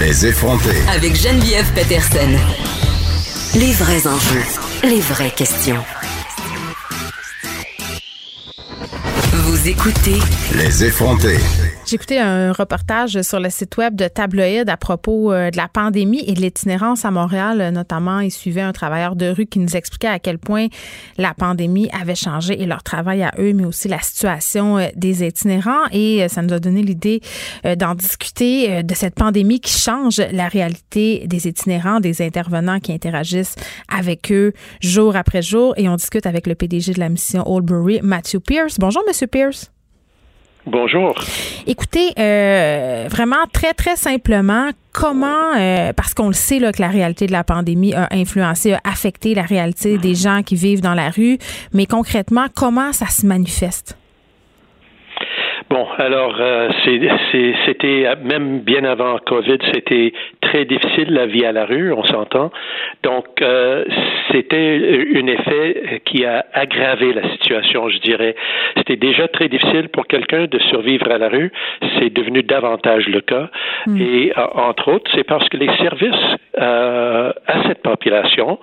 Les 0.00 0.26
effronter. 0.26 0.76
Avec 0.88 1.14
Geneviève 1.14 1.72
Peterson. 1.74 2.38
Les 3.54 3.72
vrais 3.72 4.06
enjeux. 4.06 4.42
Les 4.82 5.00
vraies 5.00 5.30
questions. 5.30 5.82
Vous 9.32 9.68
écoutez. 9.68 10.18
Les 10.56 10.84
effronter. 10.84 11.38
Écouté 11.92 12.18
un 12.18 12.52
reportage 12.52 13.22
sur 13.22 13.38
le 13.38 13.50
site 13.50 13.76
web 13.76 13.94
de 13.94 14.08
Tabloïd 14.08 14.68
à 14.68 14.76
propos 14.76 15.32
euh, 15.32 15.50
de 15.50 15.56
la 15.56 15.68
pandémie 15.68 16.24
et 16.26 16.32
de 16.32 16.40
l'itinérance 16.40 17.04
à 17.04 17.10
Montréal. 17.12 17.70
Notamment, 17.72 18.18
il 18.18 18.32
suivait 18.32 18.62
un 18.62 18.72
travailleur 18.72 19.14
de 19.14 19.26
rue 19.26 19.46
qui 19.46 19.60
nous 19.60 19.76
expliquait 19.76 20.08
à 20.08 20.18
quel 20.18 20.38
point 20.38 20.66
la 21.18 21.34
pandémie 21.34 21.88
avait 21.92 22.16
changé 22.16 22.60
et 22.60 22.66
leur 22.66 22.82
travail 22.82 23.22
à 23.22 23.32
eux, 23.38 23.52
mais 23.52 23.64
aussi 23.64 23.86
la 23.86 24.00
situation 24.00 24.78
euh, 24.78 24.88
des 24.96 25.24
itinérants. 25.24 25.84
Et 25.92 26.24
euh, 26.24 26.28
ça 26.28 26.42
nous 26.42 26.52
a 26.52 26.58
donné 26.58 26.82
l'idée 26.82 27.20
d'en 27.76 27.94
discuter 27.94 28.82
de 28.82 28.94
cette 28.94 29.14
pandémie 29.14 29.60
qui 29.60 29.72
change 29.72 30.20
la 30.32 30.48
réalité 30.48 31.26
des 31.26 31.46
itinérants, 31.46 32.00
des 32.00 32.22
intervenants 32.22 32.80
qui 32.80 32.92
interagissent 32.92 33.54
avec 33.88 34.32
eux 34.32 34.52
jour 34.80 35.16
après 35.16 35.42
jour. 35.42 35.74
Et 35.76 35.88
on 35.88 35.96
discute 35.96 36.26
avec 36.26 36.46
le 36.46 36.54
PDG 36.54 36.94
de 36.94 37.00
la 37.00 37.08
mission 37.08 37.48
Oldbury, 37.48 38.00
Matthew 38.02 38.38
Pierce. 38.38 38.78
Bonjour, 38.78 39.02
Monsieur 39.06 39.26
Pierce. 39.26 39.70
Bonjour. 40.66 41.14
Écoutez, 41.66 42.12
euh, 42.18 43.06
vraiment 43.10 43.44
très, 43.52 43.74
très 43.74 43.96
simplement, 43.96 44.70
comment, 44.92 45.54
euh, 45.58 45.92
parce 45.92 46.14
qu'on 46.14 46.28
le 46.28 46.32
sait 46.34 46.58
là, 46.58 46.72
que 46.72 46.80
la 46.80 46.88
réalité 46.88 47.26
de 47.26 47.32
la 47.32 47.44
pandémie 47.44 47.92
a 47.92 48.08
influencé, 48.12 48.72
a 48.72 48.80
affecté 48.84 49.34
la 49.34 49.42
réalité 49.42 49.98
des 49.98 50.14
gens 50.14 50.42
qui 50.42 50.54
vivent 50.54 50.80
dans 50.80 50.94
la 50.94 51.10
rue, 51.10 51.38
mais 51.74 51.84
concrètement, 51.84 52.46
comment 52.54 52.92
ça 52.92 53.08
se 53.08 53.26
manifeste? 53.26 53.98
Bon, 55.74 55.88
alors 55.98 56.36
euh, 56.38 56.68
c'était 57.66 58.06
même 58.22 58.60
bien 58.60 58.84
avant 58.84 59.18
Covid, 59.18 59.58
c'était 59.72 60.12
très 60.40 60.64
difficile 60.66 61.12
la 61.12 61.26
vie 61.26 61.44
à 61.44 61.50
la 61.50 61.64
rue, 61.64 61.92
on 61.92 62.04
s'entend. 62.04 62.52
Donc 63.02 63.26
euh, 63.42 63.84
c'était 64.30 65.08
un 65.16 65.26
effet 65.26 66.00
qui 66.04 66.24
a 66.24 66.46
aggravé 66.52 67.12
la 67.12 67.28
situation, 67.30 67.88
je 67.88 67.98
dirais. 67.98 68.36
C'était 68.76 68.94
déjà 68.94 69.26
très 69.26 69.48
difficile 69.48 69.88
pour 69.88 70.06
quelqu'un 70.06 70.46
de 70.46 70.60
survivre 70.60 71.10
à 71.10 71.18
la 71.18 71.28
rue, 71.28 71.50
c'est 71.98 72.10
devenu 72.10 72.44
davantage 72.44 73.08
le 73.08 73.20
cas. 73.20 73.50
Hmm. 73.88 74.00
Et 74.00 74.32
euh, 74.38 74.46
entre 74.54 74.92
autres, 74.92 75.10
c'est 75.12 75.24
parce 75.24 75.48
que 75.48 75.56
les 75.56 75.74
services 75.78 76.36
à 76.56 77.64
cette 77.66 77.82
population, 77.82 78.60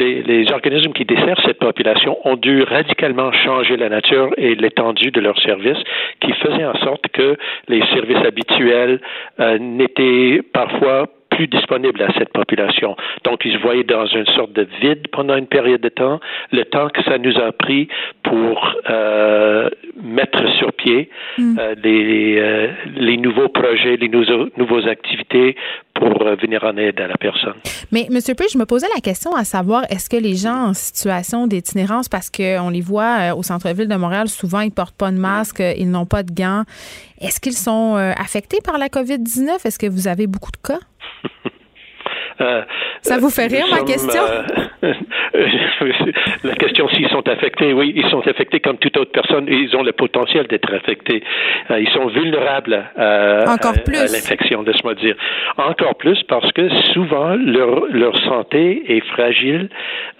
les, 0.00 0.22
les 0.22 0.50
organismes 0.52 0.92
qui 0.92 1.04
desservent 1.04 1.40
cette 1.44 1.60
population 1.60 2.18
ont 2.24 2.34
dû 2.34 2.64
radicalement 2.64 3.30
changer 3.30 3.76
la 3.76 3.88
nature 3.88 4.30
et 4.36 4.56
l'étendue 4.56 5.12
de 5.12 5.20
leurs 5.20 5.40
services, 5.40 5.78
qui 6.20 6.32
faisait 6.50 6.64
en 6.64 6.76
sorte 6.80 7.08
que 7.08 7.36
les 7.68 7.84
services 7.86 8.24
habituels 8.26 9.00
euh, 9.40 9.58
n'étaient 9.58 10.42
parfois 10.52 11.06
plus 11.38 11.46
disponibles 11.46 12.02
à 12.02 12.12
cette 12.18 12.32
population. 12.32 12.96
Donc, 13.22 13.44
ils 13.44 13.52
se 13.52 13.58
voyaient 13.58 13.84
dans 13.84 14.06
une 14.06 14.26
sorte 14.26 14.52
de 14.54 14.66
vide 14.80 15.06
pendant 15.12 15.36
une 15.36 15.46
période 15.46 15.80
de 15.80 15.88
temps, 15.88 16.18
le 16.50 16.64
temps 16.64 16.88
que 16.88 17.00
ça 17.04 17.16
nous 17.16 17.36
a 17.38 17.52
pris 17.52 17.86
pour 18.24 18.74
euh, 18.90 19.70
mettre 20.02 20.40
sur 20.58 20.72
pied 20.72 21.08
mm. 21.38 21.58
euh, 21.60 21.74
les, 21.84 22.72
les, 22.96 23.16
nouveaux 23.18 23.48
projets, 23.48 23.96
les 23.96 24.08
nouveaux, 24.08 24.48
nouveaux 24.56 24.88
activités 24.88 25.54
pour 25.98 26.22
euh, 26.22 26.36
venir 26.36 26.64
en 26.64 26.76
aide 26.76 27.00
à 27.00 27.06
la 27.06 27.16
personne. 27.16 27.54
Mais 27.92 28.06
M. 28.10 28.18
P, 28.20 28.44
je 28.52 28.58
me 28.58 28.64
posais 28.64 28.86
la 28.94 29.00
question 29.00 29.34
à 29.34 29.44
savoir, 29.44 29.84
est-ce 29.90 30.08
que 30.08 30.16
les 30.16 30.34
gens 30.34 30.68
en 30.68 30.74
situation 30.74 31.46
d'itinérance, 31.46 32.08
parce 32.08 32.30
qu'on 32.30 32.70
les 32.70 32.80
voit 32.80 33.18
euh, 33.20 33.34
au 33.34 33.42
centre-ville 33.42 33.88
de 33.88 33.96
Montréal, 33.96 34.28
souvent 34.28 34.60
ils 34.60 34.70
portent 34.70 34.96
pas 34.96 35.10
de 35.10 35.18
masque, 35.18 35.60
euh, 35.60 35.74
ils 35.76 35.90
n'ont 35.90 36.06
pas 36.06 36.22
de 36.22 36.32
gants, 36.32 36.64
est-ce 37.20 37.40
qu'ils 37.40 37.56
sont 37.56 37.96
affectés 37.96 38.58
par 38.64 38.78
la 38.78 38.86
COVID-19? 38.86 39.66
Est-ce 39.66 39.78
que 39.78 39.88
vous 39.88 40.06
avez 40.06 40.28
beaucoup 40.28 40.52
de 40.52 40.56
cas? 40.56 40.78
Ça 43.02 43.18
vous 43.18 43.30
fait 43.30 43.46
rire, 43.46 43.66
ma 43.70 43.82
question? 43.82 44.22
la 46.44 46.54
question 46.54 46.88
s'ils 46.88 47.08
sont 47.08 47.26
affectés, 47.28 47.72
oui, 47.72 47.92
ils 47.96 48.08
sont 48.10 48.26
affectés 48.26 48.60
comme 48.60 48.78
toute 48.78 48.96
autre 48.96 49.10
personne. 49.12 49.46
Ils 49.48 49.74
ont 49.76 49.82
le 49.82 49.92
potentiel 49.92 50.46
d'être 50.46 50.72
affectés. 50.72 51.22
Euh, 51.70 51.80
ils 51.80 51.88
sont 51.90 52.06
vulnérables 52.06 52.84
à, 52.96 53.44
l'infection, 53.86 54.62
laisse-moi 54.62 54.94
dire. 54.94 55.16
Encore 55.56 55.96
plus 55.96 56.22
parce 56.24 56.50
que 56.52 56.68
souvent 56.92 57.34
leur, 57.34 57.86
leur 57.90 58.16
santé 58.24 58.96
est 58.96 59.04
fragile 59.08 59.68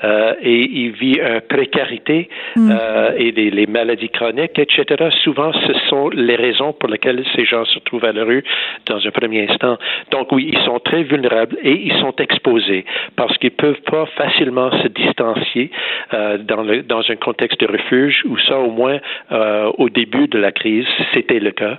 euh, 0.04 0.34
et 0.42 0.60
ils 0.60 0.92
vivent 0.92 1.22
une 1.22 1.40
précarité 1.40 2.28
mm. 2.56 2.70
euh, 2.70 3.12
et 3.16 3.30
les, 3.32 3.50
les, 3.50 3.66
maladies 3.66 4.10
chroniques, 4.10 4.58
etc. 4.58 5.08
Souvent, 5.22 5.52
ce 5.52 5.72
sont 5.88 6.08
les 6.10 6.36
raisons 6.36 6.72
pour 6.72 6.88
lesquelles 6.88 7.24
ces 7.34 7.44
gens 7.44 7.64
se 7.64 7.78
trouvent 7.80 8.04
à 8.04 8.12
la 8.12 8.24
rue 8.24 8.44
dans 8.86 8.98
un 9.04 9.10
premier 9.10 9.48
instant. 9.48 9.78
Donc 10.10 10.32
oui, 10.32 10.50
ils 10.52 10.64
sont 10.64 10.80
très 10.80 11.02
vulnérables 11.02 11.56
et 11.62 11.72
ils 11.72 11.98
sont 12.00 12.14
exposés 12.18 12.84
parce 13.16 13.36
qu'ils 13.38 13.52
peuvent 13.52 13.80
pas 13.90 14.06
facilement 14.16 14.47
se 14.82 14.88
distancier 14.88 15.70
euh, 16.14 16.38
dans, 16.38 16.62
le, 16.62 16.82
dans 16.82 17.02
un 17.08 17.16
contexte 17.16 17.60
de 17.60 17.66
refuge 17.66 18.22
où 18.26 18.38
ça, 18.38 18.58
au 18.58 18.70
moins, 18.70 18.98
euh, 19.32 19.70
au 19.78 19.88
début 19.88 20.28
de 20.28 20.38
la 20.38 20.52
crise, 20.52 20.86
c'était 21.14 21.40
le 21.40 21.50
cas. 21.50 21.78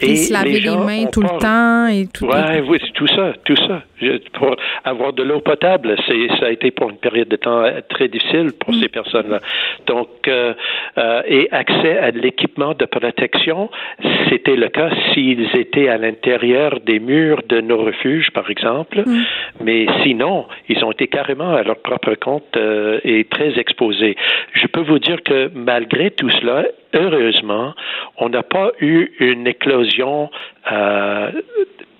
Et, 0.00 0.16
se 0.16 0.32
laver 0.32 0.60
les, 0.60 0.76
mains 0.76 1.06
tout 1.12 1.22
le 1.22 1.38
temps 1.38 1.86
et 1.86 2.06
tout. 2.12 2.26
Ouais, 2.26 2.62
oui, 2.66 2.78
tout 2.94 3.06
ça, 3.06 3.32
tout 3.44 3.56
ça. 3.56 3.82
Pour 4.34 4.56
avoir 4.84 5.12
de 5.12 5.22
l'eau 5.22 5.40
potable, 5.40 5.96
c'est 6.06 6.28
ça 6.38 6.46
a 6.46 6.50
été 6.50 6.70
pour 6.70 6.90
une 6.90 6.98
période 6.98 7.28
de 7.28 7.36
temps 7.36 7.62
euh, 7.62 7.80
très 7.88 8.08
difficile 8.08 8.52
pour 8.58 8.74
mm. 8.74 8.80
ces 8.80 8.88
personnes-là. 8.88 9.40
Donc, 9.86 10.08
euh, 10.28 10.54
et 11.26 11.48
accès 11.50 11.98
à 11.98 12.10
l'équipement 12.10 12.74
de 12.74 12.84
protection, 12.84 13.70
c'était 14.28 14.56
le 14.56 14.68
cas 14.68 14.90
s'ils 15.12 15.48
étaient 15.56 15.88
à 15.88 15.98
l'intérieur 15.98 16.80
des 16.80 16.98
murs 16.98 17.42
de 17.48 17.60
nos 17.60 17.78
refuges, 17.78 18.30
par 18.32 18.50
exemple. 18.50 19.02
Mm. 19.06 19.22
Mais 19.62 19.86
sinon, 20.02 20.46
ils 20.68 20.84
ont 20.84 20.92
été 20.92 21.06
carrément 21.08 21.54
à 21.54 21.62
leur 21.62 21.76
propre 21.76 22.05
compte 22.14 22.56
euh, 22.56 23.00
et 23.04 23.24
très 23.24 23.58
exposés. 23.58 24.16
Je 24.52 24.66
peux 24.66 24.82
vous 24.82 24.98
dire 24.98 25.22
que 25.22 25.50
malgré 25.54 26.10
tout 26.10 26.30
cela, 26.30 26.64
heureusement, 26.94 27.74
on 28.18 28.28
n'a 28.28 28.42
pas 28.42 28.72
eu 28.80 29.12
une 29.18 29.46
éclosion 29.46 30.30
euh, 30.70 31.30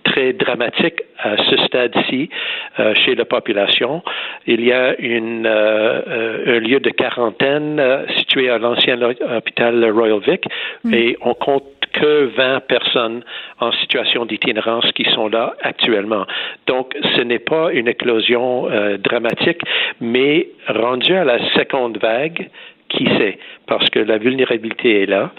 très 0.04 0.32
dramatique 0.32 1.02
à 1.18 1.36
ce 1.36 1.56
stade-ci 1.66 2.30
euh, 2.78 2.94
chez 2.94 3.14
la 3.14 3.24
population. 3.24 4.02
Il 4.46 4.64
y 4.64 4.72
a 4.72 4.98
une, 5.00 5.46
un 5.46 6.58
lieu 6.60 6.80
de 6.80 6.90
quarantaine 6.90 7.82
situé 8.16 8.48
à 8.48 8.58
l'ancien 8.58 9.00
hôpital 9.02 9.90
Royal 9.90 10.20
Vic 10.20 10.44
mm. 10.84 10.94
et 10.94 11.16
on 11.22 11.34
compte 11.34 11.64
que 12.00 12.30
20 12.36 12.60
personnes 12.66 13.22
en 13.60 13.72
situation 13.72 14.24
d'itinérance 14.26 14.90
qui 14.92 15.04
sont 15.14 15.28
là 15.28 15.54
actuellement. 15.62 16.26
Donc, 16.66 16.94
ce 17.16 17.22
n'est 17.22 17.38
pas 17.38 17.72
une 17.72 17.88
éclosion 17.88 18.68
dramatique, 18.98 19.62
mais 20.00 20.48
rendu 20.68 21.14
à 21.14 21.24
la 21.24 21.38
seconde 21.54 21.98
vague, 21.98 22.50
qui 22.88 23.04
sait, 23.18 23.38
parce 23.66 23.88
que 23.90 23.98
la 23.98 24.18
vulnérabilité 24.18 25.02
est 25.02 25.06
là. 25.06 25.32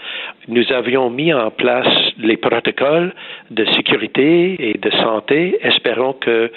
Nous 0.48 0.64
avions 0.72 1.10
mis 1.10 1.32
en 1.32 1.50
place 1.50 1.88
les 2.18 2.36
protocoles 2.36 3.14
de 3.50 3.64
sécurité 3.76 4.70
et 4.70 4.78
de 4.78 4.90
santé. 4.90 5.58
Espérons 5.62 6.14
que 6.14 6.50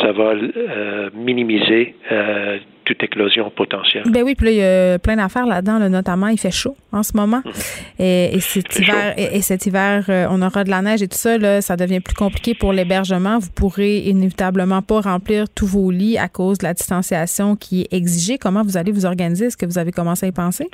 ça 0.00 0.12
va 0.12 0.32
euh, 0.34 1.10
minimiser 1.14 1.94
euh, 2.10 2.58
toute 2.84 3.02
éclosion 3.02 3.50
potentielle. 3.50 4.04
Ben 4.06 4.22
oui, 4.22 4.34
puis 4.34 4.46
là, 4.46 4.52
il 4.52 4.56
y 4.56 4.94
a 4.94 4.98
plein 4.98 5.16
d'affaires 5.16 5.46
là-dedans, 5.46 5.78
notamment, 5.90 6.28
il 6.28 6.38
fait 6.38 6.50
chaud 6.50 6.74
en 6.92 7.02
ce 7.02 7.14
moment. 7.14 7.42
Mhm. 7.44 7.52
Et, 7.98 8.40
cet 8.40 8.78
hiver, 8.78 9.14
et, 9.18 9.42
cet 9.42 9.66
hiver, 9.66 10.06
euh, 10.08 10.26
on 10.30 10.40
aura 10.40 10.64
de 10.64 10.70
la 10.70 10.80
neige 10.80 11.02
et 11.02 11.08
tout 11.08 11.18
ça, 11.18 11.36
là, 11.36 11.60
ça 11.60 11.76
devient 11.76 12.00
plus 12.00 12.14
compliqué 12.14 12.54
pour 12.54 12.72
l'hébergement. 12.72 13.38
Vous 13.38 13.50
pourrez 13.54 13.98
inévitablement 13.98 14.80
pas 14.80 15.00
remplir 15.00 15.44
tous 15.54 15.66
vos 15.66 15.90
lits 15.90 16.16
à 16.16 16.28
cause 16.28 16.58
de 16.58 16.64
la 16.64 16.72
distanciation 16.72 17.56
qui 17.56 17.82
est 17.82 17.92
exigée. 17.92 18.38
Comment 18.38 18.62
vous 18.62 18.78
allez 18.78 18.92
vous 18.92 19.04
organiser? 19.04 19.46
Est-ce 19.46 19.56
que 19.58 19.66
vous 19.66 19.78
avez 19.78 19.92
commencé 19.92 20.24
à 20.24 20.28
y 20.30 20.32
penser? 20.32 20.68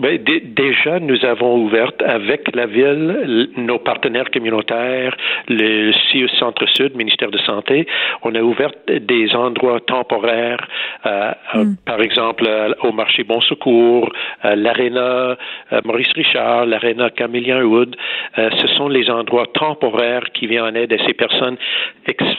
Ben, 0.00 0.18
déjà, 0.44 0.98
nous 0.98 1.22
avons 1.26 1.56
ouvert 1.58 1.92
avec 2.06 2.56
la 2.56 2.64
ville, 2.64 3.50
nos 3.58 3.78
partenaires 3.78 4.30
communautaires, 4.30 5.14
le 5.46 5.92
CIUS 5.92 6.30
Centre-Sud, 6.38 6.96
ministère 6.96 7.30
de 7.30 7.36
Santé, 7.36 7.86
on 8.22 8.34
a 8.34 8.40
ouvert 8.40 8.70
des 8.88 9.34
endroits 9.34 9.80
temporaires, 9.80 10.66
euh, 11.04 11.32
euh, 11.54 11.64
hmm. 11.64 11.76
par 11.84 12.00
exemple 12.00 12.44
euh, 12.48 12.72
au 12.82 12.92
marché 12.92 13.24
Bon 13.24 13.42
Secours, 13.42 14.10
l'aréna 14.42 15.36
Maurice 15.84 16.12
Richard, 16.14 16.64
l'aréna 16.64 17.10
Camillien 17.10 17.62
Wood. 17.62 17.94
ce 18.36 18.66
sont 18.78 18.88
les 18.88 19.10
endroits 19.10 19.48
temporaires 19.52 20.24
qui 20.32 20.46
viennent 20.46 20.64
en 20.64 20.74
aide 20.74 20.94
à 20.94 21.06
ces 21.06 21.12
personnes 21.12 21.58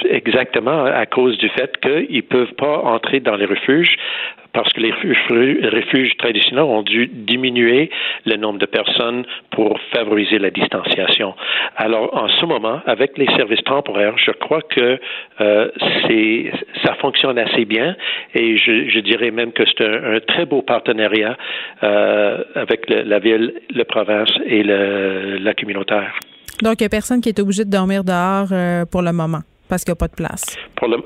exactement 0.09 0.85
à 0.85 1.05
cause 1.05 1.37
du 1.37 1.49
fait 1.49 1.77
qu'ils 1.79 2.15
ne 2.15 2.21
peuvent 2.21 2.55
pas 2.55 2.79
entrer 2.79 3.19
dans 3.19 3.35
les 3.35 3.45
refuges 3.45 3.95
parce 4.53 4.71
que 4.73 4.81
les 4.81 4.91
refuges 4.91 6.15
traditionnels 6.17 6.63
ont 6.63 6.81
dû 6.81 7.07
diminuer 7.07 7.89
le 8.25 8.35
nombre 8.35 8.59
de 8.59 8.65
personnes 8.65 9.25
pour 9.51 9.79
favoriser 9.93 10.39
la 10.39 10.49
distanciation. 10.49 11.33
Alors, 11.77 12.15
en 12.15 12.27
ce 12.27 12.45
moment, 12.45 12.81
avec 12.85 13.17
les 13.17 13.27
services 13.37 13.63
temporaires, 13.63 14.17
je 14.17 14.31
crois 14.31 14.61
que 14.61 14.99
euh, 15.39 15.69
c'est 16.07 16.51
ça 16.83 16.95
fonctionne 16.95 17.37
assez 17.37 17.65
bien 17.65 17.95
et 18.33 18.57
je, 18.57 18.89
je 18.89 18.99
dirais 18.99 19.31
même 19.31 19.51
que 19.51 19.63
c'est 19.65 19.85
un, 19.85 20.19
très 20.19 20.45
beau 20.45 20.61
partenariat 20.61 21.37
euh, 21.83 22.43
avec 22.55 22.89
le, 22.89 23.03
la 23.03 23.19
ville, 23.19 23.53
la 23.73 23.85
province 23.85 24.31
et 24.45 24.63
le, 24.63 25.37
la 25.37 25.53
communautaire. 25.53 26.13
Donc, 26.61 26.79
il 26.79 26.83
n'y 26.83 26.87
a 26.87 26.89
personne 26.89 27.21
qui 27.21 27.29
est 27.29 27.39
obligé 27.39 27.65
de 27.65 27.71
dormir 27.71 28.03
dehors 28.03 28.49
euh, 28.51 28.85
pour 28.85 29.01
le 29.01 29.11
moment 29.11 29.39
parce 29.71 29.85
qu'il 29.85 29.93
n'y 29.93 29.99
a 29.99 30.03
pas 30.03 30.09
de 30.09 30.15
place. 30.15 30.43
Pour 30.75 30.89
le, 30.89 30.97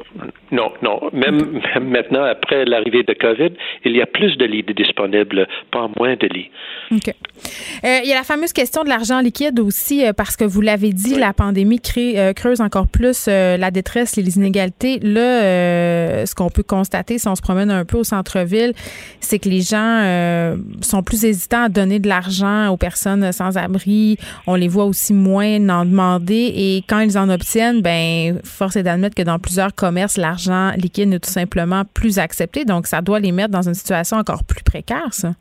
non, 0.51 0.71
non. 0.81 0.99
Même, 1.13 1.61
maintenant, 1.81 2.23
après 2.23 2.65
l'arrivée 2.65 3.03
de 3.03 3.13
COVID, 3.13 3.51
il 3.83 3.95
y 3.95 4.01
a 4.01 4.07
plus 4.07 4.37
de 4.37 4.45
lits 4.45 4.65
disponibles, 4.75 5.47
pas 5.71 5.87
moins 5.99 6.15
de 6.15 6.25
lits. 6.25 6.49
OK. 6.91 7.09
Euh, 7.09 7.99
il 8.03 8.09
y 8.09 8.11
a 8.11 8.15
la 8.15 8.23
fameuse 8.23 8.53
question 8.53 8.83
de 8.83 8.89
l'argent 8.89 9.19
liquide 9.19 9.59
aussi, 9.59 10.03
euh, 10.03 10.13
parce 10.13 10.35
que 10.35 10.45
vous 10.45 10.61
l'avez 10.61 10.93
dit, 10.93 11.15
la 11.15 11.33
pandémie 11.33 11.79
crée, 11.79 12.19
euh, 12.19 12.33
creuse 12.33 12.59
encore 12.59 12.87
plus 12.87 13.27
la 13.27 13.69
détresse, 13.69 14.15
les 14.15 14.37
inégalités. 14.37 14.97
Là, 14.99 16.25
ce 16.25 16.33
qu'on 16.33 16.49
peut 16.49 16.63
constater 16.63 17.19
si 17.19 17.27
on 17.27 17.35
se 17.35 17.41
promène 17.41 17.69
un 17.69 17.85
peu 17.85 17.97
au 17.97 18.03
centre-ville, 18.03 18.73
c'est 19.19 19.37
que 19.37 19.49
les 19.49 19.61
gens 19.61 20.57
sont 20.81 21.03
plus 21.03 21.23
hésitants 21.23 21.65
à 21.65 21.69
donner 21.69 21.99
de 21.99 22.07
l'argent 22.07 22.69
aux 22.69 22.77
personnes 22.77 23.31
sans 23.31 23.57
abri. 23.57 24.17
On 24.47 24.55
les 24.55 24.67
voit 24.67 24.85
aussi 24.85 25.13
moins 25.13 25.69
en 25.69 25.85
demander. 25.85 26.51
Et 26.55 26.83
quand 26.87 26.99
ils 26.99 27.17
en 27.17 27.29
obtiennent, 27.29 27.81
ben 27.81 28.39
force 28.55 28.75
est 28.75 28.83
d'admettre 28.83 29.15
que 29.15 29.23
dans 29.23 29.39
plusieurs 29.39 29.73
commerces, 29.73 30.17
l'argent 30.17 30.71
liquide 30.77 31.09
n'est 31.09 31.19
tout 31.19 31.29
simplement 31.29 31.83
plus 31.93 32.19
accepté. 32.19 32.65
Donc, 32.65 32.87
ça 32.87 33.01
doit 33.01 33.19
les 33.19 33.31
mettre 33.31 33.51
dans 33.51 33.67
une 33.67 33.73
situation 33.73 34.17
encore 34.17 34.43
plus 34.43 34.63
précaire, 34.63 35.13
ça. 35.13 35.33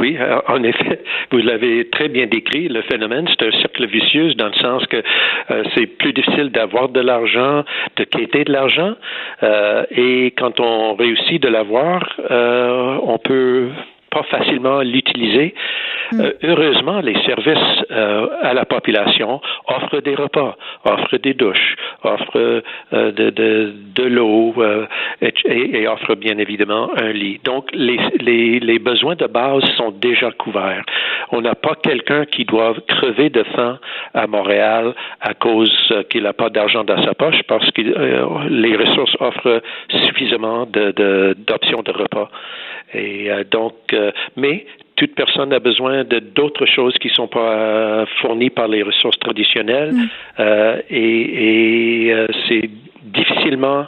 Oui, 0.00 0.18
en 0.48 0.62
effet, 0.64 1.00
vous 1.30 1.38
l'avez 1.38 1.88
très 1.90 2.08
bien 2.08 2.26
décrit, 2.26 2.68
le 2.68 2.82
phénomène, 2.82 3.28
c'est 3.28 3.46
un 3.46 3.52
cercle 3.60 3.86
vicieux 3.86 4.34
dans 4.34 4.48
le 4.48 4.54
sens 4.54 4.84
que 4.86 4.96
euh, 5.50 5.62
c'est 5.74 5.86
plus 5.86 6.12
difficile 6.12 6.50
d'avoir 6.50 6.88
de 6.88 7.00
l'argent, 7.00 7.64
de 7.96 8.04
quêter 8.04 8.44
de 8.44 8.52
l'argent, 8.52 8.94
euh, 9.42 9.84
et 9.92 10.32
quand 10.36 10.58
on 10.58 10.94
réussit 10.94 11.40
de 11.40 11.48
l'avoir, 11.48 12.02
euh, 12.30 12.98
on 13.02 13.18
peut 13.18 13.68
pas 14.14 14.22
facilement 14.24 14.80
l'utiliser. 14.80 15.54
Mm. 16.12 16.20
Euh, 16.20 16.32
heureusement, 16.42 17.00
les 17.00 17.16
services 17.24 17.84
euh, 17.90 18.28
à 18.42 18.54
la 18.54 18.64
population 18.64 19.40
offrent 19.66 20.00
des 20.00 20.14
repas, 20.14 20.56
offrent 20.84 21.18
des 21.18 21.34
douches, 21.34 21.74
offrent 22.02 22.62
euh, 22.92 23.12
de, 23.12 23.30
de, 23.30 23.74
de 23.94 24.04
l'eau 24.04 24.54
et, 25.20 25.32
et, 25.46 25.88
offrent 25.88 26.14
bien 26.14 26.38
évidemment 26.38 26.90
un 26.96 27.12
lit. 27.12 27.40
Donc, 27.44 27.70
les, 27.72 27.98
les, 28.20 28.60
les 28.60 28.78
besoins 28.78 29.16
de 29.16 29.26
base 29.26 29.64
sont 29.76 29.90
déjà 29.90 30.30
couverts. 30.32 30.84
On 31.30 31.40
n'a 31.40 31.54
pas 31.54 31.74
quelqu'un 31.82 32.24
qui 32.26 32.44
doit 32.44 32.74
crever 32.86 33.30
de 33.30 33.42
faim 33.54 33.78
à 34.12 34.26
Montréal 34.26 34.94
à 35.20 35.34
cause 35.34 35.72
qu'il 36.10 36.22
n'a 36.22 36.32
pas 36.32 36.50
d'argent 36.50 36.84
dans 36.84 37.02
sa 37.02 37.14
poche 37.14 37.42
parce 37.48 37.70
que 37.72 37.82
les 38.48 38.76
ressources 38.76 39.16
offrent 39.20 39.62
suffisamment 40.06 40.66
d'options 40.66 41.82
de, 41.82 41.92
de 41.92 41.98
repas. 42.02 42.30
Et 42.94 43.28
donc, 43.50 43.74
mais 44.36 44.66
toute 44.96 45.14
personne 45.14 45.52
a 45.52 45.58
besoin 45.58 46.04
de 46.04 46.18
d'autres 46.18 46.66
choses 46.66 46.94
qui 47.00 47.08
ne 47.08 47.14
sont 47.14 47.28
pas 47.28 47.52
euh, 47.52 48.06
fournies 48.20 48.50
par 48.50 48.68
les 48.68 48.82
ressources 48.82 49.18
traditionnelles 49.18 49.92
mm. 49.92 50.08
euh, 50.40 50.76
et, 50.90 52.10
euh, 52.12 52.26
c'est 52.48 52.70
difficilement 53.02 53.86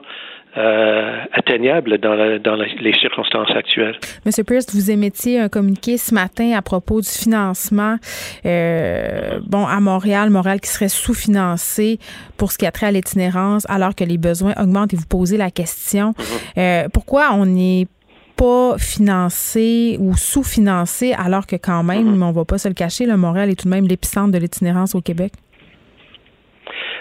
atteignable 1.35 1.99
dans, 1.99 2.55
les 2.81 2.95
circonstances 2.95 3.51
actuelles. 3.51 3.99
Monsieur 4.25 4.43
Pierce, 4.43 4.75
vous 4.75 4.91
émettiez 4.91 5.39
un 5.39 5.51
communiqué 5.51 5.99
ce 5.99 6.15
matin 6.15 6.53
à 6.57 6.63
propos 6.63 7.03
du 7.03 7.09
financement 7.11 7.97
bon, 8.43 9.67
à 9.67 9.81
Montréal, 9.81 10.31
Montréal 10.31 10.63
qui 10.63 10.71
serait 10.71 10.89
sous-financé 10.89 11.99
pour 12.39 12.53
ce 12.53 12.57
qui 12.57 12.65
a 12.65 12.71
trait 12.71 12.87
à 12.87 12.91
l'itinérance 12.91 13.67
alors 13.69 13.95
que 13.95 14.05
les 14.05 14.17
besoins 14.17 14.55
augmentent 14.59 14.95
et 14.95 14.97
vous 14.97 15.07
posez 15.07 15.37
la 15.37 15.51
question. 15.51 16.15
Mm-hmm. 16.57 16.89
pourquoi 16.89 17.35
on 17.35 17.45
n'est 17.45 17.87
pas 18.37 18.77
financé 18.79 19.97
ou 20.01 20.15
sous-financé, 20.17 21.13
alors 21.13 21.47
que 21.47 21.57
quand 21.57 21.83
même, 21.83 22.17
mm-hmm. 22.17 22.23
on 22.23 22.29
ne 22.29 22.35
va 22.35 22.45
pas 22.45 22.59
se 22.59 22.69
le 22.69 22.75
cacher, 22.75 23.07
le 23.07 23.17
Montréal 23.17 23.51
est 23.51 23.57
tout 23.57 23.69
de 23.69 23.75
même 23.75 23.87
l'épicentre 23.87 24.33
de 24.33 24.39
l'itinérance 24.39 24.95
au 24.95 25.01
Québec? 25.01 25.33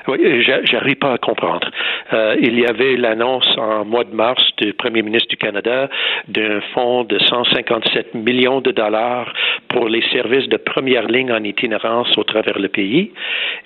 Oui, 0.07 0.20
j'arrive 0.66 0.98
pas 0.98 1.14
à 1.14 1.18
comprendre. 1.18 1.68
Euh, 2.14 2.36
il 2.40 2.60
y 2.60 2.66
avait 2.68 2.95
l'annonce 2.95 3.48
en 3.57 3.86
mois 3.86 4.03
de 4.03 4.14
mars 4.14 4.44
du 4.57 4.74
Premier 4.74 5.02
ministre 5.02 5.30
du 5.30 5.38
Canada 5.38 5.90
d'un 6.28 6.62
fonds 6.76 7.03
de 7.03 7.18
157 7.18 8.14
millions 8.14 8.62
de 8.62 8.72
dollars 8.72 9.34
pour 9.70 9.90
les 9.90 10.03
services 10.12 10.48
de 10.48 10.57
première 10.57 11.07
ligne 11.07 11.32
en 11.32 11.44
itinérance 11.44 12.16
au 12.18 12.24
travers 12.24 12.60
le 12.60 12.68
pays 12.68 13.14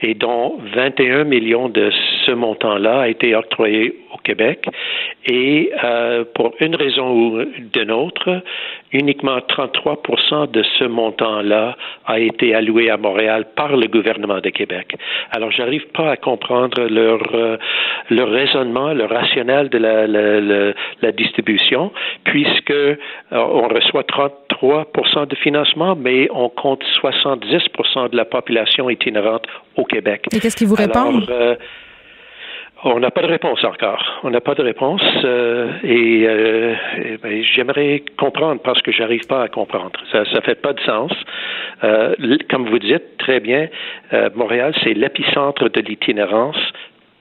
et 0.01 0.13
dont 0.13 0.57
21 0.73 1.25
millions 1.25 1.67
de 1.67 1.91
ce 2.25 2.31
montant-là 2.31 3.01
a 3.01 3.07
été 3.09 3.35
octroyé 3.35 3.95
Québec. 4.23 4.65
Et 5.25 5.71
euh, 5.83 6.23
pour 6.35 6.53
une 6.59 6.75
raison 6.75 7.11
ou 7.11 7.45
d'une 7.73 7.91
autre, 7.91 8.41
uniquement 8.91 9.39
33 9.41 10.47
de 10.47 10.63
ce 10.77 10.85
montant-là 10.85 11.75
a 12.05 12.19
été 12.19 12.55
alloué 12.55 12.89
à 12.89 12.97
Montréal 12.97 13.45
par 13.55 13.75
le 13.75 13.87
gouvernement 13.87 14.39
de 14.39 14.49
Québec. 14.49 14.95
Alors, 15.31 15.51
j'arrive 15.51 15.87
pas 15.87 16.11
à 16.11 16.17
comprendre 16.17 16.81
leur, 16.89 17.21
euh, 17.33 17.57
leur 18.09 18.29
raisonnement, 18.29 18.93
leur 18.93 19.09
rationnel 19.09 19.69
de 19.69 19.77
la, 19.77 20.07
la, 20.07 20.73
la, 21.01 21.11
distribution, 21.11 21.91
puisque 22.23 22.71
euh, 22.71 22.95
on 23.31 23.67
reçoit 23.67 24.03
33% 24.03 25.27
de 25.27 25.35
financement, 25.35 25.95
mais 25.95 26.27
on 26.31 26.49
compte 26.49 26.83
70% 27.01 28.09
de 28.09 28.17
la 28.17 28.25
population 28.25 28.89
itinérante 28.89 29.45
au 29.75 29.85
Québec. 29.85 30.25
Et 30.33 30.39
qu'est-ce 30.39 30.55
qu'ils 30.55 30.67
vous 30.67 30.75
répondent? 30.75 31.27
On 32.83 32.99
n'a 32.99 33.11
pas 33.11 33.21
de 33.21 33.27
réponse 33.27 33.63
encore. 33.63 34.03
On 34.23 34.29
n'a 34.29 34.41
pas 34.41 34.55
de 34.55 34.63
réponse 34.63 35.01
euh, 35.23 35.71
et, 35.83 36.25
euh, 36.27 36.75
ben, 37.21 37.43
j'aimerais 37.43 38.03
comprendre 38.17 38.61
parce 38.61 38.81
que 38.81 38.91
j'arrive 38.91 39.25
pas 39.27 39.43
à 39.43 39.47
comprendre. 39.47 39.99
Ça 40.11 40.19
ne 40.19 40.41
fait 40.41 40.61
pas 40.61 40.73
de 40.73 40.79
sens. 40.81 41.11
Euh, 41.83 42.15
comme 42.49 42.69
vous 42.69 42.79
dites 42.79 43.17
très 43.17 43.39
bien, 43.39 43.67
Montréal, 44.35 44.73
c'est 44.83 44.93
l'épicentre 44.93 45.69
de 45.69 45.81
l'itinérance 45.81 46.57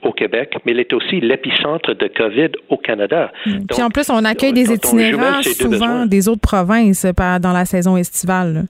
au 0.03 0.13
Québec, 0.13 0.57
mais 0.65 0.73
il 0.73 0.81
est 0.81 0.93
aussi 0.93 1.21
l'épicentre 1.21 1.93
de 1.95 2.07
COVID 2.07 2.51
au 2.69 2.77
Canada. 2.77 3.33
Puis 3.45 3.83
en 3.83 3.91
plus, 3.91 4.11
on 4.11 4.25
accueille 4.25 4.53
des 4.53 4.73
itinérants 4.73 5.43
souvent 5.43 6.07
des 6.07 6.29
autres 6.29 6.41
provinces 6.41 7.05
dans 7.05 7.53
la 7.53 7.65
saison 7.65 7.97
estivale 7.97 8.65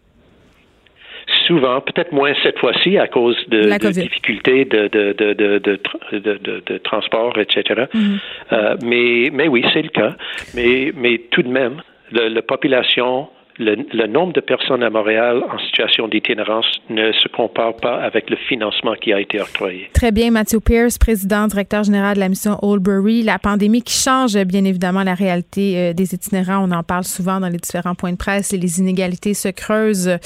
souvent, 1.48 1.80
peut-être 1.80 2.12
moins 2.12 2.32
cette 2.42 2.58
fois-ci 2.58 2.98
à 2.98 3.08
cause 3.08 3.36
de, 3.48 3.62
de 3.62 3.90
difficultés 3.90 4.64
de, 4.64 4.86
de, 4.88 5.12
de, 5.12 5.58
de, 5.58 6.78
transport, 6.78 7.36
etc. 7.38 7.86
Mm-hmm. 7.92 8.18
Euh, 8.52 8.76
mais, 8.84 9.30
mais 9.32 9.48
oui, 9.48 9.64
c'est 9.72 9.82
le 9.82 9.88
cas. 9.88 10.14
Mais, 10.54 10.92
mais 10.94 11.18
tout 11.30 11.42
de 11.42 11.48
même, 11.48 11.82
la 12.12 12.42
population 12.42 13.28
le, 13.58 14.06
nombre 14.06 14.32
de 14.32 14.40
personnes 14.40 14.82
à 14.82 14.90
Montréal 14.90 15.42
en 15.52 15.58
situation 15.58 16.08
d'itinérance 16.08 16.66
ne 16.88 17.12
se 17.12 17.28
compare 17.28 17.76
pas 17.76 17.96
avec 18.02 18.30
le 18.30 18.36
financement 18.48 18.94
qui 18.94 19.12
a 19.12 19.20
été 19.20 19.40
octroyé. 19.40 19.90
Très 19.92 20.12
bien, 20.12 20.30
Matthew 20.30 20.60
Pierce, 20.60 20.98
président, 20.98 21.46
directeur 21.46 21.84
général 21.84 22.14
de 22.14 22.20
la 22.20 22.28
mission 22.28 22.58
Oldbury. 22.62 23.22
La 23.22 23.38
pandémie 23.38 23.82
qui 23.82 23.94
change 23.94 24.36
bien 24.44 24.64
évidemment 24.64 25.02
la 25.02 25.14
réalité 25.14 25.78
euh, 25.78 25.92
des 25.92 26.14
itinérants. 26.14 26.66
On 26.68 26.72
en 26.72 26.82
parle 26.82 27.04
souvent 27.04 27.40
dans 27.40 27.48
les 27.48 27.58
différents 27.58 27.94
points 27.94 28.12
de 28.12 28.16
presse 28.16 28.52
et 28.52 28.58
les 28.58 28.78
inégalités 28.78 29.34
se 29.34 29.48
creusent. 29.48 30.16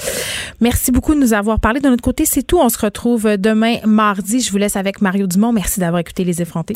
Merci 0.61 0.91
beaucoup 0.91 1.15
de 1.15 1.19
nous 1.19 1.33
avoir 1.33 1.59
parlé. 1.59 1.79
De 1.79 1.89
notre 1.89 2.03
côté, 2.03 2.25
c'est 2.25 2.43
tout. 2.43 2.59
On 2.59 2.69
se 2.69 2.79
retrouve 2.79 3.37
demain 3.37 3.77
mardi. 3.85 4.41
Je 4.41 4.51
vous 4.51 4.57
laisse 4.57 4.75
avec 4.75 5.01
Mario 5.01 5.27
Dumont. 5.27 5.51
Merci 5.51 5.79
d'avoir 5.79 5.99
écouté 5.99 6.23
Les 6.23 6.41
Effrontés. 6.41 6.75